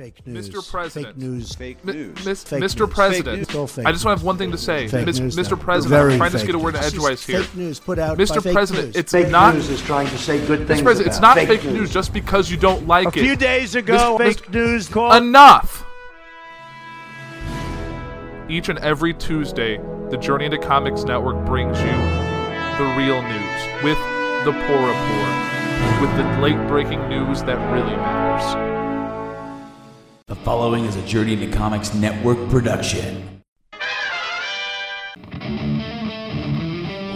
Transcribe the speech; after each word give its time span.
Fake 0.00 0.26
news. 0.26 0.48
Mr. 0.48 0.70
President. 0.70 1.14
Fake 1.14 1.22
news. 1.22 1.54
Fake 1.54 1.84
Mi- 1.84 1.92
news. 1.92 2.24
Mis- 2.24 2.42
Fake 2.44 2.62
Mr. 2.62 2.80
news. 2.86 2.94
President, 2.94 3.46
Fake 3.46 3.54
news. 3.54 3.78
I 3.80 3.92
just 3.92 4.02
want 4.06 4.16
to 4.16 4.20
have 4.20 4.22
one 4.22 4.38
thing 4.38 4.50
to 4.50 4.56
say. 4.56 4.88
Fake 4.88 5.04
Mis- 5.04 5.20
news 5.20 5.36
Mr. 5.36 5.50
now. 5.50 5.56
President, 5.62 5.90
Very 5.90 6.12
I'm 6.14 6.18
trying 6.20 6.32
to 6.40 6.46
get 6.46 6.54
a 6.54 6.58
word 6.58 6.72
news. 6.72 6.86
edgewise 6.86 7.26
here. 7.26 7.42
Fake 7.42 7.54
news 7.54 7.80
put 7.80 7.98
out 7.98 8.16
Mr. 8.16 8.42
by 8.42 8.50
President, 8.54 8.86
news. 8.86 8.96
it's 8.96 9.12
Fake 9.12 9.28
not 9.28 9.52
news 9.56 9.68
is 9.68 9.82
trying 9.82 10.08
to 10.08 10.16
say 10.16 10.38
good 10.46 10.66
things 10.66 10.80
Mr. 10.80 10.84
President, 10.84 11.06
it's 11.12 11.20
not 11.20 11.36
it. 11.36 11.48
fake 11.48 11.64
news 11.64 11.92
just 11.92 12.14
because 12.14 12.50
you 12.50 12.56
don't 12.56 12.86
like 12.86 13.08
it. 13.08 13.20
A 13.20 13.24
few 13.24 13.32
it. 13.34 13.40
days 13.40 13.74
ago, 13.74 14.16
Mis- 14.16 14.36
fake 14.38 14.48
Mis- 14.48 14.54
news 14.54 14.88
called. 14.88 15.22
Enough! 15.22 15.84
Each 18.48 18.70
and 18.70 18.78
every 18.78 19.12
Tuesday, 19.12 19.76
the 20.08 20.16
Journey 20.16 20.46
into 20.46 20.56
Comics 20.56 21.04
Network 21.04 21.44
brings 21.44 21.78
you 21.78 21.92
the 22.78 22.94
real 22.96 23.20
news 23.20 23.84
with 23.84 23.98
the 24.46 24.52
poor 24.66 24.80
report, 24.80 26.00
with 26.00 26.16
the 26.16 26.40
late 26.40 26.68
breaking 26.68 27.06
news 27.10 27.42
that 27.42 27.58
really 27.70 27.94
matters. 27.96 28.79
The 30.30 30.36
following 30.36 30.84
is 30.84 30.94
a 30.94 31.02
Journey 31.02 31.32
into 31.32 31.50
Comics 31.50 31.92
Network 31.92 32.38
production. 32.50 33.42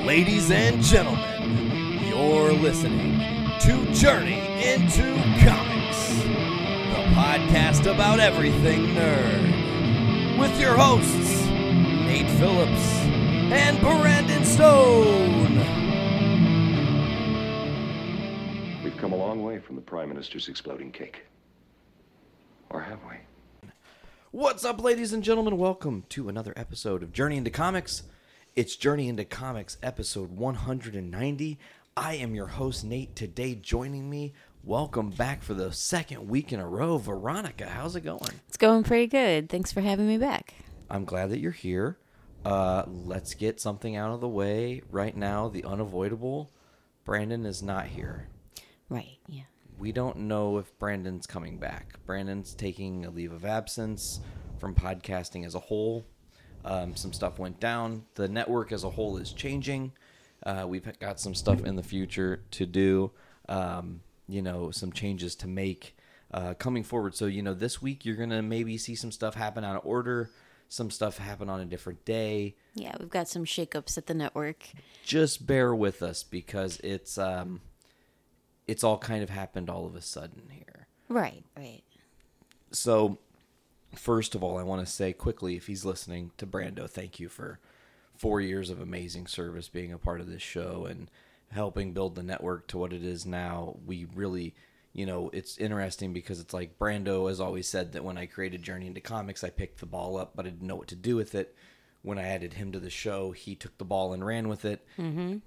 Ladies 0.05 0.51
and 0.51 0.83
gentlemen, 0.83 2.01
you're 2.09 2.53
listening 2.55 3.21
to 3.61 3.93
Journey 3.93 4.41
into 4.65 5.15
Comics, 5.45 6.09
the 6.25 7.05
podcast 7.15 7.87
about 7.87 8.19
everything 8.19 8.81
nerd, 8.97 10.41
with 10.41 10.61
your 10.61 10.75
hosts, 10.77 11.47
Nate 11.47 12.29
Phillips 12.41 12.99
and 13.55 13.81
Brandon 13.81 14.45
Stone. 14.45 15.55
We've 18.83 18.97
come 18.97 19.13
a 19.13 19.17
long 19.17 19.45
way 19.45 19.61
from 19.61 19.77
the 19.77 19.83
Prime 19.83 20.09
Minister's 20.09 20.49
exploding 20.49 20.91
cake. 20.91 21.27
Or 22.75 22.81
have 22.81 22.99
we? 23.09 23.69
What's 24.33 24.65
up, 24.65 24.83
ladies 24.83 25.13
and 25.13 25.23
gentlemen? 25.23 25.59
Welcome 25.59 26.07
to 26.09 26.29
another 26.29 26.53
episode 26.57 27.05
of 27.05 27.13
Journey 27.13 27.37
into 27.37 27.51
Comics. 27.51 28.03
It's 28.57 28.75
Journey 28.75 29.09
into 29.09 29.25
Comics, 29.25 29.79
episode 29.81 30.33
190. 30.33 31.59
I 31.97 32.15
am 32.15 32.35
your 32.35 32.49
host, 32.49 32.85
Nate. 32.85 33.15
Today, 33.15 33.55
joining 33.55 34.11
me, 34.11 34.33
welcome 34.65 35.11
back 35.11 35.45
for 35.45 35.55
the 35.55 35.73
second 35.73 36.29
week 36.29 36.53
in 36.53 36.59
a 36.59 36.67
row, 36.67 36.99
Veronica. 36.99 37.67
How's 37.67 37.95
it 37.95 38.01
going? 38.01 38.41
It's 38.49 38.57
going 38.57 38.83
pretty 38.83 39.07
good. 39.07 39.49
Thanks 39.49 39.71
for 39.71 39.81
having 39.81 40.09
me 40.09 40.19
back. 40.19 40.55
I'm 40.91 41.05
glad 41.05 41.31
that 41.31 41.39
you're 41.39 41.53
here. 41.53 41.97
Uh, 42.45 42.83
let's 42.89 43.35
get 43.35 43.61
something 43.61 43.95
out 43.95 44.13
of 44.13 44.21
the 44.21 44.29
way 44.29 44.83
right 44.91 45.17
now. 45.17 45.49
The 45.49 45.63
unavoidable 45.63 46.51
Brandon 47.05 47.47
is 47.47 47.63
not 47.63 47.87
here. 47.87 48.27
Right, 48.89 49.19
yeah. 49.29 49.45
We 49.79 49.93
don't 49.93 50.17
know 50.17 50.59
if 50.59 50.79
Brandon's 50.79 51.27
coming 51.27 51.59
back. 51.59 51.99
Brandon's 52.07 52.55
taking 52.55 53.05
a 53.05 53.11
leave 53.11 53.33
of 53.33 53.45
absence 53.45 54.21
from 54.59 54.75
podcasting 54.75 55.45
as 55.45 55.55
a 55.55 55.61
whole. 55.61 56.07
Um, 56.65 56.97
some 56.97 57.13
stuff 57.13 57.39
went 57.39 57.61
down. 57.61 58.05
The 58.15 58.29
network 58.29 58.73
as 58.73 58.85
a 58.85 58.91
whole 58.91 59.17
is 59.19 59.33
changing. 59.33 59.93
Uh, 60.45 60.65
we've 60.67 60.87
got 60.99 61.21
some 61.21 61.35
stuff 61.35 61.65
in 61.65 61.77
the 61.77 61.83
future 61.83 62.45
to 62.53 62.67
do. 62.67 63.11
Um, 63.49 64.01
you 64.29 64.43
know, 64.43 64.71
some 64.71 64.93
changes 64.93 65.35
to 65.37 65.49
make 65.49 65.97
uh, 66.33 66.55
coming 66.55 66.83
forward. 66.83 67.15
So, 67.15 67.27
you 67.27 67.43
know, 67.43 67.55
this 67.55 67.83
week 67.83 68.05
you're 68.05 68.17
going 68.17 68.31
to 68.31 68.43
maybe 68.43 68.79
see 68.79 68.95
some 68.95 69.13
stuff 69.13 69.35
happen 69.35 69.65
out 69.65 69.77
of 69.77 69.85
order, 69.85 70.31
some 70.69 70.91
stuff 70.91 71.19
happen 71.19 71.49
on 71.49 71.61
a 71.61 71.65
different 71.65 72.05
day. 72.05 72.57
Yeah, 72.75 72.95
we've 72.99 73.11
got 73.11 73.29
some 73.29 73.45
shakeups 73.45 73.99
at 73.99 74.07
the 74.07 74.15
network. 74.15 74.65
Just 75.05 75.47
bear 75.47 75.75
with 75.75 76.03
us 76.03 76.23
because 76.23 76.81
it's 76.81 77.19
um, 77.19 77.61
it's 78.67 78.85
all 78.85 78.99
kind 78.99 79.23
of 79.23 79.31
happened 79.31 79.69
all 79.69 79.87
of 79.87 79.95
a 79.95 80.03
sudden 80.03 80.45
here. 80.51 80.87
Right, 81.09 81.45
right. 81.57 81.83
So, 82.71 83.19
first 83.95 84.35
of 84.35 84.43
all, 84.43 84.59
I 84.59 84.63
want 84.63 84.85
to 84.85 84.93
say 84.93 85.13
quickly, 85.13 85.57
if 85.57 85.67
he's 85.67 85.85
listening 85.85 86.33
to 86.39 86.47
Brando, 86.47 86.89
thank 86.89 87.21
you 87.21 87.29
for 87.29 87.59
four 88.17 88.41
years 88.41 88.71
of 88.71 88.81
amazing 88.81 89.27
service 89.27 89.69
being 89.69 89.93
a 89.93 89.99
part 89.99 90.21
of 90.21 90.29
this 90.29 90.43
show 90.43 90.87
and 90.89 91.11
helping 91.51 91.93
build 91.93 92.15
the 92.15 92.23
network 92.23 92.67
to 92.69 92.79
what 92.79 92.93
it 92.93 93.05
is 93.05 93.27
now. 93.27 93.77
We 93.87 94.07
really, 94.15 94.55
you 94.93 95.07
know, 95.07 95.31
it's 95.33 95.59
interesting 95.59 96.13
because 96.13 96.41
it's 96.41 96.55
like 96.55 96.79
Brando 96.79 97.29
has 97.29 97.41
always 97.41 97.69
said 97.69 97.93
that 97.93 98.05
when 98.05 98.19
I 98.19 98.27
created 98.27 98.63
Journey 98.63 98.87
into 98.87 99.01
Comics, 99.01 99.45
I 99.45 99.51
picked 99.51 99.81
the 99.81 99.87
ball 99.87 100.17
up, 100.17 100.33
but 100.35 100.47
I 100.47 100.51
didn't 100.51 100.67
know 100.67 100.77
what 100.77 100.89
to 100.89 100.97
do 100.97 101.17
with 101.17 101.35
it. 101.35 101.55
When 102.03 102.19
I 102.19 102.25
added 102.29 102.55
him 102.55 102.73
to 102.73 102.81
the 102.81 102.91
show, 102.91 103.31
he 103.31 103.55
took 103.55 103.79
the 103.79 103.85
ball 103.85 104.13
and 104.13 104.25
ran 104.25 104.49
with 104.49 104.65
it 104.65 104.87
mm-hmm. 104.99 105.39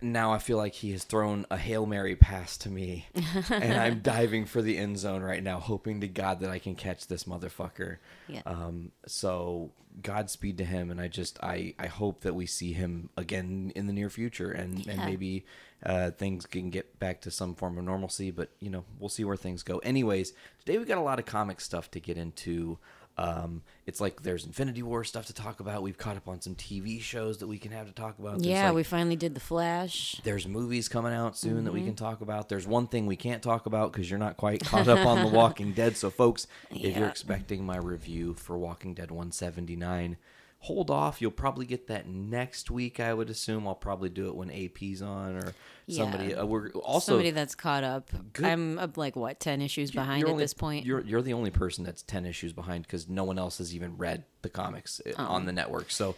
Now 0.00 0.32
I 0.32 0.38
feel 0.38 0.56
like 0.56 0.74
he 0.74 0.92
has 0.92 1.04
thrown 1.04 1.46
a 1.50 1.56
Hail 1.56 1.86
Mary 1.86 2.16
pass 2.16 2.56
to 2.58 2.70
me. 2.70 3.06
and 3.50 3.74
I'm 3.74 4.00
diving 4.00 4.44
for 4.44 4.62
the 4.62 4.76
end 4.76 4.98
zone 4.98 5.22
right 5.22 5.42
now, 5.42 5.58
hoping 5.58 6.00
to 6.00 6.08
God 6.08 6.40
that 6.40 6.50
I 6.50 6.58
can 6.58 6.74
catch 6.74 7.06
this 7.06 7.24
motherfucker. 7.24 7.98
Yeah. 8.28 8.42
Um, 8.46 8.92
so 9.06 9.72
Godspeed 10.02 10.58
to 10.58 10.64
him 10.64 10.90
and 10.90 11.00
I 11.00 11.08
just 11.08 11.42
I, 11.42 11.74
I 11.78 11.86
hope 11.86 12.20
that 12.20 12.34
we 12.34 12.46
see 12.46 12.72
him 12.72 13.08
again 13.16 13.72
in 13.74 13.86
the 13.86 13.92
near 13.92 14.10
future 14.10 14.50
and, 14.50 14.86
and 14.86 14.98
maybe 14.98 15.46
uh, 15.84 16.10
things 16.10 16.44
can 16.44 16.70
get 16.70 16.98
back 16.98 17.22
to 17.22 17.30
some 17.30 17.54
form 17.54 17.78
of 17.78 17.84
normalcy, 17.84 18.30
but 18.30 18.50
you 18.60 18.68
know, 18.70 18.84
we'll 18.98 19.08
see 19.08 19.24
where 19.24 19.36
things 19.36 19.62
go. 19.62 19.78
Anyways, 19.78 20.32
today 20.58 20.78
we 20.78 20.84
got 20.84 20.98
a 20.98 21.02
lot 21.02 21.18
of 21.18 21.24
comic 21.24 21.60
stuff 21.60 21.90
to 21.92 22.00
get 22.00 22.18
into. 22.18 22.78
Um, 23.18 23.62
it's 23.86 23.98
like 24.00 24.22
there's 24.22 24.44
Infinity 24.44 24.82
War 24.82 25.02
stuff 25.02 25.26
to 25.26 25.32
talk 25.32 25.60
about. 25.60 25.82
We've 25.82 25.96
caught 25.96 26.16
up 26.18 26.28
on 26.28 26.40
some 26.42 26.54
TV 26.54 27.00
shows 27.00 27.38
that 27.38 27.46
we 27.46 27.56
can 27.56 27.72
have 27.72 27.86
to 27.86 27.92
talk 27.94 28.18
about. 28.18 28.32
There's, 28.34 28.46
yeah, 28.46 28.66
like, 28.66 28.74
we 28.76 28.82
finally 28.82 29.16
did 29.16 29.34
the 29.34 29.40
Flash. 29.40 30.20
there's 30.22 30.46
movies 30.46 30.88
coming 30.88 31.14
out 31.14 31.36
soon 31.38 31.64
that 31.64 31.72
we 31.72 31.78
Mm-hmm. 31.80 31.88
can 31.88 31.96
talk 31.96 32.20
about. 32.20 32.48
There's 32.50 32.66
one 32.66 32.88
thing 32.88 33.06
we 33.06 33.16
can't 33.16 33.42
talk 33.42 33.64
about 33.66 33.92
because 33.92 34.10
you're 34.10 34.18
not 34.18 34.36
quite 34.36 34.62
caught 34.64 34.86
up 34.88 35.06
on 35.06 35.24
The 35.24 35.30
Walking 35.36 35.72
Dead. 35.72 35.96
So, 35.96 36.10
folks, 36.10 36.46
if 36.70 36.96
you're 36.96 37.08
expecting 37.08 37.64
my 37.64 37.78
review 37.78 38.34
for 38.34 38.58
Walking 38.58 38.92
Dead 38.92 39.10
179, 39.10 40.16
hold 40.58 40.90
off. 40.90 41.20
You'll 41.22 41.30
probably 41.30 41.66
get 41.66 41.86
that 41.88 42.08
next 42.08 42.70
week, 42.70 42.98
I 43.00 43.12
would 43.14 43.30
assume. 43.30 43.66
I'll 43.68 43.74
probably 43.74 44.08
do 44.08 44.28
it 44.28 44.34
when 44.34 44.50
AP's 44.50 45.02
on 45.02 45.36
or 45.36 45.54
somebody. 45.88 46.28
Yeah. 46.28 46.40
Uh, 46.42 46.46
we're 46.46 46.70
also 46.70 47.12
Somebody 47.12 47.30
that's 47.30 47.54
caught 47.54 47.84
up. 47.84 48.10
Good- 48.32 48.44
I'm 48.46 48.78
uh, 48.78 48.88
like 48.96 49.14
what 49.16 49.38
ten 49.38 49.60
issues 49.62 49.90
behind 49.90 50.20
you're 50.20 50.28
at 50.28 50.32
only- 50.32 50.44
this 50.44 50.54
point. 50.54 50.84
You're 50.86 51.00
you're 51.00 51.22
the 51.22 51.34
only 51.34 51.50
person 51.50 51.84
that's 51.84 52.02
ten 52.02 52.26
issues 52.26 52.52
behind 52.52 52.82
because 52.84 53.08
no 53.08 53.24
one 53.24 53.38
else 53.38 53.58
has 53.58 53.74
even 53.74 53.96
read 53.96 54.24
the 54.42 54.48
comics 54.48 55.00
uh, 55.06 55.12
Oh. 55.18 55.24
on 55.26 55.46
the 55.46 55.52
network. 55.52 55.90
So, 55.90 56.16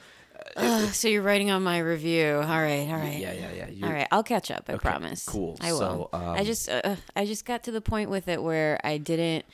Ugh, 0.56 0.88
so 0.94 1.08
you're 1.08 1.22
writing 1.22 1.50
on 1.50 1.62
my 1.64 1.78
review. 1.80 2.34
All 2.36 2.42
right, 2.42 2.88
all 2.88 2.96
right. 2.96 3.18
yeah, 3.18 3.32
yeah, 3.32 3.52
yeah. 3.54 3.64
All 3.64 3.70
you're- 3.72 3.92
right, 3.92 4.08
I'll 4.12 4.22
catch 4.22 4.50
up. 4.50 4.64
I 4.68 4.74
Okay, 4.74 4.88
promise. 4.88 5.26
cool. 5.26 5.56
I 5.60 5.72
will. 5.72 5.78
So, 5.78 6.10
I 6.12 6.38
um, 6.38 6.44
just, 6.46 6.68
uh, 6.68 6.94
I 7.16 7.26
just 7.26 7.44
got 7.44 7.64
to 7.64 7.70
the 7.72 7.80
point 7.80 8.08
with 8.08 8.28
it 8.28 8.42
where 8.42 8.80
I 8.84 8.98
didn't. 8.98 9.44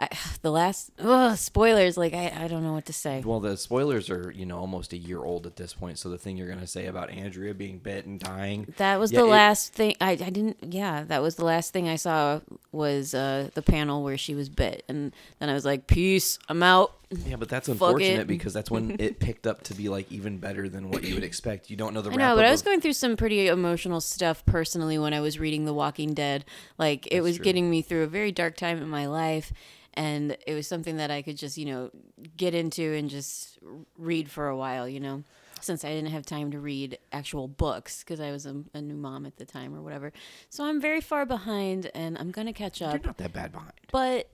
I, 0.00 0.08
the 0.42 0.50
last 0.50 0.90
ugh, 0.98 1.36
spoilers, 1.36 1.96
like 1.96 2.14
I, 2.14 2.32
I 2.44 2.48
don't 2.48 2.62
know 2.62 2.72
what 2.72 2.86
to 2.86 2.92
say. 2.92 3.22
Well, 3.24 3.40
the 3.40 3.56
spoilers 3.56 4.10
are 4.10 4.30
you 4.30 4.46
know 4.46 4.58
almost 4.58 4.92
a 4.92 4.96
year 4.96 5.20
old 5.22 5.46
at 5.46 5.56
this 5.56 5.72
point. 5.74 5.98
So 5.98 6.08
the 6.08 6.18
thing 6.18 6.36
you're 6.36 6.48
gonna 6.48 6.66
say 6.66 6.86
about 6.86 7.10
Andrea 7.10 7.54
being 7.54 7.78
bit 7.78 8.06
and 8.06 8.18
dying. 8.20 8.72
That 8.78 8.98
was 9.00 9.12
Yeah, 9.12 9.20
the 9.20 9.26
it- 9.26 9.30
last 9.30 9.72
thing 9.72 9.94
I, 10.00 10.10
I 10.12 10.30
didn't 10.30 10.58
yeah, 10.62 11.04
that 11.04 11.22
was 11.22 11.36
the 11.36 11.44
last 11.44 11.72
thing 11.72 11.88
I 11.88 11.96
saw 11.96 12.40
was 12.72 13.14
uh 13.14 13.50
the 13.54 13.62
panel 13.62 14.02
where 14.04 14.18
she 14.18 14.34
was 14.34 14.48
bit 14.48 14.84
and 14.88 15.12
then 15.38 15.48
I 15.48 15.54
was 15.54 15.64
like, 15.64 15.86
Peace, 15.86 16.38
I'm 16.48 16.62
out. 16.62 16.94
Yeah, 17.10 17.36
but 17.36 17.48
that's 17.48 17.68
unfortunate 17.68 18.26
because 18.26 18.52
that's 18.52 18.70
when 18.70 18.96
it 18.98 19.18
picked 19.18 19.46
up 19.46 19.62
to 19.64 19.74
be 19.74 19.88
like 19.88 20.10
even 20.12 20.38
better 20.38 20.68
than 20.68 20.90
what 20.90 21.04
you 21.04 21.14
would 21.14 21.24
expect. 21.24 21.70
You 21.70 21.76
don't 21.76 21.94
know 21.94 22.02
the 22.02 22.10
I 22.10 22.16
know, 22.16 22.36
but 22.36 22.44
I 22.44 22.50
was 22.50 22.60
of- 22.60 22.66
going 22.66 22.80
through 22.80 22.92
some 22.92 23.16
pretty 23.16 23.48
emotional 23.48 24.00
stuff 24.00 24.44
personally 24.44 24.98
when 24.98 25.14
I 25.14 25.20
was 25.20 25.38
reading 25.38 25.64
The 25.64 25.72
Walking 25.72 26.12
Dead. 26.12 26.44
Like 26.76 27.08
it 27.10 27.22
was 27.22 27.36
true. 27.36 27.44
getting 27.44 27.70
me 27.70 27.82
through 27.82 28.02
a 28.02 28.08
very 28.08 28.30
dark 28.30 28.56
time 28.56 28.82
in 28.82 28.88
my 28.88 29.06
life 29.06 29.52
and 29.94 30.36
it 30.46 30.54
was 30.54 30.66
something 30.68 30.98
that 30.98 31.10
I 31.10 31.22
could 31.22 31.36
just, 31.36 31.58
you 31.58 31.64
know, 31.64 31.90
get 32.36 32.54
into 32.54 32.94
and 32.94 33.10
just 33.10 33.58
read 33.96 34.30
for 34.30 34.48
a 34.48 34.56
while, 34.56 34.88
you 34.88 35.00
know. 35.00 35.24
Since 35.60 35.84
I 35.84 35.88
didn't 35.88 36.12
have 36.12 36.24
time 36.24 36.52
to 36.52 36.60
read 36.60 36.98
actual 37.10 37.48
books 37.48 38.04
because 38.04 38.20
I 38.20 38.30
was 38.30 38.46
a, 38.46 38.62
a 38.74 38.80
new 38.80 38.94
mom 38.94 39.26
at 39.26 39.38
the 39.38 39.44
time 39.44 39.74
or 39.74 39.82
whatever. 39.82 40.12
So 40.50 40.64
I'm 40.64 40.80
very 40.80 41.00
far 41.00 41.26
behind 41.26 41.90
and 41.96 42.16
I'm 42.16 42.30
going 42.30 42.46
to 42.46 42.52
catch 42.52 42.80
up. 42.80 42.92
You're 42.92 43.06
not 43.06 43.16
that 43.16 43.32
bad 43.32 43.50
behind. 43.50 43.72
But 43.90 44.30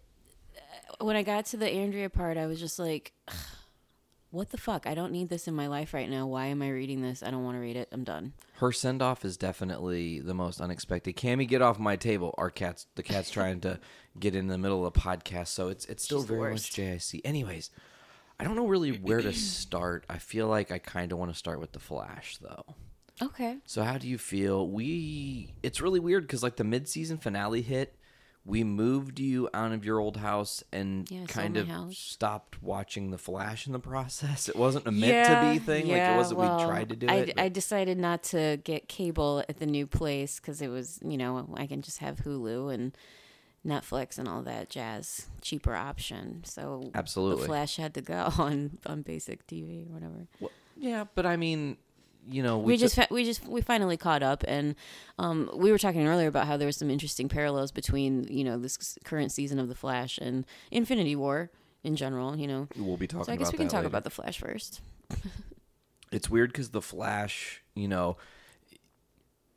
when 1.01 1.17
I 1.17 1.23
got 1.23 1.47
to 1.47 1.57
the 1.57 1.69
Andrea 1.69 2.11
part, 2.11 2.37
I 2.37 2.47
was 2.47 2.61
just 2.61 2.79
like, 2.79 3.13
what 4.31 4.51
the 4.51 4.59
fuck? 4.59 4.87
I 4.87 4.95
don't 4.95 5.13
need 5.13 5.29
this 5.29 5.47
in 5.47 5.55
my 5.55 5.69
life 5.69 5.95
right 5.95 6.11
now. 6.11 6.27
Why 6.27 6.47
am 6.47 6.61
I 6.61 6.71
reading 6.71 7.03
this? 7.03 7.23
I 7.23 7.31
don't 7.31 7.45
want 7.45 7.57
to 7.57 7.61
read 7.61 7.77
it. 7.77 7.89
I'm 7.93 8.03
done. 8.05 8.33
Her 8.57 8.73
send 8.73 9.01
off 9.01 9.25
is 9.25 9.37
definitely 9.37 10.21
the 10.21 10.35
most 10.35 10.61
unexpected. 10.61 11.17
Cammy, 11.17 11.47
get 11.47 11.63
off 11.63 11.79
my 11.79 11.97
table. 11.97 12.35
Our 12.37 12.51
cat's 12.51 12.87
the 12.97 13.03
cat's 13.03 13.31
trying 13.39 13.61
to 13.61 13.79
get 14.19 14.35
in 14.35 14.49
the 14.49 14.59
middle 14.59 14.85
of 14.85 14.97
a 14.97 15.01
podcast, 15.01 15.49
so 15.49 15.69
it's 15.69 15.85
it's 15.87 16.03
still 16.03 16.21
She's 16.21 16.29
very 16.29 16.53
much. 16.53 16.73
JIC. 16.73 17.21
Anyways, 17.25 17.71
I 18.41 18.45
don't 18.45 18.57
know 18.57 18.67
really 18.67 18.91
where 18.93 19.21
to 19.21 19.33
start. 19.33 20.05
I 20.09 20.19
feel 20.19 20.49
like 20.49 20.73
I 20.73 20.79
kind 20.79 21.13
of 21.13 21.19
want 21.19 21.31
to 21.33 21.39
start 21.39 21.61
with 21.61 21.73
the 21.73 21.81
Flash 21.81 22.39
though. 22.39 22.65
Okay. 23.23 23.59
So 23.67 23.85
how 23.85 23.99
do 23.99 24.09
you 24.09 24.19
feel? 24.19 24.69
We 24.69 25.55
it's 25.63 25.81
really 25.81 26.01
weird 26.01 26.25
because 26.27 26.43
like 26.43 26.57
the 26.57 26.65
mid 26.65 26.89
season 26.89 27.19
finale 27.19 27.63
hit, 27.63 27.97
we 28.47 28.63
moved 28.63 29.19
you 29.19 29.49
out 29.55 29.73
of 29.73 29.85
your 29.85 29.99
old 29.99 30.19
house 30.19 30.63
and 30.73 31.11
Yeah, 31.11 31.25
kind 31.27 31.57
of 31.57 31.67
house. 31.67 31.97
stopped 31.97 32.63
watching 32.63 33.11
the 33.11 33.17
Flash 33.19 33.67
in 33.67 33.73
the 33.73 33.79
process. 33.79 34.49
It 34.49 34.57
wasn't 34.57 34.87
a 34.87 34.93
meant 34.93 35.27
to 35.29 35.41
be 35.53 35.59
thing. 35.59 35.89
like 35.89 36.03
it 36.03 36.17
wasn't. 36.17 36.41
well, 36.41 36.59
we 36.59 36.65
tried 36.65 36.91
to 36.91 36.97
do 36.97 37.07
I, 37.09 37.15
it. 37.15 37.41
I 37.41 37.49
decided 37.49 37.97
not 37.99 38.23
to 38.25 38.61
get 38.63 38.89
cable 38.89 39.43
at 39.49 39.59
the 39.59 39.67
new 39.67 39.87
place 39.87 40.39
because 40.41 40.61
it 40.61 40.69
was, 40.69 40.99
you 41.03 41.17
know, 41.17 41.49
I 41.57 41.67
can 41.67 41.81
just 41.81 41.99
have 41.99 42.19
Hulu 42.19 42.73
and 42.75 42.95
Netflix 43.67 44.19
and 44.19 44.29
all 44.29 44.43
that 44.43 44.69
jazz, 44.69 45.29
cheaper 45.41 45.75
option. 45.75 46.43
So 46.45 46.91
Absolutely. 46.95 47.43
the 47.43 47.47
Flash 47.49 47.77
had 47.77 47.95
to 47.95 48.03
go 48.03 48.31
on 48.39 48.79
on 48.85 49.01
basic 49.03 49.47
TV 49.47 49.89
or 49.89 49.95
whatever. 49.95 50.27
Well, 50.39 50.51
yeah, 50.77 51.05
but 51.15 51.25
I 51.25 51.37
mean, 51.37 51.79
you 52.29 52.43
know, 52.43 52.59
we, 52.59 52.73
we, 52.73 52.77
just 52.77 52.95
took- 52.95 53.09
fa- 53.09 53.15
we 53.15 53.25
just 53.25 53.47
we 53.47 53.61
finally 53.61 53.97
caught 53.97 54.23
up 54.23 54.45
and 54.47 54.75
um, 55.19 55.51
we 55.55 55.71
were 55.71 55.79
talking 55.79 56.07
earlier 56.07 56.29
about 56.29 56.47
how 56.47 56.57
there 56.57 56.67
was 56.67 56.77
some 56.77 56.91
interesting 56.91 57.29
parallels 57.29 57.71
between 57.73 58.27
you 58.29 58.45
know 58.45 58.59
this 58.59 58.99
current 59.05 59.33
season 59.33 59.59
of 59.59 59.69
the 59.69 59.75
flash 59.75 60.19
and 60.19 60.45
infinity 60.71 61.15
war 61.17 61.51
in 61.83 61.97
general 61.97 62.37
you 62.37 62.47
know 62.47 62.67
we'll 62.77 62.97
be 62.97 63.07
talking 63.07 63.27
so 63.27 63.33
i 63.33 63.37
guess 63.37 63.49
about 63.49 63.53
we 63.53 63.59
can 63.59 63.69
talk 63.69 63.79
later. 63.79 63.89
about 63.89 64.05
the 64.05 64.11
flash 64.11 64.39
first 64.39 64.81
it's 66.15 66.31
weird 66.31 66.53
because 66.53 66.71
the 66.71 66.81
Flash, 66.81 67.63
you 67.75 67.89
know, 67.89 68.17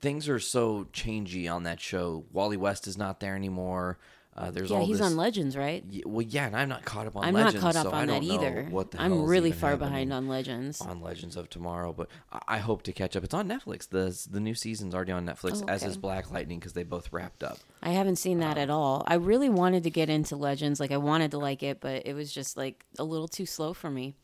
things 0.01 0.27
are 0.27 0.39
so 0.39 0.87
changey 0.91 1.51
on 1.51 1.63
that 1.63 1.79
show. 1.79 2.25
Wally 2.31 2.57
West 2.57 2.87
is 2.87 2.97
not 2.97 3.19
there 3.19 3.35
anymore. 3.35 3.99
Uh, 4.37 4.51
there's 4.51 4.69
yeah 4.69 4.77
all 4.77 4.85
he's 4.85 4.99
this. 4.99 5.05
on 5.07 5.17
legends 5.17 5.57
right 5.57 5.83
Ye- 5.89 6.03
well, 6.05 6.21
yeah, 6.21 6.45
and 6.45 6.55
I'm 6.55 6.69
not 6.69 6.85
caught 6.85 7.07
up 7.07 7.15
on. 7.15 7.23
i'm 7.23 7.33
Legends, 7.33 7.55
not 7.55 7.61
caught 7.73 7.75
up 7.75 7.91
so 7.91 7.97
on 7.97 8.05
that 8.07 8.21
either 8.21 8.67
What 8.69 8.91
the 8.91 9.01
i'm 9.01 9.11
hell's 9.11 9.27
really 9.29 9.51
far 9.51 9.75
behind 9.77 10.13
on 10.13 10.27
legends 10.27 10.79
on 10.79 11.01
Legends 11.01 11.35
of 11.35 11.49
Tomorrow, 11.49 11.93
but 11.93 12.07
I- 12.31 12.41
I 12.49 12.57
hope 12.59 12.83
to 12.83 12.91
catch 12.91 13.15
up. 13.15 13.23
It's 13.23 13.33
on 13.33 13.47
Netflix. 13.47 13.89
the 13.89 14.15
The 14.31 14.39
new 14.39 14.53
season's 14.53 14.93
already 14.93 15.11
on 15.11 15.25
Netflix, 15.25 15.63
Oh, 15.63 15.67
as 15.67 15.83
is 15.83 15.97
Black 15.97 16.29
Lightning, 16.31 16.59
because 16.59 16.73
they 16.73 16.83
both 16.83 17.11
wrapped 17.11 17.43
up. 17.43 17.57
i 17.81 17.89
haven't 17.89 18.17
seen 18.17 18.39
that 18.39 18.57
at 18.59 18.69
all 18.69 19.03
i 19.07 19.15
really 19.15 19.49
wanted 19.49 19.83
to 19.83 19.89
get 19.89 20.07
into 20.09 20.35
legends 20.35 20.79
like 20.79 20.91
i 20.91 20.97
wanted 20.97 21.31
to 21.31 21.37
like 21.39 21.63
it 21.63 21.79
but 21.79 22.05
it 22.05 22.13
was 22.13 22.31
just 22.31 22.57
like 22.57 22.85
a 22.99 23.03
little 23.03 23.27
too 23.27 23.45
slow 23.47 23.73
for 23.73 23.89
me 23.89 24.15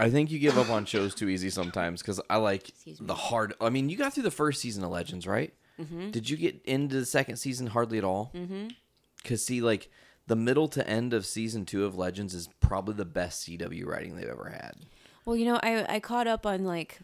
I 0.00 0.10
think 0.10 0.30
you 0.30 0.38
give 0.38 0.56
up 0.56 0.70
on 0.70 0.84
shows 0.84 1.12
too 1.12 1.28
easy 1.28 1.50
sometimes 1.50 2.02
because 2.02 2.20
I 2.30 2.36
like 2.36 2.70
the 3.00 3.16
hard. 3.16 3.54
I 3.60 3.68
mean, 3.68 3.88
you 3.90 3.96
got 3.96 4.14
through 4.14 4.22
the 4.22 4.30
first 4.30 4.60
season 4.60 4.84
of 4.84 4.90
Legends, 4.90 5.26
right? 5.26 5.52
Mm-hmm. 5.80 6.10
Did 6.10 6.30
you 6.30 6.36
get 6.36 6.62
into 6.64 7.00
the 7.00 7.04
second 7.04 7.36
season 7.38 7.66
hardly 7.66 7.98
at 7.98 8.04
all? 8.04 8.30
Mm-hmm. 8.32 8.68
Because 9.28 9.44
see, 9.44 9.60
like 9.60 9.90
the 10.26 10.36
middle 10.36 10.68
to 10.68 10.88
end 10.88 11.12
of 11.12 11.26
season 11.26 11.66
two 11.66 11.84
of 11.84 11.98
Legends 11.98 12.32
is 12.32 12.48
probably 12.60 12.94
the 12.94 13.04
best 13.04 13.46
CW 13.46 13.84
writing 13.84 14.16
they've 14.16 14.26
ever 14.26 14.48
had. 14.48 14.72
Well, 15.26 15.36
you 15.36 15.44
know, 15.44 15.60
I 15.62 15.96
I 15.96 16.00
caught 16.00 16.26
up 16.26 16.46
on 16.46 16.64
like 16.64 17.00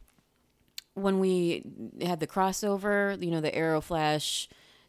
when 0.94 1.18
we 1.18 1.62
had 2.00 2.20
the 2.20 2.26
crossover, 2.26 3.22
you 3.22 3.30
know, 3.30 3.42
the 3.42 3.54
Arrow 3.54 3.82
Flash, 3.82 4.48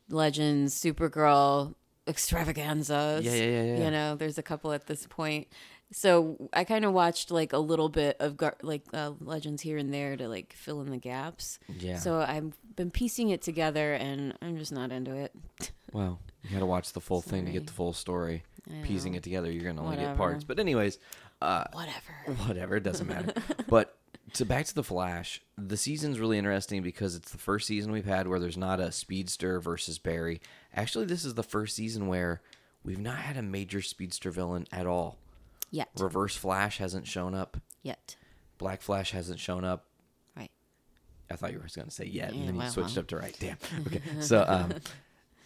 Legends, 0.09 0.73
Supergirl 0.73 1.75
extravaganza. 2.07 3.19
Yeah, 3.21 3.33
yeah, 3.33 3.43
yeah, 3.43 3.63
yeah. 3.63 3.85
You 3.85 3.91
know, 3.91 4.15
there's 4.15 4.37
a 4.37 4.43
couple 4.43 4.71
at 4.71 4.87
this 4.87 5.05
point. 5.07 5.47
So 5.91 6.49
I 6.53 6.63
kind 6.63 6.85
of 6.85 6.93
watched 6.93 7.31
like 7.31 7.51
a 7.51 7.57
little 7.57 7.89
bit 7.89 8.15
of 8.21 8.37
gar- 8.37 8.57
like 8.61 8.83
uh, 8.93 9.11
Legends 9.19 9.61
here 9.61 9.77
and 9.77 9.93
there 9.93 10.15
to 10.15 10.29
like 10.29 10.53
fill 10.53 10.79
in 10.81 10.89
the 10.89 10.97
gaps. 10.97 11.59
Yeah. 11.77 11.99
So 11.99 12.21
I've 12.21 12.53
been 12.77 12.91
piecing 12.91 13.29
it 13.29 13.41
together, 13.41 13.93
and 13.93 14.33
I'm 14.41 14.57
just 14.57 14.71
not 14.71 14.91
into 14.91 15.13
it. 15.15 15.33
Well, 15.93 16.19
you 16.47 16.53
got 16.53 16.59
to 16.59 16.65
watch 16.65 16.93
the 16.93 17.01
full 17.01 17.21
thing 17.21 17.45
to 17.45 17.51
get 17.51 17.67
the 17.67 17.73
full 17.73 17.93
story. 17.93 18.43
Piecing 18.83 19.13
it 19.13 19.21
together, 19.21 19.51
you're 19.51 19.63
gonna 19.71 19.83
only 19.83 19.97
get 19.97 20.17
parts. 20.17 20.43
But 20.43 20.57
anyways, 20.59 20.97
uh, 21.41 21.65
Whatever. 21.71 22.13
whatever 22.47 22.75
it 22.77 22.83
doesn't 22.83 23.07
matter 23.07 23.33
but 23.67 23.97
to 24.33 24.45
back 24.45 24.65
to 24.65 24.73
the 24.73 24.83
flash 24.83 25.41
the 25.57 25.77
season's 25.77 26.19
really 26.19 26.37
interesting 26.37 26.81
because 26.81 27.13
it's 27.15 27.29
the 27.31 27.37
first 27.37 27.67
season 27.67 27.91
we've 27.91 28.05
had 28.05 28.27
where 28.27 28.39
there's 28.39 28.57
not 28.57 28.79
a 28.79 28.91
speedster 28.91 29.59
versus 29.59 29.99
barry 29.99 30.41
actually 30.73 31.05
this 31.05 31.23
is 31.25 31.35
the 31.35 31.43
first 31.43 31.75
season 31.75 32.07
where 32.07 32.41
we've 32.83 32.99
not 32.99 33.17
had 33.17 33.37
a 33.37 33.41
major 33.41 33.81
speedster 33.81 34.31
villain 34.31 34.65
at 34.71 34.87
all 34.87 35.17
Yet. 35.69 35.89
reverse 35.99 36.35
flash 36.35 36.77
hasn't 36.79 37.05
shown 37.05 37.35
up 37.35 37.57
Yet. 37.83 38.15
black 38.57 38.81
flash 38.81 39.11
hasn't 39.11 39.39
shown 39.39 39.63
up 39.63 39.85
Right. 40.35 40.51
I 41.29 41.35
thought 41.35 41.51
you 41.51 41.59
were 41.59 41.67
going 41.75 41.87
to 41.87 41.91
say 41.93 42.05
yet, 42.05 42.31
and 42.33 42.47
then 42.47 42.55
you 42.55 42.59
well, 42.61 42.69
switched 42.69 42.95
well. 42.95 43.01
up 43.01 43.07
to 43.07 43.17
right. 43.17 43.35
Damn. 43.39 43.57
Okay. 43.87 44.01
So, 44.19 44.43
um, 44.47 44.73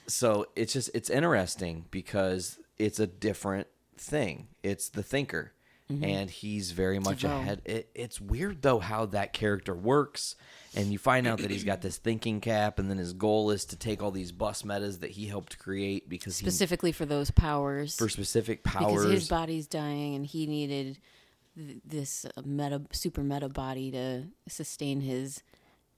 so 0.09 0.47
it's 0.55 0.73
just 0.73 0.89
it's 0.93 1.09
interesting 1.09 1.85
because 1.91 2.59
it's 2.77 2.99
a 2.99 3.07
different 3.07 3.67
thing. 3.97 4.47
It's 4.63 4.89
the 4.89 5.03
thinker, 5.03 5.53
mm-hmm. 5.91 6.03
and 6.03 6.29
he's 6.29 6.71
very 6.71 6.99
much 6.99 7.21
DeVoe. 7.21 7.37
ahead. 7.37 7.61
It, 7.65 7.89
it's 7.93 8.19
weird 8.19 8.61
though 8.61 8.79
how 8.79 9.05
that 9.07 9.33
character 9.33 9.73
works, 9.73 10.35
and 10.75 10.91
you 10.91 10.97
find 10.97 11.27
out 11.27 11.39
that 11.39 11.51
he's 11.51 11.63
got 11.63 11.81
this 11.81 11.97
thinking 11.97 12.41
cap, 12.41 12.79
and 12.79 12.89
then 12.89 12.97
his 12.97 13.13
goal 13.13 13.51
is 13.51 13.65
to 13.65 13.75
take 13.75 14.01
all 14.01 14.11
these 14.11 14.31
bus 14.31 14.65
metas 14.65 14.99
that 14.99 15.11
he 15.11 15.27
helped 15.27 15.59
create 15.59 16.09
because 16.09 16.39
he 16.39 16.45
Specifically 16.45 16.91
for 16.91 17.05
those 17.05 17.31
powers. 17.31 17.95
for 17.95 18.09
specific 18.09 18.63
powers. 18.63 19.03
because 19.03 19.11
his 19.11 19.27
body's 19.29 19.67
dying 19.67 20.15
and 20.15 20.25
he 20.25 20.47
needed 20.47 20.97
this 21.55 22.25
meta 22.45 22.81
super 22.91 23.21
meta 23.21 23.49
body 23.49 23.91
to 23.91 24.23
sustain 24.47 25.01
his 25.01 25.43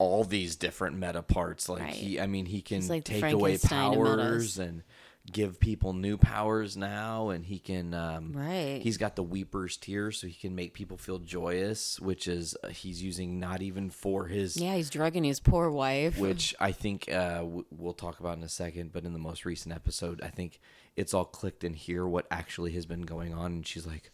all 0.02 0.24
these 0.24 0.56
different 0.56 0.96
meta 0.98 1.22
parts. 1.22 1.68
Like 1.68 1.82
Right. 1.82 1.94
he, 1.94 2.20
I 2.20 2.26
mean, 2.26 2.46
he 2.46 2.60
can 2.62 2.86
like 2.88 3.04
take 3.04 3.24
away 3.32 3.58
powers 3.58 4.58
and 4.58 4.82
give 5.30 5.60
people 5.60 5.92
new 5.92 6.16
powers 6.18 6.76
now, 6.76 7.28
and 7.28 7.44
he 7.46 7.58
can. 7.60 7.94
Um, 7.94 8.32
Right. 8.32 8.80
He's 8.82 8.96
got 8.98 9.14
the 9.14 9.22
Weeper's 9.22 9.76
tears, 9.76 10.18
so 10.18 10.26
he 10.26 10.32
can 10.34 10.54
make 10.56 10.74
people 10.74 10.96
feel 10.96 11.18
joyous, 11.20 12.00
which 12.00 12.26
is 12.26 12.56
uh, 12.64 12.68
he's 12.70 13.00
using 13.02 13.38
not 13.38 13.62
even 13.62 13.88
for 13.90 14.26
his. 14.26 14.56
yeah 14.56 14.74
he's 14.74 14.90
drugging 14.90 15.22
his 15.22 15.38
poor 15.38 15.70
wife 15.70 16.18
Which 16.18 16.54
I 16.58 16.72
think 16.72 17.08
uh, 17.08 17.38
w- 17.38 17.64
we'll 17.70 17.92
talk 17.94 18.18
about 18.18 18.36
in 18.36 18.42
a 18.42 18.48
second, 18.48 18.92
but 18.92 19.04
in 19.04 19.12
the 19.12 19.20
most 19.20 19.44
recent 19.44 19.72
episode, 19.72 20.20
I 20.22 20.28
think 20.28 20.58
it's 20.96 21.14
all 21.14 21.24
clicked 21.24 21.62
in 21.62 21.74
here 21.74 22.04
what 22.06 22.26
actually 22.30 22.72
has 22.72 22.84
been 22.86 23.02
going 23.02 23.32
on, 23.32 23.52
and 23.52 23.66
she's 23.66 23.86
like, 23.86 24.10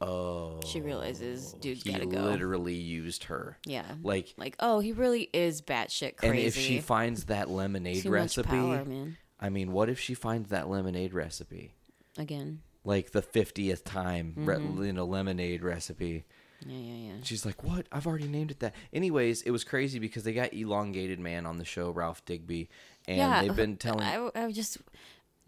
"Oh, 0.00 0.60
she 0.64 0.80
realizes 0.80 1.52
dude's 1.54 1.82
he 1.82 1.92
gotta 1.92 2.06
go 2.06 2.22
literally 2.22 2.74
used 2.74 3.24
her." 3.24 3.58
yeah 3.66 3.96
Like 4.02 4.34
like 4.36 4.56
oh 4.60 4.80
he 4.80 4.92
really 4.92 5.28
is 5.32 5.60
batshit 5.62 6.16
crazy 6.16 6.30
And 6.30 6.38
if 6.38 6.56
she 6.56 6.78
finds 6.80 7.24
that 7.24 7.48
lemonade 7.60 8.02
Too 8.02 8.10
much 8.10 8.14
recipe, 8.36 8.48
power, 8.48 8.84
man. 8.84 9.16
I 9.40 9.48
mean, 9.50 9.72
what 9.72 9.88
if 9.88 9.98
she 10.00 10.14
finds 10.14 10.50
that 10.50 10.68
lemonade 10.68 11.12
recipe, 11.14 11.74
again 12.16 12.62
like 12.84 13.10
the 13.10 13.22
fiftieth 13.22 13.84
time, 13.84 14.34
re- 14.36 14.56
Mm-hmm. 14.56 14.84
you 14.84 14.92
know, 14.92 15.04
lemonade 15.04 15.62
recipe? 15.62 16.24
yeah 16.66 16.76
yeah 16.76 17.08
yeah 17.08 17.12
She's 17.22 17.44
like, 17.46 17.62
"What? 17.62 17.86
I've 17.92 18.06
already 18.06 18.26
named 18.26 18.50
it 18.50 18.58
that." 18.60 18.74
Anyways, 18.92 19.42
it 19.42 19.50
was 19.52 19.62
crazy 19.62 19.98
because 20.00 20.24
they 20.24 20.32
got 20.32 20.52
elongated 20.52 21.20
man 21.20 21.46
on 21.46 21.58
the 21.58 21.64
show, 21.64 21.90
Ralph 21.90 22.24
Dibny, 22.24 22.66
and 23.06 23.18
yeah 23.18 23.42
they've 23.42 23.54
been 23.54 23.76
telling 23.86 24.02
I, 24.02 24.28
I 24.34 24.50
just 24.50 24.78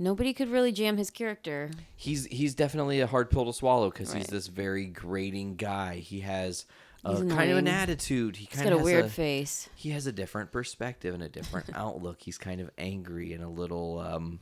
nobody 0.01 0.33
could 0.33 0.49
really 0.49 0.73
jam 0.73 0.97
his 0.97 1.11
character 1.11 1.71
he's 1.95 2.25
he's 2.27 2.55
definitely 2.55 3.01
a 3.01 3.07
hard 3.07 3.31
pill 3.31 3.45
to 3.45 3.53
swallow 3.53 3.91
because 3.91 4.13
he's 4.13 4.27
this 4.27 4.47
very 4.49 4.87
grating 4.87 5.55
guy. 5.57 5.97
He 5.97 6.21
has 6.21 6.65
a, 7.05 7.15
kind 7.25 7.51
of 7.51 7.59
an 7.59 7.69
attitude. 7.69 8.37
He 8.37 8.47
kind 8.47 8.65
got 8.65 8.73
of 8.75 8.81
a 8.81 8.85
weird 8.85 9.05
a, 9.07 9.09
face 9.09 9.69
he 9.75 9.91
has 9.91 10.07
a 10.07 10.13
different 10.13 10.51
perspective 10.53 11.15
and 11.15 11.23
a 11.23 11.29
different 11.29 11.71
outlook. 11.75 12.23
He's 12.23 12.39
kind 12.39 12.61
of 12.61 12.71
angry 12.79 13.33
and 13.33 13.45
a 13.45 13.49
little 13.49 14.01
um, 14.01 14.41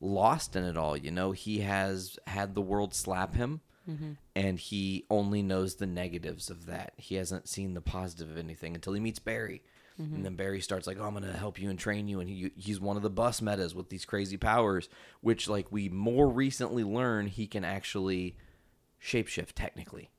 lost 0.00 0.56
in 0.56 0.64
it 0.64 0.76
all. 0.76 0.96
You 0.96 1.10
know, 1.10 1.32
he 1.32 1.60
has 1.60 2.18
had 2.26 2.54
the 2.54 2.62
world 2.62 2.94
slap 2.94 3.34
him, 3.34 3.60
and 4.36 4.58
he 4.58 5.04
only 5.10 5.42
knows 5.42 5.76
the 5.76 5.86
negatives 5.86 6.50
of 6.50 6.66
that. 6.66 6.92
He 6.96 7.14
hasn't 7.16 7.48
seen 7.48 7.74
the 7.74 7.80
positive 7.80 8.30
of 8.30 8.36
anything 8.38 8.74
until 8.74 8.92
he 8.92 9.00
meets 9.00 9.18
Barry. 9.18 9.62
And 9.98 10.24
then 10.24 10.32
mm-hmm. 10.32 10.36
Barry 10.36 10.60
starts 10.60 10.86
like, 10.86 10.98
oh, 11.00 11.04
"I'm 11.04 11.14
gonna 11.14 11.36
help 11.36 11.60
you 11.60 11.70
and 11.70 11.78
train 11.78 12.06
you," 12.06 12.20
and 12.20 12.28
he 12.28 12.52
he's 12.56 12.80
one 12.80 12.96
of 12.96 13.02
the 13.02 13.10
bus 13.10 13.42
metas 13.42 13.74
with 13.74 13.88
these 13.88 14.04
crazy 14.04 14.36
powers, 14.36 14.88
which 15.20 15.48
like 15.48 15.72
we 15.72 15.88
more 15.88 16.28
recently 16.28 16.84
learn 16.84 17.26
he 17.26 17.46
can 17.48 17.64
actually 17.64 18.36
shapeshift 19.02 19.52
technically, 19.54 20.10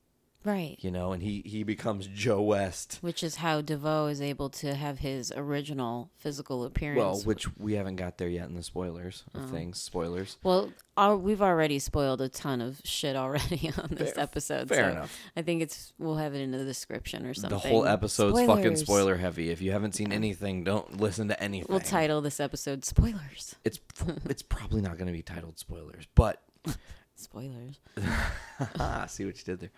right 0.46 0.78
you 0.80 0.90
know, 0.90 1.12
and 1.12 1.22
he 1.22 1.42
he 1.46 1.64
becomes 1.64 2.08
Joe 2.08 2.42
West. 2.42 3.00
which 3.02 3.24
is 3.24 3.36
how 3.36 3.62
DeVoe 3.62 4.08
is 4.08 4.22
able 4.22 4.50
to 4.50 4.74
have 4.74 5.00
his 5.00 5.34
original 5.36 6.12
physical 6.16 6.64
appearance 6.64 6.98
Well, 6.98 7.20
which 7.22 7.48
we 7.58 7.74
haven't 7.74 7.98
got 7.98 8.18
there 8.18 8.30
yet 8.30 8.48
in 8.48 8.56
the 8.56 8.64
spoilers 8.64 9.24
of 9.34 9.50
things. 9.50 9.82
Spoilers. 9.82 10.38
Well, 10.44 10.72
our, 10.96 11.16
we've 11.16 11.42
already 11.42 11.80
spoiled 11.80 12.22
a 12.22 12.30
ton 12.30 12.62
of 12.62 12.82
shit 12.84 13.16
already 13.16 13.72
on 13.78 13.90
this 13.92 14.14
Fair- 14.14 14.24
episode. 14.24 14.70
fair 14.70 14.84
so 14.84 14.90
enough. 14.92 15.18
I 15.36 15.42
think 15.42 15.62
it's 15.62 15.94
we'll 15.98 16.18
have 16.18 16.34
it 16.34 16.42
in 16.42 16.52
the 16.52 16.64
description 16.64 17.26
or 17.26 17.34
something. 17.34 17.60
The 17.60 17.68
whole 17.68 17.86
episode's 17.86 18.42
fucking 18.46 18.78
spoiler 18.78 19.18
heavy. 19.18 19.50
If 19.50 19.62
you 19.62 19.72
haven't 19.72 19.96
seen 19.96 20.12
anything, 20.12 20.64
don't 20.64 21.00
listen 21.00 21.28
to 21.28 21.42
anything. 21.44 21.68
We'll 21.70 21.80
title 21.80 22.22
this 22.22 22.40
episode 22.40 22.86
"Spoilers." 22.86 23.56
It's 23.66 23.80
it's 24.26 24.42
probably 24.42 24.82
not 24.82 24.98
going 24.98 25.08
to 25.08 25.14
be 25.14 25.22
titled 25.22 25.60
spoilers, 25.60 26.08
but 26.16 26.42
Spoilers. 27.20 27.82
ah, 28.80 29.06
see 29.08 29.26
what 29.26 29.38
you 29.38 29.44
did 29.44 29.60
there. 29.60 29.72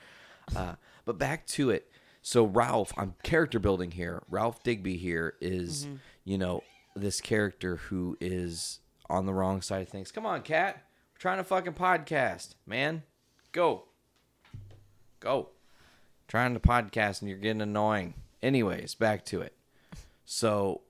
Uh, 0.55 0.75
but 1.05 1.17
back 1.17 1.45
to 1.47 1.69
it. 1.69 1.89
So 2.21 2.45
Ralph, 2.45 2.93
I'm 2.97 3.15
character 3.23 3.57
building 3.59 3.91
here. 3.91 4.21
Ralph 4.29 4.63
Dibny 4.63 4.97
here 4.99 5.33
is, 5.41 5.85
Mm-hmm. 5.85 5.95
you 6.25 6.37
know, 6.37 6.63
this 6.95 7.19
character 7.21 7.77
who 7.77 8.17
is 8.21 8.79
on 9.09 9.25
the 9.25 9.33
wrong 9.33 9.61
side 9.61 9.81
of 9.81 9.89
things. 9.89 10.11
Come 10.11 10.25
on, 10.25 10.41
cat. 10.41 10.75
We're 11.13 11.19
trying 11.19 11.37
to 11.37 11.43
fucking 11.43 11.73
podcast, 11.73 12.55
man. 12.65 13.03
Go. 13.51 13.85
Go. 15.19 15.49
Trying 16.27 16.53
to 16.53 16.59
podcast 16.59 17.21
and 17.21 17.29
you're 17.29 17.37
getting 17.39 17.61
annoying. 17.61 18.13
Anyways, 18.41 18.95
back 18.95 19.25
to 19.25 19.41
it. 19.41 19.53
So 20.25 20.81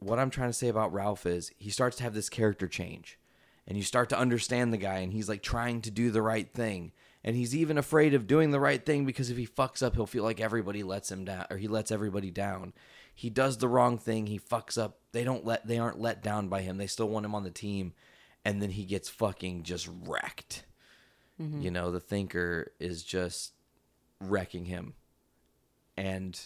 what 0.00 0.18
I'm 0.18 0.30
trying 0.30 0.50
to 0.50 0.54
say 0.54 0.68
about 0.68 0.92
Ralph 0.92 1.26
is 1.26 1.52
he 1.58 1.70
starts 1.70 1.96
to 1.98 2.02
have 2.02 2.14
this 2.14 2.28
character 2.28 2.66
change. 2.68 3.18
And 3.66 3.76
you 3.76 3.84
start 3.84 4.08
to 4.10 4.18
understand 4.18 4.72
the 4.72 4.78
guy 4.78 4.98
and 4.98 5.12
he's 5.12 5.28
like 5.28 5.42
trying 5.42 5.82
to 5.82 5.90
do 5.90 6.10
the 6.10 6.22
right 6.22 6.50
thing. 6.52 6.92
And 7.24 7.34
he's 7.34 7.54
even 7.54 7.78
afraid 7.78 8.14
of 8.14 8.26
doing 8.26 8.52
the 8.52 8.60
right 8.60 8.84
thing 8.84 9.04
because 9.04 9.28
if 9.28 9.36
he 9.36 9.46
fucks 9.46 9.82
up, 9.82 9.96
he'll 9.96 10.06
feel 10.06 10.24
like 10.24 10.40
everybody 10.40 10.82
lets 10.82 11.10
him 11.10 11.24
down 11.24 11.46
or 11.50 11.56
he 11.56 11.66
lets 11.68 11.90
everybody 11.90 12.30
down. 12.30 12.72
he 13.18 13.30
does 13.30 13.58
the 13.58 13.66
wrong 13.66 13.98
thing, 13.98 14.28
he 14.28 14.38
fucks 14.38 14.78
up. 14.80 15.00
They 15.10 15.24
don't 15.24 15.44
let 15.44 15.66
they 15.66 15.78
aren't 15.78 15.98
let 15.98 16.22
down 16.22 16.48
by 16.48 16.60
him. 16.62 16.78
They 16.78 16.86
still 16.86 17.08
want 17.08 17.26
him 17.26 17.34
on 17.34 17.42
the 17.42 17.50
team, 17.50 17.92
and 18.44 18.62
then 18.62 18.70
he 18.70 18.84
gets 18.84 19.08
fucking 19.08 19.64
just 19.64 19.88
wrecked. 20.04 20.64
Mm-hmm. 21.42 21.60
You 21.62 21.72
know, 21.72 21.90
the 21.90 21.98
thinker 21.98 22.70
is 22.78 23.02
just 23.02 23.54
wrecking 24.20 24.66
him, 24.66 24.94
and 25.96 26.38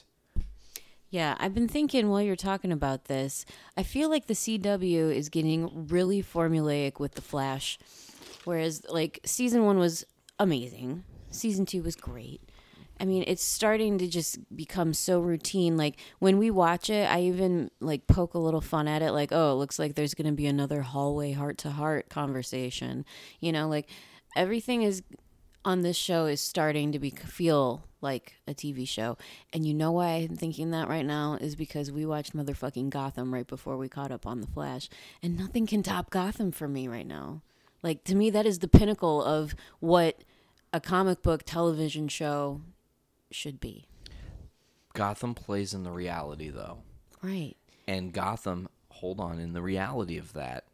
Yeah, 1.11 1.37
I've 1.39 1.53
been 1.53 1.69
thinking 1.69 2.09
while 2.09 2.23
you're 2.23 2.37
talking 2.37 2.73
about 2.73 3.05
this, 3.05 3.45
I 3.77 3.83
feel 3.83 4.09
like 4.09 4.27
the 4.27 4.33
CW 4.33 5.15
is 5.15 5.29
getting 5.29 5.89
really 5.89 6.23
formulaic 6.23 6.99
with 6.99 7.17
the 7.17 7.21
Flash. 7.21 7.79
Whereas 8.45 8.83
like 8.89 9.21
season 9.27 9.67
1 9.67 9.79
was 9.79 10.07
amazing. 10.39 11.05
Season 11.31 11.65
2 11.67 11.83
was 11.83 11.97
great. 11.97 12.41
I 13.01 13.05
mean, 13.05 13.25
it's 13.27 13.43
starting 13.43 13.99
to 13.99 14.07
just 14.07 14.39
become 14.55 14.95
so 14.95 15.19
routine. 15.19 15.77
Like 15.77 15.99
when 16.21 16.39
we 16.39 16.51
watch 16.51 16.89
it, 16.89 17.11
I 17.11 17.23
even 17.23 17.71
like 17.81 18.07
poke 18.07 18.35
a 18.35 18.39
little 18.39 18.61
fun 18.61 18.87
at 18.87 19.03
it 19.03 19.11
like, 19.11 19.33
"Oh, 19.33 19.53
it 19.53 19.57
looks 19.57 19.79
like 19.79 19.95
there's 19.95 20.15
going 20.15 20.27
to 20.27 20.33
be 20.33 20.47
another 20.47 20.83
hallway 20.83 21.33
heart 21.33 21.59
to 21.59 21.71
heart 21.71 22.11
conversation." 22.11 23.05
You 23.41 23.51
know, 23.51 23.67
like 23.67 23.89
everything 24.37 24.83
is 24.83 25.03
on 25.65 25.81
this 25.83 25.97
show 25.97 26.27
is 26.27 26.41
starting 26.41 26.93
to 26.93 26.99
be 26.99 27.11
feel 27.11 27.85
like 28.01 28.35
a 28.47 28.55
TV 28.55 28.87
show. 28.87 29.17
And 29.53 29.67
you 29.67 29.75
know 29.75 29.93
why 29.93 30.11
I'm 30.11 30.37
thinking 30.37 30.71
that 30.73 30.89
right 30.89 31.07
now 31.07 31.39
is 31.41 31.57
because 31.57 31.91
we 31.91 32.05
watched 32.07 32.37
motherfucking 32.37 32.91
Gotham 32.91 33.33
right 33.33 33.47
before 33.47 33.77
we 33.77 33.89
caught 33.89 34.13
up 34.13 34.27
on 34.27 34.41
The 34.41 34.47
Flash, 34.47 34.89
and 35.23 35.37
nothing 35.37 35.67
can 35.67 35.83
top 35.83 36.11
Gotham 36.11 36.53
for 36.53 36.69
me 36.69 36.89
right 36.89 37.07
now. 37.07 37.43
Like 37.83 38.05
to 38.05 38.15
me 38.15 38.31
that 38.31 38.47
is 38.47 38.61
the 38.61 38.69
pinnacle 38.69 39.23
of 39.23 39.55
what 39.81 40.23
a 40.73 40.81
comic 40.81 41.23
book 41.23 41.43
television 41.45 42.09
show 42.09 42.61
should 43.31 43.61
be. 43.61 43.87
Gotham 44.95 45.35
plays 45.35 45.75
in 45.75 45.85
the 45.85 45.91
reality 45.91 46.51
though. 46.51 46.79
Right. 47.23 47.57
And 47.89 48.13
Gotham, 48.13 48.69
hold 48.89 49.21
on, 49.21 49.39
in 49.39 49.53
the 49.53 49.63
reality 49.63 50.19
of 50.19 50.33
that, 50.35 50.65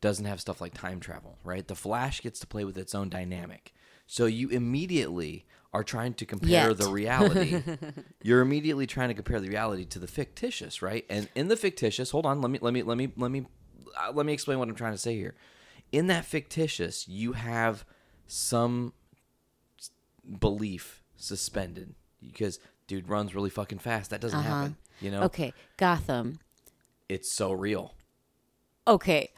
doesn't 0.00 0.24
have 0.24 0.40
stuff 0.40 0.60
like 0.60 0.74
time 0.74 1.00
travel, 1.00 1.38
right? 1.44 1.66
The 1.66 1.74
Flash 1.74 2.22
gets 2.22 2.40
to 2.40 2.46
play 2.46 2.64
with 2.64 2.76
its 2.76 2.94
own 2.94 3.08
dynamic. 3.08 3.72
So 4.06 4.26
you 4.26 4.48
immediately 4.48 5.46
are 5.72 5.84
trying 5.84 6.14
to 6.14 6.26
compare 6.26 6.68
Yet. 6.68 6.76
the 6.76 6.90
reality. 6.90 7.62
You're 8.22 8.42
immediately 8.42 8.86
trying 8.86 9.08
to 9.08 9.14
compare 9.14 9.40
the 9.40 9.48
reality 9.48 9.84
to 9.86 9.98
the 9.98 10.06
fictitious, 10.06 10.82
right? 10.82 11.06
And 11.08 11.28
in 11.34 11.48
the 11.48 11.56
fictitious, 11.56 12.10
hold 12.10 12.26
on, 12.26 12.42
let 12.42 12.50
me 12.50 12.58
let 12.60 12.74
me 12.74 12.82
let 12.82 12.98
me 12.98 13.10
let 13.16 13.30
me 13.30 13.46
uh, 13.96 14.12
let 14.12 14.26
me 14.26 14.32
explain 14.32 14.58
what 14.58 14.68
I'm 14.68 14.74
trying 14.74 14.92
to 14.92 14.98
say 14.98 15.14
here. 15.16 15.34
In 15.92 16.06
that 16.08 16.24
fictitious, 16.24 17.06
you 17.06 17.32
have 17.32 17.84
some 18.26 18.92
belief 20.40 21.02
suspended 21.16 21.94
because 22.20 22.58
dude 22.86 23.08
runs 23.08 23.34
really 23.34 23.50
fucking 23.50 23.78
fast. 23.78 24.10
That 24.10 24.20
doesn't 24.20 24.42
happen. 24.42 24.76
You 25.00 25.10
know, 25.10 25.22
Okay, 25.24 25.52
Gotham. 25.76 26.38
it's 27.08 27.30
so 27.30 27.52
real. 27.52 27.94
Okay. 28.86 29.30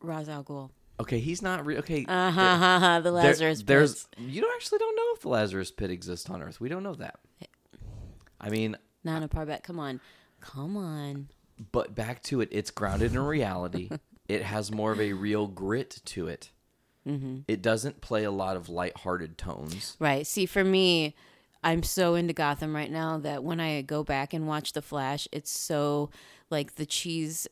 Ra's 0.00 0.28
al 0.28 0.44
Ghul. 0.44 0.70
Okay, 0.98 1.18
he's 1.18 1.42
not 1.42 1.64
real. 1.66 1.78
Okay, 1.80 2.04
Uh 2.06 2.30
huh. 2.30 2.40
Uh 2.40 2.78
huh. 2.80 3.00
The 3.00 3.10
there- 3.10 3.12
Lazarus. 3.12 3.62
there's 3.64 4.08
you 4.18 4.40
don't 4.40 4.54
actually 4.54 4.78
don't 4.78 4.96
know 4.96 5.06
if 5.14 5.20
the 5.22 5.28
Lazarus 5.28 5.70
pit 5.70 5.90
exists 5.90 6.28
on 6.30 6.42
Earth. 6.42 6.60
We 6.60 6.68
don't 6.68 6.82
know 6.82 6.94
that. 6.94 7.20
I 8.40 8.48
mean, 8.50 8.76
Nanda 9.04 9.28
Parbat. 9.28 9.62
Come 9.62 9.78
on. 9.78 10.00
Come 10.40 10.76
on. 10.76 11.28
but 11.72 11.94
back 11.94 12.22
to 12.24 12.40
it, 12.40 12.48
it's 12.52 12.70
grounded 12.70 13.12
in 13.12 13.18
reality. 13.18 13.90
it 14.30 14.44
has 14.44 14.70
more 14.70 14.92
of 14.92 15.00
a 15.00 15.12
real 15.12 15.48
grit 15.48 16.00
to 16.04 16.28
it. 16.28 16.50
Mm-hmm. 17.06 17.40
It 17.48 17.62
doesn't 17.62 18.00
play 18.00 18.22
a 18.22 18.30
lot 18.30 18.56
of 18.56 18.68
lighthearted 18.68 19.36
tones. 19.36 19.96
Right. 19.98 20.24
See, 20.24 20.46
for 20.46 20.62
me, 20.62 21.16
I'm 21.64 21.82
so 21.82 22.14
into 22.14 22.32
Gotham 22.32 22.74
right 22.74 22.90
now 22.90 23.18
that 23.18 23.42
when 23.42 23.58
I 23.58 23.82
go 23.82 24.04
back 24.04 24.32
and 24.32 24.46
watch 24.46 24.72
The 24.72 24.82
Flash, 24.82 25.26
it's 25.32 25.50
so 25.50 26.10
like 26.48 26.76
the 26.76 26.86
cheese 26.86 27.48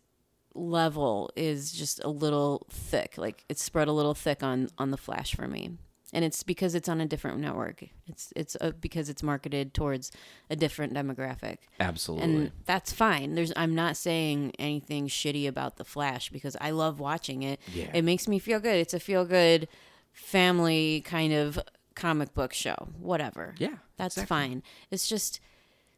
level 0.55 1.31
is 1.35 1.73
just 1.73 2.03
a 2.05 2.09
little 2.09 2.67
thick. 2.71 3.15
Like 3.19 3.45
it's 3.49 3.63
spread 3.63 3.89
a 3.89 3.93
little 3.93 4.15
thick 4.15 4.45
on 4.45 4.69
on 4.79 4.93
The 4.93 4.97
Flash 4.97 5.35
for 5.35 5.49
me. 5.49 5.73
And 6.13 6.25
it's 6.25 6.43
because 6.43 6.75
it's 6.75 6.89
on 6.89 7.03
a 7.03 7.07
different 7.07 7.39
network. 7.39 7.85
It's 8.07 8.33
it's 8.35 8.57
uh, 8.61 8.73
because 8.81 9.11
it's 9.11 9.23
marketed 9.23 9.75
towards 9.75 10.11
a 10.49 10.57
different 10.57 10.95
demographic. 10.95 11.59
Absolutely. 11.81 12.25
And 12.25 12.53
that's 12.65 12.93
fine. 12.93 13.35
There's 13.35 13.53
I'm 13.57 13.75
not 13.75 13.97
saying 13.97 14.53
anything 14.59 15.09
shitty 15.09 15.47
about 15.47 15.77
the 15.77 15.85
Flash 15.85 16.31
because 16.31 16.57
I 16.61 16.71
love 16.71 16.99
watching 16.99 17.43
it. 17.43 17.61
Yeah. 17.75 17.91
It 17.93 18.05
makes 18.05 18.27
me 18.27 18.39
feel 18.39 18.59
good. 18.59 18.77
It's 18.77 18.95
a 18.95 19.01
feel 19.01 19.27
good 19.27 19.69
family 20.13 21.03
kind 21.03 21.33
of 21.33 21.59
comic 21.95 22.33
book 22.33 22.55
show. 22.55 22.89
Whatever. 22.99 23.55
Yeah, 23.59 23.77
That's 23.99 24.17
exactly. 24.17 24.37
fine. 24.37 24.63
It's 24.91 25.09
just 25.09 25.41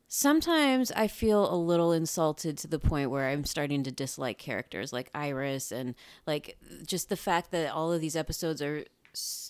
sometimes 0.09 0.91
I 0.93 1.07
feel 1.07 1.53
a 1.53 1.55
little 1.55 1.93
insulted 1.93 2.59
to 2.59 2.67
the 2.67 2.81
point 2.81 3.11
where 3.11 3.29
I'm 3.29 3.45
starting 3.45 3.85
to 3.85 3.93
dislike 3.93 4.39
characters 4.39 4.93
like 4.93 5.09
Iris 5.15 5.71
and 5.71 5.95
like 6.27 6.59
just 6.85 7.09
the 7.11 7.17
fact 7.17 7.53
that 7.53 7.73
all 7.73 7.93
of 7.93 8.01
these 8.01 8.17
episodes 8.17 8.61
are 8.61 8.85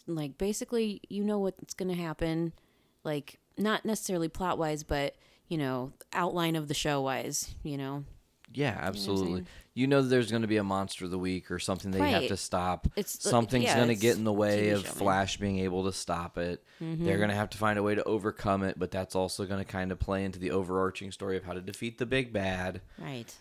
like 0.06 0.38
basically 0.38 1.00
you 1.08 1.24
know 1.24 1.38
what's 1.38 1.74
going 1.74 1.88
to 1.88 2.00
happen 2.00 2.52
like 3.04 3.38
not 3.58 3.84
necessarily 3.84 4.28
plot 4.28 4.58
wise 4.58 4.82
but 4.82 5.14
you 5.48 5.58
know 5.58 5.92
outline 6.12 6.56
of 6.56 6.68
the 6.68 6.74
show 6.74 7.00
wise 7.00 7.54
you 7.62 7.76
know 7.76 8.04
yeah, 8.52 8.76
absolutely. 8.80 9.44
You 9.74 9.86
know, 9.86 10.02
there's 10.02 10.30
going 10.30 10.42
to 10.42 10.48
be 10.48 10.56
a 10.56 10.64
monster 10.64 11.04
of 11.04 11.10
the 11.10 11.18
week 11.18 11.50
or 11.50 11.58
something 11.58 11.92
that 11.92 11.98
you 11.98 12.04
have 12.04 12.28
to 12.28 12.36
stop. 12.36 12.88
It's 12.96 13.24
uh, 13.24 13.30
Something's 13.30 13.64
yeah, 13.64 13.76
going 13.76 13.88
to 13.88 13.94
get 13.94 14.16
in 14.16 14.24
the 14.24 14.32
way 14.32 14.70
of. 14.70 14.84
Flash 14.84 15.36
being 15.36 15.60
able 15.60 15.84
to 15.84 15.92
stop 15.92 16.36
it. 16.36 16.62
They're 16.80 16.88
mm-hmm. 16.88 17.04
going 17.04 17.28
to 17.28 17.34
have 17.34 17.50
to 17.50 17.58
find 17.58 17.78
a 17.78 17.82
way 17.82 17.94
to 17.94 18.02
overcome 18.04 18.62
it, 18.64 18.78
but 18.78 18.90
that's 18.90 19.14
also 19.14 19.46
going 19.46 19.60
to 19.60 19.64
kind 19.64 19.92
of 19.92 19.98
play 19.98 20.24
into 20.24 20.38
the 20.38 20.50
overarching 20.50 21.12
story 21.12 21.36
of 21.36 21.44
how 21.44 21.52
to 21.52 21.60
defeat 21.60 21.98
the 21.98 22.06
big 22.06 22.32
bad. 22.32 22.80
right 22.98 23.32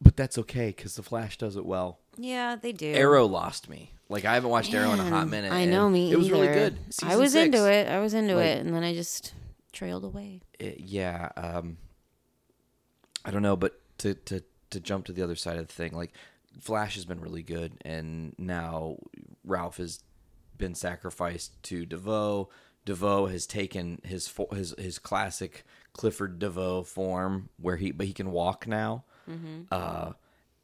But 0.00 0.16
that's 0.16 0.38
okay 0.38 0.68
because 0.68 0.96
the 0.96 1.02
Flash 1.02 1.36
does 1.36 1.56
it 1.56 1.66
well. 1.66 1.98
yeah 2.16 2.56
they 2.56 2.72
do 2.72 2.92
Arrow 2.92 3.26
lost 3.26 3.68
me. 3.68 3.92
Like 4.12 4.24
I 4.24 4.34
haven't 4.34 4.50
watched 4.50 4.72
Arrow 4.74 4.92
in 4.92 5.00
a 5.00 5.08
hot 5.08 5.28
minute. 5.28 5.52
I 5.52 5.64
know 5.64 5.88
me 5.88 6.12
It 6.12 6.16
was 6.16 6.30
really 6.30 6.48
either. 6.48 6.70
good. 6.70 6.78
I 7.02 7.16
was 7.16 7.32
six, 7.32 7.46
into 7.46 7.70
it 7.70 7.88
I 7.88 7.98
was 8.00 8.14
into 8.14 8.36
Like- 8.36 8.46
it 8.46 8.58
and 8.66 8.74
then 8.74 8.84
I 8.84 8.94
just 8.94 9.32
trailed 9.72 10.04
away 10.04 10.42
it- 10.58 10.80
yeah. 10.80 11.30
Um, 11.36 11.78
I 13.24 13.30
don't 13.30 13.42
know, 13.42 13.56
but 13.56 13.80
to 13.98 14.14
to 14.14 14.42
to 14.70 14.80
jump 14.80 15.06
to 15.06 15.12
the 15.12 15.22
other 15.22 15.36
side 15.36 15.58
of 15.58 15.66
the 15.66 15.72
thing, 15.72 15.92
like 15.92 16.12
Flash 16.60 16.94
has 16.96 17.04
been 17.04 17.20
really 17.20 17.42
good, 17.42 17.72
and 17.84 18.34
now 18.38 18.98
Ralph 19.44 19.78
has 19.78 20.00
been 20.58 20.74
sacrificed 20.74 21.60
to 21.64 21.86
DeVoe. 21.86 22.48
DeVoe 22.84 23.26
has 23.26 23.46
taken 23.46 24.00
his 24.04 24.32
his 24.52 24.74
his 24.78 24.98
classic 24.98 25.64
Clifford 25.94 26.38
DeVoe 26.38 26.82
form, 26.82 27.48
where 27.58 27.76
he 27.76 27.90
but 27.92 28.06
he 28.06 28.12
can 28.12 28.30
walk 28.32 28.66
now. 28.66 29.04
Uh, 29.70 30.12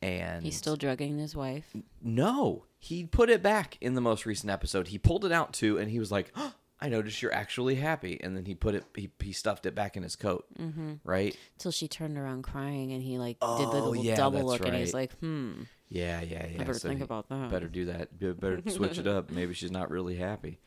and 0.01 0.45
he's 0.45 0.57
still 0.57 0.77
drugging 0.77 1.19
his 1.19 1.35
wife 1.35 1.75
No, 2.03 2.65
he 2.79 3.05
put 3.05 3.31
it 3.31 3.43
back 3.43 3.77
in 3.81 3.95
the 3.95 4.01
most 4.01 4.25
recent 4.27 4.51
episode. 4.51 4.89
He 4.89 4.99
pulled 4.99 5.25
it 5.25 5.33
out 5.33 5.53
too, 5.53 5.79
and 5.79 5.91
he 5.91 5.99
was 5.99 6.13
like, 6.13 6.31
"Oh, 6.37 6.53
"I 6.81 6.89
noticed 6.89 7.21
you're 7.21 7.35
actually 7.35 7.75
happy." 7.75 8.21
And 8.23 8.37
then 8.37 8.45
he 8.45 8.55
put 8.55 8.77
it, 8.77 8.85
he, 8.95 9.11
he 9.21 9.33
stuffed 9.33 9.67
it 9.67 9.75
back 9.75 9.97
in 9.97 10.05
his 10.05 10.15
coat, 10.15 10.47
mm-hmm. 10.59 10.95
right? 11.05 11.37
till 11.59 11.73
she 11.73 11.89
turned 11.89 12.17
around 12.17 12.43
crying 12.43 12.93
and 12.93 13.03
he 13.03 13.19
like 13.19 13.41
did 13.41 13.49
the 13.49 13.81
Oh, 13.81 13.91
little 13.91 13.97
yeah, 13.97 14.15
double 14.15 14.45
look 14.45 14.65
and 14.65 14.77
he's 14.77 14.95
like 14.95 15.13
hmm 15.19 15.63
Yeah, 15.89 16.21
yeah, 16.21 16.47
yeah. 16.47 16.59
better 16.59 16.75
think 16.75 17.01
about 17.01 17.29
that. 17.31 17.51
Better 17.51 17.67
do 17.69 17.87
that. 17.87 18.17
Better 18.41 18.63
switch 18.71 18.99
it 18.99 19.09
up. 19.09 19.31
Maybe 19.39 19.55
she's 19.55 19.73
not 19.73 19.91
really 19.91 20.15
happy. 20.17 20.61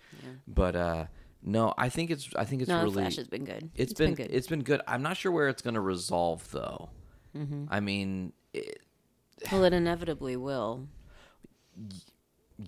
But 0.47 0.75
uh, 0.75 1.05
no, 1.41 1.73
I 1.77 1.87
think 1.89 2.11
it's, 2.11 2.29
I 2.35 2.43
think 2.43 2.61
it's 2.61 2.69
no 2.69 2.83
really, 2.83 2.93
Flash 3.03 3.15
has 3.15 3.27
been 3.27 3.45
good 3.45 3.71
it's 3.75 3.93
been, 3.93 4.13
good 4.15 4.29
it's 4.31 4.47
been 4.47 4.63
good. 4.63 4.81
I'm 4.87 5.01
not 5.01 5.15
sure 5.17 5.31
where 5.31 5.47
it's 5.47 5.61
going 5.61 5.75
to 5.75 5.81
resolve 5.81 6.45
though. 6.51 6.89
Mm-hmm. 7.37 7.65
I 7.69 7.79
mean, 7.79 8.33
it, 8.53 8.81
well 9.51 9.63
it 9.63 9.73
inevitably 9.73 10.35
will 10.35 10.87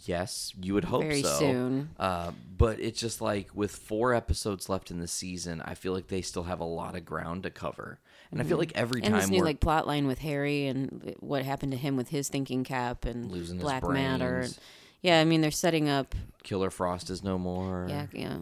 yes, 0.06 0.53
you 0.60 0.74
would 0.74 0.86
hope 0.86 1.03
Very 1.03 1.22
so. 1.22 1.38
soon. 1.39 1.89
Uh, 2.00 2.32
but 2.58 2.80
it's 2.80 3.00
just 3.00 3.22
like 3.22 3.50
with 3.53 3.72
four 3.75 4.13
episodes 4.13 4.70
left 4.70 4.89
in 4.92 5.00
the 5.00 5.08
season, 5.08 5.62
I 5.63 5.75
feel 5.75 5.94
like 5.94 6.08
they 6.08 6.22
still 6.22 6.44
have 6.44 6.60
a 6.60 6.65
lot 6.65 6.96
of 6.96 7.06
ground 7.06 7.44
to 7.44 7.50
cover. 7.51 8.00
And 8.32 8.42
I 8.42 8.44
feel 8.46 8.58
like 8.58 8.72
every 8.74 9.01
Mm-hmm. 9.01 9.06
and 9.13 9.15
this 9.15 9.25
time 9.25 9.32
new 9.32 9.39
we're 9.39 9.46
like 9.46 9.60
plot 9.60 9.86
line 9.86 10.08
with 10.08 10.18
Harry 10.20 10.65
and 10.65 11.15
what 11.20 11.46
happened 11.46 11.72
to 11.74 11.77
him 11.77 11.96
with 11.96 12.10
his 12.10 12.30
thinking 12.30 12.63
cap 12.63 13.06
and 13.06 13.30
Losing 13.32 13.58
his 13.58 13.63
black 13.63 13.88
matter 13.88 14.39
brains. 14.39 14.60
yeah 15.03 15.20
I 15.20 15.25
mean 15.25 15.42
they're 15.42 15.51
setting 15.51 15.88
up 15.88 16.15
Killer 16.42 16.72
Frost 16.72 17.12
is 17.12 17.24
no 17.24 17.38
more. 17.38 17.86
yeah 17.88 18.08
yeah, 18.12 18.38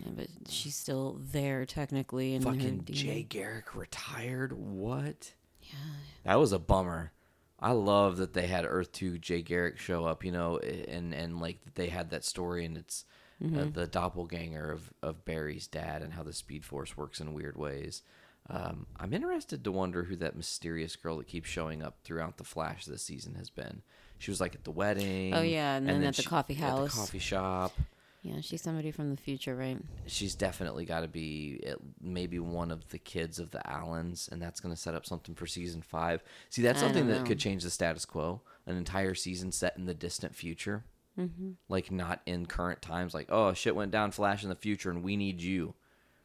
yeah 0.00 0.10
but 0.16 0.26
she's 0.48 0.74
still 0.74 1.20
there 1.30 1.64
technically 1.64 2.34
and 2.34 2.42
Fucking 2.42 2.86
Jay 2.90 3.22
Garrick 3.22 3.76
retired. 3.76 4.52
What? 4.52 5.32
Yeah. 5.62 5.76
That 6.24 6.40
was 6.40 6.50
a 6.52 6.58
bummer. 6.58 7.12
I 7.58 7.72
love 7.72 8.18
that 8.18 8.32
they 8.34 8.46
had 8.46 8.64
Earth 8.66 8.92
Two 8.92 9.18
Jay 9.18 9.42
Garrick 9.42 9.78
show 9.78 10.04
up. 10.04 10.24
You 10.24 10.32
know, 10.32 10.58
and 10.58 11.14
and 11.14 11.40
like 11.40 11.64
that 11.64 11.74
they 11.74 11.88
had 11.88 12.10
that 12.10 12.24
story 12.24 12.64
and 12.64 12.76
it's. 12.76 13.04
Mm-hmm. 13.44 13.58
Uh, 13.58 13.64
the 13.70 13.86
doppelganger 13.86 14.72
of, 14.72 14.94
of 15.02 15.26
Barry's 15.26 15.66
dad 15.66 16.00
and 16.00 16.14
how 16.14 16.22
the 16.22 16.32
Speed 16.32 16.64
Force 16.64 16.96
works 16.96 17.20
in 17.20 17.34
weird 17.34 17.58
ways. 17.58 18.00
Um, 18.48 18.86
I'm 18.98 19.12
interested 19.12 19.62
to 19.62 19.70
wonder 19.70 20.04
who 20.04 20.16
that 20.16 20.36
mysterious 20.36 20.96
girl 20.96 21.18
that 21.18 21.26
keeps 21.26 21.50
showing 21.50 21.82
up 21.82 21.98
throughout 22.02 22.38
the 22.38 22.44
Flash 22.44 22.86
this 22.86 23.02
season 23.02 23.34
has 23.34 23.50
been. 23.50 23.82
She 24.18 24.30
was 24.30 24.40
like 24.40 24.54
at 24.54 24.64
the 24.64 24.70
wedding. 24.70 25.34
Oh, 25.34 25.42
yeah, 25.42 25.76
and 25.76 25.86
then 25.86 26.04
at 26.04 26.16
the 26.16 26.22
coffee 26.22 26.54
At 26.54 26.60
house. 26.60 26.94
the 26.94 27.00
coffee 27.00 27.18
shop. 27.18 27.78
Yeah, 28.26 28.40
she's 28.40 28.60
somebody 28.60 28.90
from 28.90 29.10
the 29.10 29.16
future, 29.16 29.54
right? 29.54 29.78
she's 30.06 30.34
definitely 30.34 30.84
got 30.84 31.00
to 31.02 31.08
be 31.08 31.60
at 31.64 31.76
maybe 32.00 32.40
one 32.40 32.72
of 32.72 32.88
the 32.88 32.98
kids 32.98 33.38
of 33.38 33.52
the 33.52 33.64
Allens, 33.70 34.28
and 34.32 34.42
that's 34.42 34.58
going 34.58 34.74
to 34.74 34.80
set 34.80 34.96
up 34.96 35.06
something 35.06 35.36
for 35.36 35.46
season 35.46 35.80
five. 35.80 36.24
See, 36.50 36.60
that's 36.60 36.82
I 36.82 36.86
something 36.86 37.06
that 37.06 37.24
could 37.24 37.38
change 37.38 37.62
the 37.62 37.70
status 37.70 38.04
quo. 38.04 38.40
An 38.66 38.76
entire 38.76 39.14
season 39.14 39.52
set 39.52 39.76
in 39.76 39.86
the 39.86 39.94
distant 39.94 40.34
future, 40.34 40.84
mm-hmm. 41.16 41.50
like 41.68 41.92
not 41.92 42.20
in 42.26 42.46
current 42.46 42.82
times. 42.82 43.14
Like, 43.14 43.28
oh 43.30 43.52
shit 43.52 43.76
went 43.76 43.92
down, 43.92 44.10
Flash 44.10 44.42
in 44.42 44.48
the 44.48 44.56
future, 44.56 44.90
and 44.90 45.04
we 45.04 45.16
need 45.16 45.40
you. 45.40 45.74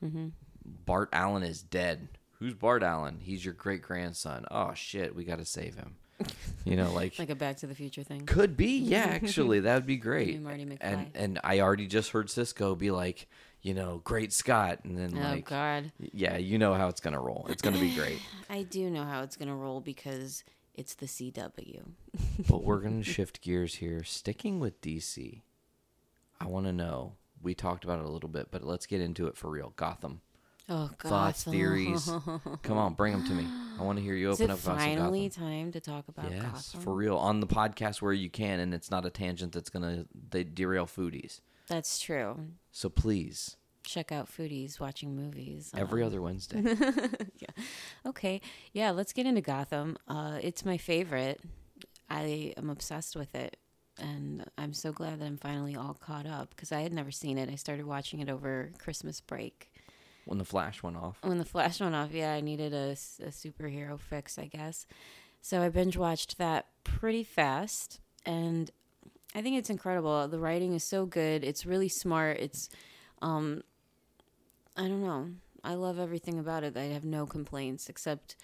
Mm-hmm. 0.03 0.29
Bart 0.65 1.09
Allen 1.13 1.43
is 1.43 1.61
dead. 1.61 2.07
Who's 2.39 2.55
Bart 2.55 2.81
Allen? 2.81 3.19
He's 3.21 3.45
your 3.45 3.53
great 3.53 3.83
grandson. 3.83 4.45
Oh 4.49 4.73
shit, 4.73 5.15
we 5.15 5.23
got 5.23 5.37
to 5.37 5.45
save 5.45 5.75
him. 5.75 5.97
You 6.63 6.75
know, 6.75 6.93
like 6.93 7.17
Like 7.17 7.31
a 7.31 7.35
Back 7.35 7.57
to 7.57 7.67
the 7.67 7.73
Future 7.73 8.03
thing. 8.03 8.27
could 8.27 8.55
be, 8.55 8.77
yeah. 8.79 9.05
Actually, 9.05 9.61
that 9.61 9.73
would 9.75 9.87
be 9.87 9.97
great. 9.97 10.39
Marty 10.39 10.63
McFly. 10.65 10.77
And 10.81 11.07
and 11.15 11.39
I 11.43 11.59
already 11.59 11.87
just 11.87 12.11
heard 12.11 12.29
Cisco 12.29 12.75
be 12.75 12.91
like, 12.91 13.27
you 13.63 13.73
know, 13.73 14.01
great 14.03 14.31
Scott, 14.31 14.79
and 14.83 14.97
then 14.97 15.17
Oh 15.17 15.21
like, 15.21 15.45
God, 15.45 15.91
yeah, 16.13 16.37
you 16.37 16.57
know 16.59 16.73
how 16.75 16.87
it's 16.87 16.99
gonna 17.01 17.19
roll. 17.19 17.47
It's 17.49 17.61
gonna 17.63 17.79
be 17.79 17.93
great. 17.95 18.19
I 18.49 18.63
do 18.63 18.89
know 18.91 19.03
how 19.05 19.23
it's 19.23 19.35
gonna 19.35 19.55
roll 19.55 19.81
because 19.81 20.43
it's 20.75 20.93
the 20.93 21.07
CW. 21.07 21.81
but 22.47 22.63
we're 22.63 22.79
gonna 22.81 23.03
shift 23.03 23.41
gears 23.41 23.75
here, 23.75 24.03
sticking 24.03 24.59
with 24.59 24.81
DC. 24.81 25.41
I 26.39 26.45
want 26.45 26.65
to 26.67 26.71
know. 26.73 27.13
We 27.41 27.55
talked 27.55 27.83
about 27.83 27.99
it 27.99 28.05
a 28.05 28.09
little 28.09 28.29
bit, 28.29 28.49
but 28.51 28.63
let's 28.63 28.85
get 28.85 29.01
into 29.01 29.25
it 29.27 29.35
for 29.35 29.49
real. 29.49 29.73
Gotham 29.75 30.21
Oh 30.69 30.89
God, 30.99 31.09
thoughts, 31.09 31.43
theories. 31.43 32.09
Come 32.63 32.77
on, 32.77 32.93
bring 32.93 33.13
them 33.13 33.25
to 33.27 33.33
me. 33.33 33.45
I 33.79 33.83
want 33.83 33.97
to 33.97 34.03
hear 34.03 34.13
you 34.15 34.29
open 34.31 34.51
up 34.51 34.59
finally 34.59 35.27
Gotham. 35.27 35.43
time 35.43 35.71
to 35.71 35.79
talk 35.79 36.07
about 36.07 36.31
Yes, 36.31 36.41
Gotham? 36.43 36.81
for 36.81 36.93
real, 36.93 37.17
on 37.17 37.39
the 37.39 37.47
podcast 37.47 38.01
where 38.01 38.13
you 38.13 38.29
can, 38.29 38.59
and 38.59 38.73
it's 38.73 38.91
not 38.91 39.05
a 39.05 39.09
tangent 39.09 39.53
that's 39.53 39.69
gonna 39.69 40.05
they 40.29 40.43
derail 40.43 40.85
foodies. 40.85 41.41
That's 41.67 41.99
true. 41.99 42.37
So 42.71 42.89
please, 42.89 43.57
Check 43.83 44.11
out 44.11 44.29
foodies 44.29 44.79
watching 44.79 45.15
movies. 45.15 45.71
every 45.75 46.03
um, 46.03 46.07
other 46.07 46.21
Wednesday. 46.21 46.61
Yeah. 47.39 47.63
Okay, 48.05 48.39
yeah, 48.73 48.91
let's 48.91 49.13
get 49.13 49.25
into 49.25 49.41
Gotham. 49.41 49.97
Uh, 50.07 50.37
it's 50.41 50.63
my 50.63 50.77
favorite. 50.77 51.41
I 52.09 52.53
am 52.57 52.69
obsessed 52.69 53.15
with 53.15 53.33
it, 53.33 53.57
and 53.97 54.45
I'm 54.57 54.73
so 54.73 54.91
glad 54.91 55.19
that 55.19 55.25
I'm 55.25 55.37
finally 55.37 55.75
all 55.75 55.95
caught 55.95 56.27
up 56.27 56.51
because 56.51 56.71
I 56.71 56.81
had 56.81 56.93
never 56.93 57.09
seen 57.09 57.37
it. 57.39 57.49
I 57.49 57.55
started 57.55 57.85
watching 57.87 58.19
it 58.19 58.29
over 58.29 58.69
Christmas 58.77 59.19
break. 59.21 59.70
When 60.25 60.37
the 60.37 60.45
flash 60.45 60.83
went 60.83 60.97
off. 60.97 61.17
When 61.21 61.37
the 61.37 61.45
Flash 61.45 61.79
went 61.79 61.95
off, 61.95 62.11
yeah, 62.11 62.33
I 62.33 62.41
needed 62.41 62.73
a 62.73 62.93
superhero 62.93 63.99
fix, 63.99 64.37
I 64.37 64.45
guess. 64.45 64.85
So 65.41 65.61
I 65.61 65.69
binge 65.69 65.97
watched 65.97 66.37
that 66.37 66.67
pretty 66.83 67.23
fast, 67.23 67.99
and 68.25 68.69
I 69.33 69.41
think 69.41 69.57
it's 69.57 69.69
incredible. 69.69 70.27
The 70.27 70.39
writing 70.39 70.73
is 70.73 70.83
so 70.83 71.05
good. 71.05 71.43
It's 71.43 71.65
really 71.65 71.89
smart. 71.89 72.37
It's, 72.37 72.69
um, 73.21 73.63
I 74.77 74.81
don't 74.83 75.01
know. 75.03 75.29
I 75.63 75.73
love 75.75 75.99
everything 75.99 76.39
about 76.39 76.63
it. 76.63 76.77
I 76.77 76.85
have 76.85 77.05
no 77.05 77.25
complaints 77.25 77.89
except 77.89 78.35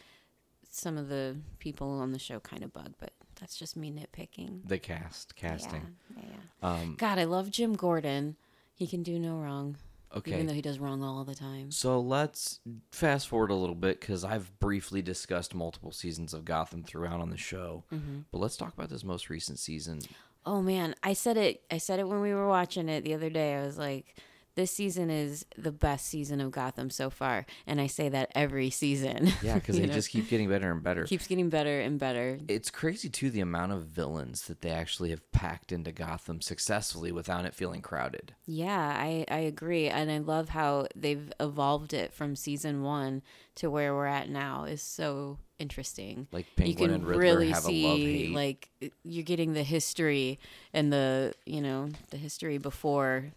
some 0.69 0.97
of 0.97 1.09
the 1.09 1.37
people 1.59 1.99
on 1.99 2.11
the 2.11 2.19
show 2.19 2.39
kind 2.39 2.63
of 2.63 2.73
bug, 2.73 2.93
but 2.99 3.11
that's 3.39 3.55
just 3.57 3.75
me 3.77 3.91
nitpicking. 3.91 4.67
The 4.67 4.79
cast, 4.79 5.35
casting. 5.35 5.95
Yeah, 6.15 6.23
yeah, 6.23 6.29
yeah. 6.63 6.69
Um, 6.69 6.95
God, 6.97 7.19
I 7.19 7.23
love 7.25 7.49
Jim 7.51 7.73
Gordon. 7.73 8.35
He 8.73 8.87
can 8.87 9.01
do 9.03 9.17
no 9.19 9.37
wrong, 9.37 9.77
okay. 10.15 10.33
even 10.33 10.47
though 10.47 10.53
he 10.53 10.61
does 10.61 10.79
wrong 10.79 11.03
all 11.03 11.23
the 11.23 11.35
time. 11.35 11.71
So 11.71 11.99
let's 11.99 12.59
fast 12.91 13.27
forward 13.27 13.51
a 13.51 13.55
little 13.55 13.75
bit 13.75 13.99
because 13.99 14.23
I've 14.23 14.57
briefly 14.59 15.01
discussed 15.01 15.53
multiple 15.53 15.91
seasons 15.91 16.33
of 16.33 16.45
Gotham 16.45 16.83
throughout 16.83 17.19
on 17.19 17.29
the 17.29 17.37
show. 17.37 17.83
Mm-hmm. 17.93 18.19
But 18.31 18.39
let's 18.39 18.57
talk 18.57 18.73
about 18.73 18.89
this 18.89 19.03
most 19.03 19.29
recent 19.29 19.59
season. 19.59 19.99
Oh 20.45 20.61
man, 20.61 20.95
I 21.03 21.13
said 21.13 21.37
it. 21.37 21.63
I 21.69 21.77
said 21.77 21.99
it 21.99 22.07
when 22.07 22.21
we 22.21 22.33
were 22.33 22.47
watching 22.47 22.87
it 22.89 23.03
the 23.03 23.13
other 23.13 23.29
day. 23.29 23.55
I 23.55 23.65
was 23.65 23.77
like, 23.77 24.15
"This 24.57 24.71
season 24.71 25.09
is 25.09 25.45
the 25.57 25.71
best 25.71 26.07
season 26.07 26.41
of 26.41 26.51
Gotham 26.51 26.89
so 26.89 27.09
far," 27.09 27.45
and 27.65 27.79
I 27.79 27.87
say 27.87 28.09
that 28.09 28.29
every 28.35 28.69
season. 28.69 29.31
Yeah, 29.41 29.53
because 29.55 29.77
they 29.79 29.85
know? 29.85 29.93
just 29.93 30.09
keep 30.09 30.27
getting 30.27 30.49
better 30.49 30.69
and 30.69 30.83
better. 30.83 31.05
keeps 31.05 31.27
getting 31.27 31.47
better 31.49 31.79
and 31.79 31.97
better. 31.97 32.39
it's 32.49 32.69
crazy 32.69 33.07
too 33.09 33.29
the 33.29 33.39
amount 33.39 33.71
of 33.71 33.83
villains 33.83 34.41
that 34.47 34.59
they 34.61 34.71
actually 34.71 35.11
have 35.11 35.31
packed 35.31 35.71
into 35.71 35.93
Gotham 35.93 36.41
successfully 36.41 37.13
without 37.13 37.45
it 37.45 37.55
feeling 37.55 37.81
crowded. 37.81 38.33
Yeah, 38.45 38.77
I 38.99 39.23
I 39.31 39.39
agree, 39.39 39.87
and 39.87 40.11
I 40.11 40.17
love 40.17 40.49
how 40.49 40.87
they've 40.95 41.31
evolved 41.39 41.93
it 41.93 42.11
from 42.11 42.35
season 42.35 42.83
one 42.83 43.21
to 43.55 43.69
where 43.69 43.93
we're 43.95 44.05
at 44.07 44.29
now. 44.29 44.65
is 44.65 44.81
so 44.81 45.37
interesting. 45.59 46.27
Like 46.31 46.45
you 46.57 46.63
Penguin 46.65 46.89
can 46.89 46.95
and 46.95 47.03
Riddler 47.07 47.21
really 47.21 47.49
have 47.49 47.63
see 47.63 47.83
a 47.85 47.87
love 47.87 47.97
hate. 47.99 48.31
like 48.31 48.69
you're 49.03 49.23
getting 49.23 49.53
the 49.53 49.63
history 49.63 50.39
and 50.73 50.91
the 50.91 51.33
you 51.45 51.61
know 51.61 51.89
the 52.11 52.17
history 52.17 52.57
before 52.57 53.31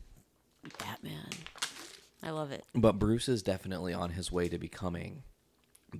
Batman. 0.79 1.29
I 2.23 2.31
love 2.31 2.53
it. 2.53 2.65
But 2.75 2.99
Bruce 2.99 3.29
is 3.29 3.43
definitely 3.43 3.95
on 3.95 4.11
his 4.11 4.31
way 4.31 4.49
to 4.49 4.59
becoming 4.59 5.23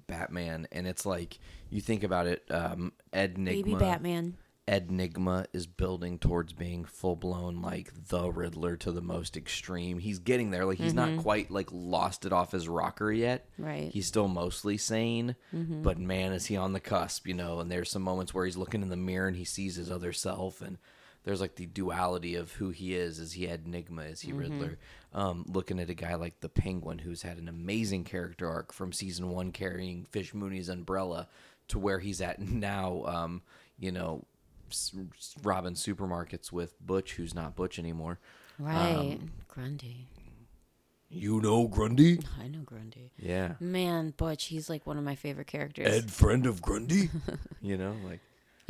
Batman, 0.07 0.69
and 0.71 0.87
it's 0.87 1.07
like 1.07 1.39
you 1.71 1.81
think 1.81 2.05
about 2.05 2.27
it. 2.27 2.45
Um, 2.51 2.93
Ed 3.13 3.43
Baby 3.43 3.73
Nygma, 3.73 3.79
Batman. 3.79 4.37
Enigma 4.71 5.47
is 5.53 5.67
building 5.67 6.19
towards 6.19 6.53
being 6.53 6.85
full 6.85 7.17
blown 7.17 7.61
like 7.61 7.91
the 8.09 8.31
Riddler 8.31 8.77
to 8.77 8.93
the 8.93 9.01
most 9.01 9.37
extreme. 9.37 9.99
He's 9.99 10.21
getting 10.21 10.53
there. 10.53 10.65
Like 10.65 10.79
he's 10.79 10.95
not 10.95 11.17
quite 11.19 11.51
like 11.51 11.69
lost 11.73 12.25
it 12.25 12.33
off 12.33 12.53
his 12.53 12.69
rocker 12.69 13.11
yet. 13.11 13.51
Mm-hmm. 13.53 13.65
Right. 13.65 13.83
Mm-hmm. 13.83 13.91
He's 13.91 14.07
still 14.07 14.29
mostly 14.29 14.77
sane, 14.77 15.35
but 15.83 15.99
man, 15.99 16.33
is 16.33 16.47
he 16.47 16.57
on 16.57 16.73
the 16.73 16.79
cusp, 16.79 17.27
you 17.27 17.35
know? 17.35 17.59
And 17.59 17.69
there's 17.69 17.91
some 17.91 18.03
moments 18.03 18.33
where 18.33 18.45
he's 18.45 18.57
looking 18.57 18.83
in 18.83 18.91
the 18.91 18.97
mirror 18.97 19.27
and 19.27 19.37
he 19.37 19.45
sees 19.45 19.75
his 19.75 19.91
other 19.91 20.13
self 20.13 20.61
and 20.61 20.79
there's 21.25 21.41
like 21.41 21.57
the 21.57 21.67
duality 21.67 22.35
of 22.35 22.53
who 22.53 22.71
he 22.71 22.95
is. 22.95 23.19
Is 23.19 23.33
he 23.33 23.47
Enigma? 23.47 24.03
Is 24.03 24.21
he 24.21 24.31
Mm-hmm. 24.31 24.39
Riddler? 24.41 24.79
Um, 25.13 25.45
looking 25.49 25.81
at 25.81 25.91
a 25.91 25.95
guy 25.95 26.15
like 26.15 26.41
the 26.41 26.49
Penguin, 26.49 26.99
who's 26.99 27.23
had 27.23 27.39
an 27.39 27.49
amazing 27.49 28.05
character 28.05 28.49
arc 28.49 28.73
from 28.73 28.93
season 28.93 29.29
one, 29.31 29.51
carrying 29.53 30.05
Fish 30.05 30.33
Mooney's 30.35 30.69
umbrella, 30.69 31.29
to 31.69 31.79
where 31.79 31.99
he's 31.99 32.21
at 32.21 32.39
now. 32.41 33.03
Um, 33.07 33.43
you 33.79 33.91
know, 33.93 34.25
robbing 35.43 35.75
supermarkets 35.75 36.53
with 36.53 36.75
Butch, 36.85 37.15
who's 37.15 37.35
not 37.35 37.57
Butch 37.57 37.79
anymore. 37.79 38.19
Right. 38.59 39.19
Grundy. 39.49 40.07
You 41.09 41.41
know 41.41 41.67
Grundy? 41.67 42.21
I 42.41 42.47
know 42.47 42.61
Grundy. 42.61 43.11
Yeah. 43.19 43.55
Man, 43.59 44.15
Butch, 44.17 44.45
he's 44.45 44.71
like 44.71 44.87
one 44.87 44.97
of 44.97 45.03
my 45.03 45.17
favorite 45.17 45.49
characters. 45.49 45.89
Ed, 45.93 46.11
friend 46.11 46.47
of 46.47 46.63
Grundy? 46.63 47.09
you 47.61 47.77
know, 47.77 47.97
like 48.05 48.21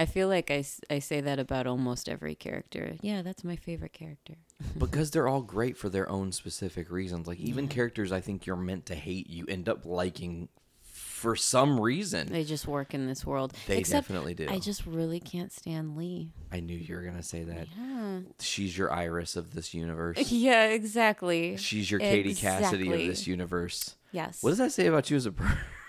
I 0.01 0.07
feel 0.07 0.29
like 0.29 0.51
I, 0.51 0.65
I 0.89 0.99
say 0.99 1.21
that 1.21 1.39
about 1.39 1.67
almost 1.67 2.09
every 2.09 2.35
character. 2.35 2.97
Yeah, 3.03 3.21
that's 3.21 3.45
my 3.45 3.57
favorite 3.57 3.93
character. 3.93 4.37
because 4.79 5.11
they're 5.11 5.29
all 5.29 5.43
great 5.43 5.77
for 5.77 5.91
their 5.91 6.09
own 6.09 6.33
specific 6.33 6.91
reasons. 6.91 7.27
Like 7.27 7.39
even 7.39 7.69
characters 7.69 8.11
I 8.11 8.23
think 8.23 8.47
you're 8.47 8.57
meant 8.57 8.87
to 8.87 8.95
hate, 8.95 9.29
you 9.29 9.45
end 9.47 9.69
up 9.69 9.85
liking 9.85 10.49
for 10.83 11.37
some 11.37 11.79
reason. 11.79 12.29
They 12.29 12.45
just 12.45 12.67
work 12.67 12.95
in 12.95 13.07
this 13.07 13.27
world. 13.27 13.53
They 13.67 13.77
Except 13.77 14.09
definitely 14.09 14.33
do. 14.33 14.47
I 14.49 14.59
just 14.59 14.87
really 14.87 15.21
can't 15.21 15.53
stand 15.53 15.99
Lee. 15.99 16.31
I 16.51 16.61
knew 16.61 16.79
you 16.79 16.95
were 16.95 17.03
gonna 17.03 17.23
say 17.23 17.45
that. 17.45 17.69
Yeah. 17.79 18.21
She's 18.39 18.79
your 18.79 18.91
Iris 18.91 19.37
of 19.37 19.53
this 19.53 19.75
universe. 19.75 20.33
Yeah, 20.41 20.69
exactly. 20.69 21.59
She's 21.59 21.91
your 21.91 22.01
Katie 22.01 22.35
Cassidy 22.35 22.91
of 22.91 23.01
this 23.01 23.27
universe. 23.27 23.97
Yes. 24.13 24.43
What 24.43 24.51
does 24.51 24.59
that 24.59 24.73
say 24.73 24.87
about 24.87 25.11
you 25.11 25.19
as 25.19 25.27
a 25.27 25.33
person? 25.33 25.59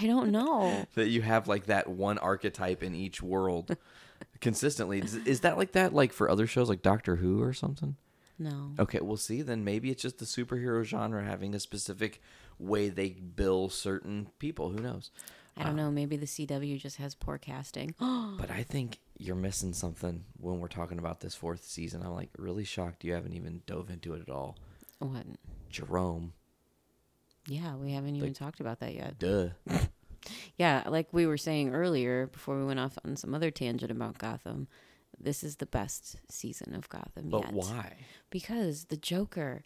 I 0.00 0.06
don't 0.06 0.30
know. 0.30 0.86
that 0.94 1.08
you 1.08 1.22
have 1.22 1.48
like 1.48 1.66
that 1.66 1.88
one 1.88 2.18
archetype 2.18 2.82
in 2.82 2.94
each 2.94 3.22
world 3.22 3.76
consistently. 4.40 5.00
Is, 5.00 5.14
is 5.14 5.40
that 5.40 5.56
like 5.56 5.72
that 5.72 5.94
like 5.94 6.12
for 6.12 6.30
other 6.30 6.46
shows 6.46 6.68
like 6.68 6.82
Doctor 6.82 7.16
Who 7.16 7.42
or 7.42 7.52
something? 7.52 7.96
No. 8.38 8.72
Okay, 8.78 9.00
we'll 9.00 9.16
see. 9.16 9.42
Then 9.42 9.64
maybe 9.64 9.90
it's 9.90 10.02
just 10.02 10.18
the 10.18 10.24
superhero 10.24 10.84
genre 10.84 11.24
having 11.24 11.54
a 11.54 11.60
specific 11.60 12.20
way 12.58 12.88
they 12.88 13.10
bill 13.10 13.68
certain 13.68 14.28
people. 14.38 14.70
Who 14.70 14.82
knows? 14.82 15.10
I 15.56 15.62
don't 15.62 15.78
uh, 15.78 15.84
know. 15.84 15.90
Maybe 15.90 16.16
the 16.16 16.26
CW 16.26 16.78
just 16.78 16.96
has 16.96 17.14
poor 17.14 17.38
casting. 17.38 17.94
But 18.38 18.50
I 18.50 18.64
think 18.64 18.98
you're 19.18 19.34
missing 19.34 19.72
something 19.72 20.24
when 20.38 20.60
we're 20.60 20.68
talking 20.68 20.98
about 20.98 21.20
this 21.20 21.34
fourth 21.34 21.64
season. 21.64 22.02
I'm 22.02 22.12
like 22.12 22.28
really 22.36 22.64
shocked 22.64 23.02
you 23.02 23.14
haven't 23.14 23.32
even 23.32 23.62
dove 23.66 23.88
into 23.88 24.12
it 24.12 24.20
at 24.20 24.28
all. 24.28 24.58
what? 24.98 25.24
Jerome, 25.70 26.34
Yeah, 27.48 27.76
we 27.76 27.92
haven't 27.92 28.16
even 28.16 28.34
talked 28.34 28.60
about 28.60 28.80
that 28.80 28.94
yet. 28.94 29.18
duh. 29.18 29.48
Yeah, 30.56 30.82
like 30.88 31.12
we 31.12 31.24
were 31.26 31.36
saying 31.36 31.72
earlier 31.72 32.26
before 32.26 32.58
we 32.58 32.64
went 32.64 32.80
off 32.80 32.98
on 33.04 33.14
some 33.16 33.32
other 33.32 33.52
tangent 33.52 33.92
about 33.92 34.18
Gotham, 34.18 34.66
this 35.20 35.44
is 35.44 35.56
the 35.56 35.66
best 35.66 36.16
season 36.28 36.74
of 36.74 36.88
Gotham 36.88 37.28
But 37.30 37.42
yet. 37.44 37.52
why? 37.52 37.92
Because 38.30 38.86
the 38.86 38.96
Joker 38.96 39.62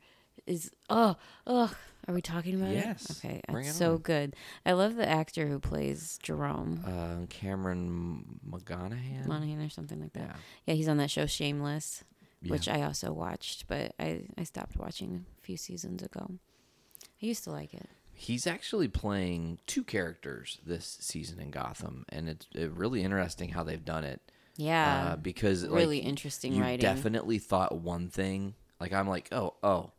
is 0.47 0.71
oh 0.91 1.17
oh. 1.47 1.73
Are 2.09 2.15
we 2.15 2.21
talking 2.23 2.55
about 2.61 2.73
Yes, 2.75 3.09
it? 3.09 3.17
Okay, 3.19 3.41
bring 3.51 3.67
it's 3.67 3.75
it 3.75 3.79
so 3.79 3.93
on. 3.93 3.99
good. 3.99 4.37
I 4.67 4.73
love 4.73 4.97
the 4.97 5.09
actor 5.09 5.47
who 5.47 5.59
plays 5.61 6.19
Jerome 6.23 6.83
Uh, 6.87 7.27
Cameron 7.31 8.41
McGonaghan. 8.47 9.27
Monaghan 9.27 9.61
or 9.63 9.69
something 9.71 10.01
like 10.01 10.13
that. 10.15 10.21
Yeah. 10.29 10.37
Yeah, 10.67 10.75
he's 10.75 10.89
on 10.89 10.97
that 10.99 11.11
show 11.11 11.25
Shameless, 11.27 12.05
which 12.47 12.67
Yeah. 12.67 12.77
I 12.79 12.83
also 12.83 13.13
watched, 13.13 13.67
but 13.67 13.95
I 13.99 14.27
I 14.37 14.45
stopped 14.45 14.77
watching 14.77 15.25
a 15.39 15.43
few 15.43 15.57
seasons 15.57 16.03
ago. 16.03 16.33
I 17.23 17.27
used 17.27 17.45
to 17.45 17.51
like 17.51 17.75
it. 17.75 17.89
He's 18.13 18.47
actually 18.47 18.89
playing 18.89 19.59
two 19.67 19.83
characters 19.83 20.59
this 20.67 20.99
season 21.01 21.41
in 21.41 21.51
Gotham, 21.51 22.05
and 22.11 22.29
it's 22.29 22.47
it 22.55 22.71
really 22.73 23.03
interesting 23.03 23.51
how 23.51 23.63
they've 23.65 23.85
done 23.85 24.05
it. 24.05 24.21
Yeah, 24.57 25.13
uh, 25.13 25.17
because 25.17 25.67
really 25.67 26.01
like, 26.01 26.09
interesting 26.09 26.53
you 26.53 26.63
writing. 26.63 26.81
definitely 26.81 27.39
thought 27.39 27.77
one 27.79 28.09
thing 28.09 28.55
Like 28.81 28.93
I'm 28.93 29.07
like, 29.09 29.29
oh, 29.31 29.55
oh, 29.63 29.91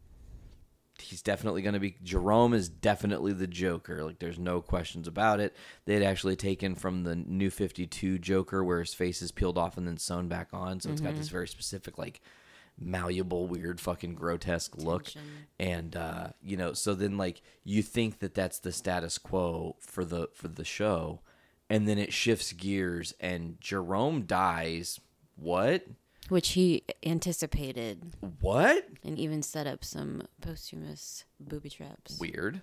he's 1.00 1.22
definitely 1.22 1.62
going 1.62 1.76
to 1.76 1.80
be. 1.80 1.98
Jerome 2.04 2.54
is 2.54 2.68
definitely 2.68 3.34
the 3.34 3.48
Joker. 3.48 4.04
Like 4.04 4.20
there's 4.20 4.40
no 4.40 4.62
questions 4.62 5.08
about 5.08 5.40
it. 5.40 5.56
They 5.86 5.94
had 5.94 6.04
actually 6.04 6.36
taken 6.36 6.74
from 6.76 7.04
the 7.04 7.16
New 7.16 7.52
Fifty 7.52 7.86
Two 7.86 8.18
Joker, 8.18 8.64
where 8.64 8.80
his 8.80 8.94
face 8.94 9.22
is 9.22 9.32
peeled 9.32 9.58
off 9.58 9.78
and 9.78 9.88
then 9.88 9.98
sewn 9.98 10.28
back 10.28 10.50
on, 10.52 10.80
so 10.80 10.90
it's 10.90 11.02
got 11.02 11.16
this 11.16 11.30
very 11.30 11.48
specific 11.48 11.98
like 11.98 12.22
malleable, 12.80 13.48
weird, 13.48 13.80
fucking 13.80 14.16
grotesque 14.16 14.76
look. 14.78 15.08
And 15.60 15.96
uh, 15.96 16.30
you 16.42 16.58
know, 16.58 16.74
so 16.74 16.94
then 16.96 17.18
like 17.18 17.42
you 17.64 17.82
think 17.84 18.20
that 18.20 18.34
that's 18.34 18.60
the 18.60 18.72
status 18.72 19.18
quo 19.18 19.76
for 19.80 20.04
the 20.06 20.30
for 20.34 20.48
the 20.48 20.66
show, 20.66 21.22
and 21.70 21.88
then 21.88 21.98
it 21.98 22.12
shifts 22.14 22.52
gears, 22.54 23.14
and 23.20 23.60
Jerome 23.62 24.24
dies. 24.24 25.00
What? 25.36 25.86
Which 26.30 26.50
he 26.50 26.84
anticipated 27.04 28.14
What? 28.40 28.86
and 29.04 29.20
even 29.20 29.42
set 29.42 29.68
up 29.68 29.84
some 29.84 30.24
posthumous 30.40 31.26
booby 31.40 31.70
traps. 31.70 32.18
Weird, 32.20 32.62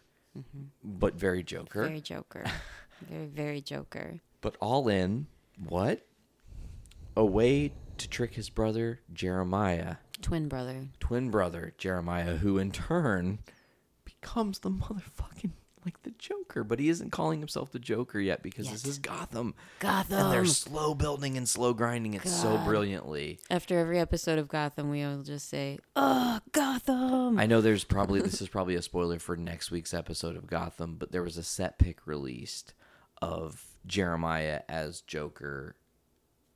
but 0.83 1.15
very 1.17 1.43
Joker. 1.43 1.85
Very 1.85 2.01
Joker. 2.01 2.45
very, 3.11 3.27
very 3.27 3.61
Joker. 3.61 4.21
but 4.41 4.57
all 4.61 4.89
in 4.89 5.27
what? 5.69 6.01
A 7.17 7.25
way 7.25 7.73
to 7.99 8.09
trick 8.09 8.35
his 8.35 8.51
brother 8.51 9.01
Jeremiah, 9.13 9.97
Twin 10.23 10.49
brother. 10.49 10.89
twin 11.01 11.31
brother 11.31 11.75
Jeremiah, 11.79 12.37
who 12.37 12.59
in 12.59 12.71
turn 12.73 13.39
becomes 14.05 14.61
the 14.61 14.71
motherfucking 14.71 15.51
like 15.85 16.03
the 16.03 16.11
Joker. 16.19 16.65
But 16.65 16.81
he 16.81 16.89
isn't 16.89 17.11
calling 17.11 17.39
himself 17.39 17.71
the 17.71 17.79
Joker 17.79 18.19
yet 18.21 18.43
because 18.43 18.71
this 18.71 18.85
Yet. 18.85 18.91
is 18.91 18.99
Gotham. 18.99 19.55
Gotham. 19.79 20.19
And 20.19 20.33
they're 20.33 20.45
slow 20.45 20.95
building 20.95 21.37
and 21.37 21.49
slow 21.49 21.73
grinding 21.73 22.15
it 22.15 22.27
so 22.27 22.57
God. 22.57 22.67
brilliantly. 22.67 23.39
After 23.49 23.79
every 23.79 23.99
episode 23.99 24.39
of 24.39 24.49
Gotham, 24.49 24.91
we 24.91 25.03
all 25.03 25.23
just 25.23 25.49
say, 25.49 25.79
"Oh, 25.97 26.41
Gotham!" 26.53 27.39
I 27.39 27.47
know 27.47 27.61
there's 27.61 27.85
probably 27.85 28.21
this 28.21 28.43
is 28.43 28.49
probably 28.49 28.75
a 28.75 28.83
spoiler 28.83 29.19
for 29.19 29.37
next 29.37 29.71
week's 29.71 29.95
episode 29.95 30.37
of 30.37 30.47
Gotham, 30.47 30.97
but 30.99 31.13
there 31.13 31.23
was 31.23 31.37
a 31.37 31.43
set 31.45 31.79
pick 31.79 32.07
released 32.07 32.75
of 33.23 33.65
Jeremiah 33.87 34.63
as 34.69 35.01
Joker 35.01 35.77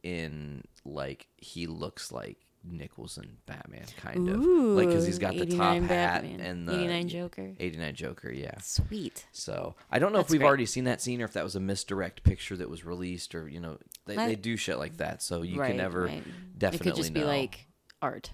in 0.03 0.63
like 0.85 1.29
he 1.37 1.67
looks 1.67 2.11
like 2.13 2.39
Nicholson 2.65 3.39
Batman 3.47 3.85
kind 3.97 4.29
of 4.29 4.41
like 4.41 4.87
because 4.89 5.05
he's 5.05 5.19
got 5.19 5.33
the 5.33 5.41
top 5.47 5.75
89 5.75 5.83
hat 5.85 6.23
Batman. 6.23 6.41
and 6.41 6.69
the 6.69 6.75
89 6.75 7.09
Joker. 7.09 7.51
89 7.59 7.95
Joker, 7.97 8.31
yeah. 8.33 8.57
Sweet. 8.61 9.27
So 9.33 9.75
I 9.91 9.99
don't 9.99 10.13
know 10.13 10.21
if 10.21 10.31
we've 10.31 10.41
great. 10.41 10.47
already 10.47 10.67
seen 10.67 10.85
that 10.85 11.01
scene 11.01 11.21
or 11.21 11.25
if 11.25 11.33
that 11.33 11.43
was 11.43 11.57
a 11.57 11.61
misdirect 11.61 12.23
picture 12.23 12.57
that 12.57 12.71
was 12.71 12.85
released 12.85 13.35
or 13.35 13.49
you 13.49 13.59
know 13.59 13.79
they, 14.07 14.17
I- 14.17 14.29
they 14.29 14.37
do 14.37 14.57
shit 14.57 14.79
like 14.79 14.99
that, 14.99 15.23
so 15.23 15.43
you 15.43 15.59
right, 15.61 15.69
can 15.69 15.77
never 15.77 16.05
right. 16.05 16.23
definitely 16.57 16.91
It 16.91 16.95
could 16.95 17.03
just 17.03 17.13
know. 17.13 17.21
be 17.21 17.27
like 17.27 17.67
art. 18.01 18.31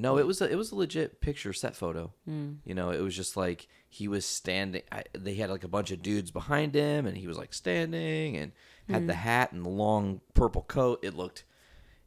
No, 0.00 0.18
it 0.18 0.26
was 0.26 0.40
a, 0.40 0.50
it 0.50 0.56
was 0.56 0.72
a 0.72 0.76
legit 0.76 1.20
picture 1.20 1.52
set 1.52 1.76
photo. 1.76 2.12
Hmm. 2.24 2.52
You 2.64 2.74
know, 2.74 2.90
it 2.90 3.00
was 3.00 3.14
just 3.14 3.36
like 3.36 3.68
he 3.88 4.08
was 4.08 4.24
standing. 4.24 4.82
I, 4.90 5.04
they 5.12 5.34
had 5.34 5.50
like 5.50 5.64
a 5.64 5.68
bunch 5.68 5.90
of 5.90 6.02
dudes 6.02 6.30
behind 6.30 6.74
him, 6.74 7.06
and 7.06 7.16
he 7.16 7.26
was 7.26 7.36
like 7.38 7.52
standing 7.54 8.36
and 8.36 8.52
had 8.88 9.02
Hmm. 9.02 9.06
the 9.08 9.14
hat 9.14 9.52
and 9.52 9.64
the 9.64 9.68
long 9.70 10.20
purple 10.34 10.62
coat. 10.62 11.00
It 11.02 11.14
looked, 11.14 11.44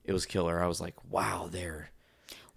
it 0.06 0.14
was 0.14 0.26
killer. 0.26 0.62
I 0.64 0.68
was 0.68 0.82
like, 0.82 0.96
wow, 1.10 1.48
there. 1.52 1.92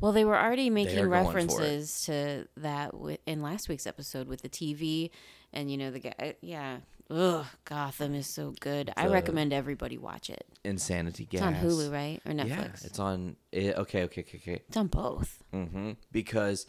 Well, 0.01 0.13
they 0.13 0.25
were 0.27 0.39
already 0.39 0.69
making 0.69 0.97
going 0.97 1.09
for 1.11 1.15
it. 1.17 1.25
references 1.25 2.03
to 2.05 2.47
that 2.59 2.93
wi- 2.93 3.19
in 3.27 3.41
last 3.41 3.69
week's 3.69 3.87
episode 3.87 4.29
with 4.29 4.43
the 4.43 4.49
TV, 4.49 5.11
and 5.53 5.71
you 5.71 5.77
know 5.79 5.91
the 5.91 6.01
guy. 6.01 6.35
Yeah, 6.43 6.79
ugh, 7.11 7.47
Gotham 7.65 8.15
is 8.15 8.27
so 8.27 8.53
good. 8.61 8.93
I 8.97 9.07
recommend 9.07 9.53
everybody 9.55 9.97
watch 9.97 10.29
it. 10.29 10.47
Insanity 10.67 11.25
gas. 11.25 11.41
It's 11.41 11.43
on 11.43 11.55
Hulu, 11.55 11.93
right, 11.93 12.21
or 12.27 12.33
Netflix? 12.33 12.49
Yeah, 12.49 12.69
it's 12.85 12.99
on. 12.99 13.37
It, 13.53 13.77
okay, 13.77 14.03
okay, 14.05 14.21
okay, 14.23 14.39
okay. 14.43 14.63
It's 14.69 14.77
on 14.77 14.89
both. 14.89 15.43
Mm-hmm. 15.55 15.93
Because 16.13 16.67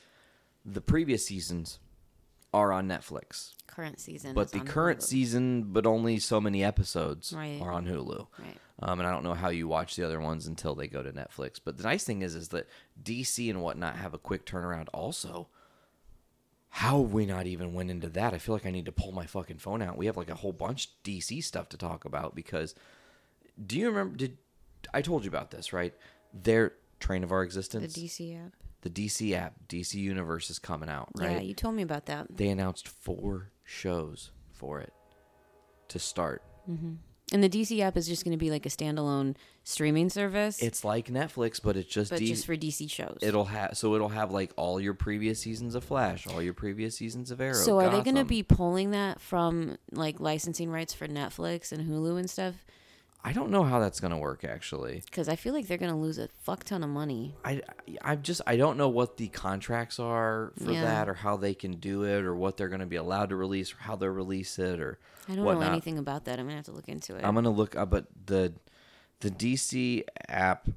the 0.66 0.82
previous 0.82 1.26
seasons 1.26 1.80
are 2.54 2.72
on 2.72 2.88
Netflix, 2.88 3.54
Current 3.68 4.00
season, 4.00 4.34
but 4.34 4.52
the 4.52 4.60
current 4.62 5.00
Hulu. 5.00 5.04
season, 5.04 5.64
but 5.68 5.86
only 5.86 6.18
so 6.20 6.40
many 6.40 6.64
episodes 6.64 7.34
Right. 7.34 7.60
are 7.62 7.72
on 7.72 7.86
Hulu. 7.86 8.28
Right. 8.40 8.58
Um, 8.80 9.00
and 9.00 9.08
I 9.08 9.12
don't 9.12 9.24
know 9.24 9.34
how 9.34 9.50
you 9.50 9.68
watch 9.68 9.96
the 9.96 10.04
other 10.06 10.20
ones 10.22 10.48
until 10.48 10.74
they 10.76 10.88
go 10.88 11.04
to 11.04 11.12
Netflix. 11.12 11.60
But 11.64 11.78
the 11.78 11.84
nice 11.84 12.04
thing 12.04 12.22
is, 12.22 12.36
is 12.36 12.50
that 12.50 12.68
DC 13.04 13.50
and 13.50 13.62
whatnot 13.62 13.98
have 13.98 14.14
a 14.14 14.18
quick 14.20 14.46
turnaround. 14.46 14.88
Also, 14.94 15.48
how 16.70 17.02
have 17.02 17.12
we 17.12 17.26
not 17.26 17.48
even 17.48 17.74
went 17.74 17.90
into 17.92 18.08
that? 18.10 18.34
I 18.34 18.38
feel 18.38 18.54
like 18.56 18.66
I 18.66 18.72
need 18.72 18.86
to 18.86 18.92
pull 18.92 19.12
my 19.12 19.26
fucking 19.26 19.58
phone 19.58 19.82
out. 19.82 19.98
We 19.98 20.06
have 20.06 20.18
like 20.18 20.30
a 20.30 20.36
whole 20.36 20.54
bunch 20.54 20.90
DC 21.04 21.44
stuff 21.44 21.70
to 21.70 21.78
talk 21.78 22.06
about 22.06 22.36
because. 22.36 22.76
Do 23.66 23.78
you 23.78 23.88
remember? 23.88 24.16
Did 24.16 24.38
I 24.94 25.02
told 25.02 25.24
you 25.24 25.30
about 25.30 25.52
this? 25.52 25.74
Right, 25.74 25.94
their 26.34 26.74
Train 27.00 27.24
of 27.24 27.32
Our 27.32 27.44
existence. 27.44 27.94
The 27.94 28.08
DC 28.08 28.46
app. 28.46 28.54
the 28.82 28.90
DC 28.90 29.34
app, 29.34 29.56
DC 29.68 29.96
Universe 29.96 30.50
is 30.50 30.60
coming 30.60 30.90
out. 30.90 31.10
Right, 31.16 31.32
Yeah, 31.32 31.40
you 31.40 31.54
told 31.54 31.76
me 31.76 31.84
about 31.84 32.06
that. 32.08 32.28
they 32.36 32.50
announced 32.50 32.88
four 32.88 33.52
shows 33.64 34.32
for 34.52 34.80
it 34.80 34.94
to 35.90 36.00
start. 36.00 36.42
Mm-hmm. 36.70 36.94
And 37.34 37.44
the 37.44 37.50
DC 37.50 37.82
app 37.82 37.98
is 37.98 38.08
just 38.08 38.24
going 38.24 38.32
to 38.32 38.38
be 38.38 38.50
like 38.50 38.66
a 38.66 38.70
standalone 38.70 39.36
streaming 39.66 40.10
service. 40.10 40.62
It's 40.62 40.86
like 40.86 41.08
Netflix, 41.08 41.60
but 41.62 41.76
it's 41.76 41.90
just 41.90 42.12
but 42.12 42.20
D- 42.20 42.28
just 42.28 42.46
for 42.46 42.56
DC 42.56 42.90
shows. 42.90 43.18
It'll 43.22 43.46
have 43.46 43.78
so 43.78 43.96
it'll 43.96 44.08
have 44.10 44.32
like 44.32 44.54
all 44.56 44.80
your 44.80 44.94
previous 44.94 45.42
seasons 45.42 45.76
of 45.76 45.84
Flash, 45.84 46.26
all 46.26 46.42
your 46.42 46.54
previous 46.54 46.96
seasons 46.96 47.30
of 47.30 47.42
Arrow. 47.42 47.54
so 47.54 47.80
are 47.82 47.90
they 47.90 48.02
going 48.02 48.16
to 48.16 48.24
be 48.24 48.44
pulling 48.44 48.92
that 48.92 49.20
from 49.20 49.78
like 49.92 50.22
licensing 50.22 50.70
rights 50.72 50.94
for 50.94 51.06
Netflix 51.08 51.74
and 51.74 51.90
Hulu 51.90 52.18
and 52.18 52.30
stuff? 52.30 52.66
I 53.24 53.34
don't 53.34 53.50
know 53.52 53.64
how 53.64 53.80
that's 53.80 54.00
going 54.00 54.12
to 54.12 54.18
work 54.18 54.46
actually. 54.46 55.02
Because 55.06 55.28
I 55.28 55.36
feel 55.36 55.54
like 55.54 55.68
they're 55.68 55.78
going 55.78 55.92
to 55.92 55.98
lose 55.98 56.18
a 56.18 56.30
fuck 56.44 56.64
ton 56.64 56.84
of 56.84 56.90
money. 56.90 57.36
I 57.44 57.62
I 58.02 58.16
just 58.16 58.42
I 58.48 58.56
don't 58.56 58.78
know 58.78 58.88
what 58.90 59.18
the 59.18 59.28
contracts 59.28 60.00
are 60.00 60.54
for 60.64 60.72
Yeah. 60.72 60.84
that 60.84 61.10
or 61.10 61.14
how 61.16 61.36
they 61.36 61.54
can 61.54 61.74
do 61.74 62.04
it 62.04 62.24
or 62.24 62.36
what 62.36 62.56
they're 62.56 62.70
going 62.70 62.80
to 62.80 62.86
be 62.86 62.96
allowed 62.96 63.30
to 63.30 63.36
release 63.36 63.74
or 63.74 63.78
how 63.80 63.96
they'll 63.98 64.10
release 64.10 64.58
it 64.60 64.80
or 64.80 64.98
I 65.28 65.36
don't 65.36 65.44
whatnot. 65.44 65.66
know 65.66 65.72
anything 65.74 65.98
about 65.98 66.24
that. 66.26 66.40
I'm 66.40 66.46
gonna 66.46 66.56
have 66.56 66.66
to 66.66 66.72
look 66.72 66.88
into 66.88 67.16
it. 67.18 67.26
I'm 67.26 67.36
gonna 67.36 67.50
look 67.50 67.76
up, 67.76 67.90
but 67.90 68.06
the 68.28 68.54
the 69.20 69.30
DC 69.30 70.04
app, 70.30 70.70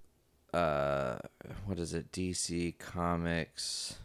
uh, 0.52 1.18
what 1.66 1.78
is 1.78 1.94
it? 1.94 2.10
DC 2.10 2.76
Comics. 2.78 3.96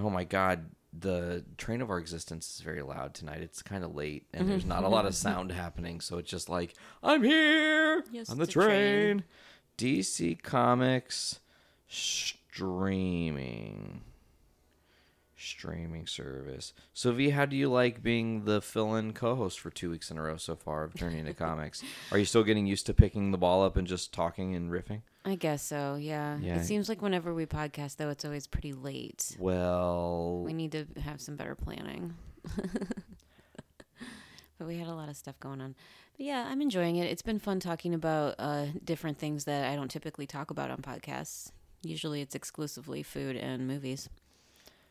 Oh 0.00 0.10
my 0.10 0.22
God, 0.22 0.66
the 0.92 1.44
train 1.58 1.80
of 1.82 1.90
our 1.90 1.98
existence 1.98 2.54
is 2.56 2.60
very 2.62 2.82
loud 2.82 3.14
tonight. 3.14 3.42
It's 3.42 3.62
kind 3.62 3.84
of 3.84 3.94
late, 3.94 4.26
and 4.32 4.48
there's 4.48 4.64
not 4.64 4.84
a 4.84 4.88
lot 4.88 5.06
of 5.06 5.14
sound 5.26 5.52
happening, 5.52 6.00
so 6.00 6.18
it's 6.18 6.30
just 6.30 6.48
like 6.48 6.74
I'm 7.02 7.22
here 7.22 8.04
Yes, 8.10 8.30
on 8.30 8.38
the 8.38 8.46
train. 8.46 9.18
train. 9.18 9.24
DC 9.76 10.42
Comics 10.42 11.40
streaming 11.88 14.02
streaming 15.40 16.04
service. 16.06 16.72
So 16.92 17.12
V, 17.12 17.30
how 17.30 17.46
do 17.46 17.54
you 17.56 17.68
like 17.68 18.02
being 18.02 18.44
the 18.44 18.60
fill-in 18.60 19.12
co-host 19.12 19.60
for 19.60 19.70
two 19.70 19.88
weeks 19.90 20.10
in 20.10 20.18
a 20.18 20.22
row 20.22 20.36
so 20.36 20.56
far 20.56 20.82
of 20.82 20.94
Journey 20.96 21.20
into 21.20 21.32
Comics? 21.34 21.80
Are 22.10 22.18
you 22.18 22.24
still 22.24 22.42
getting 22.42 22.66
used 22.66 22.86
to 22.86 22.94
picking 22.94 23.30
the 23.30 23.38
ball 23.38 23.62
up 23.64 23.76
and 23.76 23.86
just 23.86 24.12
talking 24.12 24.56
and 24.56 24.72
riffing? 24.72 25.02
I 25.28 25.34
guess 25.34 25.62
so. 25.62 25.96
Yeah. 26.00 26.38
Yeah. 26.40 26.56
It 26.56 26.64
seems 26.64 26.88
like 26.88 27.02
whenever 27.02 27.34
we 27.34 27.46
podcast, 27.46 27.96
though, 27.96 28.08
it's 28.10 28.24
always 28.24 28.46
pretty 28.46 28.72
late. 28.72 29.36
Well, 29.38 30.42
We 30.44 30.52
need 30.52 30.72
to 30.72 30.86
have 31.04 31.20
some 31.20 31.36
better 31.36 31.54
planning. 31.54 32.14
but 34.58 34.66
we 34.66 34.78
had 34.78 34.88
a 34.88 34.94
lot 34.94 35.08
of 35.08 35.16
stuff 35.16 35.38
going 35.40 35.60
on. 35.60 35.74
But 36.16 36.26
yeah, 36.26 36.46
I'm 36.48 36.60
enjoying 36.60 36.96
it. 36.96 37.10
It's 37.10 37.22
been 37.22 37.38
fun 37.38 37.60
talking 37.60 37.94
about 37.94 38.34
uh, 38.38 38.66
different 38.84 39.18
things 39.18 39.44
that 39.44 39.70
I 39.70 39.76
don't 39.76 39.90
typically 39.90 40.26
talk 40.26 40.50
about 40.50 40.70
on 40.70 40.78
podcasts. 40.78 41.52
Usually 41.82 42.20
it's 42.20 42.34
exclusively 42.34 43.02
food 43.04 43.36
and 43.36 43.68
movies, 43.68 44.08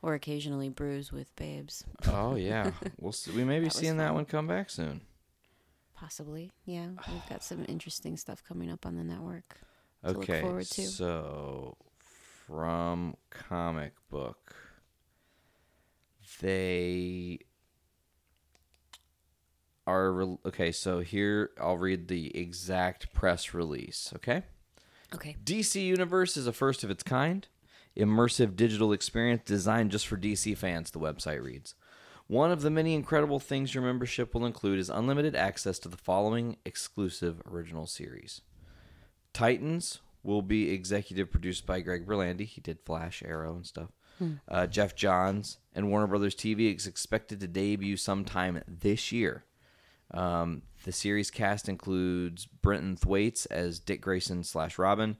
or 0.01 0.13
occasionally 0.13 0.69
brews 0.69 1.11
with 1.11 1.35
babes. 1.35 1.83
oh 2.07 2.35
yeah, 2.35 2.71
we'll 2.99 3.11
see. 3.11 3.31
we 3.31 3.43
may 3.43 3.59
be 3.59 3.65
That 3.65 3.73
seeing 3.73 3.97
that 3.97 4.13
one 4.13 4.23
come 4.23 4.47
back 4.47 4.69
soon. 4.69 5.01
Possibly. 5.95 6.51
Yeah. 6.65 6.87
We've 7.11 7.27
got 7.27 7.43
some 7.43 7.65
interesting 7.67 8.15
stuff 8.15 8.41
coming 8.47 8.71
up 8.71 8.85
on 8.85 8.95
the 8.95 9.03
network. 9.03 9.57
To 10.07 10.19
look 10.19 10.29
Okay, 10.29 10.41
forward 10.41 10.65
to. 10.65 10.81
so 10.83 11.77
from 12.47 13.15
comic 13.29 13.93
book, 14.09 14.55
they 16.41 17.39
are 19.85 20.11
re- 20.11 20.37
okay. 20.45 20.71
So 20.71 20.99
here 20.99 21.51
I'll 21.59 21.77
read 21.77 22.07
the 22.07 22.35
exact 22.37 23.13
press 23.13 23.53
release. 23.53 24.11
Okay. 24.15 24.43
Okay. 25.13 25.35
DC 25.43 25.83
Universe 25.85 26.35
is 26.35 26.47
a 26.47 26.53
first 26.53 26.83
of 26.83 26.91
its 26.91 27.03
kind, 27.03 27.47
immersive 27.95 28.55
digital 28.57 28.91
experience 28.91 29.43
designed 29.45 29.91
just 29.91 30.05
for 30.07 30.17
DC 30.17 30.57
fans, 30.57 30.91
the 30.91 30.99
website 30.99 31.41
reads. 31.41 31.75
One 32.27 32.51
of 32.51 32.61
the 32.61 32.69
many 32.69 32.93
incredible 32.93 33.39
things 33.39 33.73
your 33.73 33.83
membership 33.83 34.33
will 34.33 34.45
include 34.45 34.79
is 34.79 34.89
unlimited 34.89 35.33
access 35.33 35.79
to 35.79 35.87
the 35.89 35.95
following 35.95 36.57
exclusive 36.65 37.41
original 37.49 37.87
series. 37.87 38.41
Titans 39.37 39.99
will 40.23 40.41
be 40.41 40.71
executive 40.71 41.29
produced 41.29 41.67
by 41.67 41.79
Greg 41.79 42.07
Berlanti. 42.07 42.43
He 42.47 42.59
did 42.59 42.79
Flash, 42.83 43.21
Arrow, 43.23 43.55
and 43.55 43.67
stuff. 43.67 43.89
Uh, 44.47 44.65
Geoff 44.65 44.95
Johns 44.95 45.59
and 45.75 45.91
Warner 45.91 46.07
Brothers 46.07 46.33
TV 46.33 46.75
is 46.75 46.87
expected 46.87 47.39
to 47.39 47.47
debut 47.47 47.97
sometime 47.97 48.63
this 48.67 49.11
year. 49.11 49.45
Um, 50.09 50.63
the 50.85 50.91
series 50.91 51.29
cast 51.29 51.69
includes 51.69 52.47
Brenton 52.47 52.97
Thwaites 52.97 53.45
as 53.45 53.77
Dick 53.77 54.01
Grayson 54.01 54.43
slash 54.43 54.79
Robin, 54.79 55.17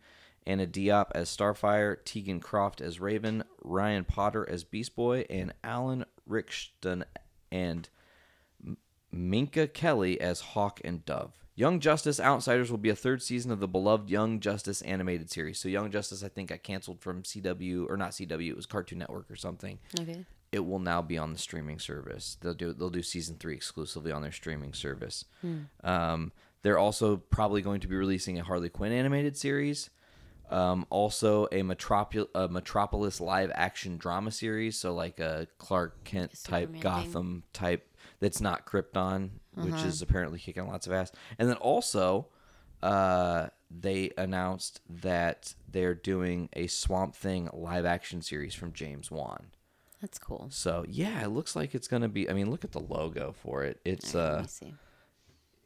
Anna 0.48 0.66
Diop 0.66 1.12
as 1.14 1.30
Starfire, 1.30 1.98
Teagan 2.04 2.42
Croft 2.42 2.82
as 2.82 3.00
Raven, 3.00 3.44
Ryan 3.64 4.04
Potter 4.04 4.50
as 4.50 4.64
Beast 4.64 4.96
Boy, 4.96 5.28
and 5.30 5.54
Alan 5.64 6.06
Ritchson 6.26 7.06
and 7.52 7.88
Minka 9.12 9.68
Kelly 9.68 10.20
as 10.20 10.42
Hawk 10.42 10.82
and 10.84 11.06
Dove. 11.06 11.47
Young 11.58 11.80
Justice 11.80 12.20
Outsiders 12.20 12.70
will 12.70 12.78
be 12.78 12.92
a 12.92 12.96
third 12.96 13.24
season 13.24 13.52
of 13.52 13.60
the 13.60 13.68
beloved 13.68 14.12
Young 14.12 14.40
Justice 14.40 14.84
animated 14.84 15.32
series. 15.32 15.58
So 15.58 15.68
Young 15.68 15.90
Justice, 15.90 16.24
I 16.24 16.28
think, 16.28 16.50
got 16.50 16.62
canceled 16.62 17.02
from 17.02 17.24
CW 17.24 17.90
or 17.90 17.98
not 17.98 18.12
CW. 18.12 18.48
It 18.50 18.56
was 18.56 18.68
Cartoon 18.68 19.00
Network 19.00 19.30
or 19.32 19.36
something. 19.36 19.80
Okay. 20.00 20.24
It 20.52 20.60
will 20.60 20.78
now 20.78 21.02
be 21.02 21.18
on 21.18 21.34
the 21.34 21.40
streaming 21.40 21.80
service. 21.80 22.38
They'll 22.42 22.54
do 22.54 22.74
they'll 22.74 22.92
do 22.92 23.02
season 23.02 23.38
three 23.40 23.56
exclusively 23.56 24.12
on 24.12 24.22
their 24.22 24.32
streaming 24.32 24.74
service. 24.74 25.26
Um, 25.84 26.32
they're 26.62 26.78
also 26.78 27.18
probably 27.18 27.64
going 27.64 27.82
to 27.82 27.88
be 27.88 27.96
releasing 27.96 28.38
a 28.38 28.44
Harley 28.44 28.70
Quinn 28.70 28.92
animated 28.92 29.36
series. 29.36 29.90
Um, 30.50 30.86
also 30.90 31.46
a, 31.48 31.62
Metropol- 31.64 32.30
a 32.34 32.48
Metropolis 32.48 33.20
live 33.20 33.52
action 33.54 33.98
drama 33.98 34.32
series, 34.32 34.78
so 34.78 34.94
like 34.94 35.20
a 35.20 35.48
Clark 35.58 36.04
Kent 36.04 36.42
type. 36.44 36.80
Gotham 36.80 37.44
type 37.52 37.92
that's 38.20 38.42
not 38.42 38.66
Krypton, 38.66 39.30
which 39.56 39.82
is 39.84 40.02
apparently 40.02 40.40
kicking 40.40 40.68
lots 40.68 40.88
of 40.88 40.94
ass. 40.94 41.12
And 41.38 41.48
then 41.50 41.58
also, 41.58 42.28
uh, 42.82 43.48
they 43.70 44.12
announced 44.18 44.82
that 44.90 45.54
they're 45.70 45.96
doing 45.96 46.50
a 46.54 46.68
Swamp 46.68 47.16
Thing 47.16 47.50
live 47.54 47.86
action 47.86 48.22
series 48.22 48.54
from 48.54 48.74
James 48.74 49.12
Wan. 49.12 49.48
That's 50.02 50.20
cool. 50.20 50.48
So 50.52 50.86
yeah, 50.88 51.24
it 51.24 51.30
looks 51.30 51.56
like 51.56 51.74
it's 51.74 51.88
gonna 51.88 52.08
be. 52.10 52.30
I 52.30 52.34
mean, 52.34 52.52
look 52.52 52.64
at 52.64 52.72
the 52.72 52.80
logo 52.80 53.34
for 53.42 53.64
it. 53.64 53.80
It's 53.84 54.14
right, 54.14 54.24
let 54.24 54.34
uh, 54.34 54.42
me 54.42 54.48
see. 54.48 54.74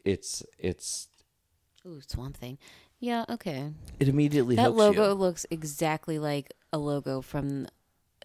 it's 0.05 0.43
it's 0.57 1.07
Ooh, 1.85 2.01
Swamp 2.05 2.37
Thing. 2.37 2.57
Yeah, 2.99 3.25
okay. 3.29 3.73
it 3.99 4.07
immediately 4.07 4.55
That 4.55 4.73
logo 4.75 5.07
you. 5.09 5.13
looks 5.13 5.45
exactly 5.49 6.19
like 6.19 6.53
a 6.71 6.77
logo 6.77 7.21
from 7.21 7.67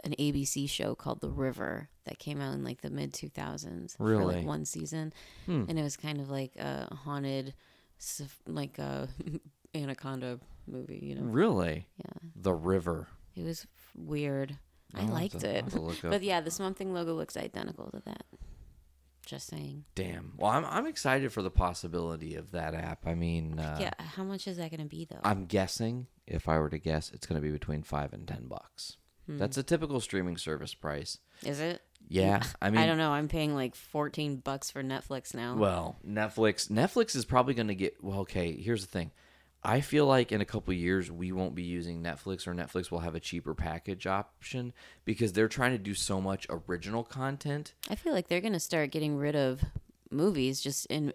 an 0.05 0.15
ABC 0.19 0.69
show 0.69 0.95
called 0.95 1.23
The 1.23 1.31
River 1.31 1.89
that 2.07 2.19
came 2.19 2.41
out 2.41 2.55
in 2.55 2.65
like 2.65 2.81
the 2.81 2.91
mid 2.91 3.13
2000s. 3.13 3.97
For 3.97 4.25
like 4.25 4.45
one 4.47 4.65
season. 4.65 5.13
Hmm. 5.45 5.65
And 5.69 5.79
it 5.79 5.83
was 5.83 5.97
kind 5.97 6.21
of 6.21 6.31
like 6.31 6.57
a 6.57 6.93
haunted, 7.05 7.55
like 8.47 8.79
a 8.79 9.09
anaconda 9.75 10.41
movie, 10.67 10.99
you 11.03 11.15
know? 11.15 11.23
Really, 11.23 11.87
Yeah. 11.99 12.29
the 12.35 12.55
river. 12.55 13.09
It 13.37 13.45
was 13.45 13.67
weird. 13.95 14.57
I 14.95 15.03
I'll 15.03 15.09
liked 15.09 15.41
to- 15.41 15.49
it. 15.51 15.65
have 15.65 15.73
to 15.75 15.81
look 15.81 15.97
up. 16.05 16.11
But 16.13 16.23
yeah, 16.23 16.41
the 16.41 16.51
Swamp 16.51 16.77
Thing 16.79 16.93
logo 16.95 17.15
looks 17.15 17.37
identical 17.37 17.91
to 17.91 18.01
that. 18.07 18.25
Just 19.27 19.49
saying. 19.49 19.85
Damn. 19.97 20.35
Well, 20.37 20.53
I'm 20.53 20.65
I'm 20.65 20.87
excited 20.87 21.33
for 21.33 21.43
the 21.43 21.51
possibility 21.51 22.37
of 22.37 22.53
that 22.53 22.75
app. 22.75 23.09
I 23.09 23.15
mean, 23.17 23.59
uh, 23.59 23.77
yeah, 23.81 23.91
how 23.99 24.23
much 24.23 24.47
is 24.47 24.57
that 24.59 24.71
going 24.71 24.81
to 24.81 24.87
be 24.87 25.05
though? 25.05 25.19
I'm 25.25 25.47
guessing 25.47 26.07
if 26.29 26.49
I 26.49 26.61
were 26.61 26.71
to 26.71 26.79
guess, 26.79 27.11
it's 27.13 27.27
going 27.27 27.41
to 27.41 27.45
be 27.45 27.51
between 27.51 27.83
five 27.83 28.13
and 28.13 28.27
ten 28.29 28.47
bucks. 28.47 28.99
Hmm. 29.27 29.39
That's 29.39 29.57
a 29.57 29.65
typical 29.65 29.99
streaming 29.99 30.37
service 30.37 30.75
price. 30.75 31.19
is 31.43 31.59
it? 31.59 31.83
Yeah, 32.09 32.43
I 32.63 32.71
mean, 32.71 32.81
I 32.81 32.87
don't 32.87 32.99
know. 32.99 33.11
I'm 33.11 33.29
paying 33.29 33.55
like 33.55 33.75
14 33.75 34.37
bucks 34.37 34.71
for 34.71 34.83
Netflix 34.83 35.35
now. 35.35 35.57
Well, 35.57 35.97
Netflix 36.07 36.69
Netflix 36.69 37.17
is 37.17 37.25
probably 37.25 37.55
going 37.55 37.69
to 37.69 37.75
get 37.75 38.03
well. 38.03 38.21
Okay, 38.21 38.53
here's 38.53 38.83
the 38.83 38.91
thing. 38.91 39.11
I 39.63 39.81
feel 39.81 40.07
like 40.07 40.31
in 40.31 40.41
a 40.41 40.45
couple 40.45 40.73
years 40.75 41.11
we 41.11 41.33
won't 41.33 41.57
be 41.57 41.65
using 41.65 42.03
Netflix, 42.03 42.47
or 42.47 42.55
Netflix 42.55 42.91
will 42.91 43.01
have 43.01 43.17
a 43.17 43.21
cheaper 43.21 43.53
package 43.55 44.07
option 44.07 44.73
because 45.05 45.33
they're 45.33 45.49
trying 45.49 45.73
to 45.73 45.79
do 45.79 45.95
so 45.95 46.21
much 46.21 46.47
original 46.49 47.03
content. 47.03 47.75
I 47.91 47.97
feel 47.97 48.13
like 48.13 48.29
they're 48.29 48.41
going 48.41 48.53
to 48.53 48.61
start 48.61 48.93
getting 48.93 49.17
rid 49.17 49.35
of 49.35 49.65
movies 50.11 50.61
just 50.61 50.87
in 50.87 51.13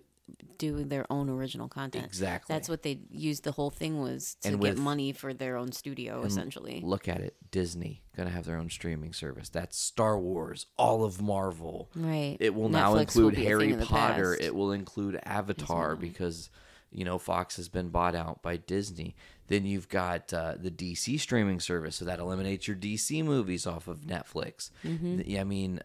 doing 0.57 0.89
their 0.89 1.05
own 1.09 1.29
original 1.29 1.67
content. 1.67 2.05
Exactly. 2.05 2.53
That's 2.53 2.69
what 2.69 2.83
they 2.83 2.99
used 3.09 3.43
the 3.43 3.51
whole 3.51 3.71
thing 3.71 4.01
was 4.01 4.35
to 4.41 4.49
And 4.49 4.61
get 4.61 4.77
money 4.77 5.11
for 5.11 5.33
their 5.33 5.57
own 5.57 5.71
studio 5.71 6.23
essentially. 6.23 6.81
Look 6.83 7.07
at 7.07 7.21
it, 7.21 7.35
Disney 7.51 8.01
going 8.15 8.27
to 8.27 8.35
have 8.35 8.45
their 8.45 8.57
own 8.57 8.69
streaming 8.69 9.13
service. 9.13 9.49
That's 9.49 9.77
Star 9.77 10.17
Wars, 10.17 10.65
all 10.77 11.03
of 11.03 11.21
Marvel. 11.21 11.89
Right. 11.95 12.37
It 12.39 12.53
will 12.53 12.69
now 12.69 12.93
Netflix 12.93 13.15
will 13.15 13.29
include 13.29 13.37
a 13.37 13.47
Harry 13.47 13.65
thing 13.65 13.73
of 13.73 13.79
the 13.79 13.85
Potter. 13.85 14.37
It 14.39 14.53
will 14.53 14.71
include 14.71 15.19
Avatar 15.23 15.95
because 15.95 16.49
you 16.91 17.05
know 17.05 17.17
Fox 17.17 17.55
has 17.55 17.69
been 17.69 17.89
bought 17.89 18.15
out 18.15 18.41
by 18.41 18.57
Disney. 18.57 19.15
Then 19.47 19.65
you've 19.65 19.89
got 19.89 20.33
uh, 20.33 20.55
the 20.57 20.71
DC 20.71 21.19
streaming 21.19 21.59
service, 21.59 21.95
so 21.95 22.05
that 22.05 22.19
eliminates 22.19 22.67
your 22.67 22.77
DC 22.77 23.23
movies 23.23 23.65
off 23.65 23.87
of 23.87 24.01
Netflix. 24.01 24.71
Mm-hmm. 24.85 25.37
I 25.37 25.43
mean, 25.43 25.81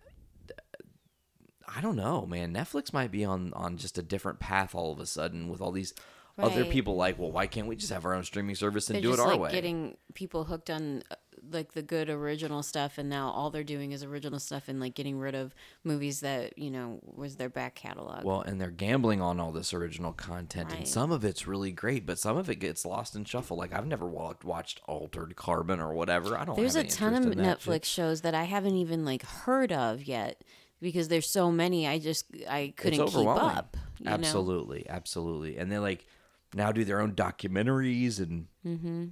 I 1.74 1.80
don't 1.80 1.96
know, 1.96 2.26
man. 2.26 2.54
Netflix 2.54 2.92
might 2.92 3.10
be 3.10 3.24
on 3.24 3.52
on 3.54 3.76
just 3.76 3.98
a 3.98 4.02
different 4.02 4.38
path 4.38 4.74
all 4.74 4.92
of 4.92 5.00
a 5.00 5.06
sudden 5.06 5.48
with 5.48 5.60
all 5.60 5.72
these 5.72 5.94
other 6.38 6.64
people. 6.64 6.96
Like, 6.96 7.18
well, 7.18 7.32
why 7.32 7.46
can't 7.46 7.66
we 7.66 7.76
just 7.76 7.92
have 7.92 8.04
our 8.04 8.14
own 8.14 8.24
streaming 8.24 8.54
service 8.54 8.88
and 8.88 8.96
They're 8.96 9.02
do 9.02 9.12
it 9.14 9.20
our 9.20 9.28
like 9.28 9.40
way? 9.40 9.50
getting 9.52 9.96
people 10.14 10.44
hooked 10.44 10.70
on 10.70 11.02
uh, 11.10 11.14
like 11.50 11.72
the 11.72 11.82
good 11.82 12.10
original 12.10 12.62
stuff 12.62 12.98
and 12.98 13.08
now 13.08 13.30
all 13.30 13.50
they're 13.50 13.64
doing 13.64 13.92
is 13.92 14.02
original 14.02 14.38
stuff 14.38 14.68
and 14.68 14.80
like 14.80 14.94
getting 14.94 15.18
rid 15.18 15.34
of 15.34 15.54
movies 15.84 16.20
that, 16.20 16.58
you 16.58 16.70
know, 16.70 17.00
was 17.04 17.36
their 17.36 17.48
back 17.48 17.74
catalog. 17.74 18.24
Well, 18.24 18.40
and 18.40 18.60
they're 18.60 18.70
gambling 18.70 19.20
on 19.22 19.38
all 19.40 19.52
this 19.52 19.72
original 19.72 20.12
content, 20.12 20.72
and 20.72 20.86
some 20.86 21.12
of 21.12 21.24
it's 21.24 21.46
really 21.46 21.72
great, 21.72 22.06
but 22.06 22.18
some 22.18 22.36
of 22.36 22.50
it 22.50 22.56
gets 22.56 22.84
lost 22.84 23.14
in 23.16 23.24
shuffle. 23.24 23.56
Like 23.56 23.72
I've 23.72 23.86
never 23.86 24.06
wa- 24.06 24.34
watched 24.44 24.80
Altered 24.86 25.36
Carbon 25.36 25.80
or 25.80 25.94
whatever. 25.94 26.36
I 26.36 26.44
don't. 26.44 26.56
Know. 26.56 26.62
There's 26.62 26.76
a 26.76 26.84
ton 26.84 27.14
of 27.14 27.24
Netflix 27.24 27.84
shit. 27.84 27.86
shows 27.86 28.20
that 28.22 28.34
I 28.34 28.44
haven't 28.44 28.76
even 28.76 29.04
like 29.04 29.22
heard 29.22 29.72
of 29.72 30.04
yet 30.04 30.42
because 30.80 31.08
there's 31.08 31.28
so 31.28 31.50
many. 31.50 31.86
I 31.86 31.98
just 31.98 32.26
I 32.48 32.72
couldn't 32.76 33.06
keep 33.06 33.26
up. 33.26 33.76
you 33.98 34.06
know? 34.06 34.12
absolutely, 34.12 34.86
absolutely, 34.88 35.56
and 35.58 35.70
they 35.70 35.78
like 35.78 36.06
now 36.54 36.72
do 36.72 36.84
their 36.84 37.00
own 37.00 37.12
documentaries 37.12 38.18
and. 38.20 38.46
Mm-hmm. 38.66 39.04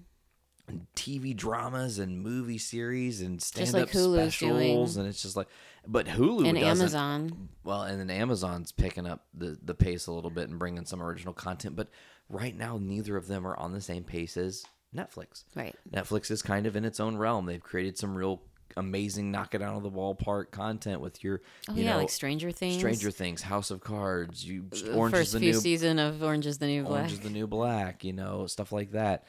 and 0.68 0.86
TV 0.96 1.36
dramas 1.36 1.98
and 1.98 2.22
movie 2.22 2.58
series 2.58 3.20
and 3.20 3.42
stand-up 3.42 3.74
like 3.74 3.88
specials, 3.90 4.94
doing. 4.94 5.04
and 5.04 5.08
it's 5.08 5.22
just 5.22 5.36
like, 5.36 5.48
but 5.86 6.06
Hulu 6.06 6.48
And. 6.48 6.56
Amazon. 6.58 7.48
Well, 7.62 7.82
and 7.82 8.00
then 8.00 8.08
Amazon's 8.10 8.72
picking 8.72 9.06
up 9.06 9.26
the 9.34 9.58
the 9.62 9.74
pace 9.74 10.06
a 10.06 10.12
little 10.12 10.30
bit 10.30 10.48
and 10.48 10.58
bringing 10.58 10.86
some 10.86 11.02
original 11.02 11.34
content, 11.34 11.76
but 11.76 11.88
right 12.30 12.56
now 12.56 12.78
neither 12.80 13.16
of 13.16 13.26
them 13.26 13.46
are 13.46 13.56
on 13.58 13.72
the 13.72 13.80
same 13.80 14.04
pace 14.04 14.36
as 14.36 14.64
Netflix. 14.94 15.44
Right. 15.54 15.74
Netflix 15.92 16.30
is 16.30 16.40
kind 16.42 16.66
of 16.66 16.76
in 16.76 16.84
its 16.84 17.00
own 17.00 17.16
realm. 17.16 17.46
They've 17.46 17.62
created 17.62 17.98
some 17.98 18.14
real 18.16 18.42
amazing 18.76 19.30
knock 19.30 19.54
it 19.54 19.62
out 19.62 19.76
of 19.76 19.82
the 19.82 19.90
ballpark 19.90 20.50
content 20.50 21.00
with 21.00 21.22
your 21.22 21.40
Oh 21.68 21.74
you 21.74 21.84
yeah, 21.84 21.92
know 21.92 21.98
like 21.98 22.10
Stranger 22.10 22.50
Things. 22.50 22.78
Stranger 22.78 23.10
Things, 23.10 23.42
House 23.42 23.70
of 23.70 23.80
Cards, 23.80 24.44
you 24.44 24.64
Orange 24.92 25.14
first 25.14 25.28
is 25.28 25.32
the 25.32 25.38
few 25.40 25.52
new 25.52 25.60
season 25.60 25.98
of 25.98 26.22
Orange 26.22 26.46
is 26.46 26.58
the 26.58 26.66
New 26.66 26.82
Black. 26.82 26.92
Orange 27.00 27.12
is 27.12 27.20
the 27.20 27.30
New 27.30 27.46
Black, 27.46 28.04
you 28.04 28.12
know, 28.12 28.46
stuff 28.46 28.72
like 28.72 28.92
that. 28.92 29.24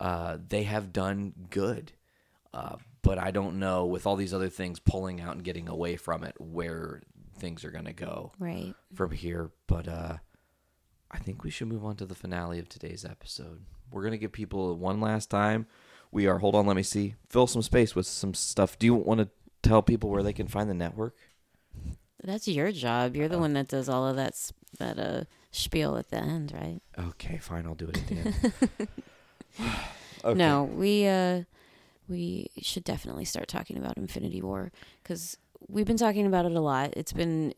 Uh, 0.00 0.38
they 0.48 0.62
have 0.64 0.92
done 0.92 1.32
good. 1.50 1.92
Uh, 2.54 2.76
but 3.02 3.18
I 3.18 3.30
don't 3.30 3.58
know 3.58 3.86
with 3.86 4.06
all 4.06 4.16
these 4.16 4.34
other 4.34 4.48
things 4.48 4.80
pulling 4.80 5.20
out 5.20 5.34
and 5.34 5.44
getting 5.44 5.68
away 5.68 5.96
from 5.96 6.24
it 6.24 6.34
where 6.38 7.02
things 7.38 7.64
are 7.64 7.70
going 7.70 7.84
to 7.84 7.92
go 7.92 8.32
Right. 8.38 8.74
from 8.94 9.10
here. 9.12 9.50
But 9.66 9.86
uh, 9.88 10.16
I 11.10 11.18
think 11.18 11.44
we 11.44 11.50
should 11.50 11.68
move 11.68 11.84
on 11.84 11.96
to 11.96 12.06
the 12.06 12.14
finale 12.14 12.58
of 12.58 12.68
today's 12.68 13.04
episode. 13.04 13.62
We're 13.90 14.02
going 14.02 14.12
to 14.12 14.18
give 14.18 14.32
people 14.32 14.74
one 14.76 15.00
last 15.00 15.30
time. 15.30 15.66
We 16.10 16.26
are, 16.26 16.38
hold 16.38 16.54
on, 16.54 16.66
let 16.66 16.76
me 16.76 16.82
see, 16.82 17.14
fill 17.28 17.46
some 17.46 17.62
space 17.62 17.94
with 17.94 18.06
some 18.06 18.34
stuff. 18.34 18.78
Do 18.78 18.86
you 18.86 18.94
want 18.94 19.20
to 19.20 19.28
tell 19.62 19.82
people 19.82 20.10
where 20.10 20.22
they 20.22 20.32
can 20.32 20.48
find 20.48 20.68
the 20.70 20.74
network? 20.74 21.14
That's 22.22 22.48
your 22.48 22.72
job. 22.72 23.14
You're 23.14 23.28
the 23.28 23.38
one 23.38 23.52
that 23.52 23.68
does 23.68 23.88
all 23.88 24.06
of 24.06 24.16
that 24.16 24.34
that 24.78 24.98
uh 24.98 25.24
spiel 25.50 25.96
at 25.96 26.10
the 26.10 26.16
end, 26.16 26.52
right? 26.52 26.80
Okay, 26.98 27.38
fine, 27.38 27.66
I'll 27.66 27.74
do 27.74 27.88
it 27.88 27.98
at 27.98 28.06
the 28.06 28.16
end. 28.16 28.52
okay. 30.24 30.38
No, 30.38 30.64
we 30.64 31.06
uh 31.06 31.42
we 32.08 32.50
should 32.60 32.84
definitely 32.84 33.24
start 33.24 33.48
talking 33.48 33.78
about 33.78 33.96
Infinity 33.96 34.42
War 34.42 34.72
cuz 35.04 35.36
we've 35.68 35.86
been 35.86 35.96
talking 35.96 36.26
about 36.26 36.44
it 36.44 36.52
a 36.52 36.60
lot. 36.60 36.92
It's 36.96 37.12
been 37.12 37.54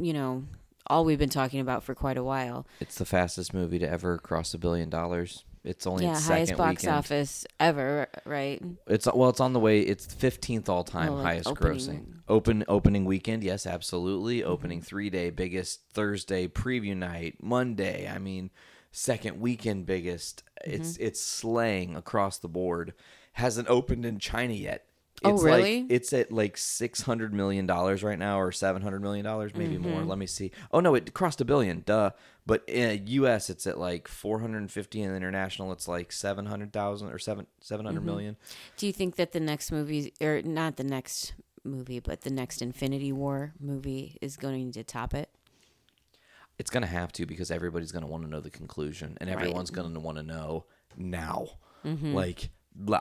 you 0.00 0.12
know, 0.12 0.44
all 0.86 1.04
we've 1.04 1.18
been 1.18 1.28
talking 1.28 1.60
about 1.60 1.84
for 1.84 1.94
quite 1.94 2.16
a 2.16 2.24
while. 2.24 2.66
It's 2.80 2.96
the 2.96 3.04
fastest 3.04 3.54
movie 3.54 3.78
to 3.78 3.88
ever 3.88 4.18
cross 4.18 4.54
a 4.54 4.58
billion 4.58 4.90
dollars. 4.90 5.44
It's 5.64 5.86
only 5.86 6.04
yeah, 6.04 6.12
its 6.12 6.26
highest 6.26 6.48
second 6.50 6.58
box 6.58 6.82
weekend. 6.82 6.96
office 6.98 7.46
ever, 7.58 8.06
right? 8.26 8.62
It's 8.86 9.06
well, 9.06 9.30
it's 9.30 9.40
on 9.40 9.54
the 9.54 9.60
way. 9.60 9.80
It's 9.80 10.04
fifteenth 10.12 10.68
all 10.68 10.84
time 10.84 11.10
Oh, 11.12 11.14
like 11.16 11.24
highest 11.24 11.48
opening- 11.48 11.78
grossing. 11.78 12.04
Open 12.28 12.64
opening 12.68 13.04
weekend, 13.04 13.42
yes, 13.44 13.66
absolutely. 13.66 14.40
Mm-hmm. 14.40 14.50
Opening 14.50 14.82
three 14.82 15.10
day 15.10 15.30
biggest 15.30 15.80
Thursday 15.92 16.48
preview 16.48 16.96
night 16.96 17.36
Monday. 17.42 18.08
I 18.08 18.18
mean, 18.18 18.50
second 18.92 19.40
weekend 19.40 19.86
biggest. 19.86 20.42
It's 20.64 20.94
Mm-hmm. 20.94 21.02
it's 21.04 21.20
slaying 21.22 21.96
across 21.96 22.38
the 22.38 22.48
board. 22.48 22.92
Hasn't 23.32 23.68
opened 23.68 24.04
in 24.06 24.18
China 24.18 24.52
yet. 24.54 24.86
Oh, 25.24 25.34
It's 25.34 25.42
really? 25.42 25.82
Like, 25.82 25.90
it's 25.92 26.12
at 26.12 26.30
like 26.32 26.56
six 26.56 27.02
hundred 27.02 27.32
million 27.32 27.66
dollars 27.66 28.02
right 28.02 28.18
now, 28.18 28.38
or 28.40 28.52
seven 28.52 28.82
hundred 28.82 29.00
million 29.02 29.24
dollars, 29.24 29.52
maybe 29.54 29.74
Mm-hmm. 29.76 29.90
more. 29.90 30.04
Let 30.04 30.18
me 30.18 30.26
see. 30.26 30.50
Oh 30.72 30.80
no, 30.80 30.94
it 30.94 31.14
crossed 31.14 31.40
a 31.40 31.44
billion. 31.44 31.82
Duh. 31.86 32.10
But 32.46 32.62
in 32.68 33.06
U.S., 33.06 33.48
it's 33.48 33.66
at 33.66 33.78
like 33.78 34.06
four 34.06 34.40
hundred 34.40 34.58
and 34.58 34.70
fifty, 34.70 35.00
and 35.02 35.16
international, 35.16 35.72
it's 35.72 35.88
like 35.88 36.12
seven 36.12 36.46
hundred 36.46 36.72
thousand 36.72 37.08
or 37.10 37.18
seven 37.18 37.46
seven 37.60 37.86
hundred 37.86 38.00
Mm-hmm. 38.00 38.06
million. 38.06 38.36
Do 38.76 38.86
you 38.86 38.92
think 38.92 39.16
that 39.16 39.32
the 39.32 39.40
next 39.40 39.72
movie 39.72 40.12
or 40.20 40.42
not 40.42 40.76
the 40.76 40.84
next 40.84 41.32
movie, 41.64 42.00
but 42.00 42.20
the 42.20 42.30
next 42.30 42.60
Infinity 42.60 43.12
War 43.12 43.54
movie 43.58 44.18
is 44.20 44.36
going 44.36 44.72
to 44.72 44.84
top 44.84 45.14
it? 45.14 45.30
It's 46.58 46.70
gonna 46.70 46.86
have 46.86 47.10
to 47.12 47.26
because 47.26 47.50
everybody's 47.50 47.90
gonna 47.92 48.06
want 48.06 48.22
to 48.24 48.30
know 48.30 48.40
the 48.40 48.50
conclusion, 48.50 49.16
and 49.20 49.28
Right. 49.30 49.38
everyone's 49.38 49.70
gonna 49.70 49.98
want 49.98 50.18
to 50.18 50.22
know 50.22 50.66
now. 50.96 51.48
Like 51.84 52.44
l- 52.44 52.48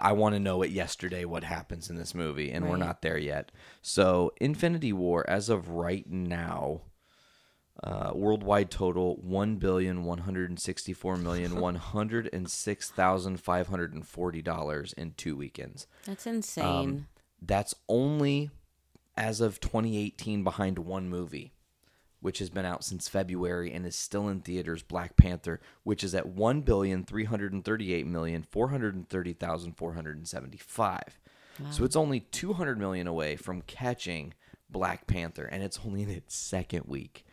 I 0.01 0.11
want 0.11 0.35
to 0.35 0.39
know 0.39 0.61
it 0.61 0.71
yesterday 0.71 1.25
what 1.25 1.43
happens 1.43 1.89
in 1.89 1.95
this 1.95 2.13
movie, 2.13 2.51
and 2.51 2.69
we're 2.69 2.77
not 2.77 3.01
there 3.01 3.17
yet. 3.17 3.51
So 3.81 4.31
Infinity 4.39 4.93
War, 4.93 5.27
as 5.27 5.49
of 5.49 5.69
right 5.69 6.07
now, 6.09 6.81
uh, 7.83 8.11
worldwide 8.13 8.69
total 8.69 9.15
one 9.15 9.55
billion 9.55 10.03
one 10.03 10.19
hundred 10.19 10.59
sixty 10.59 10.93
four 10.93 11.17
million 11.17 11.59
one 11.59 11.75
hundred 11.75 12.29
and 12.31 12.49
six 12.49 12.91
thousand 12.91 13.39
five 13.39 13.67
hundred 13.67 13.93
and 13.93 14.07
forty 14.07 14.41
dollars 14.43 14.93
in 14.93 15.13
two 15.17 15.35
weekends. 15.35 15.87
That's 16.05 16.27
insane. 16.27 16.65
Um, 16.65 17.07
that's 17.41 17.73
only 17.89 18.51
as 19.17 19.41
of 19.41 19.59
2018 19.59 20.43
behind 20.43 20.79
one 20.79 21.09
movie, 21.09 21.53
which 22.23 22.39
has 22.39 22.49
been 22.49 22.65
out 22.65 22.83
since 22.83 23.07
February 23.07 23.71
and 23.71 23.85
is 23.85 23.95
still 23.95 24.29
in 24.29 24.39
theaters. 24.39 24.81
Black 24.81 25.15
Panther, 25.17 25.59
which 25.83 26.03
is 26.03 26.15
at 26.15 26.25
one 26.25 26.61
billion 26.61 27.03
three 27.03 27.25
hundred 27.25 27.63
thirty-eight 27.63 28.07
million 28.07 28.43
four 28.49 28.69
hundred 28.69 29.07
thirty 29.09 29.33
thousand 29.33 29.73
four 29.73 29.93
hundred 29.93 30.25
seventy-five. 30.27 31.19
So 31.69 31.83
it's 31.83 31.95
only 31.95 32.21
200 32.21 32.79
million 32.79 33.05
away 33.05 33.35
from 33.35 33.61
catching 33.61 34.33
Black 34.71 35.05
Panther, 35.05 35.45
and 35.45 35.61
it's 35.61 35.79
only 35.85 36.01
in 36.01 36.09
its 36.09 36.35
second 36.35 36.85
week. 36.87 37.25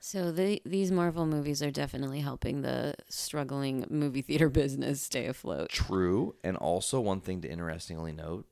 so 0.00 0.32
the, 0.32 0.62
these 0.64 0.90
Marvel 0.90 1.26
movies 1.26 1.62
are 1.62 1.70
definitely 1.70 2.20
helping 2.20 2.62
the 2.62 2.94
struggling 3.10 3.84
movie 3.90 4.22
theater 4.22 4.48
business 4.62 5.02
stay 5.02 5.26
afloat. 5.26 5.68
True, 5.68 6.34
and 6.42 6.56
also 6.56 6.98
one 6.98 7.20
thing 7.20 7.42
to 7.42 7.48
interestingly 7.50 8.12
note: 8.12 8.46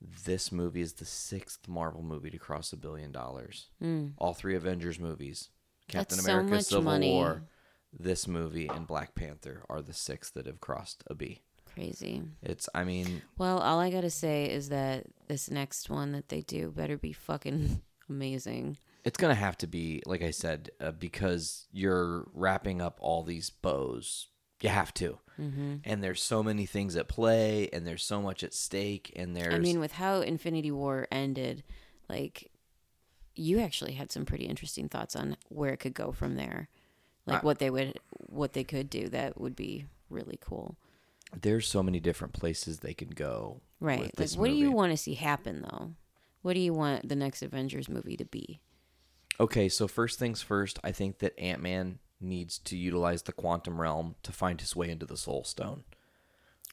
this 0.00 0.52
movie 0.52 0.80
is 0.80 0.94
the 0.94 1.04
sixth 1.04 1.66
Marvel 1.68 2.02
movie 2.02 2.30
to 2.30 2.38
cross 2.38 2.72
a 2.72 2.76
billion 2.76 3.10
dollars. 3.12 3.68
All 4.18 4.34
three 4.34 4.54
Avengers 4.54 4.98
movies, 5.00 5.50
Captain. 5.88 6.16
That's 6.18 6.28
America: 6.28 6.50
much 6.50 6.64
Civil 6.64 6.82
money. 6.84 7.10
War, 7.12 7.42
this 7.92 8.28
movie, 8.28 8.68
and 8.68 8.86
Black 8.86 9.14
Panther 9.14 9.64
are 9.68 9.82
the 9.82 9.92
six 9.94 10.30
that 10.30 10.46
have 10.46 10.60
crossed 10.60 11.02
a 11.08 11.14
B. 11.14 11.40
Crazy. 11.74 12.22
It's, 12.42 12.68
I 12.74 12.84
mean, 12.84 13.22
Well, 13.36 13.58
all 13.58 13.78
I 13.78 13.90
gotta 13.90 14.10
say 14.10 14.46
is 14.50 14.68
that 14.70 15.04
this 15.28 15.50
next 15.50 15.88
one 15.90 16.12
that 16.12 16.28
they 16.28 16.40
do 16.42 16.70
better 16.70 16.96
be 16.96 17.12
fucking 17.12 17.82
amazing. 18.08 18.78
it's 19.04 19.18
gonna 19.18 19.34
have 19.34 19.56
to 19.58 19.66
be, 19.66 20.02
like 20.06 20.22
I 20.22 20.30
said, 20.30 20.70
uh, 20.80 20.90
because 20.92 21.66
you're 21.72 22.26
wrapping 22.34 22.80
up 22.80 22.98
all 23.00 23.22
these 23.22 23.50
bows. 23.50 24.27
You 24.60 24.68
have 24.70 24.92
to, 24.94 25.18
Mm-hmm. 25.40 25.76
and 25.84 26.02
there's 26.02 26.20
so 26.22 26.42
many 26.42 26.66
things 26.66 26.96
at 26.96 27.06
play, 27.06 27.68
and 27.72 27.86
there's 27.86 28.02
so 28.02 28.20
much 28.20 28.42
at 28.42 28.52
stake, 28.52 29.12
and 29.14 29.36
there's. 29.36 29.54
I 29.54 29.58
mean, 29.58 29.78
with 29.78 29.92
how 29.92 30.20
Infinity 30.20 30.72
War 30.72 31.06
ended, 31.12 31.62
like 32.08 32.50
you 33.36 33.60
actually 33.60 33.92
had 33.92 34.10
some 34.10 34.24
pretty 34.24 34.46
interesting 34.46 34.88
thoughts 34.88 35.14
on 35.14 35.36
where 35.48 35.72
it 35.72 35.76
could 35.76 35.94
go 35.94 36.10
from 36.10 36.34
there, 36.34 36.68
like 37.24 37.42
I- 37.42 37.46
what 37.46 37.60
they 37.60 37.70
would, 37.70 38.00
what 38.26 38.52
they 38.52 38.64
could 38.64 38.90
do 38.90 39.08
that 39.10 39.40
would 39.40 39.54
be 39.54 39.86
really 40.10 40.38
cool. 40.40 40.76
there's 41.42 41.68
so 41.68 41.82
many 41.82 42.00
different 42.00 42.32
places 42.32 42.78
they 42.80 42.94
can 42.94 43.10
go. 43.10 43.60
Right. 43.80 44.12
Like, 44.18 44.30
what 44.32 44.48
do 44.48 44.54
you 44.54 44.72
want 44.72 44.92
to 44.92 44.96
see 44.96 45.12
happen 45.14 45.60
though? 45.62 45.92
What 46.42 46.54
do 46.54 46.60
you 46.60 46.72
want 46.72 47.08
the 47.08 47.14
next 47.14 47.42
Avengers 47.42 47.88
movie 47.88 48.16
to 48.16 48.24
be? 48.24 48.58
Okay, 49.38 49.68
so 49.68 49.86
first 49.86 50.18
things 50.18 50.40
first, 50.42 50.78
I 50.82 50.90
think 50.90 51.18
that 51.18 51.38
Ant 51.38 51.62
Man 51.62 51.98
needs 52.20 52.58
to 52.58 52.76
utilize 52.76 53.22
the 53.22 53.32
quantum 53.32 53.80
realm 53.80 54.14
to 54.22 54.32
find 54.32 54.60
his 54.60 54.74
way 54.74 54.90
into 54.90 55.06
the 55.06 55.16
Soul 55.16 55.44
Stone. 55.44 55.84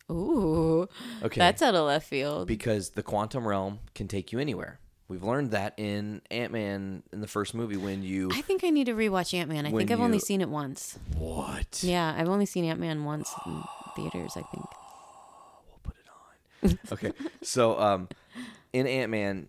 Ooh, 0.10 0.88
Okay. 1.24 1.40
that's 1.40 1.62
out 1.62 1.74
of 1.76 1.86
left 1.88 2.08
field. 2.08 2.48
because 2.48 2.92
the 2.92 3.02
quantum 3.04 3.48
realm 3.48 3.80
can 3.96 4.08
take 4.08 4.32
you 4.32 4.40
anywhere. 4.40 4.80
We've 5.08 5.24
learned 5.24 5.52
that 5.52 5.74
in 5.78 6.22
Ant 6.32 6.52
Man 6.52 7.04
in 7.14 7.22
the 7.22 7.28
first 7.28 7.54
movie 7.54 7.78
when 7.78 8.02
you 8.04 8.30
I 8.34 8.42
think 8.42 8.64
I 8.64 8.70
need 8.72 8.86
to 8.86 8.94
rewatch 8.94 9.34
Ant 9.36 9.50
Man. 9.50 9.66
I 9.66 9.72
think 9.72 9.92
I've 9.92 10.00
only 10.02 10.20
seen 10.20 10.42
it 10.42 10.50
once. 10.50 10.98
what? 11.18 11.84
Yeah, 11.84 12.16
I've 12.18 12.28
only 12.30 12.48
seen 12.48 12.66
Ant 12.66 12.80
Man 12.80 13.04
once 13.04 13.32
in 13.46 13.64
theaters. 13.96 14.34
I 14.36 14.42
think. 14.42 14.66
We'll 15.70 15.80
put 15.84 15.96
it 15.98 16.72
on. 16.72 16.80
Okay. 16.92 17.12
so 17.44 17.80
um 17.80 18.10
in 18.74 18.88
Ant 18.88 19.12
Man 19.12 19.48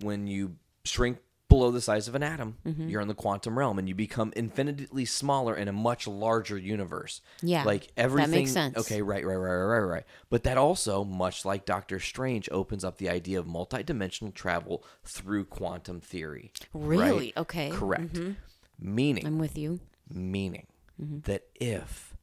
when 0.00 0.26
you 0.28 0.54
shrink 0.84 1.18
below 1.52 1.70
the 1.70 1.80
size 1.80 2.08
of 2.08 2.14
an 2.14 2.22
atom, 2.22 2.56
Mm-hmm. 2.66 2.88
you're 2.88 3.00
in 3.00 3.08
the 3.08 3.14
quantum 3.14 3.58
realm 3.58 3.78
and 3.78 3.88
you 3.88 3.94
become 3.94 4.32
infinitely 4.34 5.04
smaller 5.04 5.54
in 5.54 5.68
a 5.68 5.72
much 5.72 6.06
larger 6.06 6.56
universe. 6.58 7.20
Yeah, 7.42 7.64
Like 7.64 7.88
everything. 7.96 8.30
that 8.30 8.36
makes 8.36 8.52
sense. 8.52 8.76
Okay, 8.78 9.02
right, 9.02 9.24
right, 9.24 9.34
right, 9.36 9.54
right, 9.54 9.78
right, 9.78 9.86
right. 9.94 10.04
But 10.30 10.44
that 10.44 10.56
also, 10.58 11.04
much 11.04 11.44
like 11.44 11.64
Doctor 11.66 12.00
Strange, 12.00 12.48
opens 12.50 12.84
up 12.84 12.98
the 12.98 13.08
idea 13.08 13.38
of 13.38 13.46
multidimensional 13.46 14.32
travel 14.34 14.84
through 15.04 15.44
quantum 15.46 16.00
theory. 16.00 16.52
right? 16.72 16.98
Really? 16.98 17.32
Okay. 17.36 17.70
Correct. 17.70 18.14
Mhm. 18.14 18.36
Meaning 18.78 19.26
I'm 19.26 19.38
with 19.38 19.56
you. 19.58 19.80
meaning 20.10 20.66
Mm-hmm. 21.02 21.20
that 21.24 21.44
if 21.54 22.14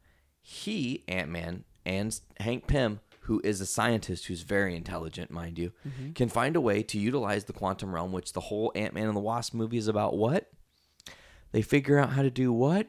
he 0.41 1.03
Ant 1.07 1.29
Man 1.29 1.63
and 1.85 2.17
Hank 2.39 2.67
Pym, 2.67 2.99
who 3.29 3.39
is 3.43 3.61
a 3.61 3.65
scientist 3.65 4.25
who's 4.25 4.41
very 4.41 4.75
intelligent, 4.75 5.29
mind 5.29 5.59
you, 5.59 5.71
Mm-hmm. 5.87 6.13
can 6.13 6.29
find 6.29 6.55
a 6.55 6.61
way 6.61 6.81
to 6.81 6.97
utilize 6.97 7.43
the 7.45 7.53
quantum 7.53 7.93
realm, 7.93 8.11
which 8.11 8.33
the 8.33 8.39
whole 8.41 8.71
Ant 8.73 8.95
Man 8.95 9.05
and 9.07 9.15
the 9.15 9.21
Wasp 9.21 9.53
movie 9.53 9.77
is 9.77 9.87
about. 9.87 10.17
What 10.17 10.49
they 11.51 11.61
figure 11.61 11.99
out 11.99 12.09
how 12.13 12.23
to 12.23 12.31
do 12.31 12.51
what 12.51 12.87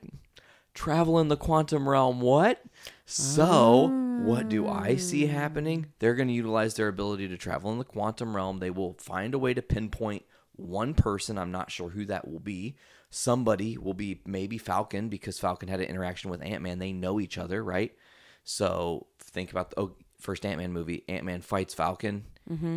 travel 0.73 1.19
in 1.21 1.29
the 1.29 1.37
quantum 1.37 1.87
realm. 1.87 2.21
What 2.23 2.63
so? 3.05 3.89
What 4.23 4.49
do 4.49 4.67
I 4.69 4.97
see 4.97 5.27
happening? 5.27 5.87
They're 5.99 6.15
going 6.15 6.29
to 6.29 6.35
utilize 6.35 6.75
their 6.75 6.89
ability 6.89 7.29
to 7.29 7.37
travel 7.37 7.71
in 7.73 7.79
the 7.79 7.85
quantum 7.85 8.35
realm. 8.37 8.59
They 8.59 8.71
will 8.71 8.95
find 8.99 9.35
a 9.35 9.39
way 9.39 9.53
to 9.55 9.63
pinpoint 9.63 10.25
one 10.57 10.95
person. 10.95 11.39
I'm 11.39 11.53
not 11.53 11.71
sure 11.71 11.91
who 11.91 12.05
that 12.07 12.29
will 12.29 12.41
be. 12.41 12.77
Somebody 13.11 13.77
will 13.79 13.95
be 13.95 14.21
maybe 14.27 14.57
Falcon 14.59 15.09
because 15.09 15.39
Falcon 15.39 15.69
had 15.69 15.81
an 15.81 15.87
interaction 15.87 16.31
with 16.31 16.43
Ant 16.43 16.63
Man. 16.63 16.79
They 16.79 16.93
know 16.93 17.19
each 17.21 17.39
other, 17.39 17.63
right? 17.65 17.93
So 18.45 19.07
think 19.19 19.51
about 19.51 19.71
the 19.71 19.81
oh, 19.81 19.97
first 20.21 20.45
Ant 20.47 20.59
Man 20.59 20.73
movie. 20.73 21.05
Ant 21.09 21.25
Man 21.25 21.41
fights 21.41 21.75
Falcon. 21.75 22.25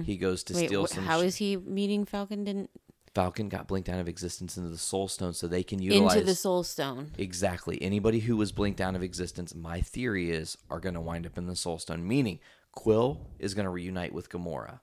He 0.05 0.17
goes 0.17 0.43
to 0.45 0.53
Mm-hmm. 0.53 0.61
Wait, 0.61 0.67
steal 0.67 0.85
wh- 0.85 0.89
some. 0.89 1.03
how 1.05 1.21
sh- 1.21 1.25
is 1.25 1.35
he 1.37 1.57
meeting 1.57 2.05
Falcon? 2.05 2.43
Didn't 2.43 2.69
Falcon 3.15 3.47
got 3.49 3.67
blinked 3.67 3.89
out 3.89 3.99
of 3.99 4.07
existence 4.07 4.55
into 4.57 4.69
the 4.69 4.77
Soul 4.77 5.07
Stone, 5.07 5.33
so 5.33 5.47
they 5.47 5.63
can 5.63 5.81
utilize 5.81 6.13
into 6.15 6.25
the 6.25 6.35
Soul 6.35 6.63
Stone? 6.63 7.11
Exactly. 7.17 7.81
Anybody 7.81 8.19
who 8.19 8.37
was 8.37 8.51
blinked 8.51 8.81
out 8.81 8.95
of 8.95 9.03
existence, 9.03 9.53
my 9.55 9.81
theory 9.81 10.31
is, 10.31 10.57
are 10.69 10.79
going 10.79 10.95
to 10.95 11.01
wind 11.01 11.25
up 11.25 11.37
in 11.37 11.45
the 11.47 11.55
Soul 11.55 11.77
Stone. 11.79 12.07
Meaning, 12.07 12.39
Quill 12.71 13.27
is 13.39 13.53
going 13.53 13.65
to 13.65 13.69
reunite 13.71 14.13
with 14.13 14.29
Gamora. 14.29 14.79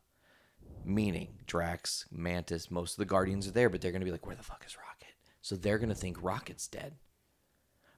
Meaning, 0.85 1.29
Drax, 1.47 2.07
Mantis, 2.11 2.71
most 2.71 2.93
of 2.93 2.99
the 2.99 3.05
Guardians 3.05 3.47
are 3.47 3.53
there, 3.53 3.69
but 3.69 3.81
they're 3.81 3.93
going 3.93 4.01
to 4.01 4.05
be 4.07 4.13
like, 4.13 4.27
where 4.27 4.37
the 4.37 4.43
fuck 4.43 4.65
is 4.67 4.77
Rocket? 4.77 5.15
So 5.43 5.57
they're 5.57 5.79
going 5.79 5.89
to 5.91 5.95
think 5.95 6.23
Rocket's 6.23 6.67
dead. 6.69 6.95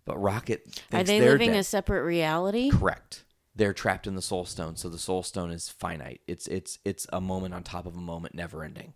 But 0.05 0.18
Rocket 0.18 0.83
Are 0.92 1.05
they 1.05 1.20
living 1.20 1.51
dead. 1.53 1.61
a 1.61 1.64
separate 1.64 2.03
reality? 2.05 2.70
Correct. 2.70 3.25
They're 3.55 3.75
trapped 3.75 4.07
in 4.07 4.15
the 4.15 4.23
Soul 4.23 4.47
Stone, 4.47 4.77
so 4.77 4.88
the 4.88 4.99
Soul 4.99 5.23
Stone 5.23 5.51
is 5.51 5.69
finite. 5.69 6.21
It's 6.27 6.47
it's 6.47 6.79
it's 6.85 7.07
a 7.12 7.21
moment 7.21 7.55
on 7.55 7.62
top 7.62 7.87
of 7.87 7.97
a 7.97 8.01
moment, 8.01 8.35
never 8.35 8.65
ending. 8.65 8.95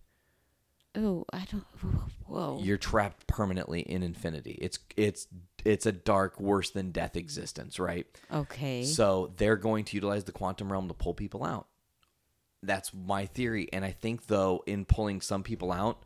Oh, 0.97 1.27
I 1.31 1.47
don't. 1.51 1.65
Whoa. 2.27 2.59
you're 2.61 2.79
trapped 2.79 3.27
permanently 3.27 3.81
in 3.81 4.03
infinity. 4.03 4.59
It's 4.61 4.79
it's 4.97 5.27
it's 5.65 5.85
a 5.85 5.93
dark, 5.93 6.41
worse 6.41 6.71
than 6.71 6.91
death 6.91 7.17
existence, 7.17 7.79
right? 7.79 8.07
okay. 8.33 8.85
So 8.85 9.33
they're 9.37 9.57
going 9.57 9.85
to 9.87 9.97
utilize 9.97 10.25
the 10.25 10.33
quantum 10.33 10.73
realm 10.73 10.89
to 10.89 10.95
pull 10.95 11.13
people 11.15 11.45
out. 11.45 11.67
That's 12.63 12.93
my 12.95 13.27
theory, 13.27 13.69
and 13.73 13.85
I 13.85 13.91
think 13.91 14.27
though 14.27 14.65
in 14.67 14.87
pulling 14.87 15.21
some 15.21 15.43
people 15.43 15.71
out, 15.71 16.03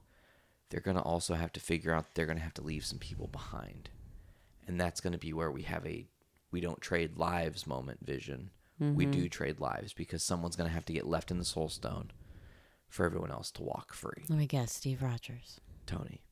they're 0.71 0.81
going 0.81 0.97
to 0.97 1.03
also 1.03 1.35
have 1.35 1.53
to 1.53 1.61
figure 1.61 1.93
out 1.93 2.15
they're 2.15 2.27
going 2.27 2.39
to 2.39 2.45
have 2.45 2.55
to 2.55 2.63
leave 2.63 2.85
some 2.85 2.99
people 2.99 3.29
behind, 3.29 3.91
and 4.67 4.81
that's 4.81 5.01
going 5.01 5.13
to 5.13 5.19
be 5.19 5.33
where 5.33 5.51
we 5.51 5.63
have 5.63 5.87
a 5.87 6.07
we 6.51 6.61
don't 6.61 6.81
trade 6.81 7.19
lives 7.19 7.67
moment 7.67 8.05
vision. 8.05 8.51
We 8.79 9.05
do 9.05 9.19
mm-hmm. 9.19 9.29
trade 9.29 9.61
lives 9.61 9.93
because 9.93 10.23
someone's 10.23 10.57
going 10.57 10.67
to 10.69 10.73
have 10.73 10.87
to 10.87 10.95
get 10.95 11.07
left 11.07 11.31
in 11.31 11.37
the 11.37 11.45
soul 11.45 11.69
stone 11.69 12.13
for 12.89 13.05
everyone 13.05 13.31
else 13.31 13.51
to 13.53 13.63
walk 13.63 13.93
free. 13.93 14.25
Let 14.31 14.39
me 14.39 14.47
guess. 14.47 14.73
Steve 14.73 15.03
Rogers. 15.03 15.61
Tony, 15.85 16.23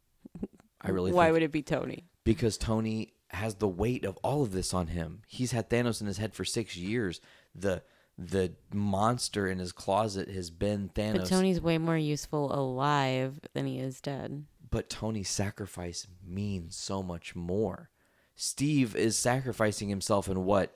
I 0.81 0.91
really 0.91 1.13
Why 1.13 1.27
think 1.27 1.35
would 1.35 1.43
it 1.43 1.53
be 1.53 1.61
Tony? 1.63 2.05
because 2.25 2.57
Tony 2.57 3.13
has 3.33 3.57
the 3.57 3.69
weight 3.69 4.07
of 4.07 4.17
all 4.23 4.43
of 4.43 4.53
this 4.53 4.73
on 4.73 4.87
him. 4.87 5.21
He's 5.27 5.53
had 5.53 5.69
Thanos 5.69 6.01
in 6.01 6.07
his 6.07 6.17
head 6.17 6.33
for 6.33 6.47
six 6.47 6.75
years. 6.75 7.21
The 7.55 7.83
the 8.17 8.55
monster 8.73 9.47
in 9.47 9.59
his 9.59 9.73
closet 9.73 10.31
has 10.31 10.49
been 10.51 10.89
Thanos. 10.95 11.19
But 11.19 11.27
Tony's 11.27 11.61
way 11.61 11.77
more 11.77 11.99
useful 11.99 12.53
alive 12.53 13.41
than 13.53 13.67
he 13.67 13.79
is 13.79 14.01
dead. 14.01 14.45
but 14.71 14.89
Tony's 14.89 15.29
sacrifice 15.29 16.07
means 16.27 16.77
so 16.77 17.03
much 17.03 17.37
more. 17.37 17.91
Steve 18.41 18.95
is 18.95 19.19
sacrificing 19.19 19.89
himself 19.89 20.29
and 20.29 20.45
what? 20.45 20.73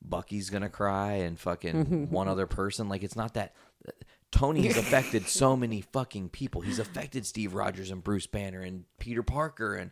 Bucky's 0.00 0.50
gonna 0.50 0.68
cry 0.68 1.14
and 1.14 1.38
fucking 1.38 2.08
one 2.10 2.28
other 2.28 2.46
person. 2.46 2.88
Like 2.88 3.02
it's 3.02 3.16
not 3.16 3.34
that. 3.34 3.54
Uh, 3.86 3.90
Tony 4.30 4.66
has 4.68 4.76
affected 4.78 5.28
so 5.28 5.56
many 5.56 5.80
fucking 5.80 6.28
people. 6.30 6.60
He's 6.62 6.78
affected 6.78 7.26
Steve 7.26 7.54
Rogers 7.54 7.90
and 7.90 8.02
Bruce 8.02 8.26
Banner 8.26 8.62
and 8.62 8.84
Peter 8.98 9.22
Parker 9.22 9.74
and 9.74 9.90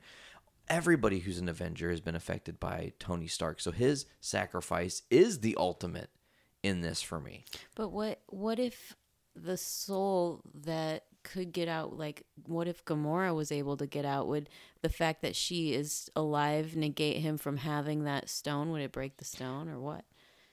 everybody 0.69 1.19
who's 1.19 1.39
an 1.39 1.49
Avenger 1.49 1.91
has 1.91 2.01
been 2.01 2.15
affected 2.15 2.61
by 2.61 2.93
Tony 3.01 3.27
Stark. 3.27 3.61
So 3.61 3.73
his 3.73 4.07
sacrifice 4.21 5.03
is 5.11 5.41
the 5.41 5.57
ultimate 5.59 6.11
in 6.63 6.81
this 6.81 7.03
for 7.03 7.21
me. 7.21 7.45
But 7.75 7.89
what 7.89 8.21
what 8.29 8.61
if 8.61 8.95
the 9.35 9.57
soul 9.57 10.43
that 10.63 11.07
could 11.23 11.53
get 11.53 11.69
out 11.69 11.99
like 11.99 12.25
what 12.47 12.67
if 12.67 12.85
Gamora 12.85 13.35
was 13.35 13.53
able 13.53 13.77
to 13.77 13.87
get 13.87 14.05
out 14.05 14.27
would 14.27 14.49
the 14.83 14.89
fact 14.89 15.23
that 15.23 15.37
she 15.37 15.75
is 15.75 16.11
alive 16.17 16.75
negate 16.75 17.19
him 17.19 17.37
from 17.37 17.59
having 17.59 18.05
that 18.05 18.29
stone 18.29 18.71
would 18.71 18.83
it 18.83 18.93
break 18.93 19.17
the 19.19 19.25
stone 19.25 19.69
or 19.69 19.79
what? 19.79 20.05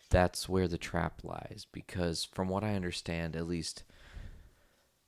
that's 0.10 0.48
where 0.48 0.68
the 0.68 0.78
trap 0.78 1.22
lies 1.24 1.66
because 1.72 2.24
from 2.24 2.48
what 2.48 2.64
I 2.64 2.76
understand, 2.76 3.36
at 3.36 3.48
least 3.48 3.84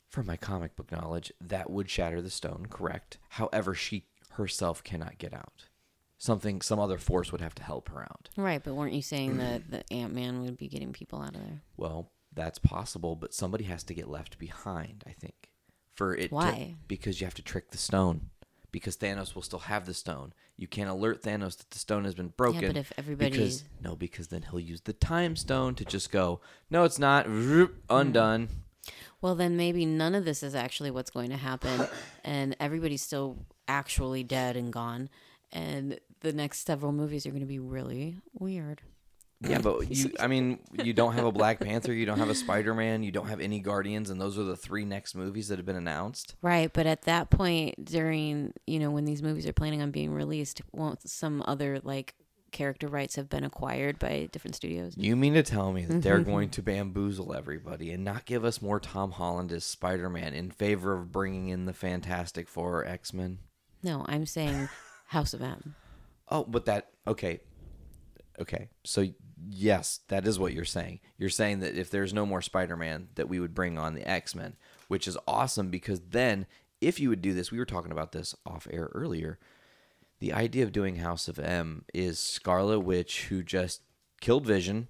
from 0.07 0.25
my 0.25 0.37
comic 0.37 0.75
book 0.75 0.91
knowledge, 0.91 1.31
that 1.39 1.69
would 1.69 1.89
shatter 1.89 2.21
the 2.21 2.29
stone, 2.29 2.67
correct? 2.69 3.17
However, 3.29 3.73
she 3.73 4.05
herself 4.31 4.83
cannot 4.83 5.17
get 5.17 5.33
out. 5.33 5.65
Something 6.17 6.61
some 6.61 6.79
other 6.79 6.97
force 6.97 7.31
would 7.31 7.41
have 7.41 7.55
to 7.55 7.63
help 7.63 7.89
her 7.89 8.01
out. 8.01 8.29
Right, 8.35 8.61
but 8.61 8.73
weren't 8.73 8.93
you 8.93 9.01
saying 9.01 9.37
that 9.37 9.71
the 9.71 9.93
Ant 9.93 10.13
Man 10.13 10.41
would 10.41 10.57
be 10.57 10.67
getting 10.67 10.91
people 10.91 11.21
out 11.21 11.35
of 11.35 11.41
there? 11.41 11.61
Well, 11.77 12.11
that's 12.33 12.59
possible, 12.59 13.15
but 13.15 13.33
somebody 13.33 13.63
has 13.65 13.83
to 13.85 13.93
get 13.93 14.09
left 14.09 14.37
behind, 14.37 15.03
I 15.07 15.11
think. 15.11 15.48
For 15.99 16.15
it 16.15 16.29
to- 16.29 16.35
Why? 16.35 16.75
because 16.87 17.19
you 17.19 17.25
have 17.25 17.33
to 17.35 17.41
trick 17.41 17.71
the 17.71 17.77
stone. 17.77 18.29
Because 18.71 18.95
Thanos 18.95 19.35
will 19.35 19.41
still 19.41 19.59
have 19.59 19.85
the 19.85 19.93
stone. 19.93 20.31
You 20.55 20.65
can't 20.67 20.89
alert 20.89 21.23
Thanos 21.23 21.57
that 21.57 21.71
the 21.71 21.79
stone 21.79 22.05
has 22.05 22.13
been 22.15 22.29
broken. 22.37 22.61
Yeah, 22.61 22.67
but 22.69 22.77
if 22.77 22.93
everybody- 22.97 23.31
because 23.31 23.63
no, 23.81 23.95
because 23.97 24.27
then 24.29 24.43
he'll 24.49 24.59
use 24.61 24.81
the 24.81 24.93
time 24.93 25.35
stone 25.35 25.75
to 25.75 25.83
just 25.83 26.09
go, 26.11 26.39
No, 26.69 26.83
it's 26.85 26.99
not 26.99 27.25
undone. 27.89 28.47
Well, 29.21 29.35
then 29.35 29.57
maybe 29.57 29.85
none 29.85 30.15
of 30.15 30.23
this 30.23 30.41
is 30.41 30.55
actually 30.55 30.89
what's 30.91 31.09
going 31.11 31.31
to 31.31 31.37
happen, 31.37 31.87
and 32.23 32.55
everybody's 32.61 33.01
still 33.01 33.45
actually 33.67 34.23
dead 34.23 34.55
and 34.55 34.71
gone, 34.71 35.09
and 35.51 35.99
the 36.21 36.31
next 36.31 36.65
several 36.65 36.91
movies 36.93 37.25
are 37.25 37.31
going 37.31 37.41
to 37.41 37.45
be 37.45 37.59
really 37.59 38.17
weird. 38.33 38.81
Yeah, 39.41 39.59
but 39.59 39.89
you 39.95 40.11
I 40.19 40.27
mean, 40.27 40.59
you 40.83 40.93
don't 40.93 41.13
have 41.13 41.25
a 41.25 41.31
Black 41.31 41.59
Panther, 41.59 41.93
you 41.93 42.05
don't 42.05 42.19
have 42.19 42.29
a 42.29 42.35
Spider 42.35 42.73
Man, 42.73 43.03
you 43.03 43.11
don't 43.11 43.27
have 43.27 43.39
any 43.39 43.59
Guardians, 43.59 44.09
and 44.09 44.19
those 44.19 44.37
are 44.37 44.43
the 44.43 44.57
three 44.57 44.85
next 44.85 45.15
movies 45.15 45.47
that 45.47 45.57
have 45.57 45.65
been 45.65 45.75
announced. 45.75 46.35
Right, 46.41 46.71
but 46.71 46.85
at 46.85 47.03
that 47.03 47.29
point, 47.29 47.85
during 47.85 48.53
you 48.67 48.79
know 48.79 48.91
when 48.91 49.05
these 49.05 49.23
movies 49.23 49.47
are 49.47 49.53
planning 49.53 49.81
on 49.81 49.91
being 49.91 50.11
released, 50.11 50.61
won't 50.73 51.07
some 51.07 51.43
other 51.47 51.79
like 51.83 52.15
character 52.51 52.87
rights 52.87 53.15
have 53.15 53.29
been 53.29 53.43
acquired 53.43 53.99
by 53.99 54.27
different 54.31 54.55
studios? 54.55 54.95
You 54.97 55.15
mean 55.15 55.35
to 55.35 55.43
tell 55.43 55.71
me 55.71 55.85
that 55.85 56.01
they're 56.01 56.19
mm-hmm. 56.19 56.31
going 56.31 56.49
to 56.49 56.61
bamboozle 56.61 57.33
everybody 57.33 57.91
and 57.91 58.03
not 58.03 58.25
give 58.25 58.43
us 58.43 58.61
more 58.61 58.79
Tom 58.79 59.11
Holland 59.11 59.51
as 59.51 59.63
Spider 59.63 60.09
Man 60.09 60.33
in 60.33 60.51
favor 60.51 60.93
of 60.93 61.11
bringing 61.11 61.49
in 61.49 61.65
the 61.65 61.73
Fantastic 61.73 62.49
Four 62.49 62.85
X 62.85 63.13
Men? 63.13 63.39
No, 63.81 64.05
I'm 64.07 64.25
saying 64.25 64.67
House 65.07 65.33
of 65.33 65.41
M. 65.41 65.75
Oh, 66.31 66.43
but 66.43 66.65
that 66.65 66.91
okay, 67.07 67.39
okay. 68.41 68.69
So 68.83 69.05
yes, 69.49 69.99
that 70.09 70.27
is 70.27 70.39
what 70.39 70.53
you're 70.53 70.65
saying. 70.65 70.99
You're 71.17 71.29
saying 71.29 71.59
that 71.59 71.75
if 71.75 71.89
there's 71.89 72.13
no 72.13 72.25
more 72.25 72.41
Spider 72.41 72.75
Man, 72.75 73.09
that 73.15 73.29
we 73.29 73.39
would 73.39 73.53
bring 73.53 73.77
on 73.77 73.93
the 73.93 74.07
X 74.09 74.35
Men, 74.35 74.55
which 74.87 75.07
is 75.07 75.17
awesome 75.27 75.69
because 75.69 75.99
then 76.09 76.45
if 76.81 76.99
you 76.99 77.09
would 77.09 77.21
do 77.21 77.33
this, 77.33 77.51
we 77.51 77.57
were 77.59 77.65
talking 77.65 77.91
about 77.91 78.11
this 78.11 78.35
off 78.45 78.67
air 78.71 78.89
earlier. 78.93 79.39
The 80.19 80.33
idea 80.33 80.63
of 80.63 80.71
doing 80.71 80.97
House 80.97 81.27
of 81.27 81.39
M 81.39 81.85
is 81.93 82.19
Scarlet 82.19 82.79
Witch 82.81 83.25
who 83.27 83.41
just 83.43 83.81
killed 84.21 84.45
Vision 84.45 84.87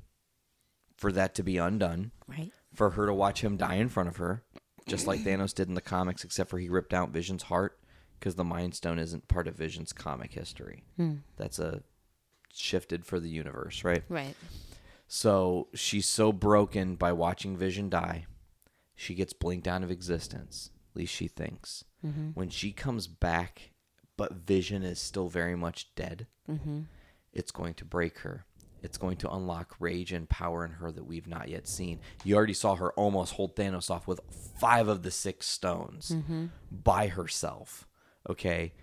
for 0.98 1.12
that 1.12 1.34
to 1.36 1.44
be 1.44 1.58
undone 1.58 2.12
Right. 2.28 2.52
for 2.74 2.92
her 2.92 3.06
to 3.06 3.14
watch 3.14 3.42
him 3.42 3.56
die 3.58 3.76
in 3.76 3.90
front 3.90 4.10
of 4.10 4.18
her, 4.18 4.44
just 4.88 5.08
like 5.08 5.22
Thanos 5.22 5.54
did 5.54 5.68
in 5.68 5.76
the 5.76 5.82
comics, 5.82 6.24
except 6.24 6.50
for 6.50 6.58
he 6.60 6.68
ripped 6.70 6.94
out 6.94 7.12
Vision's 7.12 7.44
heart 7.44 7.80
because 8.20 8.36
the 8.36 8.44
Mind 8.44 8.76
Stone 8.76 9.00
isn't 9.00 9.28
part 9.28 9.48
of 9.48 9.56
Vision's 9.56 9.94
comic 9.94 10.34
history. 10.34 10.84
Hmm. 10.98 11.18
That's 11.38 11.58
a 11.60 11.84
shifted 12.54 13.06
for 13.06 13.20
the 13.20 13.30
universe, 13.30 13.84
right? 13.84 14.04
Right. 14.10 14.36
So 15.08 15.68
she's 15.74 16.08
so 16.08 16.32
broken 16.32 16.96
by 16.96 17.14
watching 17.14 17.58
Vision 17.58 17.90
die, 17.90 18.26
she 18.96 19.16
gets 19.16 19.34
blinked 19.34 19.68
out 19.68 19.84
of 19.84 19.92
existence. 19.92 20.70
At 20.94 21.00
least 21.00 21.14
she 21.14 21.28
thinks. 21.28 21.84
Mm-hmm. 22.06 22.30
When 22.34 22.50
she 22.50 22.72
comes 22.72 23.08
back, 23.08 23.72
but 24.18 24.34
Vision 24.34 24.84
is 24.84 25.00
still 25.00 25.30
very 25.30 25.56
much 25.56 25.94
dead, 25.96 26.28
mm-hmm. 26.50 26.82
it's 27.34 27.52
going 27.52 27.74
to 27.76 27.86
break 27.86 28.20
her. 28.20 28.46
It's 28.82 28.98
going 28.98 29.18
to 29.18 29.32
unlock 29.32 29.76
rage 29.80 30.14
and 30.14 30.30
power 30.30 30.64
in 30.64 30.72
her 30.72 30.92
that 30.92 31.06
we've 31.06 31.28
not 31.28 31.50
yet 31.50 31.68
seen. 31.68 32.00
You 32.24 32.36
already 32.36 32.54
saw 32.54 32.76
her 32.76 32.92
almost 32.94 33.34
hold 33.34 33.56
Thanos 33.56 33.90
off 33.90 34.08
with 34.08 34.22
five 34.60 34.88
of 34.88 35.04
the 35.04 35.12
six 35.12 35.48
stones 35.48 36.12
mm-hmm. 36.16 36.46
by 36.72 37.08
herself. 37.08 37.88
Okay. 38.30 38.74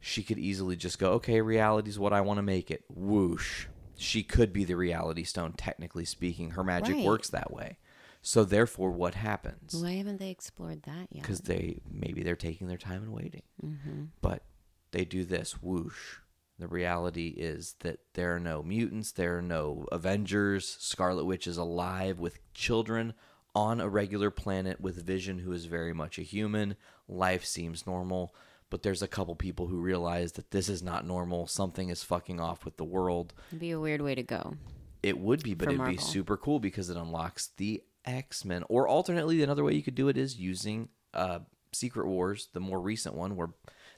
She 0.00 0.22
could 0.22 0.38
easily 0.38 0.76
just 0.76 0.98
go, 0.98 1.12
okay, 1.12 1.40
reality's 1.40 1.98
what 1.98 2.12
I 2.12 2.20
want 2.22 2.38
to 2.38 2.42
make 2.42 2.70
it. 2.70 2.84
Whoosh. 2.88 3.66
She 3.96 4.22
could 4.22 4.52
be 4.52 4.64
the 4.64 4.76
reality 4.76 5.24
stone, 5.24 5.52
technically 5.52 6.06
speaking. 6.06 6.50
Her 6.52 6.64
magic 6.64 6.96
Right. 6.96 7.04
works 7.04 7.28
that 7.30 7.52
way. 7.52 7.76
So 8.22 8.44
therefore, 8.44 8.90
what 8.90 9.14
happens? 9.14 9.74
Why 9.74 9.92
haven't 9.92 10.18
they 10.18 10.30
explored 10.30 10.82
that 10.84 11.08
yet? 11.10 11.22
because 11.22 11.40
they 11.40 11.80
maybe 11.90 12.22
they're 12.22 12.36
taking 12.36 12.66
their 12.66 12.76
time 12.78 13.02
and 13.02 13.12
waiting. 13.12 13.42
Mm-hmm. 13.64 14.04
But 14.20 14.44
they 14.90 15.04
do 15.04 15.24
this 15.24 15.62
whoosh. 15.62 16.16
The 16.58 16.68
reality 16.68 17.28
is 17.28 17.76
that 17.80 18.00
there 18.14 18.34
are 18.36 18.40
no 18.40 18.62
mutants, 18.62 19.12
there 19.12 19.38
are 19.38 19.42
no 19.42 19.86
Avengers. 19.90 20.76
Scarlet 20.78 21.24
Witch 21.24 21.46
is 21.46 21.56
alive 21.56 22.18
with 22.18 22.40
children 22.52 23.14
on 23.54 23.80
a 23.80 23.88
regular 23.88 24.30
planet 24.30 24.80
with 24.80 25.02
Vision, 25.04 25.38
who 25.40 25.52
is 25.52 25.64
very 25.64 25.94
much 25.94 26.18
a 26.18 26.22
human. 26.22 26.76
Life 27.08 27.44
seems 27.46 27.86
normal, 27.86 28.34
but 28.70 28.82
there's 28.82 29.02
a 29.02 29.08
couple 29.08 29.34
people 29.34 29.66
who 29.66 29.78
realize 29.80 30.32
that 30.32 30.50
this 30.52 30.68
is 30.68 30.82
not 30.82 31.06
normal. 31.06 31.46
Something 31.46 31.90
is 31.90 32.02
fucking 32.02 32.40
off 32.40 32.64
with 32.64 32.76
the 32.76 32.84
world. 32.84 33.34
It'd 33.50 33.60
be 33.60 33.72
a 33.72 33.80
weird 33.80 34.00
way 34.00 34.14
to 34.14 34.22
go. 34.22 34.54
It 35.02 35.18
would 35.18 35.42
be, 35.42 35.54
but 35.54 35.68
it'd 35.68 35.84
be 35.86 35.96
super 35.96 36.36
cool 36.36 36.60
because 36.60 36.90
it 36.90 36.96
unlocks 36.96 37.50
the 37.56 37.82
X 38.04 38.44
Men. 38.44 38.64
Or 38.68 38.86
alternately, 38.88 39.42
another 39.42 39.64
way 39.64 39.74
you 39.74 39.82
could 39.82 39.94
do 39.94 40.08
it 40.08 40.16
is 40.16 40.36
using 40.38 40.88
uh, 41.14 41.40
Secret 41.72 42.06
Wars, 42.06 42.48
the 42.52 42.60
more 42.60 42.80
recent 42.80 43.14
one, 43.14 43.34
where 43.36 43.50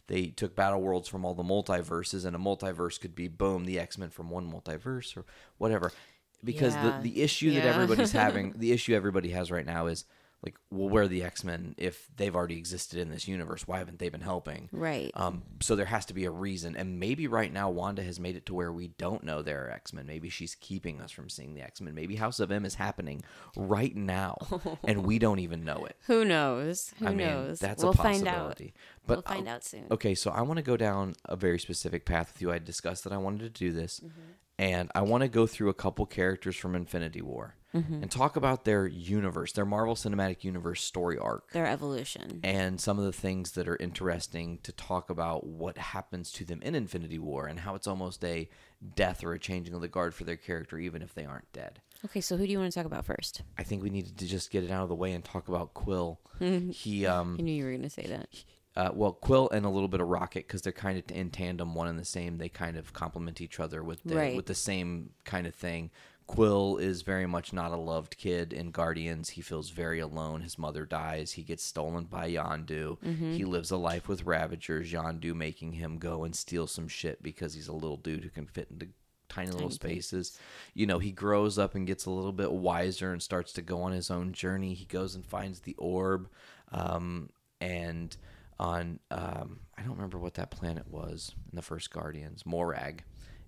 they 0.08 0.26
took 0.26 0.54
battle 0.56 0.80
worlds 0.80 1.08
from 1.08 1.24
all 1.24 1.34
the 1.34 1.42
multiverses, 1.42 2.24
and 2.24 2.34
a 2.34 2.38
multiverse 2.38 3.00
could 3.00 3.14
be 3.14 3.28
boom 3.28 3.64
the 3.64 3.78
X 3.78 3.98
Men 3.98 4.10
from 4.10 4.30
one 4.30 4.50
multiverse 4.50 5.16
or 5.16 5.24
whatever. 5.58 5.92
Because 6.44 6.74
Yeah. 6.74 6.98
the 7.02 7.10
the 7.10 7.22
issue 7.22 7.52
that 7.54 7.64
everybody's 7.64 8.12
having, 8.24 8.54
the 8.56 8.72
issue 8.72 8.94
everybody 8.94 9.30
has 9.30 9.50
right 9.50 9.66
now 9.66 9.86
is 9.86 10.04
like, 10.43 10.57
well, 10.70 10.88
where 10.88 11.05
are 11.05 11.09
the 11.09 11.22
X 11.22 11.45
Men 11.45 11.74
if 11.78 12.09
they've 12.16 12.34
already 12.34 12.59
existed 12.59 12.99
in 12.99 13.11
this 13.11 13.28
universe? 13.28 13.66
Why 13.68 13.78
haven't 13.78 13.99
they 14.01 14.09
been 14.09 14.22
helping? 14.22 14.68
Right. 14.72 15.11
Um, 15.14 15.43
so 15.61 15.76
there 15.76 15.86
has 15.86 16.05
to 16.07 16.14
be 16.14 16.24
a 16.24 16.30
reason, 16.30 16.76
and 16.76 16.99
maybe 16.99 17.28
right 17.28 17.53
now 17.53 17.70
Wanda 17.70 18.03
has 18.03 18.18
made 18.18 18.34
it 18.34 18.47
to 18.47 18.55
where 18.55 18.72
we 18.72 18.88
don't 18.88 19.22
know 19.22 19.43
there 19.43 19.66
are 19.66 19.70
X 19.70 19.93
Men. 19.93 20.07
Maybe 20.07 20.28
she's 20.28 20.55
keeping 20.57 21.01
us 21.01 21.12
from 21.12 21.28
seeing 21.28 21.55
the 21.55 21.62
X 21.62 21.80
Men. 21.80 21.95
Maybe 21.95 22.16
House 22.16 22.40
of 22.40 22.51
M 22.51 22.64
is 22.64 22.74
happening 22.74 23.22
right 23.57 23.95
now, 23.95 24.36
and 24.84 25.05
we 25.07 25.18
don't 25.18 25.38
even 25.38 25.62
know 25.64 25.84
it. 25.84 25.97
Who 26.07 26.24
knows? 26.24 26.93
Who 26.99 27.07
I 27.07 27.11
mean, 27.11 27.26
knows? 27.28 27.61
that's 27.61 27.82
we'll 27.82 27.93
a 27.93 27.97
possibility. 27.97 28.74
But 29.07 29.18
we'll 29.26 29.36
find 29.36 29.49
uh, 29.49 29.53
out 29.53 29.64
soon. 29.64 29.84
Okay, 29.90 30.14
so 30.14 30.30
I 30.32 30.43
want 30.43 30.59
to 30.59 30.62
go 30.62 30.76
down 30.76 31.14
a 31.24 31.36
very 31.36 31.59
specific 31.59 32.05
path 32.05 32.32
with 32.32 32.43
you. 32.43 32.51
I 32.53 32.59
discussed 32.59 33.05
that 33.05 33.12
I 33.12 33.16
wanted 33.18 33.43
to 33.55 33.59
do 33.64 33.72
this, 33.72 34.01
Mm-hmm. 34.01 34.20
and 34.59 34.90
I 34.95 35.03
want 35.03 35.22
to 35.22 35.28
go 35.28 35.47
through 35.47 35.68
a 35.68 35.74
couple 35.74 36.05
characters 36.07 36.57
from 36.57 36.74
Infinity 36.74 37.22
War 37.22 37.55
Mm-hmm. 37.74 38.02
and 38.02 38.10
talk 38.10 38.36
about 38.36 38.64
their 38.66 38.86
universe, 38.86 39.52
their 39.52 39.64
Marvel 39.64 39.94
Cinematic 39.94 40.44
Universe 40.44 40.82
story 40.82 41.16
arc 41.16 41.50
Their 41.52 41.66
evolution. 41.66 42.40
and 42.44 42.78
some 42.78 42.98
of 42.98 43.04
the 43.06 43.12
things 43.12 43.52
that 43.52 43.66
are 43.66 43.76
interesting 43.76 44.58
to 44.64 44.72
talk 44.72 45.08
about 45.08 45.46
what 45.46 45.78
happens 45.78 46.30
to 46.32 46.44
them 46.44 46.60
in 46.62 46.74
Infinity 46.74 47.18
War 47.18 47.46
and 47.46 47.60
how 47.60 47.74
it's 47.74 47.86
almost 47.86 48.22
a 48.24 48.48
death 48.94 49.24
or 49.24 49.32
a 49.32 49.38
changing 49.38 49.72
of 49.74 49.80
the 49.80 49.88
guard 49.88 50.14
for 50.14 50.24
their 50.24 50.36
character, 50.36 50.78
even 50.78 51.00
if 51.00 51.14
they 51.14 51.24
aren't 51.24 51.50
dead. 51.54 51.80
Okay, 52.04 52.20
so 52.20 52.36
who 52.36 52.44
do 52.46 52.52
you 52.52 52.58
want 52.58 52.70
to 52.70 52.78
talk 52.78 52.84
about 52.86 53.06
first? 53.06 53.40
I 53.56 53.62
think 53.62 53.82
we 53.82 53.88
needed 53.88 54.18
to 54.18 54.26
just 54.26 54.50
get 54.50 54.64
it 54.64 54.70
out 54.70 54.82
of 54.82 54.88
the 54.90 54.94
way 54.94 55.12
and 55.12 55.24
talk 55.24 55.48
about 55.48 55.72
Quill. 55.72 56.20
he, 56.40 57.06
um, 57.06 57.36
I 57.38 57.42
knew 57.42 57.54
you 57.54 57.64
were 57.64 57.70
going 57.70 57.82
to 57.82 57.88
say 57.90 58.06
that. 58.08 58.28
uh, 58.76 58.90
well, 58.92 59.12
Quill 59.12 59.48
and 59.50 59.64
a 59.64 59.70
little 59.70 59.88
bit 59.88 60.00
of 60.00 60.08
Rocket 60.08 60.46
because 60.46 60.60
they're 60.62 60.72
kind 60.72 60.98
of 60.98 61.04
in 61.16 61.30
tandem, 61.30 61.74
one 61.74 61.88
and 61.88 61.98
the 61.98 62.04
same. 62.04 62.36
They 62.38 62.48
kind 62.50 62.76
of 62.76 62.92
complement 62.92 63.40
each 63.40 63.60
other 63.60 63.82
with 63.82 64.02
the, 64.04 64.16
Right. 64.16 64.36
with 64.36 64.46
the 64.46 64.54
same 64.54 65.10
kind 65.24 65.46
of 65.46 65.54
thing. 65.54 65.90
Quill 66.26 66.78
is 66.78 67.02
very 67.02 67.26
much 67.26 67.52
not 67.52 67.72
a 67.72 67.76
loved 67.76 68.16
kid 68.16 68.52
in 68.52 68.70
Guardians. 68.70 69.30
He 69.30 69.42
feels 69.42 69.70
very 69.70 70.00
alone. 70.00 70.40
His 70.40 70.58
mother 70.58 70.86
dies. 70.86 71.32
He 71.32 71.42
gets 71.42 71.62
stolen 71.62 72.04
by 72.04 72.30
Yondu. 72.30 73.02
He 73.34 73.44
lives 73.44 73.70
a 73.70 73.76
life 73.76 74.08
with 74.08 74.24
Ravagers. 74.24 74.90
Yondu 74.92 75.34
making 75.34 75.72
him 75.72 75.98
go 75.98 76.24
and 76.24 76.34
steal 76.34 76.66
some 76.66 76.88
shit 76.88 77.22
because 77.22 77.54
he's 77.54 77.68
a 77.68 77.72
little 77.72 77.96
dude 77.98 78.24
who 78.24 78.30
can 78.30 78.46
fit 78.46 78.68
into 78.70 78.88
tiny 79.28 79.50
little 79.50 79.70
spaces. 79.70 80.38
You 80.74 80.86
know, 80.86 80.98
he 80.98 81.10
grows 81.10 81.58
up 81.58 81.74
and 81.74 81.86
gets 81.86 82.06
a 82.06 82.10
little 82.10 82.32
bit 82.32 82.52
wiser 82.52 83.12
and 83.12 83.22
starts 83.22 83.52
to 83.54 83.62
go 83.62 83.82
on 83.82 83.92
his 83.92 84.10
own 84.10 84.32
journey. 84.32 84.74
He 84.74 84.84
goes 84.84 85.14
and 85.14 85.24
finds 85.24 85.60
the 85.60 85.74
orb, 85.76 86.28
um, 86.70 87.30
and 87.60 88.16
on 88.58 89.00
um, 89.10 89.60
I 89.76 89.82
don't 89.82 89.96
remember 89.96 90.18
what 90.18 90.34
that 90.34 90.50
planet 90.50 90.86
was 90.88 91.34
in 91.50 91.56
the 91.56 91.62
first 91.62 91.90
Guardians. 91.90 92.44
Morag, 92.46 93.04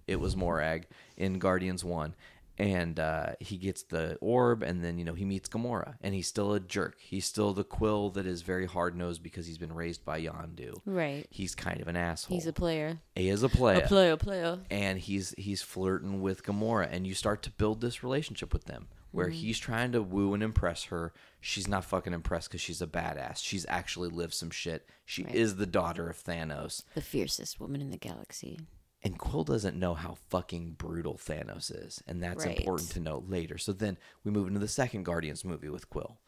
it 0.06 0.18
was 0.20 0.36
Morag 0.36 0.86
in 1.16 1.38
Guardians 1.38 1.84
One. 1.84 2.14
And 2.56 3.00
uh, 3.00 3.32
he 3.40 3.56
gets 3.56 3.82
the 3.82 4.16
orb, 4.20 4.62
and 4.62 4.84
then 4.84 4.96
you 4.96 5.04
know 5.04 5.14
he 5.14 5.24
meets 5.24 5.48
Gamora, 5.48 5.94
and 6.00 6.14
he's 6.14 6.28
still 6.28 6.52
a 6.54 6.60
jerk. 6.60 6.96
He's 7.00 7.26
still 7.26 7.52
the 7.52 7.64
Quill 7.64 8.10
that 8.10 8.26
is 8.26 8.42
very 8.42 8.66
hard 8.66 8.96
nosed 8.96 9.22
because 9.24 9.46
he's 9.46 9.58
been 9.58 9.72
raised 9.74 10.04
by 10.04 10.20
Yondu. 10.22 10.74
Right. 10.86 11.26
He's 11.30 11.54
kind 11.56 11.80
of 11.80 11.88
an 11.88 11.96
asshole. 11.96 12.36
He's 12.36 12.46
a 12.46 12.52
player. 12.52 13.00
he 13.16 13.28
is 13.28 13.42
a 13.42 13.48
player 13.48 13.82
A 13.84 13.88
player, 13.88 14.16
player. 14.16 14.60
and 14.70 15.00
he's 15.00 15.34
he's 15.36 15.62
flirting 15.62 16.22
with 16.22 16.44
Gamora, 16.44 16.88
and 16.90 17.06
you 17.06 17.14
start 17.14 17.42
to 17.42 17.50
build 17.50 17.80
this 17.80 18.04
relationship 18.04 18.52
with 18.52 18.66
them 18.66 18.86
where 19.10 19.28
he's 19.28 19.58
trying 19.58 19.92
to 19.92 20.02
woo 20.02 20.34
and 20.34 20.42
impress 20.42 20.84
her. 20.84 21.12
She's 21.40 21.68
not 21.68 21.84
fucking 21.84 22.12
impressed 22.12 22.48
because 22.48 22.60
she's 22.60 22.82
a 22.82 22.86
badass. 22.86 23.36
She's 23.38 23.64
actually 23.68 24.08
lived 24.08 24.34
some 24.34 24.50
shit. 24.50 24.88
She 25.04 25.22
Right. 25.22 25.34
is 25.34 25.54
the 25.56 25.66
daughter 25.66 26.08
of 26.08 26.16
Thanos, 26.22 26.82
The 26.94 27.00
fiercest 27.00 27.60
woman 27.60 27.80
in 27.80 27.90
the 27.90 27.96
galaxy. 27.96 28.58
And 29.04 29.18
Quill 29.18 29.44
doesn't 29.44 29.78
know 29.78 29.92
how 29.92 30.16
fucking 30.30 30.72
brutal 30.72 31.14
Thanos 31.14 31.70
is, 31.70 32.02
and 32.06 32.22
that's 32.22 32.46
Right. 32.46 32.58
important 32.58 32.90
to 32.92 33.00
note 33.00 33.28
later. 33.28 33.58
So 33.58 33.72
then 33.72 33.98
we 34.24 34.30
move 34.30 34.48
into 34.48 34.60
the 34.60 34.66
second 34.66 35.04
Guardians 35.04 35.44
movie 35.44 35.68
with 35.68 35.90
Quill. 35.90 36.18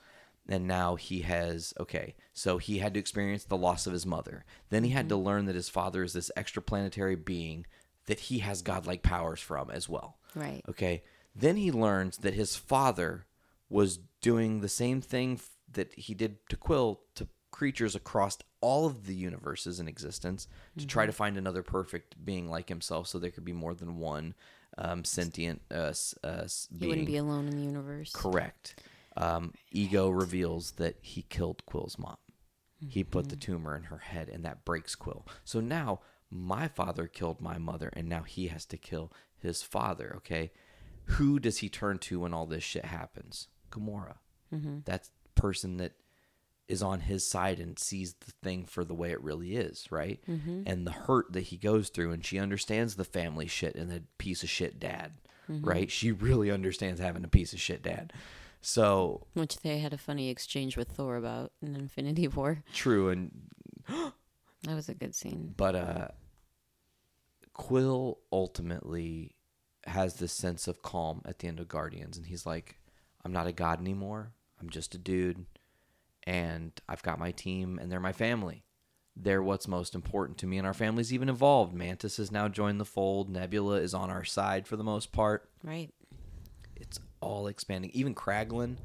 And 0.49 0.69
now 0.69 0.95
he 0.95 1.23
has 1.23 1.75
okay, 1.81 2.15
so 2.33 2.59
he 2.59 2.79
had 2.79 2.95
to 2.95 3.01
experience 3.01 3.45
the 3.45 3.57
loss 3.57 3.87
of 3.87 3.93
his 3.93 4.07
mother. 4.07 4.45
Then 4.69 4.85
he 4.85 4.91
had 4.91 5.07
mm-hmm. 5.07 5.09
to 5.09 5.17
learn 5.17 5.47
that 5.47 5.57
his 5.57 5.69
father 5.69 6.05
is 6.05 6.13
this 6.13 6.31
extraplanetary 6.37 7.25
being 7.25 7.67
that 8.07 8.21
he 8.21 8.39
has 8.41 8.63
godlike 8.63 9.03
powers 9.03 9.41
from 9.41 9.71
as 9.71 9.89
well. 9.89 10.19
Right. 10.37 10.63
Okay. 10.69 11.03
Then 11.35 11.57
he 11.57 11.73
learns 11.73 12.19
that 12.19 12.35
his 12.35 12.55
father 12.55 13.27
was 13.69 13.99
doing 14.21 14.61
the 14.61 14.69
same 14.69 15.01
thing 15.01 15.41
that 15.73 15.93
he 15.95 16.15
did 16.15 16.39
to 16.49 16.57
Quill 16.57 17.01
to 17.17 17.27
creatures 17.51 17.95
across 17.95 18.39
all 18.67 18.87
of 18.87 19.07
the 19.07 19.15
universes 19.15 19.79
in 19.81 19.87
existence 19.89 20.49
to 20.79 20.87
try 20.87 21.05
to 21.07 21.13
find 21.13 21.37
another 21.37 21.63
perfect 21.63 22.09
being 22.25 22.49
like 22.51 22.69
himself 22.69 23.07
so 23.07 23.19
there 23.19 23.31
could 23.31 23.45
be 23.45 23.53
more 23.65 23.75
than 23.75 23.99
one 23.99 24.35
um, 24.79 25.05
sentient 25.05 25.61
uh, 25.71 25.93
uh, 26.25 26.45
s- 26.45 26.69
He 26.79 26.87
wouldn't 26.89 27.07
be 27.07 27.17
alone 27.17 27.47
in 27.49 27.57
the 27.57 27.63
universe. 27.65 28.11
Correct. 28.13 28.83
Um, 29.17 29.55
Ego 29.71 30.11
reveals 30.11 30.73
that 30.73 30.97
he 31.01 31.23
killed 31.23 31.65
Quill's 31.67 31.99
mom. 31.99 32.17
He 32.89 33.03
put 33.05 33.29
the 33.31 33.37
tumor 33.37 33.75
in 33.77 33.85
her 33.85 33.99
head, 33.99 34.29
and 34.29 34.45
that 34.45 34.65
breaks 34.65 34.95
Quill. 34.95 35.27
So 35.45 35.61
now 35.61 36.01
my 36.31 36.69
father 36.69 37.07
killed 37.07 37.41
my 37.41 37.57
mother, 37.59 37.91
and 37.95 38.09
now 38.09 38.23
he 38.23 38.49
has 38.49 38.65
to 38.67 38.77
kill 38.77 39.11
his 39.39 39.63
father. 39.63 40.13
Okay, 40.19 40.51
who 41.17 41.39
does 41.39 41.59
he 41.59 41.69
turn 41.71 41.99
to 42.07 42.21
when 42.21 42.35
all 42.35 42.47
this 42.47 42.65
shit 42.65 42.85
happens? 42.85 43.49
Gamora. 43.71 44.17
That's 44.85 45.09
the 45.25 45.41
person 45.41 45.79
that 45.79 45.93
is 46.69 46.83
on 46.83 47.01
his 47.01 47.25
side 47.29 47.61
and 47.61 47.79
sees 47.79 48.15
the 48.15 48.33
thing 48.43 48.65
for 48.65 48.85
the 48.85 48.95
way 48.95 49.13
it 49.13 49.23
really 49.23 49.55
is, 49.57 49.87
right? 49.91 50.21
And 50.27 50.87
the 50.87 50.91
hurt 50.93 51.33
that 51.33 51.43
he 51.43 51.57
goes 51.57 51.89
through, 51.91 52.13
and 52.13 52.25
she 52.25 52.39
understands 52.39 52.97
the 52.97 53.05
family 53.05 53.47
shit 53.47 53.77
and 53.77 53.91
the 53.91 54.03
piece 54.19 54.43
of 54.43 54.49
shit 54.51 54.81
dad, 54.81 55.13
right? 55.49 55.91
She 55.91 56.11
really 56.11 56.51
understands 56.51 57.01
having 57.01 57.23
a 57.25 57.29
piece 57.29 57.53
of 57.53 57.61
shit 57.61 57.83
dad. 57.83 58.13
So 58.61 59.27
Which 59.35 59.59
they 59.59 59.79
had 59.79 59.93
a 59.93 59.99
funny 59.99 60.29
exchange 60.29 60.77
with 60.77 60.89
Thor 60.89 61.17
about 61.17 61.53
in 61.63 61.77
Infinity 61.77 62.27
War. 62.27 62.65
true, 62.75 63.11
and 63.11 63.31
That 63.89 64.75
was 64.75 64.89
a 64.89 64.95
good 64.95 65.15
scene. 65.15 65.55
but 65.57 65.77
uh, 65.77 66.09
Quill 67.53 68.19
ultimately 68.33 69.35
has 69.87 70.15
this 70.15 70.33
sense 70.33 70.67
of 70.67 70.83
calm 70.83 71.23
at 71.25 71.39
the 71.39 71.49
end 71.49 71.61
of 71.61 71.69
Guardians, 71.69 72.17
and 72.17 72.27
he's 72.27 72.45
like, 72.45 72.79
"I'm 73.25 73.33
not 73.33 73.47
a 73.47 73.53
god 73.53 73.81
anymore. 73.81 74.33
I'm 74.61 74.69
just 74.69 74.95
a 74.95 74.99
dude, 74.99 75.47
and 76.27 76.73
I've 76.89 77.03
got 77.03 77.19
my 77.19 77.31
team, 77.33 77.79
and 77.79 77.91
they're 77.91 78.01
my 78.01 78.13
family. 78.13 78.65
They're 79.19 79.43
what's 79.43 79.67
most 79.69 79.95
important 79.95 80.37
to 80.39 80.47
me, 80.47 80.59
and 80.59 80.67
our 80.67 80.75
family's 80.75 81.13
even 81.13 81.29
evolved. 81.29 81.73
Mantis 81.73 82.19
has 82.19 82.31
now 82.31 82.49
joined 82.49 82.79
the 82.81 82.85
fold. 82.85 83.31
Nebula 83.31 83.77
is 83.77 83.95
on 83.95 84.11
our 84.11 84.25
side 84.25 84.67
for 84.67 84.77
the 84.77 84.85
most 84.85 85.11
part. 85.13 85.49
Right. 85.65 85.91
It's 86.75 86.99
all 87.21 87.47
expanding. 87.47 87.91
Even 87.95 88.15
Kraglin, 88.15 88.77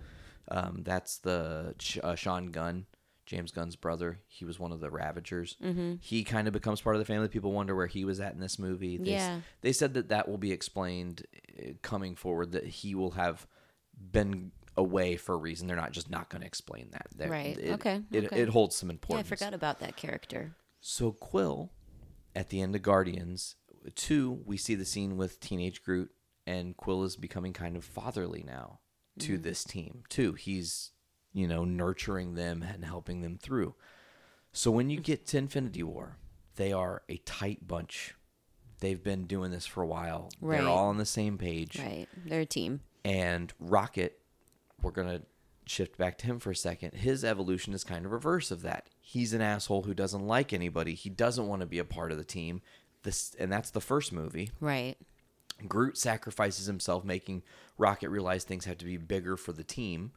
um, 0.50 0.84
that's 0.84 1.18
the 1.18 1.76
uh, 2.02 2.16
Sean 2.16 2.52
Gunn, 2.52 2.86
James 3.26 3.52
Gunn's 3.52 3.76
brother. 3.76 4.20
He 4.28 4.46
was 4.46 4.58
one 4.58 4.72
of 4.72 4.80
the 4.80 4.90
Ravagers. 4.90 5.58
Mm-hmm. 5.62 5.96
He 6.00 6.24
kind 6.24 6.48
of 6.48 6.54
becomes 6.54 6.80
part 6.80 6.96
of 6.96 7.00
the 7.02 7.06
family. 7.06 7.28
People 7.28 7.52
wonder 7.52 7.76
where 7.76 7.88
he 7.88 8.06
was 8.06 8.22
at 8.22 8.34
in 8.34 8.40
this 8.40 8.58
movie. 8.58 8.96
They, 8.98 9.12
Yeah. 9.12 9.42
they 9.60 9.74
said 9.74 9.94
that 9.96 10.08
that 10.10 10.30
will 10.30 10.38
be 10.38 10.54
explained 10.54 11.26
uh, 11.60 11.72
coming 11.82 12.16
forward. 12.16 12.54
That 12.54 12.66
he 12.66 12.96
will 12.96 13.12
have 13.12 13.46
been 14.12 14.52
away 14.78 15.16
for 15.16 15.36
a 15.36 15.38
reason. 15.38 15.68
They're 15.68 15.76
not 15.76 15.92
just 15.92 16.10
not 16.10 16.30
going 16.30 16.42
to 16.42 16.48
explain 16.48 16.90
that. 16.92 17.08
They're- 17.16 17.30
Right. 17.30 17.58
It, 17.58 17.72
Okay. 17.74 18.02
It, 18.12 18.26
Okay. 18.26 18.42
it 18.42 18.50
holds 18.50 18.76
some 18.76 18.90
Yeah, 18.90 19.18
I 19.18 19.24
forgot 19.24 19.54
about 19.54 19.80
that 19.80 19.96
character. 19.96 20.56
So 20.80 21.12
Quill, 21.12 21.72
at 22.36 22.50
the 22.50 22.62
end 22.62 22.76
of 22.76 22.82
Guardians 22.82 23.56
two, 23.96 24.44
we 24.46 24.58
see 24.58 24.76
the 24.76 24.86
scene 24.86 25.18
with 25.18 25.40
teenage 25.40 25.84
Groot, 25.84 26.12
and 26.46 26.76
Quill 26.78 27.04
is 27.04 27.16
becoming 27.16 27.54
kind 27.54 27.76
of 27.76 27.84
fatherly 27.84 28.44
now 28.46 28.80
to 29.20 29.34
mm-hmm. 29.34 29.44
this 29.44 29.64
team 29.64 30.04
too. 30.10 30.34
He's 30.34 30.92
you 31.34 31.48
know 31.48 31.66
nurturing 31.66 32.36
them 32.36 32.64
and 32.64 32.86
helping 32.86 33.22
them 33.22 33.38
through. 33.38 33.76
So 34.52 34.70
when 34.70 34.90
you 34.90 35.00
get 35.00 35.26
to 35.28 35.38
Infinity 35.38 35.84
War, 35.84 36.18
they 36.56 36.74
are 36.74 37.04
a 37.08 37.18
tight 37.18 37.68
bunch. 37.68 38.16
They've 38.80 39.02
been 39.02 39.26
doing 39.26 39.52
this 39.52 39.66
for 39.66 39.82
a 39.84 39.88
while. 39.88 40.30
Right. 40.42 40.60
They're 40.60 40.68
all 40.68 40.90
on 40.90 40.98
the 40.98 41.06
same 41.06 41.38
page. 41.38 41.80
Right. 41.80 42.08
They're 42.26 42.42
a 42.42 42.46
team. 42.46 42.82
And 43.06 43.54
Rocket, 43.60 44.20
we're 44.84 44.92
gonna 44.92 45.22
shift 45.66 45.98
back 45.98 46.18
to 46.20 46.26
him 46.26 46.40
for 46.40 46.52
a 46.52 46.56
second. 46.56 46.94
His 46.94 47.24
evolution 47.24 47.74
is 47.74 47.84
kind 47.84 48.06
of 48.06 48.12
reverse 48.12 48.52
of 48.52 48.62
that. 48.64 48.88
He's 49.00 49.34
an 49.34 49.42
asshole 49.42 49.84
who 49.84 49.94
doesn't 49.94 50.26
like 50.26 50.54
anybody. 50.54 50.94
He 50.94 51.10
doesn't 51.10 51.48
want 51.48 51.62
to 51.62 51.66
be 51.66 51.80
a 51.80 51.86
part 51.86 52.12
of 52.12 52.18
the 52.18 52.24
team. 52.24 52.62
This 53.04 53.36
and 53.40 53.52
that's 53.52 53.72
the 53.72 53.82
first 53.82 54.12
movie. 54.12 54.52
Right. 54.60 54.96
Groot 55.68 55.98
sacrifices 55.98 56.66
himself, 56.66 57.04
making 57.06 57.44
Rocket 57.78 58.10
realize 58.10 58.44
things 58.44 58.66
have 58.66 58.80
to 58.80 58.86
be 58.86 58.98
bigger 58.98 59.38
for 59.38 59.54
the 59.54 59.64
team. 59.64 60.12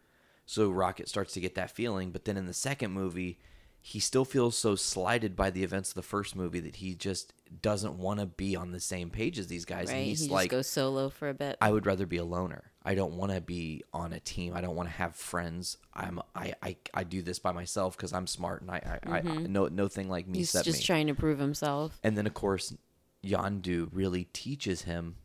So 0.47 0.71
Rocket 0.71 1.09
starts 1.09 1.33
to 1.35 1.41
get 1.41 1.55
that 1.55 1.71
feeling. 1.71 2.11
But 2.11 2.25
then 2.25 2.37
in 2.37 2.47
the 2.47 2.55
second 2.55 2.93
movie, 2.93 3.39
he 3.87 4.01
still 4.01 4.25
feels 4.25 4.57
so 4.57 4.75
slighted 4.75 5.37
by 5.37 5.51
the 5.51 5.63
events 5.63 5.91
of 5.91 5.95
the 5.95 6.03
first 6.03 6.35
movie 6.35 6.59
that 6.61 6.77
he 6.77 6.95
just 6.95 7.35
doesn't 7.61 7.99
want 7.99 8.19
to 8.19 8.25
be 8.25 8.57
on 8.57 8.73
the 8.73 8.81
same 8.81 9.11
page 9.11 9.39
as 9.39 9.47
these 9.49 9.67
guys. 9.67 9.89
Right. 9.89 9.97
And 9.97 10.07
he's 10.07 10.23
he 10.23 10.29
like, 10.31 10.49
goes 10.49 10.67
solo 10.67 11.11
for 11.11 11.29
a 11.29 11.35
bit. 11.35 11.59
I 11.61 11.71
would 11.71 11.85
rather 11.85 12.07
be 12.07 12.17
a 12.17 12.25
loner. 12.25 12.73
I 12.83 12.95
don't 12.95 13.13
want 13.13 13.33
to 13.33 13.43
be 13.43 13.83
on 13.93 14.15
a 14.15 14.21
team. 14.21 14.55
I 14.57 14.63
don't 14.63 14.75
want 14.75 14.89
to 14.89 14.95
have 14.95 15.15
friends. 15.15 15.77
I'm 15.93 16.19
I 16.35 16.55
I, 16.63 16.77
I 16.95 17.05
do 17.05 17.21
this 17.21 17.39
by 17.39 17.53
myself 17.53 17.95
because 17.95 18.15
I'm 18.15 18.27
smart 18.27 18.63
and 18.63 18.71
I 18.71 19.01
I, 19.07 19.19
I 19.19 19.21
no 19.21 19.67
no 19.67 19.87
thing 19.87 20.09
like 20.09 20.27
me 20.27 20.39
Mm-hmm. 20.39 20.39
He's 20.39 20.53
just 20.65 20.79
me. 20.79 20.85
trying 20.85 21.07
to 21.09 21.15
prove 21.15 21.39
himself. 21.39 21.99
and 22.03 22.17
then 22.17 22.27
of 22.27 22.33
course, 22.33 22.75
Yondu 23.23 23.89
really 23.93 24.25
teaches 24.33 24.83
him 24.83 25.17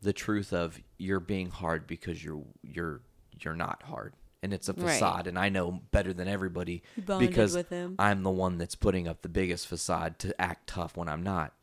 the 0.00 0.12
truth 0.12 0.52
of 0.52 0.80
you're 0.98 1.18
being 1.18 1.50
hard 1.50 1.88
because 1.88 2.22
you're 2.24 2.44
you're 2.62 3.00
you're 3.40 3.56
not 3.56 3.82
hard. 3.82 4.14
And 4.44 4.52
it's 4.52 4.68
a 4.68 4.74
Right. 4.74 4.92
facade, 4.92 5.26
and 5.26 5.38
I 5.38 5.48
know 5.48 5.80
better 5.90 6.12
than 6.12 6.28
everybody 6.28 6.82
because. 7.06 7.56
I'm 7.98 8.22
the 8.22 8.30
one 8.30 8.58
that's 8.58 8.74
putting 8.74 9.08
up 9.08 9.22
the 9.22 9.30
biggest 9.30 9.66
facade 9.66 10.18
to 10.18 10.38
act 10.38 10.66
tough 10.66 10.98
when 10.98 11.08
I'm 11.08 11.22
not. 11.22 11.54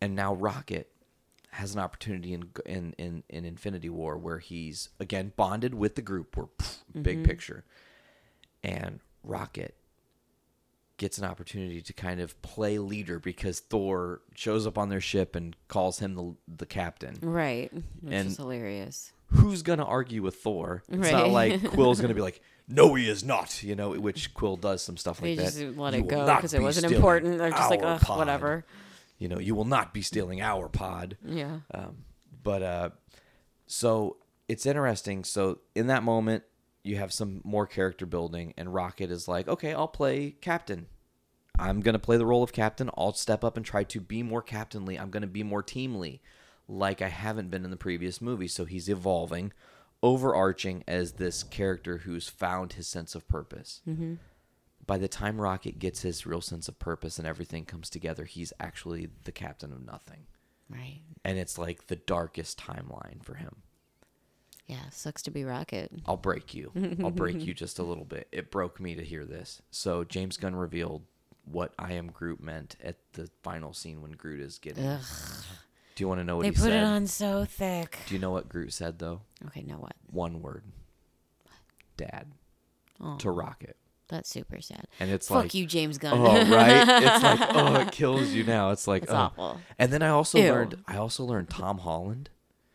And 0.00 0.14
now 0.14 0.32
Rocket 0.34 0.90
has 1.50 1.74
an 1.74 1.80
opportunity 1.80 2.32
in 2.32 2.50
in 2.64 2.94
in, 2.96 3.22
in 3.28 3.44
Infinity 3.44 3.90
War 3.90 4.16
where 4.16 4.38
he's 4.38 4.88
again 4.98 5.32
bonded 5.36 5.74
with 5.74 5.96
the 5.96 6.02
group. 6.02 6.34
We're 6.34 6.46
pff, 6.46 6.78
big 6.94 7.18
mm-hmm. 7.18 7.24
picture, 7.26 7.64
and 8.62 9.00
Rocket 9.22 9.74
gets 10.96 11.18
an 11.18 11.24
opportunity 11.24 11.80
to 11.82 11.92
kind 11.92 12.20
of 12.20 12.40
play 12.42 12.78
leader 12.78 13.18
because 13.18 13.60
Thor 13.60 14.20
shows 14.34 14.66
up 14.66 14.78
on 14.78 14.88
their 14.88 15.00
ship 15.00 15.36
and 15.36 15.54
calls 15.68 15.98
him 15.98 16.14
the 16.14 16.34
the 16.56 16.66
captain. 16.66 17.18
Right. 17.20 17.70
Which 17.72 17.84
And- 18.14 18.28
is 18.28 18.36
hilarious. 18.38 19.12
Who's 19.30 19.62
gonna 19.62 19.84
argue 19.84 20.22
with 20.22 20.36
Thor? 20.36 20.82
It's 20.88 21.10
not 21.10 21.28
like 21.30 21.62
Quill's 21.70 22.00
gonna 22.00 22.14
be 22.14 22.22
like, 22.22 22.40
"No, 22.66 22.94
he 22.94 23.08
is 23.08 23.22
not." 23.22 23.62
You 23.62 23.74
know, 23.76 23.90
which 23.92 24.32
Quill 24.34 24.56
does 24.56 24.82
some 24.82 24.96
stuff 24.96 25.20
They 25.20 25.36
like 25.36 25.44
just 25.44 25.58
that. 25.58 25.76
let 25.78 25.92
"You 25.94 26.00
it 26.00 26.08
go 26.08 26.26
because 26.36 26.54
it 26.54 26.62
wasn't 26.62 26.92
important. 26.92 27.38
They're 27.38 27.50
just 27.50 27.70
like, 27.70 27.82
ugh, 27.82 28.00
pod." 28.00 28.18
whatever. 28.18 28.64
You 29.18 29.28
know, 29.28 29.38
you 29.38 29.54
will 29.54 29.64
not 29.64 29.92
be 29.92 30.00
stealing 30.02 30.40
our 30.40 30.68
pod. 30.68 31.16
Yeah. 31.24 31.60
Um, 31.74 32.04
but 32.42 32.62
uh, 32.62 32.90
so 33.66 34.16
it's 34.48 34.64
interesting. 34.64 35.24
So 35.24 35.58
in 35.74 35.88
that 35.88 36.02
moment, 36.02 36.44
you 36.84 36.96
have 36.96 37.12
some 37.12 37.40
more 37.44 37.66
character 37.66 38.06
building, 38.06 38.54
and 38.56 38.72
Rocket 38.72 39.10
is 39.10 39.28
like, 39.28 39.46
"Okay, 39.48 39.74
I'll 39.74 39.88
play 39.88 40.30
captain. 40.40 40.86
I'm 41.58 41.80
gonna 41.80 41.98
play 41.98 42.16
the 42.16 42.24
role 42.24 42.42
of 42.42 42.52
captain. 42.52 42.88
I'll 42.96 43.12
step 43.12 43.42
up 43.44 43.56
and 43.56 43.66
try 43.66 43.82
to 43.84 44.00
be 44.00 44.22
more 44.22 44.40
captainly. 44.42 44.98
I'm 44.98 45.10
gonna 45.10 45.26
be 45.26 45.42
more 45.42 45.62
teamly, 45.62 46.20
like 46.68 47.02
I 47.02 47.08
haven't 47.08 47.50
been 47.50 47.64
in 47.64 47.70
the 47.70 47.76
previous 47.76 48.20
movie." 48.20 48.48
So 48.48 48.64
he's 48.66 48.88
evolving, 48.88 49.52
overarching 50.02 50.84
as 50.86 51.12
this 51.12 51.42
character 51.42 51.98
who's 51.98 52.28
found 52.28 52.74
his 52.74 52.86
sense 52.86 53.14
of 53.14 53.26
purpose. 53.28 53.80
Mm-hmm. 53.88 54.14
By 54.86 54.96
the 54.98 55.08
time 55.08 55.40
Rocket 55.40 55.78
gets 55.78 56.00
his 56.02 56.24
real 56.26 56.40
sense 56.40 56.66
of 56.68 56.78
purpose 56.78 57.18
and 57.18 57.26
everything 57.26 57.64
comes 57.66 57.90
together, 57.90 58.24
he's 58.24 58.52
actually 58.58 59.08
the 59.24 59.32
captain 59.32 59.70
of 59.72 59.84
nothing 59.84 60.26
Right. 60.70 61.00
and 61.24 61.36
it's 61.38 61.58
like 61.58 61.88
the 61.88 61.96
darkest 61.96 62.58
timeline 62.58 63.22
for 63.22 63.34
him. 63.34 63.56
Yeah. 64.66 64.88
Sucks 64.90 65.22
to 65.22 65.30
be 65.30 65.44
Rocket. 65.44 65.90
I'll 66.06 66.16
break 66.16 66.54
you. 66.54 66.72
I'll 67.02 67.10
break 67.10 67.40
you 67.46 67.52
just 67.54 67.78
a 67.78 67.82
little 67.82 68.04
bit. 68.04 68.28
It 68.32 68.50
broke 68.50 68.80
me 68.80 68.94
to 68.94 69.02
hear 69.04 69.24
this. 69.26 69.60
So 69.70 70.04
James 70.04 70.36
Gunn 70.38 70.54
revealed 70.56 71.02
what 71.44 71.72
I 71.78 71.92
am 71.94 72.08
Groot 72.10 72.42
meant 72.42 72.76
at 72.82 72.96
the 73.14 73.30
final 73.42 73.72
scene 73.74 74.00
when 74.02 74.12
Groot 74.12 74.40
is 74.40 74.58
getting. 74.58 74.86
Ugh. 74.86 75.02
Do 75.98 76.04
you 76.04 76.08
want 76.08 76.20
to 76.20 76.24
know 76.24 76.36
what 76.36 76.42
They 76.42 76.50
he 76.50 76.54
put 76.54 76.60
said? 76.62 76.74
it 76.74 76.84
on 76.84 77.08
so 77.08 77.44
thick. 77.44 77.98
Do 78.06 78.14
you 78.14 78.20
know 78.20 78.30
what 78.30 78.48
Groot 78.48 78.72
said 78.72 79.00
though? 79.00 79.22
Okay. 79.48 79.62
Now 79.64 79.78
what? 79.78 79.94
One 80.08 80.40
word. 80.42 80.62
Dad. 81.96 82.28
Oh, 83.00 83.16
To 83.16 83.32
Rocket. 83.32 83.76
that's 84.06 84.30
super 84.30 84.60
sad. 84.60 84.86
And 85.00 85.10
it's 85.10 85.26
Fuck 85.26 85.36
like 85.36 85.54
you, 85.54 85.66
James 85.66 85.98
Gunn. 85.98 86.14
Oh 86.16 86.24
right. 86.54 86.86
It's 87.02 87.22
like 87.24 87.40
oh 87.52 87.74
it 87.80 87.90
kills 87.90 88.28
you 88.28 88.44
now. 88.44 88.70
It's 88.70 88.86
like 88.86 89.02
It's 89.02 89.10
oh. 89.12 89.16
awful. 89.16 89.60
And 89.76 89.92
then 89.92 90.02
I 90.02 90.10
also 90.10 90.38
Ew. 90.38 90.52
learned 90.52 90.82
I 90.86 90.96
also 90.98 91.24
learned 91.24 91.50
Tom 91.50 91.78
Holland 91.78 92.30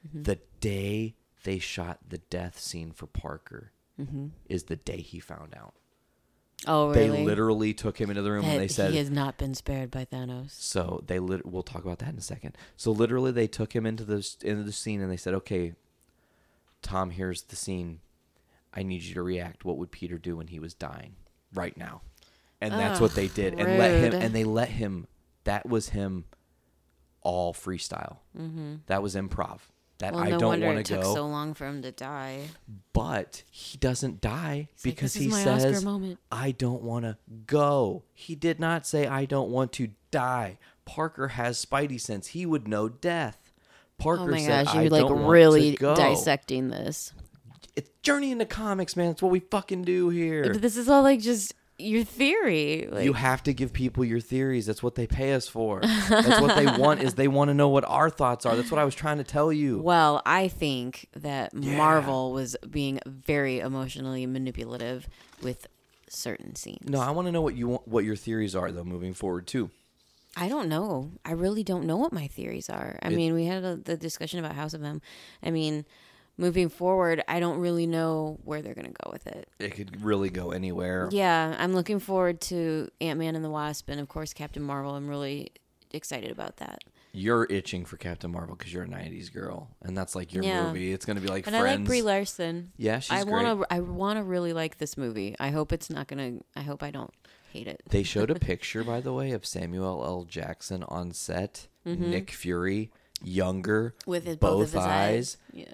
Mm-hmm. 0.05 0.24
the 0.24 0.39
day 0.59 1.15
they 1.45 1.59
shot 1.59 1.99
the 2.05 2.17
death 2.17 2.59
scene 2.59 2.91
for 2.91 3.07
Parker 3.07 3.71
Mm-hmm. 3.97 4.28
is 4.49 4.63
the 4.65 4.76
day 4.76 4.97
he 4.99 5.21
found 5.21 5.55
out. 5.55 5.76
Oh, 6.68 6.89
really? 6.89 7.09
They 7.18 7.24
literally 7.26 7.74
took 7.74 7.99
him 7.99 8.09
into 8.09 8.22
the 8.22 8.32
room 8.32 8.43
That 8.43 8.51
and 8.51 8.61
they 8.61 8.68
said, 8.68 8.91
he 8.91 8.97
has 8.97 9.09
not 9.09 9.38
been 9.38 9.53
spared 9.55 9.91
by 9.91 10.05
Thanos. 10.05 10.51
So 10.51 11.03
they 11.07 11.20
lit- 11.20 11.45
we'll 11.45 11.64
talk 11.64 11.84
about 11.84 11.99
that 11.99 12.09
in 12.09 12.18
a 12.18 12.22
second. 12.22 12.57
So 12.78 12.91
literally, 12.91 13.32
they 13.32 13.47
took 13.47 13.74
him 13.76 13.86
into 13.86 14.03
the 14.05 14.28
into 14.43 14.64
the 14.64 14.72
scene 14.72 15.01
and 15.01 15.11
they 15.11 15.18
said, 15.18 15.34
"Okay, 15.34 15.74
Tom, 16.82 17.09
here's 17.11 17.43
the 17.43 17.55
scene. 17.55 17.99
I 18.74 18.84
need 18.84 19.03
you 19.03 19.14
to 19.16 19.22
react. 19.24 19.66
What 19.66 19.78
would 19.78 19.91
Peter 19.91 20.18
do 20.18 20.38
when 20.38 20.47
he 20.47 20.59
was 20.59 20.74
dying 20.74 21.16
right 21.53 21.76
now?" 21.78 22.01
And 22.61 22.74
that's 22.74 22.99
what 23.01 23.14
they 23.14 23.28
did, 23.28 23.53
and 23.59 23.78
let 23.78 23.91
him. 23.91 24.03
rude. 24.14 24.24
And 24.24 24.34
they 24.34 24.45
let 24.45 24.70
him. 24.70 25.07
That 25.43 25.68
was 25.68 25.89
him, 25.89 26.24
all 27.22 27.53
freestyle. 27.53 28.18
Mm-hmm. 28.39 28.76
That 28.88 29.03
was 29.03 29.16
improv. 29.16 29.59
That 30.04 30.16
Well, 30.16 30.24
I 30.26 30.30
no 30.32 30.38
don't 30.38 30.49
wonder 30.49 30.66
want 30.66 30.80
it 30.80 30.86
to 30.88 30.95
took 30.95 31.04
so 31.06 31.26
long 31.26 31.54
for 31.54 31.66
him 31.66 31.82
to 31.82 31.91
die. 31.93 32.49
but 32.91 33.43
he 33.49 33.78
doesn't 33.78 34.20
die 34.20 34.68
He's 34.74 34.84
because 34.84 35.14
"This 35.14 35.22
is 35.22 35.36
he 35.38 35.43
says, 35.43 35.86
"I 36.30 36.51
don't 36.51 36.82
want 36.82 37.06
to 37.06 37.16
go." 37.47 38.04
He 38.14 38.36
did 38.36 38.60
not 38.60 38.86
say, 38.86 39.08
"I 39.08 39.24
don't 39.24 39.49
want 39.49 39.72
to 39.74 39.91
die." 40.12 40.58
Parker 40.84 41.30
has 41.30 41.66
Spidey 41.66 42.01
sense; 42.01 42.28
he 42.28 42.45
would 42.45 42.68
know 42.68 42.89
death. 42.89 43.54
Parker 43.97 44.24
Oh 44.24 44.28
my 44.28 44.41
said, 44.41 44.66
gosh, 44.66 44.76
"I 44.76 44.82
you're 44.82 44.91
like 44.91 45.01
don't 45.04 45.20
want 45.22 45.32
really 45.32 45.72
to 45.72 45.78
go." 45.78 45.95
dissecting 45.95 46.68
this. 46.68 47.14
It's 47.78 47.89
journey 48.01 48.32
into 48.32 48.45
comics, 48.45 48.97
man. 48.97 49.12
It's 49.12 49.22
what 49.22 49.32
we 49.32 49.39
fucking 49.39 49.84
do 49.84 50.10
here. 50.10 50.51
But 50.51 50.62
This 50.62 50.76
is 50.76 50.89
all 50.89 51.04
like 51.04 51.22
just 51.22 51.54
your 51.78 52.03
theory. 52.03 52.88
Like, 52.91 53.03
you 53.05 53.13
have 53.13 53.43
to 53.43 53.53
give 53.53 53.74
people 53.74 54.05
your 54.05 54.19
theories. 54.19 54.65
That's 54.65 54.82
what 54.84 54.95
they 54.95 55.07
pay 55.07 55.34
us 55.34 55.47
for. 55.47 55.82
That's 55.82 56.39
what 56.41 56.55
they 56.55 56.65
want. 56.65 57.01
Is 57.01 57.15
they 57.15 57.28
want 57.28 57.49
to 57.49 57.53
know 57.53 57.69
what 57.69 57.84
our 57.86 58.09
thoughts 58.09 58.45
are. 58.45 58.55
That's 58.55 58.71
what 58.71 58.80
I 58.80 58.86
was 58.86 58.95
trying 58.95 59.17
to 59.17 59.24
tell 59.24 59.51
you. 59.51 59.80
well, 59.82 60.21
I 60.26 60.47
think 60.47 61.07
that 61.15 61.53
Marvel 61.53 62.32
was 62.32 62.55
being 62.69 62.99
very 63.05 63.59
emotionally 63.59 64.26
manipulative 64.26 65.07
with 65.41 65.67
certain 66.09 66.55
scenes. 66.55 66.88
No, 66.89 66.99
I 66.99 67.09
want 67.11 67.28
to 67.28 67.32
know 67.32 67.41
what 67.41 67.55
you 67.55 67.67
want, 67.69 67.88
what 67.88 68.03
your 68.03 68.15
theories 68.15 68.55
are 68.55 68.71
though, 68.71 68.84
moving 68.84 69.13
forward 69.13 69.47
too. 69.47 69.71
I 70.38 70.49
don't 70.49 70.67
know. 70.67 71.11
I 71.24 71.32
really 71.34 71.63
don't 71.63 71.86
know 71.86 71.97
what 71.97 72.11
my 72.11 72.26
theories 72.28 72.69
are. 72.69 72.97
I 73.03 73.09
It- 73.09 73.15
mean, 73.15 73.34
we 73.34 73.45
had 73.45 73.63
a, 73.63 73.76
the 73.76 73.97
discussion 73.97 74.39
about 74.39 74.55
House 74.55 74.74
of 74.74 74.84
M. 74.84 75.01
I 75.43 75.51
mean, 75.51 75.86
moving 76.38 76.70
forward, 76.70 77.24
I 77.28 77.40
don't 77.40 77.60
really 77.60 77.88
know 77.88 78.40
where 78.44 78.62
they're 78.62 78.74
going 78.74 78.88
to 78.88 78.94
go 79.04 79.12
with 79.12 79.28
it. 79.28 79.48
It 79.60 79.72
could 79.76 80.04
really 80.04 80.30
go 80.30 80.52
anywhere. 80.52 81.10
Yeah, 81.12 81.56
I'm 81.60 81.74
looking 81.74 82.00
forward 82.00 82.42
to 82.42 82.90
Ant 83.02 83.20
Man 83.20 83.36
and 83.36 83.44
the 83.46 83.50
Wasp, 83.50 83.90
and 83.90 84.00
of 84.00 84.08
course 84.10 84.34
Captain 84.34 84.64
Marvel. 84.64 84.96
I'm 84.96 85.08
really 85.08 85.52
excited 85.92 86.32
about 86.32 86.58
that. 86.58 86.84
You're 87.16 87.46
itching 87.52 87.86
for 87.86 87.98
Captain 87.98 88.32
Marvel 88.32 88.56
because 88.56 88.74
you're 88.74 88.84
a 88.84 88.88
'90s 88.88 89.32
girl, 89.32 89.70
and 89.84 89.96
that's 89.96 90.16
like 90.16 90.34
your 90.34 90.44
Yeah. 90.44 90.66
movie. 90.66 90.92
It's 90.92 91.06
gonna 91.06 91.22
be 91.22 91.28
like 91.28 91.46
And 91.46 91.56
Friends. 91.56 91.76
I 91.76 91.76
like 91.82 91.86
Brie 91.86 92.02
Larson. 92.02 92.72
Yeah, 92.76 92.98
she's 92.98 93.12
I 93.12 93.24
great. 93.24 93.32
want 93.44 93.62
to. 93.62 93.68
I 93.72 93.80
want 93.82 94.18
to 94.18 94.24
really 94.24 94.52
like 94.52 94.80
this 94.80 94.98
movie. 94.98 95.36
I 95.40 95.52
hope 95.52 95.72
it's 95.72 95.92
not 95.92 96.08
gonna. 96.08 96.40
I 96.56 96.62
hope 96.62 96.82
I 96.82 96.90
don't 96.90 97.14
hate 97.52 97.68
it. 97.68 97.84
They 97.88 98.02
showed 98.02 98.32
a 98.32 98.36
picture, 98.40 98.84
by 98.84 99.00
the 99.00 99.14
way, 99.14 99.30
of 99.30 99.46
Samuel 99.46 100.04
L. 100.04 100.24
Jackson 100.24 100.82
on 100.86 101.12
set, 101.12 101.68
Nick 101.86 102.32
Fury, 102.32 102.90
younger, 103.24 103.94
Mm-hmm. 104.00 104.10
With 104.10 104.26
his, 104.26 104.38
both, 104.38 104.52
both, 104.52 104.68
of 104.70 104.74
his 104.74 104.76
eyes. 104.84 105.38
Yeah. 105.52 105.66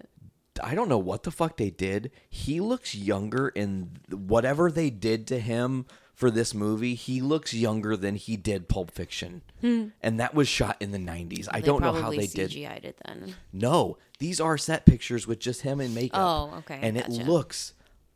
I 0.63 0.75
don't 0.75 0.89
know 0.89 0.97
what 0.97 1.23
the 1.23 1.31
fuck 1.31 1.57
they 1.57 1.69
did. 1.69 2.11
He 2.29 2.59
looks 2.59 2.93
younger 2.95 3.49
in 3.49 3.91
whatever 4.09 4.71
they 4.71 4.89
did 4.89 5.27
to 5.27 5.39
him 5.39 5.85
for 6.13 6.29
this 6.29 6.53
movie. 6.53 6.95
He 6.95 7.21
looks 7.21 7.53
younger 7.53 7.95
than 7.95 8.15
he 8.15 8.35
did 8.37 8.67
Pulp 8.67 8.91
Fiction, 8.91 9.41
and 9.61 10.19
that 10.19 10.33
was 10.33 10.47
shot 10.47 10.77
in 10.79 10.91
the 10.91 10.97
'90s. 10.97 11.47
I 11.51 11.59
Hmm. 11.59 11.65
Don't 11.65 11.81
know 11.81 11.93
how 11.93 12.09
they 12.11 12.27
did. 12.27 12.51
CGI'd 12.51 12.85
it 12.85 12.97
then. 13.05 13.35
No, 13.53 13.97
these 14.19 14.39
are 14.41 14.57
set 14.57 14.85
pictures 14.85 15.25
with 15.27 15.39
just 15.39 15.61
him 15.61 15.79
in 15.79 15.93
makeup. 15.93 16.19
Oh, 16.19 16.57
okay, 16.59 16.79
And 16.81 16.97
gotcha. 16.97 17.11
it 17.21 17.27
looks. 17.27 17.73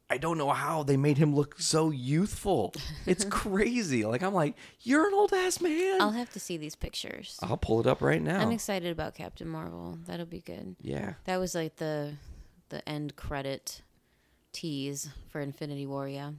I 0.09 0.17
don't 0.17 0.37
know 0.37 0.49
how 0.51 0.83
they 0.83 0.97
made 0.97 1.17
him 1.17 1.33
look 1.33 1.59
so 1.59 1.89
youthful. 1.89 2.73
It's 3.07 3.23
crazy. 3.29 4.05
like 4.05 4.21
I'm 4.21 4.33
like, 4.33 4.55
you're 4.81 5.07
an 5.07 5.13
old 5.13 5.33
ass 5.33 5.59
man. 5.59 6.01
I'll 6.01 6.11
have 6.11 6.29
to 6.33 6.39
see 6.39 6.55
these 6.57 6.75
pictures. 6.75 7.39
I'll 7.41 7.57
pull 7.57 7.79
it 7.79 7.87
up 7.87 7.99
right 8.01 8.21
now. 8.21 8.39
I'm 8.39 8.51
excited 8.51 8.91
about 8.91 9.15
Captain 9.15 9.47
Marvel. 9.47 9.97
That'll 10.05 10.27
be 10.27 10.41
good. 10.41 10.75
yeah. 10.81 11.13
That 11.23 11.37
was 11.37 11.55
like 11.55 11.77
the 11.77 12.13
the 12.73 12.87
end 12.89 13.15
credit 13.15 13.83
tease 14.51 15.09
for 15.29 15.39
Infinity 15.39 15.85
War. 15.85 16.07
Yeah. 16.07 16.31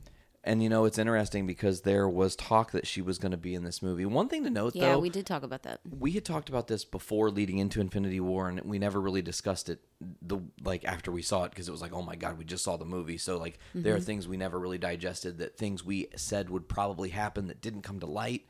And 0.47 0.63
you 0.63 0.69
know, 0.69 0.85
it's 0.85 0.99
interesting 0.99 1.47
because 1.47 1.81
there 1.81 2.07
was 2.07 2.37
talk 2.37 2.73
that 2.73 2.87
she 2.87 3.01
was 3.01 3.17
going 3.17 3.31
to 3.31 3.39
be 3.39 3.55
in 3.55 3.65
this 3.65 3.81
movie. 3.81 4.05
One 4.05 4.29
thing 4.29 4.45
to 4.45 4.51
note, 4.51 4.77
Yeah, 4.77 4.93
though, 4.93 4.99
we 4.99 5.09
did 5.09 5.25
talk 5.25 5.43
about 5.43 5.63
that. 5.63 5.81
we 5.99 6.11
had 6.11 6.25
talked 6.27 6.51
about 6.51 6.69
this 6.69 6.85
before 6.85 7.31
leading 7.31 7.59
into 7.59 7.81
Infinity 7.81 8.21
War, 8.21 8.51
and 8.51 8.61
we 8.61 8.79
never 8.79 9.01
really 9.01 9.23
discussed 9.23 9.71
it. 9.71 9.81
The 10.21 10.41
like 10.63 10.85
after 10.85 11.11
we 11.11 11.23
saw 11.23 11.45
it 11.45 11.51
because 11.51 11.67
it 11.67 11.73
was 11.73 11.81
like, 11.81 11.95
oh 11.95 12.03
my 12.03 12.15
god, 12.15 12.37
we 12.37 12.45
just 12.45 12.63
saw 12.63 12.77
the 12.77 12.85
movie. 12.85 13.17
So 13.17 13.39
like, 13.39 13.59
there 13.75 13.95
are 13.95 13.97
mm-hmm. 13.97 14.05
things 14.05 14.29
we 14.29 14.37
never 14.37 14.59
really 14.59 14.77
digested. 14.77 15.39
That 15.39 15.57
things 15.57 15.83
we 15.83 16.09
said 16.15 16.51
would 16.51 16.69
probably 16.69 17.09
happen 17.09 17.47
that 17.47 17.63
didn't 17.63 17.83
come 17.83 18.01
to 18.01 18.07
light. 18.07 18.45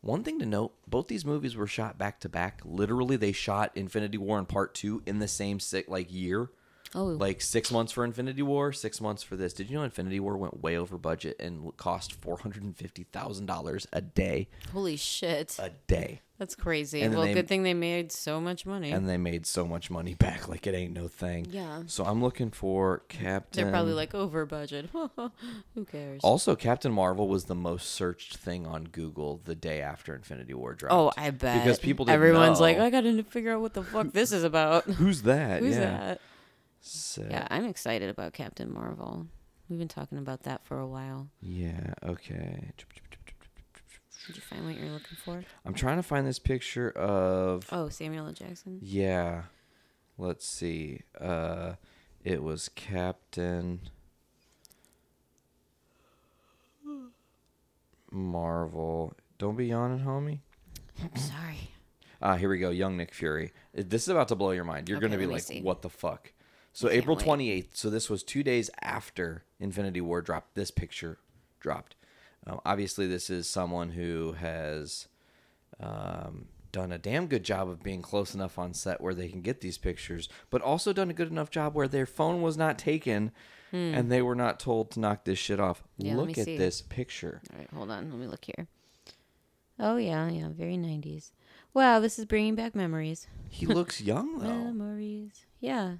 One 0.00 0.22
thing 0.22 0.38
to 0.38 0.46
note: 0.46 0.74
both 0.86 1.08
these 1.08 1.24
movies 1.24 1.56
were 1.56 1.66
shot 1.66 1.98
back 1.98 2.20
to 2.20 2.28
back. 2.28 2.60
Literally, 2.64 3.16
they 3.16 3.32
shot 3.32 3.72
Infinity 3.74 4.18
War 4.18 4.38
and 4.38 4.48
Part 4.48 4.74
Two 4.74 5.02
in 5.06 5.18
the 5.18 5.28
same 5.28 5.58
si- 5.58 5.84
like 5.88 6.12
year. 6.12 6.50
Oh. 6.94 7.04
Like 7.04 7.40
six 7.40 7.70
months 7.70 7.92
for 7.92 8.04
Infinity 8.04 8.42
War, 8.42 8.72
six 8.72 9.00
months 9.00 9.22
for 9.22 9.36
this. 9.36 9.52
Did 9.52 9.70
you 9.70 9.76
know 9.78 9.82
Infinity 9.84 10.20
War 10.20 10.36
went 10.36 10.62
way 10.62 10.76
over 10.76 10.98
budget 10.98 11.36
and 11.40 11.74
cost 11.76 12.12
four 12.12 12.38
hundred 12.38 12.62
and 12.64 12.76
fifty 12.76 13.04
thousand 13.04 13.46
dollars 13.46 13.86
a 13.92 14.00
day? 14.02 14.48
Holy 14.72 14.96
shit. 14.96 15.56
A 15.58 15.70
day. 15.86 16.20
That's 16.38 16.56
crazy. 16.56 17.06
Well, 17.06 17.22
they- 17.22 17.34
good 17.34 17.46
thing 17.46 17.62
they 17.62 17.72
made 17.72 18.10
so 18.10 18.40
much 18.40 18.66
money. 18.66 18.90
and 18.90 19.08
they 19.08 19.16
made 19.16 19.46
so 19.46 19.64
much 19.64 19.90
money 19.92 20.14
back 20.18 20.48
like 20.48 20.66
it 20.66 20.74
ain't 20.74 20.92
no 20.92 21.06
thing 21.06 21.46
Yeah. 21.50 21.84
so 21.86 22.04
i'm 22.04 22.20
looking 22.20 22.50
for 22.50 23.02
captain 23.08 23.62
They're 23.62 23.70
probably 23.72 23.92
like 23.92 24.12
over 24.12 24.44
budget. 24.44 24.90
Who 25.74 25.84
cares? 25.84 26.20
also 26.24 26.56
captain 26.56 26.90
marvel 26.90 27.28
was 27.28 27.44
the 27.44 27.54
most 27.54 27.90
searched 27.92 28.36
thing 28.38 28.66
on 28.66 28.84
google 28.84 29.40
the 29.44 29.54
day 29.54 29.80
after 29.82 30.14
infinity 30.16 30.52
war 30.54 30.74
dropped 30.74 30.92
Oh, 30.94 31.12
I 31.16 31.30
bet. 31.30 31.62
because 31.62 31.78
people 31.78 32.06
didn't 32.06 32.16
Everyone's 32.16 32.58
like. 32.60 32.78
I 32.78 32.90
got 32.90 33.02
to 33.02 33.22
figure 33.24 33.52
out 33.52 33.60
what 33.60 33.74
the 33.74 33.84
fuck 33.84 34.12
this 34.12 34.32
is 34.32 34.42
about. 34.42 34.84
who's 34.84 35.22
that 35.22 35.60
Who's 35.62 35.76
yeah 35.76 35.80
that? 35.98 36.20
So- 36.84 37.26
Yeah, 37.30 37.46
I'm 37.50 37.64
excited 37.64 38.10
about 38.10 38.32
Captain 38.32 38.72
Marvel. 38.72 39.26
We've 39.68 39.78
been 39.78 39.88
talking 39.88 40.18
about 40.18 40.42
that 40.42 40.64
for 40.66 40.78
a 40.78 40.86
while. 40.86 41.28
yeah 41.40 41.94
okay 42.04 42.72
Did 44.26 44.36
you 44.36 44.42
find 44.42 44.66
what 44.66 44.76
you're 44.76 44.90
looking 44.90 45.16
for? 45.24 45.42
i'm 45.64 45.72
trying 45.74 45.96
to 45.96 46.02
find 46.02 46.26
this 46.26 46.38
picture 46.38 46.90
of 46.90 47.66
Oh, 47.72 47.88
Samuel 47.88 48.26
L. 48.26 48.32
Jackson. 48.32 48.78
yeah 48.82 49.44
let's 50.18 50.46
see 50.46 51.00
uh 51.18 51.74
it 52.22 52.42
was 52.42 52.68
captain 52.68 53.80
marvel 58.10 59.14
don't 59.38 59.56
be 59.56 59.66
yawning 59.66 60.00
homie 60.04 60.40
I'm 61.02 61.16
Sorry. 61.16 61.70
Ah, 62.20 62.36
here 62.36 62.48
we 62.50 62.58
go. 62.58 62.70
Young 62.70 62.96
Nick 62.96 63.12
Fury. 63.14 63.52
This 63.74 64.02
is 64.02 64.08
about 64.08 64.28
to 64.28 64.36
blow 64.36 64.50
your 64.52 64.62
mind. 64.62 64.88
You're 64.88 64.98
Okay, 64.98 65.08
going 65.08 65.18
to 65.18 65.26
be 65.26 65.26
like, 65.26 65.42
see. 65.42 65.62
what 65.62 65.82
the 65.82 65.88
fuck? 65.88 66.32
So 66.72 66.88
April 66.90 67.16
28th. 67.16 67.68
So 67.74 67.90
this 67.90 68.08
was 68.08 68.22
two 68.22 68.42
days 68.42 68.70
after 68.80 69.44
Infinity 69.60 70.00
War 70.00 70.22
dropped. 70.22 70.54
This 70.54 70.70
picture 70.70 71.18
dropped. 71.60 71.96
Um, 72.46 72.60
obviously, 72.64 73.06
this 73.06 73.30
is 73.30 73.48
someone 73.48 73.90
who 73.90 74.32
has 74.32 75.06
um, 75.78 76.46
done 76.72 76.90
a 76.90 76.98
damn 76.98 77.26
good 77.26 77.44
job 77.44 77.68
of 77.68 77.82
being 77.82 78.02
close 78.02 78.34
enough 78.34 78.58
on 78.58 78.74
set 78.74 79.00
where 79.00 79.14
they 79.14 79.28
can 79.28 79.42
get 79.42 79.60
these 79.60 79.78
pictures, 79.78 80.28
but 80.50 80.62
also 80.62 80.92
done 80.92 81.10
a 81.10 81.14
good 81.14 81.30
enough 81.30 81.50
job 81.50 81.74
where 81.74 81.86
their 81.88 82.06
phone 82.06 82.42
was 82.42 82.56
not 82.56 82.78
taken 82.78 83.30
and 83.74 84.12
they 84.12 84.20
were 84.20 84.34
not 84.34 84.60
told 84.60 84.90
to 84.90 85.00
knock 85.00 85.24
this 85.24 85.38
shit 85.38 85.58
off. 85.58 85.82
Hmm. 85.98 86.06
Yeah, 86.06 86.16
Look 86.16 86.36
at 86.36 86.44
see. 86.44 86.58
this 86.58 86.82
picture. 86.82 87.40
All 87.50 87.58
right, 87.58 87.70
hold 87.72 87.90
on. 87.90 88.10
Let 88.10 88.18
me 88.18 88.26
look 88.26 88.44
here. 88.44 88.66
Oh 89.78 89.96
yeah, 89.96 90.28
yeah, 90.28 90.48
very 90.50 90.76
90s. 90.76 91.30
Wow, 91.72 91.98
this 91.98 92.18
is 92.18 92.26
bringing 92.26 92.54
back 92.54 92.74
memories. 92.74 93.26
He 93.48 93.64
looks 93.64 93.98
young 94.00 94.38
though. 94.40 94.48
Memories. 94.64 95.46
Yeah. 95.58 95.96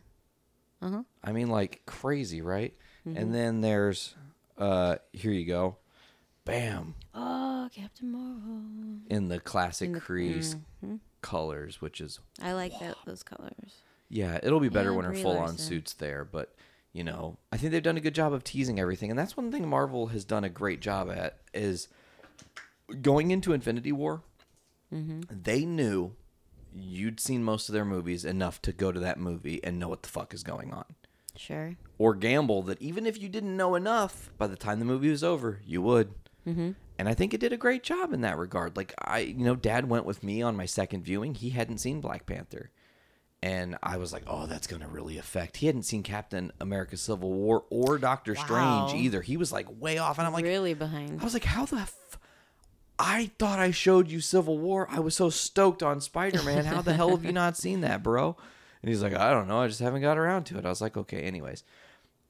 Uh 0.82 0.90
huh. 0.90 1.02
I 1.24 1.32
mean, 1.32 1.48
like 1.48 1.82
crazy, 1.86 2.42
right? 2.42 2.74
Mm-hmm. 3.06 3.16
And 3.16 3.34
then 3.34 3.60
there's, 3.62 4.14
uh, 4.58 4.96
here 5.12 5.32
you 5.32 5.46
go, 5.46 5.76
bam, 6.44 6.94
Oh, 7.14 7.68
Captain 7.74 8.10
Marvel. 8.10 9.00
in 9.08 9.28
the 9.28 9.38
classic 9.40 9.86
In 9.88 9.92
the- 9.94 10.00
Kree's 10.00 10.56
Mhm. 10.84 10.98
colors, 11.20 11.80
which 11.80 12.00
is 12.00 12.18
I 12.40 12.52
like 12.52 12.78
that 12.80 12.96
those 13.06 13.22
colors. 13.22 13.76
yeah, 14.08 14.38
it'll 14.42 14.60
be 14.60 14.68
better 14.68 14.90
Yeah, 14.90 14.96
when 14.96 15.04
her 15.06 15.14
full 15.14 15.38
on 15.38 15.56
suits 15.56 15.92
there. 15.94 16.24
But 16.24 16.54
you 16.92 17.04
know, 17.04 17.38
I 17.50 17.56
think 17.56 17.72
they've 17.72 17.82
done 17.82 17.96
a 17.96 18.00
good 18.02 18.14
job 18.14 18.32
of 18.34 18.44
teasing 18.44 18.78
everything, 18.78 19.08
and 19.10 19.18
that's 19.18 19.36
one 19.36 19.50
thing 19.52 19.66
Marvel 19.68 20.08
has 20.08 20.24
done 20.24 20.44
a 20.44 20.50
great 20.50 20.80
job 20.80 21.08
at 21.10 21.38
is 21.54 21.88
going 23.00 23.30
into 23.30 23.52
Infinity 23.52 23.92
War. 23.92 24.22
Mm-hmm. 24.92 25.22
They 25.30 25.64
knew 25.64 26.14
you'd 26.74 27.20
seen 27.20 27.42
most 27.44 27.68
of 27.68 27.72
their 27.72 27.84
movies 27.84 28.24
enough 28.24 28.60
to 28.62 28.72
go 28.72 28.92
to 28.92 29.00
that 29.00 29.18
movie 29.18 29.62
and 29.62 29.78
know 29.78 29.88
what 29.88 30.02
the 30.02 30.08
fuck 30.08 30.32
is 30.34 30.42
going 30.42 30.72
on. 30.72 30.84
Sure. 31.34 31.76
or 31.98 32.14
gamble 32.14 32.60
that 32.64 32.80
even 32.82 33.06
if 33.06 33.18
you 33.20 33.26
didn't 33.28 33.56
know 33.56 33.74
enough, 33.74 34.30
by 34.36 34.46
the 34.46 34.54
time 34.56 34.78
the 34.78 34.84
movie 34.84 35.08
was 35.10 35.24
over, 35.24 35.60
you 35.64 35.80
would. 35.80 36.12
Mm-hmm. 36.46 36.72
And 36.98 37.08
I 37.08 37.14
think 37.14 37.32
it 37.32 37.40
did 37.40 37.54
a 37.54 37.56
great 37.56 37.82
job 37.82 38.12
in 38.12 38.20
that 38.20 38.36
regard. 38.36 38.76
Like 38.76 38.92
I, 38.98 39.20
you 39.20 39.44
know, 39.44 39.56
Dad 39.56 39.88
went 39.88 40.04
with 40.04 40.22
me 40.22 40.42
on 40.42 40.56
my 40.56 40.66
second 40.66 41.04
viewing. 41.04 41.34
He 41.34 41.50
hadn't 41.50 41.78
seen 41.78 42.02
Black 42.02 42.26
Panther, 42.26 42.70
and 43.42 43.78
I 43.82 43.96
was 43.96 44.12
like, 44.12 44.24
"Oh, 44.26 44.46
that's 44.46 44.66
gonna 44.66 44.88
really 44.88 45.16
affect." 45.16 45.56
He 45.56 45.66
hadn't 45.66 45.84
seen 45.84 46.02
Captain 46.02 46.52
America: 46.60 46.96
Civil 46.98 47.32
War 47.32 47.64
or 47.70 47.96
Doctor 47.98 48.34
Wow. 48.34 48.44
Strange 48.88 49.02
either. 49.02 49.22
He 49.22 49.38
was 49.38 49.50
like 49.52 49.66
way 49.80 49.96
off, 49.98 50.18
and 50.18 50.26
I'm 50.26 50.32
like, 50.34 50.44
really 50.44 50.74
behind. 50.74 51.18
I 51.20 51.24
was 51.24 51.32
like, 51.34 51.44
"How 51.44 51.64
the?" 51.64 51.76
F-? 51.76 52.18
I 53.04 53.32
thought 53.36 53.58
I 53.58 53.72
showed 53.72 54.08
you 54.08 54.20
Civil 54.20 54.58
War. 54.58 54.86
I 54.88 55.00
was 55.00 55.16
so 55.16 55.28
stoked 55.28 55.82
on 55.82 56.00
Spider 56.00 56.40
Man. 56.44 56.64
How 56.64 56.82
the 56.82 56.92
hell 56.94 57.10
have 57.10 57.24
you 57.24 57.32
not 57.32 57.56
seen 57.56 57.80
that, 57.80 58.00
bro? 58.00 58.36
And 58.80 58.88
he's 58.88 59.02
like, 59.02 59.12
I 59.12 59.32
don't 59.32 59.48
know. 59.48 59.58
I 59.60 59.66
just 59.66 59.80
haven't 59.80 60.02
got 60.02 60.18
around 60.18 60.44
to 60.44 60.58
it. 60.58 60.64
I 60.64 60.68
was 60.68 60.80
like, 60.80 60.96
okay. 60.96 61.20
Anyways, 61.22 61.64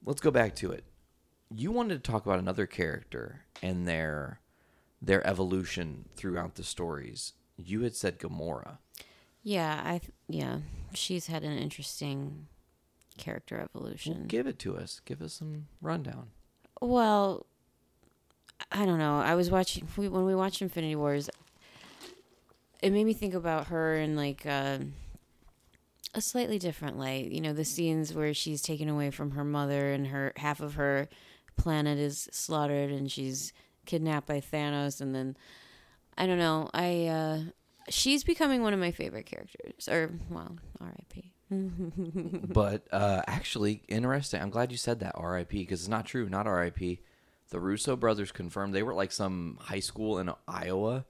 let's 0.07 0.23
go 0.23 0.31
back 0.31 0.57
to 0.57 0.73
it. 0.73 0.85
You 1.55 1.71
wanted 1.71 2.03
to 2.03 2.11
talk 2.11 2.25
about 2.25 2.39
another 2.39 2.65
character 2.65 3.43
and 3.63 3.87
their 3.87 4.41
their 5.03 5.27
evolution 5.27 6.07
throughout 6.17 6.55
the 6.55 6.65
stories. 6.65 7.35
You 7.59 7.83
had 7.83 7.95
said 7.95 8.19
Gamora. 8.19 8.79
Yeah, 9.43 9.83
I 9.85 9.99
th- 9.99 10.13
yeah, 10.27 10.59
she's 10.95 11.27
had 11.27 11.43
an 11.43 11.59
interesting 11.59 12.47
character 13.19 13.59
evolution. 13.59 14.25
Give 14.27 14.47
it 14.47 14.59
to 14.61 14.79
us. 14.79 15.03
Give 15.05 15.21
us 15.21 15.35
some 15.35 15.67
rundown. 15.83 16.29
Well, 16.81 17.45
I 18.71 18.87
don't 18.87 18.99
know. 18.99 19.21
I 19.21 19.35
was 19.35 19.51
watching 19.51 19.87
when 19.97 20.25
we 20.25 20.35
watched 20.35 20.63
Infinity 20.63 20.97
Wars. 20.97 21.29
It 22.81 22.93
made 22.93 23.05
me 23.05 23.13
think 23.13 23.35
about 23.35 23.69
her 23.69 23.97
in 23.97 24.17
like 24.17 24.45
uh, 24.47 24.79
a 26.15 26.21
slightly 26.21 26.59
different 26.59 26.99
light. 26.99 27.31
You 27.31 27.41
know, 27.41 27.53
the 27.53 27.65
scenes 27.65 28.15
where 28.15 28.35
she's 28.35 28.63
taken 28.63 28.89
away 28.89 29.11
from 29.11 29.33
her 29.33 29.45
mother 29.45 29.93
and 29.93 30.09
her 30.09 30.33
half 30.37 30.61
of 30.61 30.75
her 30.75 31.09
planet 31.57 31.99
is 31.99 32.29
slaughtered 32.33 32.91
and 32.91 33.11
she's 33.11 33.53
kidnapped 33.87 34.27
by 34.27 34.41
Thanos, 34.41 35.01
and 35.01 35.15
then 35.15 35.37
I 36.17 36.27
don't 36.27 36.39
know. 36.39 36.71
I 36.73 37.07
uh, 37.07 37.41
she's 37.89 38.25
becoming 38.25 38.63
one 38.63 38.75
of 38.75 38.81
my 38.81 38.91
favorite 38.91 39.27
characters. 39.27 39.89
Or 39.89 40.11
well, 40.31 40.57
R.I.P. 40.81 41.33
but 42.49 42.87
uh, 42.93 43.23
actually, 43.27 43.83
interesting. 43.89 44.41
I'm 44.41 44.51
glad 44.51 44.73
you 44.73 44.79
said 44.79 45.01
that 45.01 45.15
RIP 45.21 45.51
because 45.51 45.81
it's 45.81 45.89
not 45.89 46.07
true. 46.07 46.29
Not 46.29 46.47
RIP. 46.47 47.01
The 47.53 47.61
Russo 47.61 47.97
brothers 47.97 48.33
confirmed 48.33 48.75
they 48.75 48.83
were 48.83 48.93
at, 48.93 48.97
like 48.97 49.13
some 49.13 49.59
high 49.61 49.81
school 49.81 50.19
in 50.19 50.31
Iowa 50.49 51.05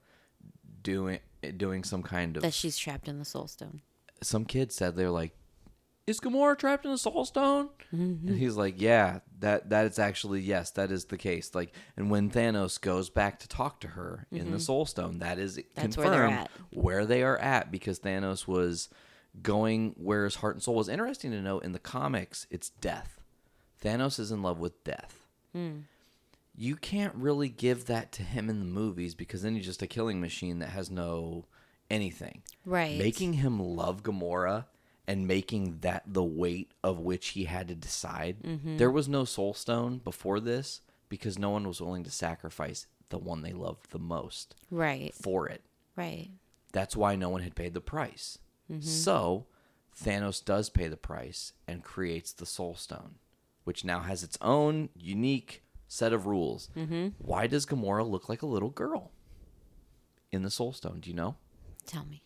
doing 0.83 1.21
doing 1.57 1.85
some 1.85 2.03
kind 2.03 2.37
of 2.37 2.43
That 2.43 2.53
she's 2.53 2.77
trapped 2.77 3.07
in 3.07 3.21
the 3.21 3.25
Soul 3.25 3.47
Stone. 3.47 3.81
some 4.23 4.45
kid 4.45 4.73
said 4.73 4.97
they're 4.97 5.09
like, 5.09 5.37
"Is 6.05 6.19
Gamora 6.19 6.59
trapped 6.59 6.85
in 6.85 6.91
the 6.91 6.99
Soul 6.99 7.25
Stone?" 7.25 7.69
Mm-hmm. 7.95 8.27
And 8.27 8.39
he's 8.39 8.57
like, 8.57 8.81
"Yeah, 8.81 9.21
that 9.39 9.71
that 9.71 9.87
is 9.87 10.01
actually 10.01 10.41
yes, 10.41 10.73
that 10.73 10.91
is 10.91 11.05
the 11.05 11.17
case." 11.17 11.55
Like, 11.55 11.77
and 11.97 12.11
when 12.11 12.29
Thanos 12.29 12.81
goes 12.81 13.09
back 13.09 13.39
to 13.39 13.49
talk 13.49 13.79
to 13.83 13.89
her 13.89 14.27
in 14.33 14.39
the 14.39 14.45
mm-hmm. 14.45 14.59
Soul 14.59 14.85
Stone, 14.85 15.21
that 15.21 15.39
is 15.39 15.61
That's 15.77 15.97
where 15.97 16.07
confirmed 16.07 16.33
they're 16.33 16.41
at. 16.41 16.51
where 16.73 17.07
they 17.07 17.23
are 17.23 17.39
at 17.39 17.71
because 17.71 18.01
Thanos 18.01 18.49
was 18.49 18.89
going 19.41 19.95
where 19.97 20.25
his 20.25 20.35
heart 20.35 20.57
and 20.57 20.63
soul 20.63 20.75
was. 20.75 20.89
Interesting 20.89 21.31
to 21.31 21.41
note 21.41 21.63
in 21.65 21.71
the 21.71 21.79
comics, 21.79 22.49
it's 22.51 22.71
death. 22.71 23.21
Thanos 23.81 24.19
is 24.19 24.33
in 24.33 24.43
love 24.43 24.59
with 24.59 24.83
death. 24.83 25.29
Hmm. 25.53 25.83
You 26.55 26.77
can't 26.77 27.15
really 27.15 27.49
give 27.49 27.87
that 27.87 28.13
to 28.13 28.23
him 28.23 28.51
in 28.51 28.59
the 28.59 28.65
movies 28.67 29.15
because 29.15 29.43
then 29.43 29.55
he's 29.55 29.65
just 29.65 29.83
a 29.83 29.87
killing 29.87 30.21
machine 30.21 30.59
that 30.59 30.69
has 30.71 30.91
no 30.91 31.47
anything 31.91 32.43
Right. 32.65 32.99
making 32.99 33.35
him 33.35 33.59
love 33.61 34.03
Gamora 34.03 34.67
and 35.07 35.27
making 35.27 35.79
that 35.81 36.03
the 36.07 36.23
weight 36.25 36.71
of 36.83 37.01
which 37.01 37.29
he 37.29 37.45
had 37.45 37.69
to 37.69 37.75
decide. 37.75 38.43
Mm-hmm. 38.43 38.77
There 38.77 38.91
was 38.91 39.09
no 39.09 39.25
Soul 39.25 39.53
Stone 39.55 39.99
before 39.99 40.41
this 40.41 40.81
because 41.09 41.39
no 41.39 41.51
one 41.51 41.67
was 41.67 41.81
willing 41.81 42.05
to 42.05 42.11
sacrifice 42.11 42.87
the 43.11 43.19
one 43.19 43.43
they 43.43 43.53
loved 43.53 43.91
the 43.91 43.99
most 43.99 44.55
Right. 44.71 45.13
for 45.15 45.49
it. 45.49 45.63
Right. 45.97 46.31
That's 46.73 46.97
why 46.97 47.17
no 47.17 47.29
one 47.29 47.43
had 47.43 47.55
paid 47.55 47.75
the 47.75 47.81
price. 47.83 48.39
Mm-hmm. 48.71 48.81
So 48.81 49.47
Thanos 49.95 50.43
does 50.43 50.71
pay 50.71 50.89
the 50.89 50.97
price 50.97 51.53
and 51.69 51.83
creates 51.85 52.33
the 52.33 52.47
Soul 52.47 52.75
Stone, 52.75 53.17
which 53.65 53.85
now 53.85 54.01
has 54.01 54.23
its 54.23 54.39
own 54.41 54.89
unique 54.95 55.63
set 55.93 56.13
of 56.13 56.27
rules. 56.27 56.71
Why 57.19 57.47
does 57.47 57.67
Gamora 57.67 58.09
look 58.09 58.29
like 58.29 58.41
a 58.41 58.47
little 58.47 58.71
girl 58.71 59.13
in 60.31 60.43
the 60.43 60.51
Soul 60.51 60.73
Stone? 60.73 61.01
Do 61.01 61.11
you 61.11 61.17
know? 61.17 61.37
Tell 61.87 62.07
me. 62.07 62.23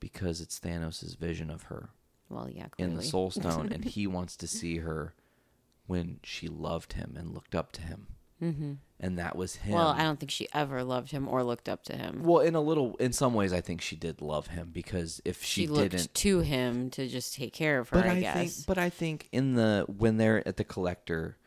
Because 0.00 0.40
it's 0.40 0.60
Thanos' 0.60 1.16
vision 1.16 1.50
of 1.50 1.64
her 1.64 1.90
Well, 2.28 2.48
yeah, 2.50 2.66
in 2.76 2.94
the 2.94 3.02
Soul 3.02 3.30
Stone, 3.30 3.72
and 3.72 3.84
he 3.96 4.06
wants 4.06 4.36
to 4.36 4.46
see 4.46 4.78
her 4.78 5.14
when 5.86 6.20
she 6.22 6.46
loved 6.46 6.92
him 6.92 7.14
and 7.18 7.32
looked 7.32 7.54
up 7.54 7.72
to 7.72 7.82
him. 7.82 8.06
Mm-hmm. 8.42 8.72
And 9.00 9.18
that 9.18 9.34
was 9.34 9.56
him. 9.56 9.74
Well, 9.74 9.88
I 9.88 10.02
don't 10.02 10.20
think 10.20 10.30
she 10.30 10.46
ever 10.52 10.84
loved 10.84 11.10
him 11.10 11.26
or 11.26 11.42
looked 11.42 11.68
up 11.68 11.82
to 11.84 11.96
him. 11.96 12.22
Well, 12.22 12.40
in 12.40 12.54
a 12.54 12.60
little, 12.60 12.96
in 12.96 13.12
some 13.12 13.32
ways, 13.32 13.52
I 13.52 13.60
think 13.60 13.80
she 13.80 13.96
did 13.96 14.20
love 14.20 14.48
him 14.48 14.70
because 14.72 15.20
if 15.24 15.42
she, 15.42 15.62
she, 15.62 15.66
looked 15.66 15.92
didn't, 15.92 16.14
to 16.14 16.40
him 16.40 16.90
to 16.90 17.08
just 17.08 17.34
take 17.34 17.52
care 17.52 17.78
of 17.78 17.88
her. 17.88 18.02
but 18.02 18.06
I, 18.06 18.12
I, 18.12 18.20
guess. 18.20 18.34
think, 18.36 18.66
but 18.66 18.78
I 18.78 18.90
think 18.90 19.28
in 19.32 19.54
the 19.54 19.86
when 19.88 20.18
they're 20.18 20.46
at 20.46 20.58
the 20.58 20.64
collector 20.64 21.38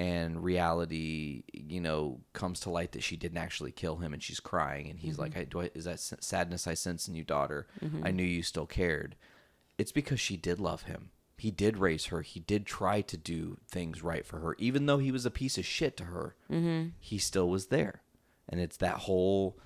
and 0.00 0.42
reality, 0.42 1.42
you 1.52 1.80
know, 1.80 2.20
comes 2.32 2.60
to 2.60 2.70
light 2.70 2.92
that 2.92 3.02
she 3.02 3.16
didn't 3.16 3.36
actually 3.38 3.72
kill 3.72 3.96
him, 3.96 4.14
and 4.14 4.22
she's 4.22 4.40
crying, 4.40 4.88
and 4.88 4.98
he's 4.98 5.12
Mm-hmm. 5.14 5.22
like, 5.22 5.36
I, 5.36 5.44
"Do 5.44 5.60
I, 5.60 5.70
is 5.74 5.84
that 5.84 6.00
sadness 6.00 6.66
I 6.66 6.74
sense 6.74 7.06
in 7.08 7.14
you, 7.14 7.24
daughter? 7.24 7.66
I 8.02 8.10
knew 8.10 8.22
you 8.24 8.42
still 8.42 8.66
cared." 8.66 9.14
It's 9.76 9.92
because 9.92 10.18
she 10.20 10.36
did 10.36 10.58
love 10.58 10.82
him. 10.82 11.10
He 11.36 11.50
did 11.50 11.78
raise 11.78 12.06
her. 12.06 12.22
He 12.22 12.40
did 12.40 12.66
try 12.66 13.00
to 13.02 13.16
do 13.16 13.58
things 13.66 14.02
right 14.02 14.24
for 14.26 14.40
her, 14.40 14.54
even 14.58 14.86
though 14.86 14.98
he 14.98 15.10
was 15.12 15.24
a 15.26 15.30
piece 15.30 15.56
of 15.58 15.64
shit 15.66 15.96
to 15.98 16.04
her. 16.04 16.34
Mm-hmm. 16.50 16.88
He 16.98 17.18
still 17.18 17.48
was 17.50 17.66
there, 17.66 18.02
and 18.48 18.58
it's 18.60 18.76
that 18.78 18.96
whole. 19.06 19.58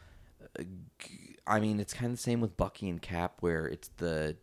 I 1.47 1.61
mean, 1.61 1.81
it's 1.81 1.93
kind 1.95 2.07
of 2.13 2.19
the 2.19 2.23
same 2.23 2.41
with 2.41 2.57
Bucky 2.57 2.89
and 2.89 3.01
Cap, 3.03 3.35
where 3.41 3.67
it's 3.67 3.89
the 3.99 4.37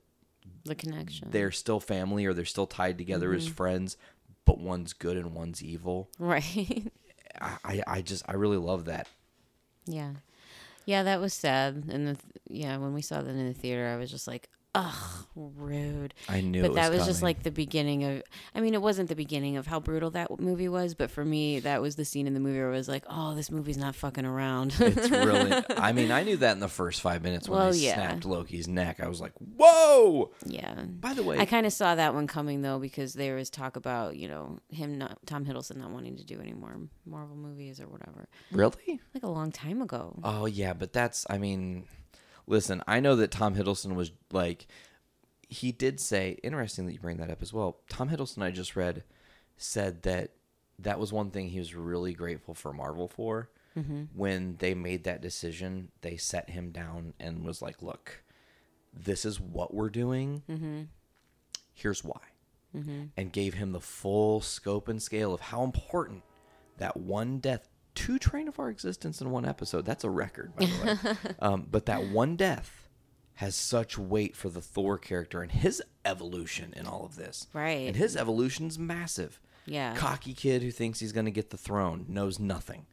the 0.66 0.76
connection. 0.76 1.30
they're 1.32 1.52
still 1.52 1.80
family 1.80 2.26
or 2.26 2.34
they're 2.34 2.46
still 2.46 2.68
tied 2.68 2.98
together 2.98 3.28
Mm-hmm. 3.30 3.38
as 3.38 3.48
friends, 3.48 3.98
but 4.46 4.60
one's 4.60 4.94
good 4.94 5.18
and 5.18 5.34
one's 5.34 5.64
evil. 5.64 6.10
Right. 6.20 6.92
I, 7.42 7.58
I, 7.64 7.84
I 7.88 8.02
just 8.02 8.24
I 8.28 8.34
really 8.34 8.58
love 8.58 8.86
that. 8.86 9.08
yeah. 9.86 10.12
Yeah, 10.86 11.04
that 11.04 11.22
was 11.22 11.34
sad. 11.34 11.86
And 11.90 12.08
the, 12.08 12.18
yeah, 12.50 12.76
when 12.78 12.94
we 12.94 13.04
saw 13.04 13.22
that 13.22 13.30
in 13.30 13.48
the 13.48 13.54
theater, 13.54 13.88
I 13.88 13.98
was 13.98 14.10
just 14.10 14.28
like, 14.28 14.50
ugh, 14.74 15.26
rude. 15.36 16.14
I 16.30 16.42
knew, 16.42 16.62
but 16.62 16.76
that 16.76 16.92
was 16.92 17.06
just 17.06 17.22
like 17.22 17.44
the 17.44 17.52
beginning 17.52 18.04
of. 18.04 18.24
I 18.56 18.62
mean, 18.62 18.74
it 18.74 18.82
wasn't 18.82 19.10
the 19.10 19.16
beginning 19.16 19.58
of 19.58 19.68
how 19.68 19.80
brutal 19.80 20.12
that 20.12 20.40
movie 20.40 20.70
was, 20.70 20.94
but 20.94 21.12
for 21.12 21.26
me, 21.26 21.60
that 21.62 21.82
was 21.82 21.96
the 21.96 22.06
scene 22.06 22.28
in 22.28 22.34
the 22.34 22.40
movie 22.40 22.60
where 22.60 22.70
I 22.70 22.78
was 22.78 22.88
like, 22.88 23.04
"Oh, 23.10 23.36
this 23.36 23.52
movie's 23.52 23.78
not 23.78 23.96
fucking 23.96 24.26
around." 24.26 24.74
it's 24.80 25.10
really. 25.10 25.64
I 25.78 25.92
mean, 25.92 26.12
I 26.12 26.24
knew 26.24 26.38
that 26.38 26.54
in 26.54 26.60
the 26.60 26.68
first 26.68 27.02
five 27.02 27.22
minutes 27.24 27.50
when 27.50 27.60
Well, 27.60 27.72
they 27.72 27.80
yeah. 27.80 27.96
snapped 27.96 28.26
Loki's 28.26 28.68
neck. 28.68 29.00
I 29.02 29.08
was 29.08 29.20
like, 29.22 29.34
"Whoa!" 29.40 30.32
yeah. 30.46 30.74
By 31.00 31.14
the 31.14 31.24
way, 31.24 31.38
I 31.38 31.46
kind 31.46 31.66
of 31.66 31.74
saw 31.74 31.96
that 31.96 32.14
one 32.14 32.28
coming 32.28 32.62
though 32.62 32.80
because 32.80 33.14
there 33.14 33.36
was 33.36 33.50
talk 33.50 33.76
about 33.76 34.16
you 34.16 34.28
know 34.28 34.60
him 34.70 34.98
not 34.98 35.18
Tom 35.26 35.46
Hiddleston 35.46 35.78
not 35.78 35.92
wanting 35.92 36.16
to 36.18 36.24
do 36.26 36.40
any 36.40 36.54
more 36.54 36.76
Marvel 37.06 37.36
movies 37.36 37.80
or 37.80 37.88
whatever, 37.88 38.28
really? 38.52 39.00
like 39.14 39.24
a 39.24 39.28
long 39.30 39.52
time 39.52 39.82
ago. 39.82 40.18
Oh 40.24 40.46
yeah, 40.46 40.74
but 40.74 40.94
that's. 40.94 41.26
I 41.30 41.38
mean, 41.38 41.86
listen. 42.52 42.84
I 42.88 43.00
know 43.00 43.16
that 43.16 43.32
Tom 43.32 43.56
Hiddleston 43.56 43.96
was 43.96 44.12
like. 44.32 44.68
He 45.48 45.72
did 45.72 46.00
say. 46.00 46.38
Interesting 46.44 46.86
that 46.86 46.94
you 46.94 47.00
bring 47.00 47.18
that 47.18 47.32
up 47.32 47.42
as 47.42 47.52
well. 47.52 47.80
Tom 47.90 48.10
Hiddleston, 48.10 48.44
I 48.44 48.52
just 48.52 48.76
read, 48.76 49.04
said 49.58 50.04
that 50.04 50.32
that 50.80 51.00
was 51.00 51.12
one 51.12 51.32
thing 51.32 51.50
he 51.50 51.60
was 51.60 51.76
really 51.76 52.14
grateful 52.14 52.54
for 52.54 52.74
Marvel 52.74 53.08
for. 53.08 53.50
Mm-hmm. 53.78 54.04
When 54.16 54.58
they 54.60 54.74
made 54.74 55.06
that 55.06 55.22
decision, 55.22 55.90
they 56.02 56.18
set 56.18 56.50
him 56.50 56.72
down 56.72 57.14
and 57.20 57.44
was 57.46 57.62
like, 57.62 57.82
"Look, 57.82 58.24
this 58.94 59.26
is 59.26 59.40
what 59.40 59.74
we're 59.74 59.90
doing. 59.90 60.44
Mm-hmm. 60.50 60.82
Here's 61.74 62.04
why," 62.04 62.20
mm-hmm. 62.76 63.06
and 63.16 63.32
gave 63.32 63.54
him 63.54 63.72
the 63.72 63.80
full 63.80 64.42
scope 64.42 64.88
and 64.90 65.02
scale 65.02 65.34
of 65.34 65.40
how 65.40 65.64
important 65.64 66.24
that 66.78 66.98
one 66.98 67.40
death, 67.40 67.70
two 67.96 68.18
train 68.20 68.48
of 68.48 68.60
our 68.60 68.70
existence 68.70 69.22
in 69.22 69.32
one 69.32 69.46
episode. 69.46 69.86
That's 69.86 70.04
a 70.04 70.10
record, 70.10 70.56
by 70.56 70.66
the 70.66 70.86
way. 71.04 71.34
um, 71.40 71.68
but 71.70 71.86
that 71.88 72.08
one 72.08 72.36
death 72.36 72.88
has 73.36 73.56
such 73.56 73.98
weight 73.98 74.36
for 74.36 74.50
the 74.50 74.62
Thor 74.62 74.98
character 74.98 75.42
and 75.42 75.52
his 75.52 75.82
evolution 76.06 76.74
in 76.76 76.86
all 76.88 77.06
of 77.06 77.16
this. 77.16 77.48
Right. 77.54 77.88
And 77.88 77.96
his 77.96 78.16
evolution's 78.16 78.78
massive. 78.78 79.40
Yeah. 79.66 79.96
Cocky 79.96 80.34
kid 80.34 80.62
who 80.64 80.72
thinks 80.72 81.00
he's 81.00 81.12
going 81.12 81.26
to 81.26 81.32
get 81.32 81.50
the 81.50 81.58
throne, 81.58 82.06
knows 82.08 82.40
nothing. 82.40 82.86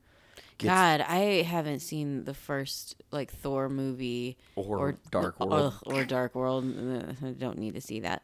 Gets- 0.58 0.70
God, 0.74 1.00
I 1.02 1.42
haven't 1.42 1.80
seen 1.80 2.24
the 2.24 2.34
first 2.34 2.96
like 3.12 3.30
Thor 3.30 3.68
movie 3.68 4.36
Or 4.56 4.98
Dark 5.12 5.38
World. 5.38 5.74
ugh, 5.74 5.82
or 5.94 6.04
Dark 6.04 6.34
World. 6.34 6.64
I 7.24 7.30
don't 7.30 7.58
need 7.58 7.74
to 7.74 7.80
see 7.80 8.00
that. 8.00 8.22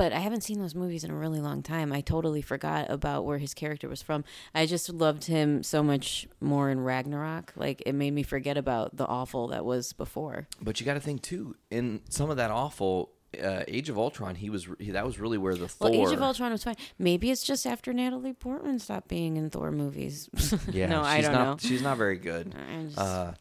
But 0.00 0.14
I 0.14 0.20
haven't 0.20 0.40
seen 0.40 0.58
those 0.58 0.74
movies 0.74 1.04
in 1.04 1.10
a 1.10 1.14
really 1.14 1.42
long 1.42 1.62
time. 1.62 1.92
I 1.92 2.00
totally 2.00 2.40
forgot 2.40 2.88
about 2.88 3.26
where 3.26 3.36
his 3.36 3.52
character 3.52 3.86
was 3.86 4.00
from. 4.00 4.24
I 4.54 4.64
just 4.64 4.88
loved 4.88 5.24
him 5.26 5.62
so 5.62 5.82
much 5.82 6.26
more 6.40 6.70
in 6.70 6.80
Ragnarok. 6.80 7.52
Like 7.54 7.82
it 7.84 7.92
made 7.94 8.12
me 8.12 8.22
forget 8.22 8.56
about 8.56 8.96
the 8.96 9.06
awful 9.06 9.48
that 9.48 9.62
was 9.62 9.92
before. 9.92 10.48
But 10.58 10.80
you 10.80 10.86
got 10.86 10.94
to 10.94 11.00
think 11.00 11.20
too. 11.20 11.54
In 11.70 12.00
some 12.08 12.30
of 12.30 12.38
that 12.38 12.50
awful 12.50 13.10
uh, 13.44 13.64
Age 13.68 13.90
of 13.90 13.98
Ultron, 13.98 14.36
he 14.36 14.48
was 14.48 14.66
he, 14.78 14.92
that 14.92 15.04
was 15.04 15.18
really 15.20 15.36
where 15.36 15.54
the 15.54 15.68
Thor. 15.68 15.90
Well, 15.90 16.08
Age 16.08 16.14
of 16.14 16.22
Ultron 16.22 16.50
was 16.50 16.64
fine. 16.64 16.76
Maybe 16.98 17.30
it's 17.30 17.44
just 17.44 17.66
after 17.66 17.92
Natalie 17.92 18.32
Portman 18.32 18.78
stopped 18.78 19.08
being 19.08 19.36
in 19.36 19.50
Thor 19.50 19.70
movies. 19.70 20.30
Yeah, 20.72 20.86
no, 20.86 21.02
she's 21.02 21.06
I 21.12 21.20
don't 21.20 21.32
not, 21.32 21.44
know. 21.44 21.68
She's 21.68 21.82
not 21.82 21.98
very 21.98 22.16
good. 22.16 22.54
I 22.56 22.84
just- 22.84 22.98
Uh, 22.98 23.34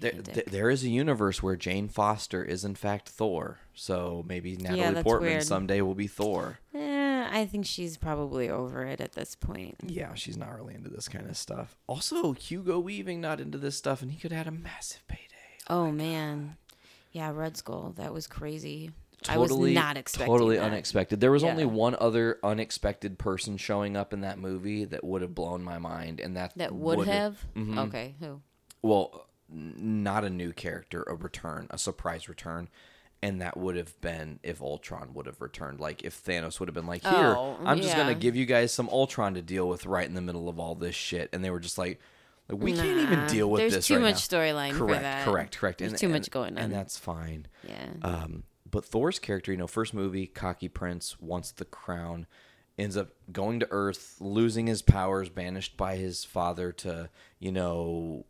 there, 0.00 0.12
th- 0.12 0.46
there 0.46 0.70
is 0.70 0.84
a 0.84 0.88
universe 0.88 1.42
where 1.42 1.56
Jane 1.56 1.88
Foster 1.88 2.44
is 2.44 2.64
in 2.64 2.74
fact 2.74 3.08
Thor. 3.08 3.58
So 3.74 4.24
maybe 4.28 4.56
Natalie 4.56 4.80
that's 4.94 5.02
Portman 5.02 5.30
weird. 5.30 5.42
someday 5.44 5.80
will 5.80 5.94
be 5.94 6.06
Thor. 6.06 6.58
Eh, 6.74 7.28
I 7.30 7.46
think 7.46 7.66
she's 7.66 7.96
probably 7.96 8.48
over 8.48 8.84
it 8.84 9.00
at 9.00 9.12
this 9.12 9.34
point. 9.34 9.76
Yeah, 9.86 10.14
she's 10.14 10.36
not 10.36 10.54
really 10.56 10.74
into 10.74 10.90
this 10.90 11.08
kind 11.08 11.28
of 11.28 11.36
stuff. 11.36 11.76
Also, 11.86 12.32
Hugo 12.32 12.78
Weaving 12.78 13.20
not 13.20 13.40
into 13.40 13.58
this 13.58 13.76
stuff, 13.76 14.02
and 14.02 14.10
he 14.12 14.18
could 14.18 14.32
have 14.32 14.46
had 14.46 14.54
a 14.54 14.56
massive 14.56 15.06
payday. 15.08 15.22
Oh, 15.68 15.90
man. 15.90 16.56
Yeah, 17.12 17.30
Red 17.34 17.56
Skull. 17.56 17.94
That 17.96 18.12
was 18.12 18.26
crazy. 18.26 18.90
Totally, 19.22 19.34
I 19.34 19.74
was 19.74 19.74
not 19.74 19.96
expecting 19.96 20.32
totally 20.32 20.56
that. 20.58 20.64
unexpected. 20.66 21.20
There 21.20 21.32
was 21.32 21.42
only 21.42 21.64
one 21.64 21.96
other 21.98 22.38
unexpected 22.44 23.18
person 23.18 23.56
showing 23.56 23.96
up 23.96 24.12
in 24.12 24.20
that 24.20 24.38
movie 24.38 24.84
that 24.84 25.02
would 25.02 25.22
have 25.22 25.34
blown 25.34 25.62
my 25.62 25.78
mind, 25.78 26.20
and 26.20 26.36
that 26.36 26.52
That 26.56 26.72
would 26.74 27.06
have? 27.08 27.44
Mhm. 27.56 27.88
Okay, 27.88 28.14
who? 28.20 28.40
well, 28.80 29.26
not 29.50 30.24
a 30.24 30.30
new 30.30 30.52
character, 30.52 31.02
a 31.06 31.14
return, 31.14 31.66
a 31.70 31.78
surprise 31.78 32.28
return. 32.28 32.68
And 33.20 33.40
that 33.42 33.56
would 33.56 33.74
have 33.74 34.00
been 34.00 34.38
if 34.44 34.62
Ultron 34.62 35.12
would 35.14 35.26
have 35.26 35.40
returned. 35.40 35.80
Like 35.80 36.04
if 36.04 36.22
Thanos 36.24 36.60
would 36.60 36.68
have 36.68 36.74
been 36.74 36.86
like, 36.86 37.02
"Here, 37.02 37.34
Oh, 37.36 37.56
I'm 37.64 37.80
just 37.80 37.96
gonna 37.96 38.14
give 38.14 38.36
you 38.36 38.46
guys 38.46 38.72
some 38.72 38.88
Ultron 38.90 39.34
to 39.34 39.42
deal 39.42 39.68
with 39.68 39.86
right 39.86 40.06
in 40.06 40.14
the 40.14 40.20
middle 40.20 40.48
of 40.48 40.60
all 40.60 40.76
this 40.76 40.94
shit," 40.94 41.28
and 41.32 41.42
they 41.44 41.50
were 41.50 41.58
just 41.58 41.78
like, 41.78 41.98
like, 42.48 42.60
"We 42.62 42.72
can't 42.74 43.00
even 43.00 43.26
deal 43.26 43.50
with 43.50 43.62
there's 43.62 43.74
this 43.74 43.86
too 43.88 43.94
right 43.94 44.02
much 44.02 44.30
now." 44.30 44.38
storyline 44.38 44.70
for 44.72 44.86
correct, 44.86 45.02
that. 45.02 45.24
Correct, 45.24 45.58
correct. 45.58 45.78
There's 45.80 45.90
and, 45.92 45.98
too 46.00 46.06
and- 46.06 46.12
much 46.14 46.30
going 46.30 46.56
on. 46.56 46.58
and 46.58 46.72
that's 46.72 46.96
fine. 46.96 47.46
Yeah. 47.64 47.88
Um, 48.02 48.44
but 48.70 48.84
Thor's 48.84 49.18
character, 49.18 49.50
you 49.50 49.58
know, 49.58 49.66
first 49.66 49.94
movie, 49.94 50.28
cocky 50.28 50.68
prince, 50.68 51.20
wants 51.20 51.50
the 51.50 51.64
crown, 51.64 52.28
ends 52.78 52.96
up 52.96 53.08
going 53.32 53.58
to 53.58 53.68
Earth, 53.72 54.14
losing 54.20 54.68
his 54.68 54.80
powers, 54.82 55.28
banished 55.28 55.76
by 55.76 55.96
his 55.96 56.22
father 56.24 56.70
to, 56.70 57.10
you 57.40 57.50
know, 57.50 58.26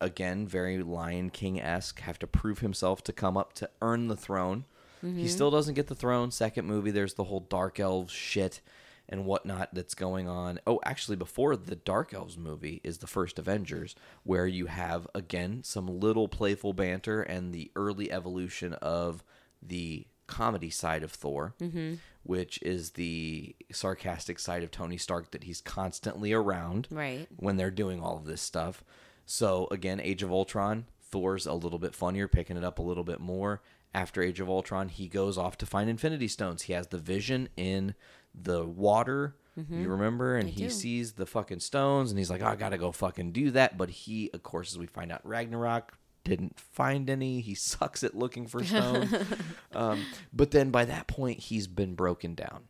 again, 0.00 0.46
very 0.46 0.82
Lion 0.82 1.30
King 1.30 1.60
esque, 1.60 2.00
have 2.00 2.18
to 2.20 2.26
prove 2.26 2.60
himself 2.60 3.02
to 3.04 3.12
come 3.12 3.36
up 3.36 3.52
to 3.54 3.70
earn 3.80 4.08
the 4.08 4.16
throne. 4.16 4.64
He 5.00 5.08
mm-hmm. 5.08 5.26
still 5.26 5.50
doesn't 5.50 5.74
get 5.74 5.86
the 5.86 5.94
throne. 5.94 6.30
Second 6.30 6.66
movie, 6.66 6.90
there's 6.90 7.14
the 7.14 7.24
whole 7.24 7.40
Dark 7.40 7.78
Elves 7.78 8.12
shit 8.12 8.60
and 9.08 9.24
whatnot 9.24 9.68
that's 9.72 9.94
going 9.94 10.28
on. 10.28 10.58
Oh, 10.66 10.80
actually, 10.84 11.16
before 11.16 11.54
the 11.56 11.76
Dark 11.76 12.12
Elves 12.12 12.36
movie 12.36 12.80
is 12.82 12.98
the 12.98 13.06
first 13.06 13.38
Avengers, 13.38 13.94
where 14.24 14.46
you 14.46 14.66
have 14.66 15.06
again 15.14 15.62
some 15.62 15.86
little 15.86 16.28
playful 16.28 16.72
banter 16.72 17.22
and 17.22 17.52
the 17.52 17.70
early 17.76 18.10
evolution 18.10 18.74
of 18.74 19.22
the 19.62 20.06
comedy 20.26 20.70
side 20.70 21.02
of 21.04 21.12
Thor, 21.12 21.54
mm-hmm. 21.60 21.94
which 22.24 22.60
is 22.62 22.92
the 22.92 23.54
sarcastic 23.70 24.38
side 24.38 24.64
of 24.64 24.70
Tony 24.70 24.96
Stark 24.96 25.30
that 25.30 25.44
he's 25.44 25.60
constantly 25.60 26.32
around 26.32 26.88
Right. 26.90 27.28
when 27.36 27.56
they're 27.56 27.70
doing 27.70 28.02
all 28.02 28.16
of 28.16 28.24
this 28.24 28.42
stuff. 28.42 28.82
So 29.26 29.66
again, 29.70 30.00
Age 30.00 30.22
of 30.22 30.30
Ultron, 30.30 30.86
Thor's 31.02 31.46
a 31.46 31.52
little 31.52 31.80
bit 31.80 31.94
funnier, 31.94 32.28
picking 32.28 32.56
it 32.56 32.64
up 32.64 32.78
a 32.78 32.82
little 32.82 33.04
bit 33.04 33.20
more. 33.20 33.60
After 33.92 34.22
Age 34.22 34.40
of 34.40 34.48
Ultron, 34.48 34.88
he 34.88 35.08
goes 35.08 35.36
off 35.36 35.58
to 35.58 35.66
find 35.66 35.90
Infinity 35.90 36.28
Stones. 36.28 36.62
He 36.62 36.72
has 36.72 36.88
the 36.88 36.98
vision 36.98 37.48
in 37.56 37.94
the 38.34 38.64
water. 38.64 39.36
You 39.70 39.88
remember? 39.88 40.36
And 40.36 40.50
he 40.50 40.64
do. 40.64 40.70
sees 40.70 41.12
the 41.12 41.24
fucking 41.24 41.60
stones 41.60 42.10
and 42.10 42.18
he's 42.18 42.28
like, 42.28 42.42
oh, 42.42 42.46
I 42.46 42.56
gotta 42.56 42.76
go 42.76 42.92
fucking 42.92 43.32
do 43.32 43.50
that. 43.52 43.78
But 43.78 43.88
he, 43.88 44.30
of 44.34 44.42
course, 44.42 44.72
as 44.72 44.78
we 44.78 44.86
find 44.86 45.10
out, 45.10 45.26
Ragnarok 45.26 45.96
didn't 46.24 46.60
find 46.60 47.08
any. 47.08 47.40
He 47.40 47.54
sucks 47.56 48.04
at 48.04 48.14
looking 48.14 48.46
for 48.46 48.62
stones. 48.62 49.14
um, 49.74 50.04
but 50.30 50.50
then 50.50 50.70
by 50.70 50.84
that 50.84 51.06
point, 51.06 51.40
he's 51.40 51.66
been 51.66 51.94
broken 51.94 52.34
down 52.34 52.64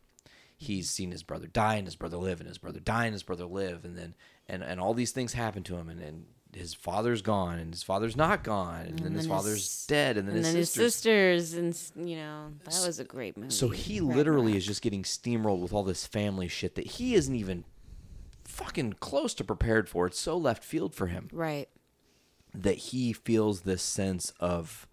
he's 0.58 0.88
seen 0.88 1.10
his 1.10 1.22
brother 1.22 1.46
die 1.46 1.74
and 1.74 1.86
his 1.86 1.96
brother 1.96 2.16
live 2.16 2.40
and 2.40 2.48
his 2.48 2.56
brother 2.56 2.80
die 2.80 3.04
and 3.04 3.12
his 3.12 3.22
brother 3.22 3.44
live 3.44 3.84
and 3.84 3.96
then 3.96 4.14
and, 4.48 4.62
and 4.62 4.80
all 4.80 4.94
these 4.94 5.12
things 5.12 5.34
happen 5.34 5.62
to 5.62 5.76
him 5.76 5.90
and, 5.90 6.00
and 6.00 6.24
his 6.56 6.72
father's 6.74 7.20
gone 7.22 7.58
and 7.58 7.72
his 7.72 7.82
father's 7.82 8.16
not 8.16 8.42
gone 8.42 8.86
and, 8.86 8.98
then 9.00 9.12
his 9.14 9.26
father's 9.26 9.56
his- 9.66 9.86
dead 9.86 10.16
and 10.16 10.26
then, 10.26 10.36
And 10.36 10.44
his, 10.44 10.52
then 10.52 10.56
his 10.60 10.70
sister's 10.70 11.48
sisters, 11.50 11.92
and 11.96 12.08
you 12.08 12.16
know, 12.16 12.52
that 12.64 12.82
was 12.86 12.98
a 12.98 13.04
great 13.04 13.36
movie. 13.36 13.50
so 13.52 13.68
he 13.68 14.00
literally 14.00 14.46
Ragnarok. 14.52 14.56
is 14.58 14.66
just 14.66 14.82
getting 14.82 15.02
steamrolled 15.02 15.60
with 15.60 15.72
all 15.74 15.82
this 15.82 16.06
family 16.06 16.48
shit 16.48 16.74
that 16.76 16.86
he 16.86 17.14
isn't 17.14 17.34
even 17.34 17.64
fucking 18.44 18.94
close 18.94 19.34
to 19.34 19.44
prepared 19.44 19.86
for 19.88 20.06
it's 20.06 20.18
so 20.18 20.36
left 20.38 20.64
field 20.64 20.94
for 20.94 21.08
him 21.08 21.28
Right. 21.32 21.68
that 22.54 22.78
he 22.78 23.12
feels 23.12 23.60
this 23.62 23.82
sense 23.82 24.32
of 24.40 24.86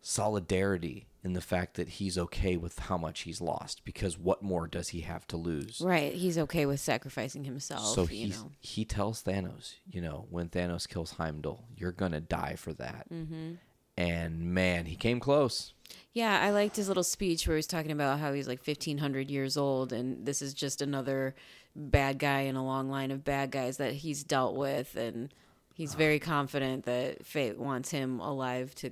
solidarity 0.00 1.07
in 1.24 1.32
the 1.32 1.40
fact 1.40 1.74
that 1.74 1.88
he's 1.88 2.16
okay 2.16 2.56
with 2.56 2.78
how 2.78 2.96
much 2.96 3.20
he's 3.20 3.40
lost 3.40 3.84
because 3.84 4.16
what 4.18 4.42
more 4.42 4.66
does 4.66 4.88
he 4.88 5.00
have 5.00 5.26
to 5.26 5.36
lose 5.36 5.80
Right. 5.80 6.12
He's 6.12 6.38
okay 6.38 6.66
with 6.66 6.80
sacrificing 6.80 7.44
himself. 7.44 7.94
So 7.94 8.02
you 8.02 8.08
he 8.08 8.26
know. 8.28 8.52
he 8.60 8.84
tells 8.84 9.22
Thanos, 9.22 9.74
you 9.90 10.00
know, 10.00 10.26
when 10.30 10.48
Thanos 10.48 10.88
kills 10.88 11.12
Heimdall, 11.12 11.64
you're 11.76 11.92
gonna 11.92 12.20
die 12.20 12.54
for 12.56 12.72
that. 12.74 13.06
Mm-hmm. 13.12 13.54
And 13.96 14.54
man, 14.54 14.86
he 14.86 14.94
came 14.94 15.18
close. 15.18 15.74
Yeah, 16.12 16.40
I 16.40 16.50
liked 16.50 16.76
his 16.76 16.88
little 16.88 17.02
speech 17.02 17.46
where 17.46 17.56
he 17.56 17.58
was 17.58 17.66
talking 17.66 17.90
about 17.90 18.20
how 18.20 18.32
he's 18.32 18.46
like 18.46 18.64
1500 18.64 19.30
years 19.30 19.56
old 19.56 19.92
and 19.92 20.24
this 20.24 20.40
is 20.40 20.54
just 20.54 20.80
another 20.80 21.34
bad 21.74 22.18
guy 22.18 22.42
in 22.42 22.56
a 22.56 22.64
long 22.64 22.88
line 22.90 23.10
of 23.10 23.24
bad 23.24 23.50
guys 23.50 23.76
that 23.78 23.92
he's 23.94 24.24
dealt 24.24 24.56
with 24.56 24.96
and 24.96 25.32
he's 25.74 25.94
very 25.94 26.18
confident 26.18 26.84
that 26.84 27.24
fate 27.24 27.58
wants 27.58 27.90
him 27.90 28.20
alive 28.20 28.74
to 28.76 28.90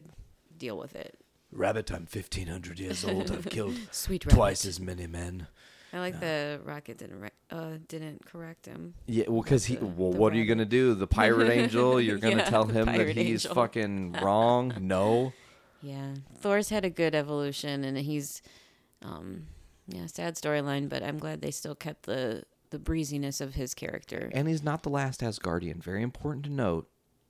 deal 0.56 0.76
with 0.78 0.94
it. 0.94 1.18
Rabbit, 1.56 1.90
I'm 1.90 2.06
1500 2.10 2.78
years 2.78 3.04
old. 3.04 3.30
I've 3.30 3.46
killed 3.48 3.76
Sweet 3.90 4.22
twice 4.22 4.64
rabbit. 4.64 4.68
as 4.68 4.80
many 4.80 5.06
men. 5.06 5.46
I 5.92 6.00
like 6.00 6.20
the 6.20 6.60
rocket 6.64 6.98
didn't 6.98 7.20
re- 7.20 7.28
uh, 7.50 7.78
didn't 7.88 8.26
correct 8.26 8.66
him. 8.66 8.94
Yeah, 9.06 9.24
well, 9.28 9.42
because 9.42 9.64
he. 9.66 9.76
The- 9.76 9.86
Well, 9.86 10.10
the 10.12 10.18
what 10.18 10.32
are 10.32 10.36
you 10.36 10.44
gonna 10.44 10.64
do? 10.66 10.94
The 10.94 11.06
pirate 11.22 11.48
angel? 11.50 12.00
You're 12.00 12.18
gonna 12.18 12.36
Yeah, 12.36 12.44
tell 12.50 12.64
him 12.64 12.86
that 12.86 13.08
he's 13.16 13.44
angel. 13.46 13.54
fucking 13.54 14.12
wrong? 14.22 14.74
No. 14.80 15.32
Yeah, 15.82 16.14
Thor's 16.38 16.68
had 16.70 16.84
a 16.84 16.90
good 16.90 17.14
evolution, 17.14 17.84
and 17.84 17.96
he's, 17.98 18.42
um, 19.02 19.46
yeah, 19.86 20.06
sad 20.06 20.34
storyline. 20.34 20.88
But 20.88 21.02
I'm 21.02 21.18
glad 21.18 21.40
they 21.40 21.50
still 21.52 21.74
kept 21.76 22.02
the 22.04 22.42
the 22.70 22.78
breeziness 22.80 23.40
of 23.40 23.54
his 23.54 23.72
character. 23.74 24.28
And 24.34 24.48
he's 24.48 24.62
not 24.64 24.82
the 24.82 24.90
last 24.90 25.20
Asgardian. 25.20 25.76
Very 25.82 26.02
important 26.02 26.44
to 26.46 26.50
note. 26.52 26.88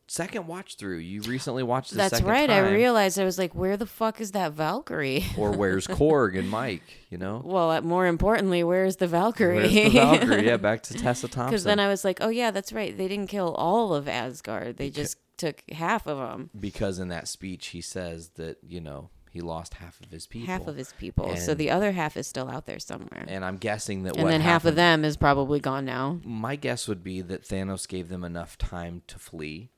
Second 0.09 0.47
watch 0.47 0.77
through. 0.77 0.99
You 0.99 1.23
recently 1.23 1.63
watched 1.65 1.91
the 1.91 1.97
That's 1.97 2.15
second 2.19 2.29
right. 2.29 2.49
I 2.49 2.71
realized 2.71 3.19
I 3.19 3.25
was 3.25 3.39
like, 3.39 3.55
where 3.55 3.77
the 3.77 3.87
fuck 3.87 4.21
is 4.21 4.33
that 4.33 4.53
Valkyrie? 4.53 5.25
Or 5.39 5.51
where's 5.51 5.87
Korg 5.87 6.39
and 6.39 6.49
Mike? 6.61 6.83
You 7.11 7.19
know. 7.19 7.43
well, 7.45 7.71
uh, 7.71 7.81
more 7.81 8.07
importantly, 8.07 8.63
where's 8.63 8.97
the 8.97 9.07
Valkyrie? 9.09 9.57
Where's 9.57 9.73
the 9.73 9.89
Valkyrie? 9.91 10.47
Yeah, 10.47 10.57
back 10.59 10.83
to 10.85 10.95
Tessa 10.99 11.29
Thompson. 11.29 11.51
Because 11.51 11.65
then 11.65 11.81
I 11.81 11.89
was 11.89 12.05
like, 12.05 12.19
oh 12.21 12.29
yeah, 12.29 12.51
that's 12.53 12.73
right. 12.73 12.97
They 12.97 13.09
didn't 13.09 13.29
kill 13.29 13.55
all 13.55 13.95
of 13.95 14.07
Asgard. 14.09 14.77
They 14.77 14.91
just 14.91 15.17
took 15.37 15.63
half 15.71 16.07
of 16.07 16.17
them, 16.19 16.49
because 16.59 16.99
in 16.99 17.09
that 17.09 17.29
speech 17.29 17.67
he 17.67 17.81
says 17.83 18.31
that 18.37 18.57
you 18.67 18.81
know 18.81 19.11
he 19.31 19.43
lost 19.43 19.75
half 19.75 20.01
of 20.01 20.11
his 20.11 20.27
people 20.27 20.47
half 20.47 20.67
of 20.67 20.77
his 20.77 20.95
people. 20.95 21.37
so 21.37 21.53
the 21.53 21.71
other 21.71 21.93
half 21.93 22.17
is 22.17 22.27
still 22.27 22.49
out 22.49 22.65
there 22.65 22.79
somewhere. 22.79 23.23
and 23.29 23.45
i'm 23.45 23.59
guessing 23.59 24.05
that 24.05 24.17
and 24.17 24.31
then 24.31 24.41
half 24.41 24.65
of 24.65 24.77
them 24.77 25.05
is 25.05 25.19
probably 25.19 25.61
gone 25.61 25.85
now. 25.85 26.19
my 26.25 26.57
guess 26.57 26.89
would 26.89 27.05
be 27.05 27.21
that 27.21 27.43
thanos 27.43 27.87
gave 27.87 28.09
them 28.09 28.25
enough 28.25 28.57
time 28.57 29.03
to 29.07 29.19
flee 29.19 29.69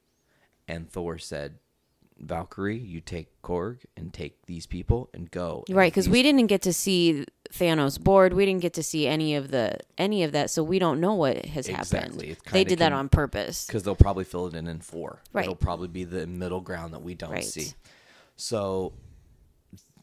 and 0.69 0.91
thor 0.91 1.19
said 1.19 1.59
valkyrie 2.21 2.77
you 2.79 3.01
take 3.01 3.41
korg 3.43 3.79
and 3.97 4.13
take 4.13 4.45
these 4.47 4.67
people 4.67 5.09
and 5.15 5.31
go 5.31 5.63
And 5.69 5.77
Right, 5.77 5.93
because 5.93 6.07
these- 6.07 6.13
we 6.13 6.23
didn't 6.23 6.49
get 6.49 6.63
to 6.63 6.73
see 6.73 7.25
Thanos 7.53 7.99
board. 7.99 8.35
We 8.35 8.45
didn't 8.45 8.61
get 8.61 8.75
to 8.75 8.83
see 8.83 9.07
any 9.07 9.35
of 9.37 9.51
the 9.51 9.79
any 9.97 10.23
of 10.25 10.33
that, 10.33 10.51
so 10.51 10.63
we 10.63 10.79
don't 10.79 11.01
know 11.01 11.15
what 11.15 11.47
has 11.47 11.67
Exactly. 11.69 12.29
happened. 12.31 12.37
They 12.53 12.65
did 12.65 12.81
that 12.81 12.93
on 12.93 13.09
purpose. 13.09 13.67
because 13.67 13.85
they'll 13.85 13.95
probably 13.97 14.25
fill 14.25 14.49
it 14.49 14.55
in 14.55 14.67
in 14.67 14.81
four 14.81 15.23
Right. 15.33 15.45
it'll 15.45 15.55
probably 15.55 15.89
be 15.89 16.05
the 16.05 16.27
middle 16.27 16.61
ground 16.61 16.93
that 16.93 17.03
we 17.03 17.15
don't 17.15 17.31
Right. 17.31 17.45
see 17.45 17.73
so 18.37 18.93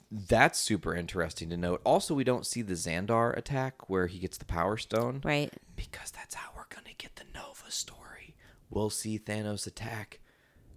that's 0.09 0.57
super 0.59 0.95
interesting 0.95 1.49
to 1.49 1.57
note 1.57 1.81
also 1.83 2.13
we 2.15 2.23
don't 2.23 2.45
see 2.45 2.61
the 2.61 2.73
xandar 2.75 3.35
attack 3.37 3.89
where 3.89 4.07
he 4.07 4.19
gets 4.19 4.37
the 4.37 4.45
power 4.45 4.77
stone 4.77 5.21
Right. 5.23 5.51
because 5.75 6.11
that's 6.11 6.35
how 6.35 6.51
we're 6.55 6.67
gonna 6.73 6.93
get 6.97 7.15
the 7.17 7.25
Nova 7.33 7.69
story. 7.69 8.35
We'll 8.69 8.89
see 8.89 9.19
Thanos 9.19 9.67
attack 9.67 10.19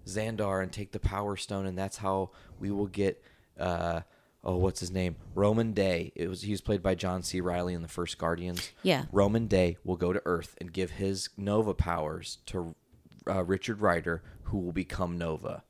Xandar 0.08 0.62
and 0.62 0.72
take 0.72 0.92
the 0.92 1.00
Power 1.00 1.36
Stone, 1.36 1.66
and 1.66 1.78
that's 1.78 1.98
how 1.98 2.30
we 2.58 2.70
will 2.70 2.86
get. 2.86 3.22
Uh, 3.58 4.00
oh, 4.42 4.56
what's 4.56 4.80
his 4.80 4.90
name? 4.90 5.16
Rhomann 5.34 5.74
Dey. 5.74 6.12
It 6.14 6.28
was 6.28 6.42
he 6.42 6.50
was 6.50 6.60
played 6.60 6.82
by 6.82 6.94
John 6.94 7.22
C. 7.22 7.40
Reilly 7.40 7.74
in 7.74 7.82
the 7.82 7.88
first 7.88 8.18
Guardians. 8.18 8.70
Yeah. 8.82 9.04
Rhomann 9.12 9.48
Dey 9.48 9.76
will 9.84 9.96
go 9.96 10.12
to 10.12 10.22
Earth 10.24 10.56
and 10.60 10.72
give 10.72 10.92
his 10.92 11.28
Nova 11.36 11.74
powers 11.74 12.38
to 12.46 12.74
uh, 13.28 13.44
Richard 13.44 13.80
Rider, 13.80 14.22
who 14.44 14.58
will 14.58 14.72
become 14.72 15.18
Nova. 15.18 15.64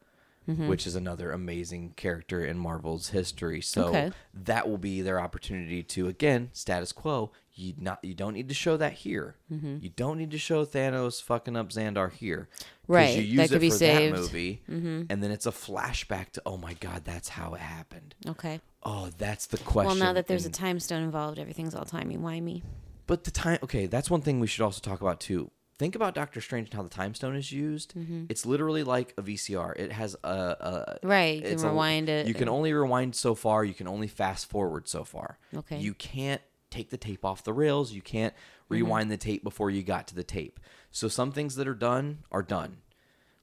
Mm-hmm. 0.48 0.66
Which 0.68 0.86
is 0.86 0.96
another 0.96 1.30
amazing 1.30 1.92
character 1.96 2.42
in 2.42 2.58
Marvel's 2.58 3.10
history. 3.10 3.60
So 3.60 3.88
Okay. 3.88 4.12
that 4.32 4.66
will 4.66 4.78
be 4.78 5.02
their 5.02 5.20
opportunity 5.20 5.82
to 5.82 6.08
again 6.08 6.48
status 6.54 6.90
quo. 6.90 7.32
You 7.54 7.74
not 7.76 7.98
you 8.02 8.14
don't 8.14 8.32
need 8.32 8.48
to 8.48 8.54
show 8.54 8.76
that 8.78 8.94
here. 8.94 9.34
Mm-hmm. 9.52 9.78
You 9.82 9.90
don't 9.90 10.16
need 10.16 10.30
to 10.30 10.38
show 10.38 10.64
Thanos 10.64 11.22
fucking 11.22 11.54
up 11.56 11.68
Xandar 11.70 12.10
here. 12.10 12.48
Right, 12.86 13.16
You 13.16 13.22
use 13.22 13.36
that 13.36 13.44
it 13.44 13.48
could 13.50 13.60
be 13.60 13.68
for 13.70 13.76
saved. 13.76 14.14
that 14.14 14.18
movie, 14.20 14.62
and 14.66 15.22
then 15.22 15.30
it's 15.30 15.44
a 15.44 15.50
flashback 15.50 16.30
to 16.32 16.42
oh 16.46 16.56
my 16.56 16.72
god, 16.74 17.04
that's 17.04 17.28
how 17.28 17.52
it 17.52 17.60
happened. 17.60 18.14
Okay. 18.26 18.60
Oh, 18.82 19.10
that's 19.18 19.44
the 19.46 19.58
question. 19.58 19.88
Well, 19.88 19.96
now 19.96 20.12
that 20.14 20.28
there's 20.28 20.46
a 20.46 20.50
time 20.50 20.80
stone 20.80 21.02
involved, 21.02 21.38
everything's 21.38 21.74
all 21.74 21.84
timey 21.84 22.16
wimey. 22.16 22.62
but 23.06 23.24
the 23.24 23.30
time 23.30 23.58
okay, 23.62 23.84
that's 23.86 24.08
one 24.08 24.22
thing 24.22 24.40
we 24.40 24.46
should 24.46 24.62
also 24.64 24.80
talk 24.80 25.02
about 25.02 25.20
too. 25.20 25.50
Think 25.78 25.94
about 25.94 26.14
Doctor 26.14 26.40
Strange 26.40 26.68
and 26.68 26.74
how 26.74 26.82
the 26.82 26.88
time 26.88 27.14
stone 27.14 27.36
is 27.36 27.50
used. 27.52 27.94
It's 28.28 28.44
literally 28.44 28.82
like 28.82 29.14
a 29.16 29.22
VCR. 29.22 29.74
It 29.76 29.92
has 29.92 30.16
a, 30.24 30.28
a 30.28 30.98
Right, 31.06 31.36
you 31.36 31.42
can 31.42 31.52
it's 31.52 31.62
a- 31.62 31.68
rewind 31.68 32.08
it 32.08 32.26
You 32.26 32.34
can 32.34 32.48
only 32.48 32.72
rewind 32.72 33.14
so 33.16 33.34
far. 33.34 33.64
You 33.64 33.74
can 33.74 33.88
only 33.88 34.08
fast 34.08 34.48
forward 34.50 34.88
so 34.88 35.04
far. 35.04 35.38
Okay. 35.56 35.78
You 35.78 35.94
can't 35.94 36.42
take 36.70 36.90
the 36.90 36.96
tape 36.98 37.24
off 37.24 37.44
the 37.44 37.52
rails. 37.52 37.92
You 37.92 38.02
can't 38.02 38.34
Mm-hmm. 38.34 38.74
rewind 38.84 39.10
the 39.10 39.16
tape 39.16 39.42
before 39.42 39.70
you 39.70 39.82
got 39.82 40.06
to 40.08 40.14
the 40.14 40.22
tape. 40.22 40.60
So 40.90 41.08
some 41.08 41.32
things 41.32 41.56
that 41.56 41.66
are 41.66 41.74
done 41.74 42.18
are 42.30 42.42
done. 42.42 42.82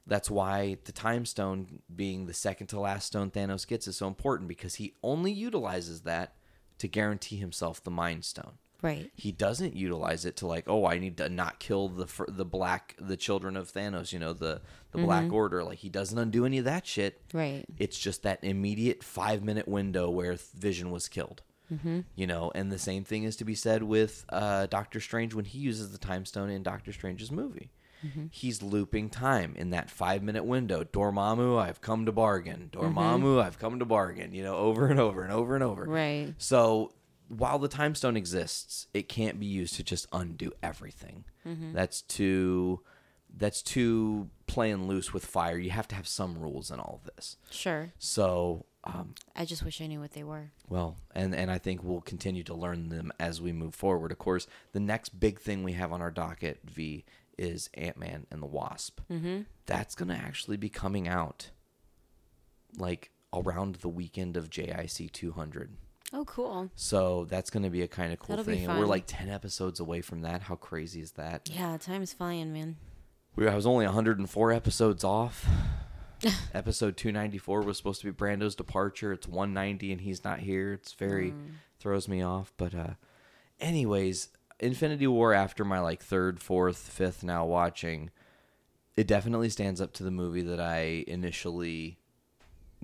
That's 0.06 0.30
why 0.30 0.76
the 0.84 0.92
time 0.92 1.26
stone 1.26 1.80
being 1.92 2.26
the 2.26 2.32
second 2.32 2.68
to 2.68 2.78
last 2.78 3.06
stone 3.06 3.32
Thanos 3.32 3.66
gets 3.66 3.88
is 3.88 3.96
so 3.96 4.06
important 4.06 4.46
because 4.48 4.76
he 4.76 4.94
only 5.02 5.32
utilizes 5.32 6.02
that 6.02 6.36
to 6.78 6.86
guarantee 6.86 7.38
himself 7.38 7.82
the 7.82 7.90
mind 7.90 8.24
stone. 8.24 8.58
Right. 8.82 9.10
He 9.14 9.32
doesn't 9.32 9.74
utilize 9.74 10.24
it 10.24 10.36
to 10.38 10.46
like, 10.46 10.64
oh, 10.68 10.86
I 10.86 10.98
need 10.98 11.16
to 11.18 11.28
not 11.28 11.58
kill 11.58 11.88
the 11.88 12.06
the 12.28 12.44
black 12.44 12.96
the 13.00 13.16
children 13.16 13.56
of 13.56 13.72
Thanos, 13.72 14.12
you 14.12 14.18
know, 14.18 14.32
the 14.32 14.60
the 14.92 14.98
Black 14.98 15.32
Order. 15.32 15.64
Like 15.64 15.78
he 15.78 15.88
doesn't 15.88 16.18
undo 16.18 16.46
any 16.46 16.58
of 16.58 16.64
that 16.64 16.86
shit. 16.86 17.20
Right. 17.32 17.64
It's 17.78 17.98
just 17.98 18.22
that 18.22 18.42
immediate 18.42 19.02
five 19.02 19.42
minute 19.42 19.68
window 19.68 20.10
where 20.10 20.36
Vision 20.54 20.90
was 20.90 21.08
killed. 21.08 21.42
Mm-hmm. 21.72 22.00
You 22.14 22.26
know, 22.26 22.52
and 22.54 22.70
the 22.70 22.78
same 22.78 23.04
thing 23.04 23.24
is 23.24 23.36
to 23.36 23.44
be 23.44 23.54
said 23.54 23.82
with 23.82 24.24
uh, 24.28 24.66
Doctor 24.66 25.00
Strange 25.00 25.34
when 25.34 25.44
he 25.44 25.58
uses 25.58 25.90
the 25.90 25.98
time 25.98 26.24
stone 26.24 26.48
in 26.48 26.62
Doctor 26.62 26.92
Strange's 26.92 27.32
movie. 27.32 27.70
He's 28.30 28.62
looping 28.62 29.10
time 29.10 29.54
in 29.56 29.70
that 29.70 29.90
five 29.90 30.22
minute 30.22 30.44
window. 30.44 30.84
Dormammu, 30.84 31.58
I've 31.58 31.80
come 31.80 32.06
to 32.06 32.12
bargain. 32.12 32.70
Dormammu, 32.72 33.42
I've 33.42 33.58
come 33.58 33.78
to 33.78 33.84
bargain. 33.84 34.32
You 34.32 34.44
know, 34.44 34.56
over 34.56 34.86
and 34.86 35.00
over 35.00 35.22
and 35.22 35.32
over 35.32 35.54
and 35.54 35.64
over. 35.64 35.84
Right. 35.84 36.34
So 36.38 36.92
while 37.28 37.58
the 37.58 37.68
time 37.68 37.94
stone 37.94 38.16
exists, 38.16 38.86
it 38.94 39.08
can't 39.08 39.38
be 39.40 39.46
used 39.46 39.74
to 39.76 39.82
just 39.82 40.06
undo 40.12 40.52
everything. 40.62 41.24
That's 41.72 42.02
too 42.02 42.80
that's 43.36 43.62
too 43.62 44.30
playing 44.46 44.88
loose 44.88 45.12
with 45.12 45.24
fire. 45.26 45.58
You 45.58 45.70
have 45.70 45.86
to 45.88 45.94
have 45.94 46.08
some 46.08 46.38
rules 46.38 46.70
in 46.70 46.80
all 46.80 47.00
of 47.04 47.14
this. 47.14 47.36
Sure. 47.50 47.92
So, 47.98 48.64
um, 48.84 49.14
I 49.34 49.44
just 49.44 49.64
wish 49.64 49.80
I 49.80 49.86
knew 49.86 50.00
what 50.00 50.12
they 50.12 50.24
were. 50.24 50.50
well, 50.68 50.96
and 51.14 51.34
and 51.34 51.50
I 51.50 51.58
think 51.58 51.82
we'll 51.82 52.00
continue 52.00 52.42
to 52.44 52.54
learn 52.54 52.88
them 52.88 53.12
as 53.20 53.40
we 53.40 53.52
move 53.52 53.74
forward. 53.74 54.10
Of 54.12 54.18
course, 54.18 54.46
the 54.72 54.80
next 54.80 55.20
big 55.20 55.40
thing 55.40 55.62
we 55.62 55.72
have 55.72 55.92
on 55.92 56.00
our 56.02 56.10
docket, 56.10 56.60
V, 56.64 57.04
is 57.38 57.68
Ant 57.74 57.96
Man 57.96 58.26
and 58.30 58.42
the 58.42 58.46
Wasp. 58.46 59.00
Mm-hmm. 59.10 59.42
That's 59.66 59.94
gonna 59.94 60.14
actually 60.14 60.56
be 60.56 60.68
coming 60.68 61.06
out 61.06 61.50
like 62.78 63.10
around 63.32 63.76
the 63.76 63.88
weekend 63.88 64.36
of 64.36 64.50
JIC 64.50 65.12
200. 65.12 65.76
Oh, 66.12 66.24
cool. 66.24 66.70
So 66.76 67.26
that's 67.28 67.50
going 67.50 67.64
to 67.64 67.70
be 67.70 67.82
a 67.82 67.88
kind 67.88 68.12
of 68.12 68.18
cool 68.18 68.36
That'll 68.36 68.44
thing. 68.44 68.68
And 68.68 68.78
we're 68.78 68.86
like 68.86 69.04
10 69.06 69.28
episodes 69.28 69.80
away 69.80 70.00
from 70.00 70.22
that. 70.22 70.42
How 70.42 70.54
crazy 70.54 71.00
is 71.00 71.12
that? 71.12 71.50
Yeah, 71.52 71.76
time's 71.78 72.12
flying, 72.12 72.52
man. 72.52 72.76
We, 73.34 73.46
I 73.48 73.54
was 73.54 73.66
only 73.66 73.84
104 73.84 74.52
episodes 74.52 75.04
off. 75.04 75.46
Episode 76.54 76.96
294 76.96 77.60
was 77.60 77.76
supposed 77.76 78.00
to 78.00 78.06
be 78.06 78.10
Brando's 78.10 78.54
departure. 78.54 79.12
It's 79.12 79.28
190 79.28 79.92
and 79.92 80.00
he's 80.00 80.24
not 80.24 80.40
here. 80.40 80.72
It's 80.72 80.94
very 80.94 81.34
throws 81.78 82.08
me 82.08 82.22
off. 82.22 82.54
But 82.56 82.74
uh 82.74 82.94
anyways, 83.60 84.30
Infinity 84.58 85.06
War 85.06 85.34
after 85.34 85.62
my 85.62 85.78
like 85.80 86.02
third, 86.02 86.40
fourth, 86.40 86.78
fifth 86.78 87.22
now 87.22 87.44
watching, 87.44 88.10
it 88.96 89.06
definitely 89.06 89.50
stands 89.50 89.80
up 89.80 89.92
to 89.94 90.02
the 90.02 90.10
movie 90.10 90.42
that 90.42 90.58
I 90.60 91.04
initially 91.06 91.98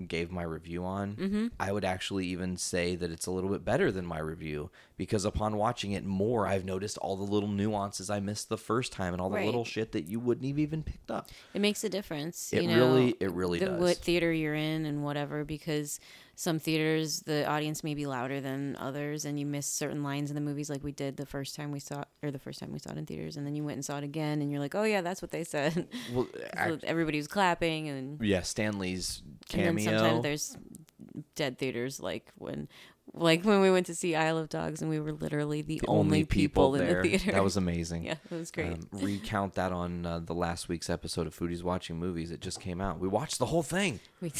gave 0.08 0.30
my 0.30 0.42
review 0.42 0.84
on. 0.84 1.16
Mm-hmm. 1.16 1.46
I 1.60 1.70
would 1.72 1.84
actually 1.84 2.26
even 2.28 2.56
say 2.56 2.96
that 2.96 3.10
it's 3.10 3.26
a 3.26 3.30
little 3.30 3.50
bit 3.50 3.64
better 3.64 3.92
than 3.92 4.06
my 4.06 4.18
review 4.18 4.70
because 4.96 5.24
upon 5.24 5.56
watching 5.56 5.92
it 5.92 6.04
more, 6.04 6.46
I've 6.46 6.64
noticed 6.64 6.96
all 6.98 7.16
the 7.16 7.30
little 7.30 7.48
nuances 7.48 8.08
I 8.08 8.18
missed 8.20 8.48
the 8.48 8.56
first 8.56 8.92
time 8.92 9.12
and 9.12 9.20
all 9.20 9.28
the 9.28 9.36
Right. 9.36 9.46
little 9.46 9.64
shit 9.64 9.92
that 9.92 10.06
you 10.08 10.18
wouldn't 10.18 10.46
have 10.46 10.58
even 10.58 10.82
picked 10.82 11.10
up. 11.10 11.28
It 11.52 11.60
makes 11.60 11.84
a 11.84 11.88
difference. 11.88 12.52
It 12.52 12.62
you 12.62 12.68
know, 12.68 12.94
really- 12.94 13.14
it 13.20 13.30
really 13.32 13.58
the, 13.58 13.66
does. 13.66 13.80
What 13.80 13.96
theater 13.98 14.32
you're 14.32 14.54
in 14.54 14.86
and 14.86 15.04
whatever, 15.04 15.44
because 15.44 16.00
some 16.42 16.58
theaters 16.58 17.20
the 17.20 17.46
audience 17.46 17.84
may 17.84 17.94
be 17.94 18.04
louder 18.04 18.40
than 18.40 18.76
others, 18.80 19.24
and 19.24 19.38
you 19.38 19.46
miss 19.46 19.64
certain 19.64 20.02
lines 20.02 20.28
in 20.28 20.34
the 20.34 20.40
movies, 20.40 20.68
like 20.68 20.82
we 20.82 20.90
did 20.90 21.16
the 21.16 21.24
first 21.24 21.54
time 21.54 21.70
we 21.70 21.78
saw, 21.78 22.02
or 22.20 22.32
the 22.32 22.38
first 22.38 22.58
time 22.58 22.72
we 22.72 22.80
saw 22.80 22.90
it 22.90 22.98
in 22.98 23.06
theaters, 23.06 23.36
and 23.36 23.46
then 23.46 23.54
you 23.54 23.62
went 23.62 23.76
and 23.76 23.84
saw 23.84 23.98
it 23.98 24.02
again, 24.02 24.42
and 24.42 24.50
you're 24.50 24.58
like, 24.58 24.74
oh 24.74 24.82
yeah, 24.82 25.02
that's 25.02 25.22
what 25.22 25.30
they 25.30 25.44
said. 25.44 25.86
Well, 26.12 26.26
so 26.56 26.80
everybody 26.82 27.18
was 27.18 27.28
clapping, 27.28 27.88
and 27.88 28.20
yeah, 28.20 28.42
Stan 28.42 28.80
Lee's 28.80 29.22
cameo 29.48 29.68
and 29.68 29.78
then 29.78 29.84
sometimes 29.84 30.22
there's 30.24 30.56
dead 31.36 31.58
theaters, 31.58 32.00
like 32.00 32.28
when. 32.36 32.68
Like 33.14 33.44
when 33.44 33.60
we 33.60 33.70
went 33.70 33.86
to 33.86 33.94
see 33.94 34.14
Isle 34.14 34.38
of 34.38 34.48
Dogs, 34.48 34.80
and 34.80 34.88
we 34.88 34.98
were 34.98 35.12
literally 35.12 35.60
the, 35.60 35.80
the 35.80 35.86
only 35.88 36.24
people, 36.24 36.76
in 36.76 36.86
there. 36.86 37.02
the 37.02 37.08
theater. 37.08 37.32
That 37.32 37.42
was 37.42 37.56
amazing. 37.56 38.04
yeah, 38.04 38.14
it 38.30 38.34
was 38.34 38.50
great. 38.50 38.72
Um, 38.72 38.88
recount 38.92 39.54
that 39.54 39.70
on 39.70 40.06
uh, 40.06 40.20
the 40.20 40.34
last 40.34 40.68
week's 40.68 40.88
episode 40.88 41.26
of 41.26 41.36
Foodies 41.36 41.62
Watching 41.62 41.98
Movies. 41.98 42.30
It 42.30 42.40
just 42.40 42.60
came 42.60 42.80
out. 42.80 43.00
We 43.00 43.08
watched 43.08 43.38
the 43.38 43.46
whole 43.46 43.64
thing. 43.64 44.00
We- 44.20 44.32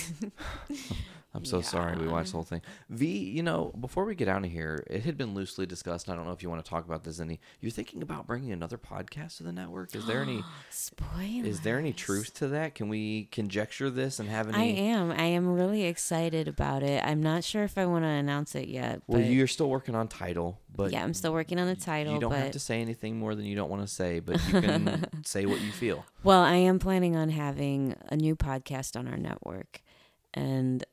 I'm 1.34 1.46
so 1.46 1.62
sorry 1.62 1.96
we 1.96 2.08
watched 2.08 2.32
the 2.32 2.36
whole 2.36 2.44
thing. 2.44 2.60
V, 2.90 3.06
you 3.06 3.42
know, 3.42 3.72
before 3.80 4.04
we 4.04 4.14
get 4.14 4.28
out 4.28 4.44
of 4.44 4.50
here, 4.50 4.84
it 4.90 5.04
had 5.04 5.16
been 5.16 5.32
loosely 5.34 5.64
discussed. 5.64 6.10
I 6.10 6.14
don't 6.14 6.26
know 6.26 6.32
if 6.32 6.42
you 6.42 6.50
want 6.50 6.62
to 6.62 6.68
talk 6.68 6.84
about 6.84 7.04
this 7.04 7.20
any. 7.20 7.40
You're 7.60 7.70
thinking 7.70 8.02
about 8.02 8.26
bringing 8.26 8.52
another 8.52 8.76
podcast 8.76 9.38
to 9.38 9.42
the 9.42 9.52
network. 9.52 9.94
Is 9.94 10.06
there 10.06 10.20
any 10.20 10.42
Spoiler. 10.70 11.46
is 11.46 11.60
there 11.60 11.78
any 11.78 11.94
truth 11.94 12.34
to 12.34 12.48
that? 12.48 12.74
Can 12.74 12.88
we 12.88 13.24
conjecture 13.32 13.88
this 13.88 14.18
and 14.18 14.28
have 14.28 14.48
any 14.48 14.58
I 14.58 14.82
am. 14.82 15.10
I 15.10 15.24
am 15.24 15.54
really 15.54 15.84
excited 15.84 16.48
about 16.48 16.82
it. 16.82 17.02
I'm 17.02 17.22
not 17.22 17.44
sure 17.44 17.64
if 17.64 17.78
I 17.78 17.86
want 17.86 18.04
to 18.04 18.08
announce 18.08 18.54
it 18.54 18.68
yet. 18.68 19.00
Well, 19.06 19.20
you're 19.22 19.46
still 19.46 19.70
working 19.70 19.94
on 19.94 20.08
title, 20.08 20.60
but 20.74 20.92
yeah, 20.92 21.02
I'm 21.02 21.14
still 21.14 21.32
working 21.32 21.58
on 21.58 21.66
the 21.66 21.76
title. 21.76 22.12
you 22.14 22.20
don't 22.20 22.30
but 22.30 22.40
have 22.40 22.50
to 22.52 22.58
say 22.58 22.80
anything 22.80 23.18
more 23.18 23.34
than 23.34 23.46
you 23.46 23.56
don't 23.56 23.70
want 23.70 23.82
to 23.82 23.88
say, 23.88 24.20
but 24.20 24.36
you 24.48 24.60
can 24.60 25.06
say 25.24 25.46
what 25.46 25.60
you 25.62 25.72
feel. 25.72 26.04
well, 26.24 26.42
I 26.42 26.56
am 26.56 26.78
planning 26.78 27.16
on 27.16 27.30
having 27.30 27.96
a 28.10 28.16
new 28.16 28.36
podcast 28.36 28.98
on 28.98 29.08
our 29.08 29.16
network, 29.16 29.82
and 30.34 30.84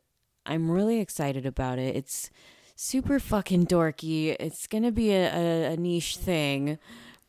I'm 0.45 0.69
really 0.71 0.99
excited 0.99 1.45
about 1.45 1.79
it. 1.79 1.95
It's 1.95 2.29
super 2.75 3.19
fucking 3.19 3.67
dorky. 3.67 4.35
It's 4.39 4.67
gonna 4.67 4.91
be 4.91 5.11
a, 5.11 5.33
a, 5.33 5.73
a 5.73 5.77
niche 5.77 6.17
thing, 6.17 6.79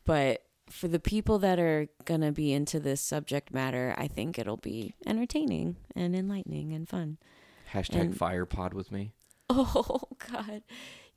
but 0.05 0.43
for 0.69 0.87
the 0.87 0.99
people 0.99 1.37
that 1.39 1.59
are 1.59 1.87
gonna 2.05 2.31
be 2.31 2.53
into 2.53 2.79
this 2.79 3.01
subject 3.01 3.53
matter, 3.53 3.93
I 3.97 4.07
think 4.07 4.39
it'll 4.39 4.57
be 4.57 4.93
entertaining 5.05 5.75
and 5.95 6.15
enlightening 6.15 6.71
and 6.73 6.87
fun. 6.87 7.17
Hashtag 7.73 7.99
And- 8.01 8.15
FirePod 8.17 8.73
with 8.73 8.91
me. 8.91 9.13
Oh 9.53 9.99
God. 10.31 10.63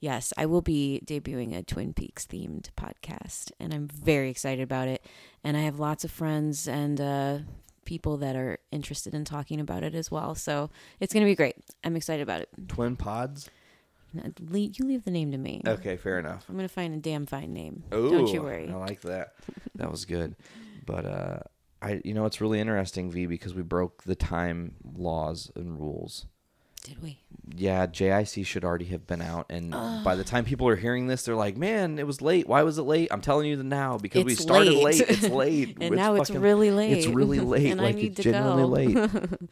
Yes, 0.00 0.32
I 0.36 0.46
will 0.46 0.60
be 0.60 1.00
debuting 1.06 1.56
a 1.56 1.62
Twin 1.62 1.94
Peaks 1.94 2.26
themed 2.26 2.68
podcast 2.76 3.52
and 3.60 3.72
I'm 3.72 3.86
very 3.86 4.28
excited 4.28 4.60
about 4.62 4.88
it. 4.88 5.02
And 5.44 5.56
I 5.56 5.60
have 5.60 5.78
lots 5.78 6.04
of 6.04 6.10
friends 6.10 6.66
and 6.68 7.00
uh 7.00 7.38
people 7.84 8.16
that 8.18 8.36
are 8.36 8.58
interested 8.70 9.14
in 9.14 9.24
talking 9.24 9.60
about 9.60 9.82
it 9.82 9.94
as 9.94 10.10
well. 10.10 10.34
So 10.34 10.70
it's 11.00 11.12
going 11.12 11.24
to 11.24 11.30
be 11.30 11.34
great. 11.34 11.56
I'm 11.82 11.96
excited 11.96 12.22
about 12.22 12.40
it. 12.40 12.48
Twin 12.68 12.96
Pods. 12.96 13.50
You 14.12 14.84
leave 14.84 15.04
the 15.04 15.10
name 15.10 15.32
to 15.32 15.38
me. 15.38 15.62
Okay, 15.66 15.96
fair 15.96 16.20
enough. 16.20 16.44
I'm 16.48 16.54
going 16.54 16.68
to 16.68 16.72
find 16.72 16.94
a 16.94 16.98
damn 16.98 17.26
fine 17.26 17.52
name. 17.52 17.82
Don't 17.90 18.28
you 18.28 18.42
worry. 18.42 18.70
I 18.70 18.74
like 18.74 19.00
that. 19.02 19.34
that 19.74 19.90
was 19.90 20.04
good. 20.04 20.36
But 20.86 21.04
uh 21.06 21.38
I 21.82 22.00
you 22.04 22.14
know 22.14 22.24
it's 22.24 22.40
really 22.40 22.60
interesting, 22.60 23.10
V, 23.10 23.26
because 23.26 23.54
we 23.54 23.62
broke 23.62 24.04
the 24.04 24.14
time 24.14 24.74
laws 24.96 25.50
and 25.54 25.78
rules. 25.78 26.26
Did 26.84 27.02
we? 27.02 27.18
Yeah, 27.56 27.86
JIC 27.86 28.46
should 28.46 28.64
already 28.64 28.84
have 28.86 29.06
been 29.06 29.20
out 29.20 29.46
and 29.50 29.70
by 30.04 30.14
the 30.16 30.22
time 30.24 30.44
people 30.44 30.68
are 30.68 30.76
hearing 30.76 31.06
this, 31.08 31.24
they're 31.24 31.34
like, 31.34 31.56
Man, 31.56 31.98
it 31.98 32.06
was 32.06 32.22
late. 32.22 32.46
Why 32.46 32.62
was 32.62 32.78
it 32.78 32.82
late? 32.82 33.08
I'm 33.10 33.20
telling 33.20 33.48
you 33.48 33.56
the 33.56 33.64
now 33.64 33.98
because 33.98 34.24
we 34.24 34.34
started 34.34 34.74
late. 34.74 35.00
late. 35.00 35.00
It's 35.08 35.28
late. 35.28 35.78
And 35.80 35.96
now 35.96 36.14
it's 36.14 36.30
really 36.30 36.70
late. 36.70 36.92
It's 36.92 37.06
really 37.06 37.40
late. 37.54 37.70
And 37.72 37.80
I 37.80 37.90
need 37.92 38.12
it's 38.12 38.16
to 38.16 38.22
genuinely 38.22 38.94
go. 38.94 39.00
late. 39.00 39.10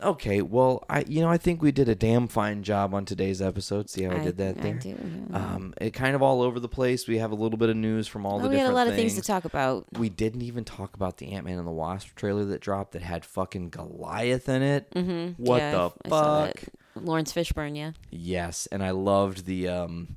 Okay, 0.00 0.42
well, 0.42 0.84
I 0.88 1.04
you 1.08 1.20
know 1.20 1.28
I 1.28 1.38
think 1.38 1.60
we 1.60 1.72
did 1.72 1.88
a 1.88 1.94
damn 1.94 2.28
fine 2.28 2.62
job 2.62 2.94
on 2.94 3.04
today's 3.04 3.42
episode. 3.42 3.90
See 3.90 4.04
how 4.04 4.12
I, 4.16 4.20
did 4.20 4.36
that 4.36 4.56
there. 4.62 4.74
I 4.74 4.78
do, 4.78 4.88
yeah. 5.30 5.36
Um, 5.36 5.74
it 5.80 5.90
kind 5.90 6.14
of 6.14 6.22
all 6.22 6.40
over 6.42 6.60
the 6.60 6.68
place. 6.68 7.08
We 7.08 7.18
have 7.18 7.32
a 7.32 7.34
little 7.34 7.58
bit 7.58 7.68
of 7.68 7.76
news 7.76 8.06
from 8.06 8.24
all 8.24 8.38
the 8.38 8.46
Oh, 8.46 8.48
we 8.48 8.54
different 8.56 8.66
had 8.66 8.72
a 8.72 8.76
lot 8.76 8.86
of 8.86 8.94
things. 8.94 9.14
things 9.14 9.24
to 9.26 9.26
talk 9.32 9.44
about. 9.44 9.86
We 9.98 10.08
didn't 10.08 10.42
even 10.42 10.64
talk 10.64 10.94
about 10.94 11.16
the 11.18 11.32
Ant 11.32 11.44
Man 11.46 11.58
and 11.58 11.66
the 11.66 11.72
Wasp 11.72 12.14
trailer 12.14 12.44
that 12.44 12.60
dropped 12.60 12.92
that 12.92 13.02
had 13.02 13.24
fucking 13.24 13.70
Goliath 13.70 14.48
in 14.48 14.62
it. 14.62 14.88
Mm-hmm. 14.92 15.42
What 15.42 15.58
Yeah, 15.58 15.70
the 15.72 15.90
I 16.04 16.08
fuck? 16.08 16.62
Laurence 16.94 17.32
Fishburne, 17.32 17.76
yeah. 17.76 17.92
Yes, 18.10 18.66
and 18.70 18.82
I 18.84 18.90
loved 18.92 19.46
the. 19.46 19.66
um 19.68 20.16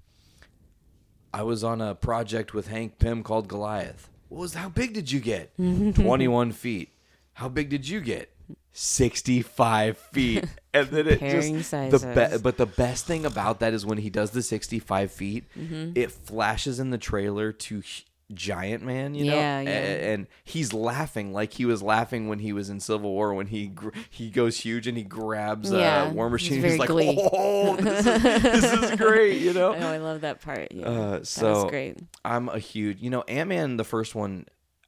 I 1.33 1.43
was 1.43 1.63
on 1.63 1.79
a 1.81 1.95
project 1.95 2.53
with 2.53 2.67
Hank 2.67 2.99
Pym 2.99 3.23
called 3.23 3.47
Goliath. 3.47 4.09
What 4.29 4.41
was 4.41 4.53
how 4.53 4.69
big 4.69 4.93
did 4.93 5.11
you 5.11 5.19
get? 5.21 5.55
Twenty 5.57 6.27
one 6.27 6.51
feet. 6.51 6.89
How 7.33 7.49
big 7.49 7.69
did 7.69 7.87
you 7.87 8.01
get? 8.01 8.29
Sixty 8.73 9.41
five 9.41 9.97
feet. 9.97 10.45
And 10.73 10.87
then 10.87 11.05
it 11.05 11.19
Comparing 11.19 11.57
just 11.57 11.71
the 11.71 12.29
be- 12.31 12.37
but 12.41 12.55
the 12.55 12.65
best 12.65 13.05
thing 13.05 13.25
about 13.25 13.59
that 13.59 13.73
is 13.73 13.85
when 13.85 13.97
he 13.97 14.09
does 14.09 14.31
the 14.31 14.41
sixty 14.41 14.79
five 14.79 15.11
feet, 15.11 15.43
Mm-hmm. 15.59 15.91
it 15.95 16.11
flashes 16.11 16.79
in 16.79 16.91
the 16.91 16.97
trailer 16.97 17.51
to 17.51 17.79
h- 17.79 18.05
Giant 18.33 18.81
Man, 18.81 19.13
you 19.13 19.25
know, 19.25 19.35
Yeah, 19.35 19.59
A- 19.59 19.63
yeah. 19.65 20.11
and 20.13 20.27
he's 20.45 20.71
laughing 20.71 21.33
like 21.33 21.51
he 21.51 21.65
was 21.65 21.83
laughing 21.83 22.29
when 22.29 22.39
he 22.39 22.53
was 22.53 22.69
in 22.69 22.79
Civil 22.79 23.11
War 23.11 23.33
when 23.33 23.47
he 23.47 23.67
gr- 23.67 23.89
he 24.09 24.29
goes 24.29 24.55
huge 24.59 24.87
and 24.87 24.97
he 24.97 25.03
grabs 25.03 25.73
uh, 25.73 25.77
Yeah, 25.77 26.09
War 26.13 26.27
he's 26.29 26.31
Machine. 26.49 26.61
very 26.61 26.71
He's 26.71 26.79
like, 26.79 26.87
glee. 26.87 27.19
oh, 27.33 27.75
this 27.75 28.05
is, 28.05 28.23
this 28.41 28.63
is 28.91 28.91
great, 28.97 29.41
you 29.41 29.51
know. 29.51 29.75
Oh, 29.75 29.87
I 29.87 29.97
love 29.97 30.21
that 30.21 30.39
part. 30.39 30.71
Yeah, 30.71 30.85
Uh, 30.87 31.11
that 31.17 31.27
so 31.27 31.63
was 31.63 31.69
great. 31.71 31.97
I'm 32.23 32.47
a 32.47 32.59
huge, 32.59 33.01
you 33.01 33.09
know, 33.09 33.23
Ant 33.23 33.49
Man, 33.49 33.75
the 33.75 33.83
first 33.83 34.15
one. 34.15 34.45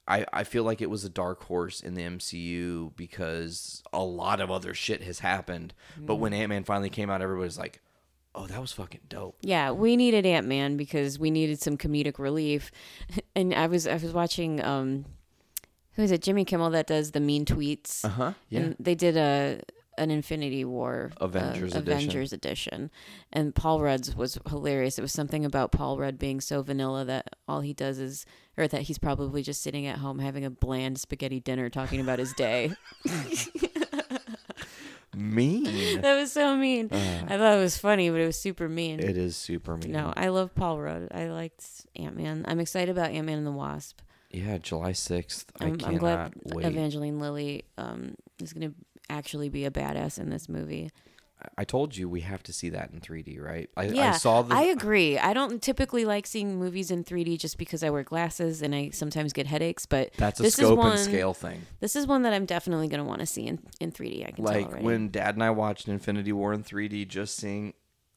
I, 0.08 0.26
I 0.34 0.44
feel 0.44 0.64
like 0.64 0.82
it 0.82 0.90
was 0.90 1.06
a 1.06 1.10
dark 1.10 1.44
horse 1.44 1.80
in 1.80 1.94
the 1.94 2.02
MCU 2.04 2.96
because 2.96 3.82
a 3.94 4.04
lot 4.04 4.42
of 4.42 4.52
other 4.52 4.74
shit 4.74 5.02
has 5.04 5.20
happened. 5.20 5.74
But 5.98 6.16
when 6.16 6.34
Ant 6.34 6.50
Man 6.50 6.64
finally 6.64 6.90
came 6.90 7.10
out, 7.10 7.22
everybody's 7.22 7.58
like, 7.58 7.82
"Oh, 8.36 8.46
that 8.48 8.60
was 8.60 8.74
fucking 8.74 9.02
dope." 9.08 9.38
Yeah, 9.42 9.72
we 9.72 9.96
needed 9.96 10.26
Ant 10.26 10.46
Man 10.48 10.76
because 10.76 11.18
we 11.18 11.32
needed 11.32 11.62
some 11.62 11.78
comedic 11.78 12.20
relief. 12.20 12.72
And 13.36 13.54
I 13.54 13.66
was 13.66 13.88
I 13.88 13.94
was 13.96 14.14
watching 14.14 14.64
um 14.64 15.06
who 15.94 16.04
is 16.04 16.12
it, 16.12 16.22
Jimmy 16.22 16.46
Kimmel 16.46 16.70
that 16.72 16.86
does 16.88 17.12
the 17.12 17.20
mean 17.20 17.46
tweets. 17.46 18.04
Uh 18.06 18.10
huh. 18.10 18.34
Yeah. 18.50 18.60
And 18.60 18.76
they 18.80 18.96
did 18.96 19.18
a 19.18 19.62
an 19.98 20.12
Infinity 20.12 20.66
War 20.66 21.12
uh, 21.22 21.26
Avengers 21.26 21.76
edition. 21.76 21.94
Avengers 21.94 22.34
edition. 22.34 22.92
And 23.32 23.54
Paul 23.56 23.82
Rudd's 23.82 24.16
was 24.16 24.40
hilarious. 24.48 24.98
It 24.98 25.02
was 25.02 25.12
something 25.12 25.46
about 25.46 25.72
Paul 25.72 25.98
Rudd 25.98 26.18
being 26.18 26.42
so 26.42 26.62
vanilla 26.62 27.06
that 27.06 27.36
all 27.48 27.62
he 27.62 27.74
does 27.74 28.00
is 28.00 28.26
or 28.58 28.68
that 28.68 28.84
he's 28.84 28.98
probably 28.98 29.42
just 29.42 29.62
sitting 29.62 29.86
at 29.88 29.98
home 29.98 30.20
having 30.20 30.46
a 30.46 30.50
bland 30.50 31.00
spaghetti 31.00 31.40
dinner 31.40 31.70
talking 31.70 32.00
about 32.00 32.20
his 32.20 32.34
day. 32.34 32.72
mean. 35.16 36.02
that 36.02 36.16
was 36.16 36.32
so 36.32 36.56
mean. 36.56 36.90
I 36.92 37.38
thought 37.38 37.58
it 37.58 37.62
was 37.62 37.78
funny, 37.78 38.10
but 38.10 38.20
it 38.20 38.26
was 38.26 38.40
super 38.40 38.70
mean. 38.70 39.00
Uh. 39.00 39.08
It 39.08 39.18
is 39.18 39.36
super 39.36 39.78
mean. 39.78 39.92
No, 39.92 40.14
I 40.16 40.30
love 40.30 40.54
Paul 40.56 40.80
Rudd. 40.80 41.10
I 41.12 41.28
liked 41.28 41.66
Ant 41.96 42.16
Man. 42.16 42.46
I'm 42.48 42.60
excited 42.60 42.90
about 42.90 43.12
Ant 43.12 43.26
Man 43.26 43.38
and 43.40 43.48
the 43.48 43.52
Wasp. 43.52 44.00
Yeah, 44.30 44.58
July 44.58 44.94
sixth. 44.94 45.52
I 45.60 45.66
I'm, 45.66 45.78
cannot 45.78 45.92
I'm 45.92 45.98
glad 45.98 46.34
wait. 46.44 46.66
Evangeline 46.66 47.20
Lilly 47.20 47.66
um, 47.78 48.16
is 48.42 48.52
going 48.52 48.70
to 48.70 48.76
actually 49.10 49.50
be 49.50 49.66
a 49.66 49.72
badass 49.72 50.18
in 50.20 50.30
this 50.30 50.50
movie. 50.50 50.92
I 51.58 51.64
told 51.64 51.96
you 51.96 52.10
we 52.10 52.22
have 52.22 52.44
to 52.44 52.54
see 52.54 52.70
that 52.70 52.92
in 52.92 53.00
3D, 53.00 53.42
right? 53.42 53.70
I, 53.76 53.86
Yeah, 53.86 54.12
I 54.14 54.18
saw 54.18 54.42
the. 54.42 54.56
I 54.56 54.64
agree. 54.64 55.18
I 55.18 55.34
don't 55.34 55.62
typically 55.62 56.06
like 56.06 56.26
seeing 56.28 56.58
movies 56.58 56.92
in 56.92 57.04
3D 57.04 57.40
just 57.40 57.58
because 57.58 57.84
I 57.84 57.90
wear 57.90 58.04
glasses 58.04 58.62
and 58.62 58.74
I 58.74 58.90
sometimes 58.90 59.34
get 59.34 59.48
headaches. 59.48 59.86
But 59.86 60.14
that's 60.18 60.40
a 60.40 60.44
this 60.44 60.56
scope 60.56 60.72
is 60.72 60.78
one, 60.78 60.92
and 60.92 61.00
scale 61.00 61.34
thing. 61.34 61.62
This 61.80 61.96
is 61.96 62.08
one 62.08 62.24
that 62.24 62.34
I'm 62.34 62.46
definitely 62.46 62.88
going 62.88 63.02
to 63.02 63.08
want 63.08 63.20
to 63.20 63.26
see 63.26 63.46
in, 63.48 63.60
in 63.80 63.92
3D. 63.92 64.28
I 64.28 64.32
can 64.32 64.46
tell 64.46 64.54
Like 64.54 64.82
when 64.82 65.10
Dad 65.10 65.36
and 65.36 65.44
I 65.44 65.52
watched 65.52 65.88
Infinity 65.88 66.32
War 66.32 66.54
in 66.54 66.64
3D, 66.64 67.08
just 67.08 67.36
seeing 67.36 67.74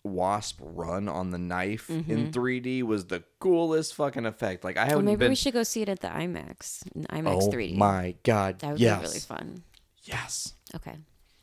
Wasp 0.07 0.59
run 0.61 1.09
on 1.09 1.31
the 1.31 1.39
knife 1.39 1.91
in 1.91 2.05
mm-hmm. 2.05 2.31
3D 2.31 2.83
was 2.83 3.07
the 3.07 3.25
coolest 3.41 3.95
fucking 3.95 4.25
effect. 4.27 4.65
Like 4.65 4.77
I 4.77 4.87
haven't 4.87 5.05
maybe 5.05 5.17
been. 5.17 5.31
we 5.31 5.35
should 5.35 5.55
go 5.55 5.63
see 5.63 5.83
it 5.83 5.89
at 5.89 6.01
the 6.01 6.09
IMAX. 6.09 6.85
IMAX 7.11 7.43
oh 7.43 7.51
3D. 7.51 7.77
my 7.77 8.15
god! 8.23 8.61
That 8.61 8.73
would 8.73 8.81
yes, 8.81 9.01
be 9.01 9.07
really 9.07 9.21
fun. 9.21 9.63
yes, 10.05 10.55
Okay, 10.75 10.97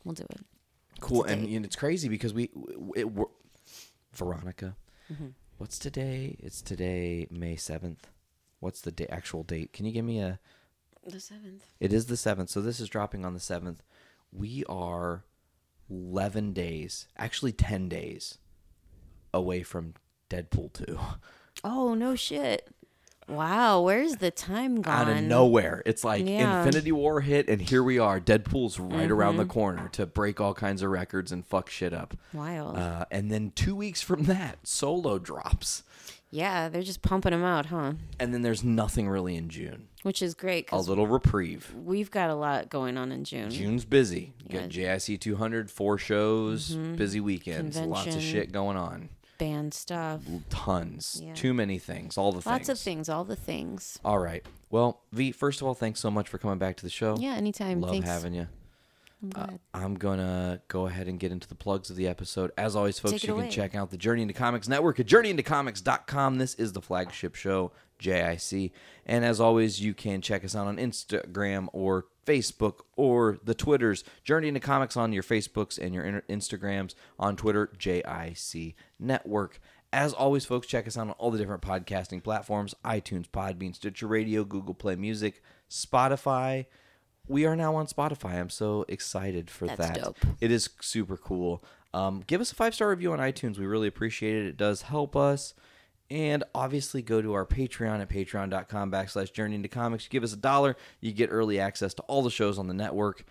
we'll 0.04 0.14
do 0.14 0.24
it. 0.30 0.40
Cool. 1.04 1.24
And, 1.24 1.46
and 1.48 1.64
it's 1.64 1.76
crazy 1.76 2.08
because 2.08 2.32
we, 2.34 2.50
it, 2.96 3.10
we 3.12 3.24
Veronica, 4.12 4.76
Mm-hmm. 5.12 5.28
what's 5.58 5.78
today? 5.78 6.36
It's 6.38 6.62
today, 6.62 7.26
May 7.30 7.56
seventh. 7.56 8.08
What's 8.60 8.80
the 8.80 8.90
da- 8.92 9.08
actual 9.10 9.42
date? 9.42 9.72
Can 9.72 9.84
you 9.84 9.92
give 9.92 10.04
me 10.04 10.20
a? 10.20 10.38
The 11.06 11.20
seventh. 11.20 11.64
It 11.80 11.92
is 11.92 12.06
the 12.06 12.14
7th, 12.14 12.48
so 12.48 12.62
this 12.62 12.80
is 12.80 12.88
dropping 12.88 13.26
on 13.26 13.34
the 13.34 13.38
7th. 13.40 13.80
We 14.32 14.64
are 14.70 15.24
11 15.90 16.54
days, 16.54 17.06
actually 17.18 17.52
10 17.52 17.90
days 17.90 18.38
away 19.34 19.62
from 19.62 19.92
Deadpool 20.30 20.72
2. 20.72 20.98
Oh 21.62 21.92
no 21.94 22.14
shit! 22.16 22.68
Wow, 23.28 23.82
where's 23.82 24.16
the 24.16 24.30
time 24.30 24.82
gone? 24.82 25.08
Out 25.08 25.16
of 25.16 25.22
nowhere. 25.22 25.82
It's 25.86 26.04
like 26.04 26.26
Yeah. 26.26 26.58
Infinity 26.64 26.92
War 26.92 27.20
hit, 27.20 27.48
and 27.48 27.60
here 27.62 27.82
we 27.82 27.98
are. 27.98 28.20
Deadpool's 28.20 28.78
right 28.78 29.10
around 29.10 29.36
the 29.38 29.46
corner 29.46 29.88
to 29.92 30.06
break 30.06 30.40
all 30.40 30.54
kinds 30.54 30.82
of 30.82 30.90
records 30.90 31.32
and 31.32 31.44
fuck 31.46 31.70
shit 31.70 31.92
up. 31.94 32.14
Wild. 32.32 32.76
Uh, 32.76 33.06
and 33.10 33.30
then 33.30 33.52
two 33.54 33.74
weeks 33.74 34.02
from 34.02 34.24
that, 34.24 34.58
Solo 34.66 35.18
drops. 35.18 35.82
yeah, 36.30 36.68
they're 36.68 36.82
just 36.82 37.00
pumping 37.02 37.30
them 37.30 37.44
out, 37.44 37.66
huh? 37.66 37.92
And 38.18 38.34
then 38.34 38.42
there's 38.42 38.64
nothing 38.64 39.08
really 39.08 39.36
in 39.36 39.48
June. 39.48 39.88
Which 40.02 40.20
is 40.20 40.34
great 40.34 40.68
A 40.70 40.78
little 40.78 41.06
reprieve. 41.06 41.72
we've 41.74 42.10
got 42.10 42.28
a 42.28 42.34
lot 42.34 42.68
going 42.68 42.98
on 42.98 43.10
in 43.10 43.24
June. 43.24 43.48
June's 43.50 43.86
busy. 43.86 44.34
Yeah. 44.46 44.60
Got 44.60 44.68
JIC 44.68 45.18
200, 45.18 45.70
four 45.70 45.96
shows, 45.96 46.74
busy 46.74 47.20
weekends, 47.20 47.78
lots 47.78 48.14
of 48.14 48.20
shit 48.20 48.52
going 48.52 48.76
on. 48.76 49.08
Band 49.44 49.74
stuff. 49.74 50.22
tons 50.48 51.20
Yeah. 51.22 51.34
too 51.34 51.52
many 51.52 51.78
things 51.78 52.16
all 52.16 52.32
the 52.32 52.36
Lots 52.38 52.66
things 52.66 52.68
of 52.70 52.78
things, 52.78 53.08
all 53.10 53.24
the 53.24 53.36
things. 53.36 53.98
all 54.04 54.18
right 54.18 54.44
well 54.70 55.02
v 55.12 55.32
first 55.32 55.60
of 55.60 55.66
all 55.66 55.74
thanks 55.74 56.00
so 56.00 56.10
much 56.10 56.28
for 56.28 56.38
coming 56.38 56.56
back 56.58 56.76
to 56.76 56.82
the 56.82 56.88
show 56.90 57.16
Yeah, 57.18 57.34
anytime. 57.34 57.80
love 57.82 57.90
Thanks. 57.90 58.08
having 58.08 58.32
you 58.34 58.48
I'm 59.24 59.42
uh, 59.42 59.46
glad. 59.46 59.60
i'm 59.72 59.94
gonna 59.94 60.60
go 60.68 60.86
ahead 60.86 61.08
and 61.08 61.18
get 61.18 61.32
into 61.32 61.48
the 61.48 61.54
plugs 61.54 61.90
of 61.90 61.96
the 61.96 62.06
episode. 62.06 62.52
As 62.58 62.76
always 62.76 62.98
folks 62.98 63.24
you 63.24 63.34
can 63.34 63.50
check 63.50 63.74
out 63.74 63.90
the 63.90 63.96
journey 63.96 64.22
into 64.22 64.34
comics 64.34 64.68
network 64.68 65.00
at 65.00 65.06
journeyintocomics.com 65.06 66.38
this 66.38 66.54
is 66.54 66.72
the 66.72 66.82
flagship 66.82 67.34
show 67.34 67.72
jic 67.98 68.72
and 69.06 69.24
as 69.24 69.40
always 69.40 69.80
you 69.80 69.94
can 69.94 70.20
check 70.20 70.44
us 70.44 70.54
out 70.56 70.66
on 70.66 70.76
instagram 70.76 71.68
or 71.72 72.06
facebook 72.24 72.80
or 72.96 73.38
the 73.44 73.54
twitters. 73.54 74.04
Journey 74.24 74.48
into 74.48 74.60
comics 74.60 74.96
on 74.96 75.12
your 75.12 75.22
facebooks 75.22 75.78
and 75.78 75.94
your 75.94 76.22
instagrams. 76.28 76.94
On 77.18 77.36
twitter 77.36 77.70
jic 77.78 78.76
network. 78.98 79.60
As 79.92 80.12
always, 80.12 80.44
folks, 80.44 80.66
check 80.66 80.88
us 80.88 80.98
out 80.98 81.06
on 81.06 81.12
all 81.12 81.30
the 81.30 81.38
different 81.38 81.62
podcasting 81.62 82.22
platforms. 82.24 82.74
iTunes, 82.84 83.28
Podbean, 83.28 83.76
Stitcher 83.76 84.08
Radio, 84.08 84.42
Google 84.42 84.74
Play 84.74 84.96
Music, 84.96 85.40
Spotify. 85.70 86.66
We 87.26 87.46
are 87.46 87.56
now 87.56 87.74
on 87.74 87.86
Spotify. 87.86 88.34
I'm 88.34 88.50
so 88.50 88.84
excited 88.88 89.50
for 89.50 89.66
That's 89.66 89.88
that. 89.88 90.02
dope. 90.02 90.16
It 90.40 90.50
is 90.50 90.68
super 90.80 91.16
cool. 91.16 91.64
Um, 91.94 92.22
give 92.26 92.40
us 92.40 92.52
a 92.52 92.54
five 92.54 92.74
star 92.74 92.90
review 92.90 93.12
on 93.12 93.18
iTunes. 93.18 93.58
We 93.58 93.66
really 93.66 93.88
appreciate 93.88 94.34
it. 94.36 94.46
It 94.46 94.56
does 94.56 94.82
help 94.82 95.16
us. 95.16 95.54
And 96.10 96.44
obviously, 96.54 97.00
go 97.00 97.22
to 97.22 97.32
our 97.32 97.46
Patreon 97.46 98.00
at 98.00 98.10
patreon.com 98.10 98.90
backslash 98.90 99.32
journey 99.32 99.54
into 99.54 99.68
comics. 99.68 100.04
You 100.04 100.10
give 100.10 100.22
us 100.22 100.34
a 100.34 100.38
dollar. 100.38 100.76
You 101.00 101.12
get 101.12 101.28
early 101.32 101.58
access 101.58 101.94
to 101.94 102.02
all 102.02 102.22
the 102.22 102.30
shows 102.30 102.58
on 102.58 102.68
the 102.68 102.74
network 102.74 103.24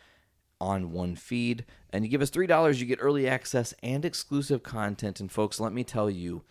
on 0.59 0.91
one 0.91 1.15
feed. 1.15 1.65
And 1.91 2.03
you 2.03 2.09
give 2.09 2.21
us 2.21 2.31
$3, 2.31 2.79
you 2.79 2.85
get 2.85 2.99
early 3.01 3.27
access 3.27 3.73
and 3.83 4.03
exclusive 4.03 4.63
content. 4.63 5.19
And 5.19 5.31
folks, 5.31 5.59
let 5.59 5.73
me 5.73 5.83
tell 5.83 6.09
you, 6.09 6.43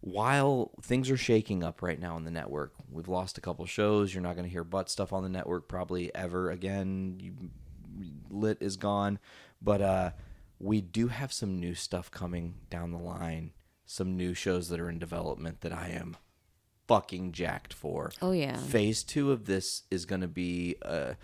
while 0.00 0.72
things 0.82 1.10
are 1.10 1.16
shaking 1.16 1.62
up 1.62 1.82
right 1.82 2.00
now 2.00 2.16
on 2.16 2.24
the 2.24 2.30
network, 2.30 2.72
we've 2.90 3.08
lost 3.08 3.38
a 3.38 3.40
couple 3.40 3.66
shows. 3.66 4.14
You're 4.14 4.22
not 4.22 4.34
going 4.34 4.46
to 4.46 4.50
hear 4.50 4.64
butt 4.64 4.88
stuff 4.88 5.12
on 5.12 5.22
the 5.22 5.28
network 5.28 5.68
probably 5.68 6.14
ever 6.14 6.50
again. 6.50 7.16
You, 7.20 7.34
Lit 8.30 8.58
is 8.60 8.76
gone, 8.76 9.18
but 9.60 9.82
uh, 9.82 10.10
we 10.58 10.80
do 10.80 11.08
have 11.08 11.32
some 11.32 11.58
new 11.58 11.74
stuff 11.74 12.10
coming 12.10 12.54
down 12.70 12.92
the 12.92 12.98
line. 12.98 13.52
Some 13.84 14.16
new 14.16 14.34
shows 14.34 14.68
that 14.68 14.80
are 14.80 14.88
in 14.88 14.98
development 14.98 15.62
that 15.62 15.72
I 15.72 15.88
am 15.88 16.16
fucking 16.86 17.32
jacked 17.32 17.74
for. 17.74 18.12
Oh, 18.22 18.32
yeah. 18.32 18.56
Phase 18.56 19.02
two 19.02 19.32
of 19.32 19.46
this 19.46 19.82
is 19.90 20.06
going 20.06 20.20
to 20.20 20.28
be. 20.28 20.76
Uh, 20.80 21.14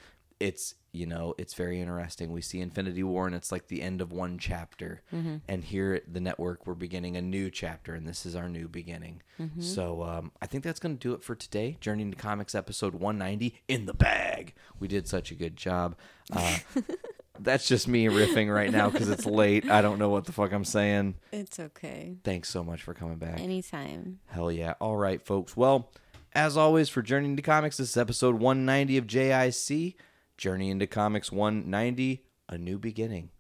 it's 0.41 0.75
you 0.97 1.07
know 1.07 1.35
it's 1.39 1.55
very 1.55 1.81
interesting. 1.81 2.33
We 2.33 2.41
see 2.43 2.61
Infinity 2.61 3.03
War 3.03 3.27
and 3.27 3.37
it's 3.37 3.53
like 3.53 3.69
the 3.69 3.83
end 3.83 4.01
of 4.01 4.13
one 4.13 4.39
chapter, 4.39 5.03
Mm-hmm. 5.15 5.37
and 5.49 5.63
here 5.65 5.95
at 5.95 6.13
the 6.13 6.21
network 6.21 6.67
we're 6.67 6.75
beginning 6.75 7.17
a 7.17 7.23
new 7.23 7.51
chapter, 7.51 7.95
and 7.95 8.07
this 8.09 8.27
is 8.27 8.35
our 8.35 8.49
new 8.49 8.67
beginning. 8.69 9.23
Mm-hmm. 9.41 9.61
So 9.61 10.03
um, 10.03 10.33
I 10.43 10.47
think 10.47 10.65
that's 10.65 10.81
going 10.81 10.97
to 10.97 11.09
do 11.09 11.15
it 11.15 11.23
for 11.23 11.35
today. 11.35 11.77
Journey 11.81 12.03
into 12.03 12.17
Comics 12.17 12.55
episode 12.55 12.95
190 12.95 13.55
in 13.69 13.87
the 13.87 13.95
bag. 13.95 14.55
We 14.81 14.89
did 14.89 15.07
such 15.07 15.31
a 15.31 15.35
good 15.35 15.57
job. 15.57 15.95
Uh, 16.33 16.59
that's 17.39 17.69
just 17.69 17.87
me 17.87 18.07
riffing 18.07 18.53
right 18.53 18.71
now 18.73 18.89
because 18.91 19.09
it's 19.11 19.27
late. 19.27 19.69
I 19.71 19.83
don't 19.83 19.99
know 19.99 20.09
what 20.09 20.25
the 20.25 20.33
fuck 20.33 20.53
I'm 20.53 20.65
saying. 20.65 21.17
It's 21.33 21.61
okay. 21.61 22.17
Thanks 22.25 22.49
so 22.49 22.65
much 22.65 22.83
for 22.83 22.95
coming 22.95 23.19
back. 23.19 23.39
Anytime. 23.41 24.21
Hell 24.27 24.51
yeah. 24.51 24.75
All 24.81 24.97
right, 24.97 25.21
folks. 25.23 25.57
Well, 25.57 25.91
as 26.35 26.57
always, 26.57 26.89
for 26.89 27.03
Journey 27.03 27.29
into 27.29 27.43
Comics, 27.43 27.77
this 27.79 27.91
is 27.91 27.97
episode 27.97 28.35
190 28.37 28.97
of 28.99 29.07
JIC. 29.07 29.95
Journey 30.37 30.71
into 30.71 30.87
Comics 30.87 31.33
190, 31.33 32.25
A 32.49 32.59
New 32.59 32.79
Beginning. 32.79 33.31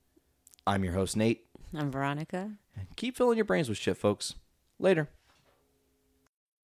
I'm 0.66 0.82
your 0.82 0.94
host, 0.94 1.16
Nate. 1.16 1.46
I'm 1.74 1.90
Veronica. 1.90 2.52
Keep 2.96 3.16
filling 3.16 3.36
your 3.36 3.44
brains 3.44 3.68
with 3.68 3.78
shit, 3.78 3.96
folks. 3.98 4.34
Later. 4.78 5.08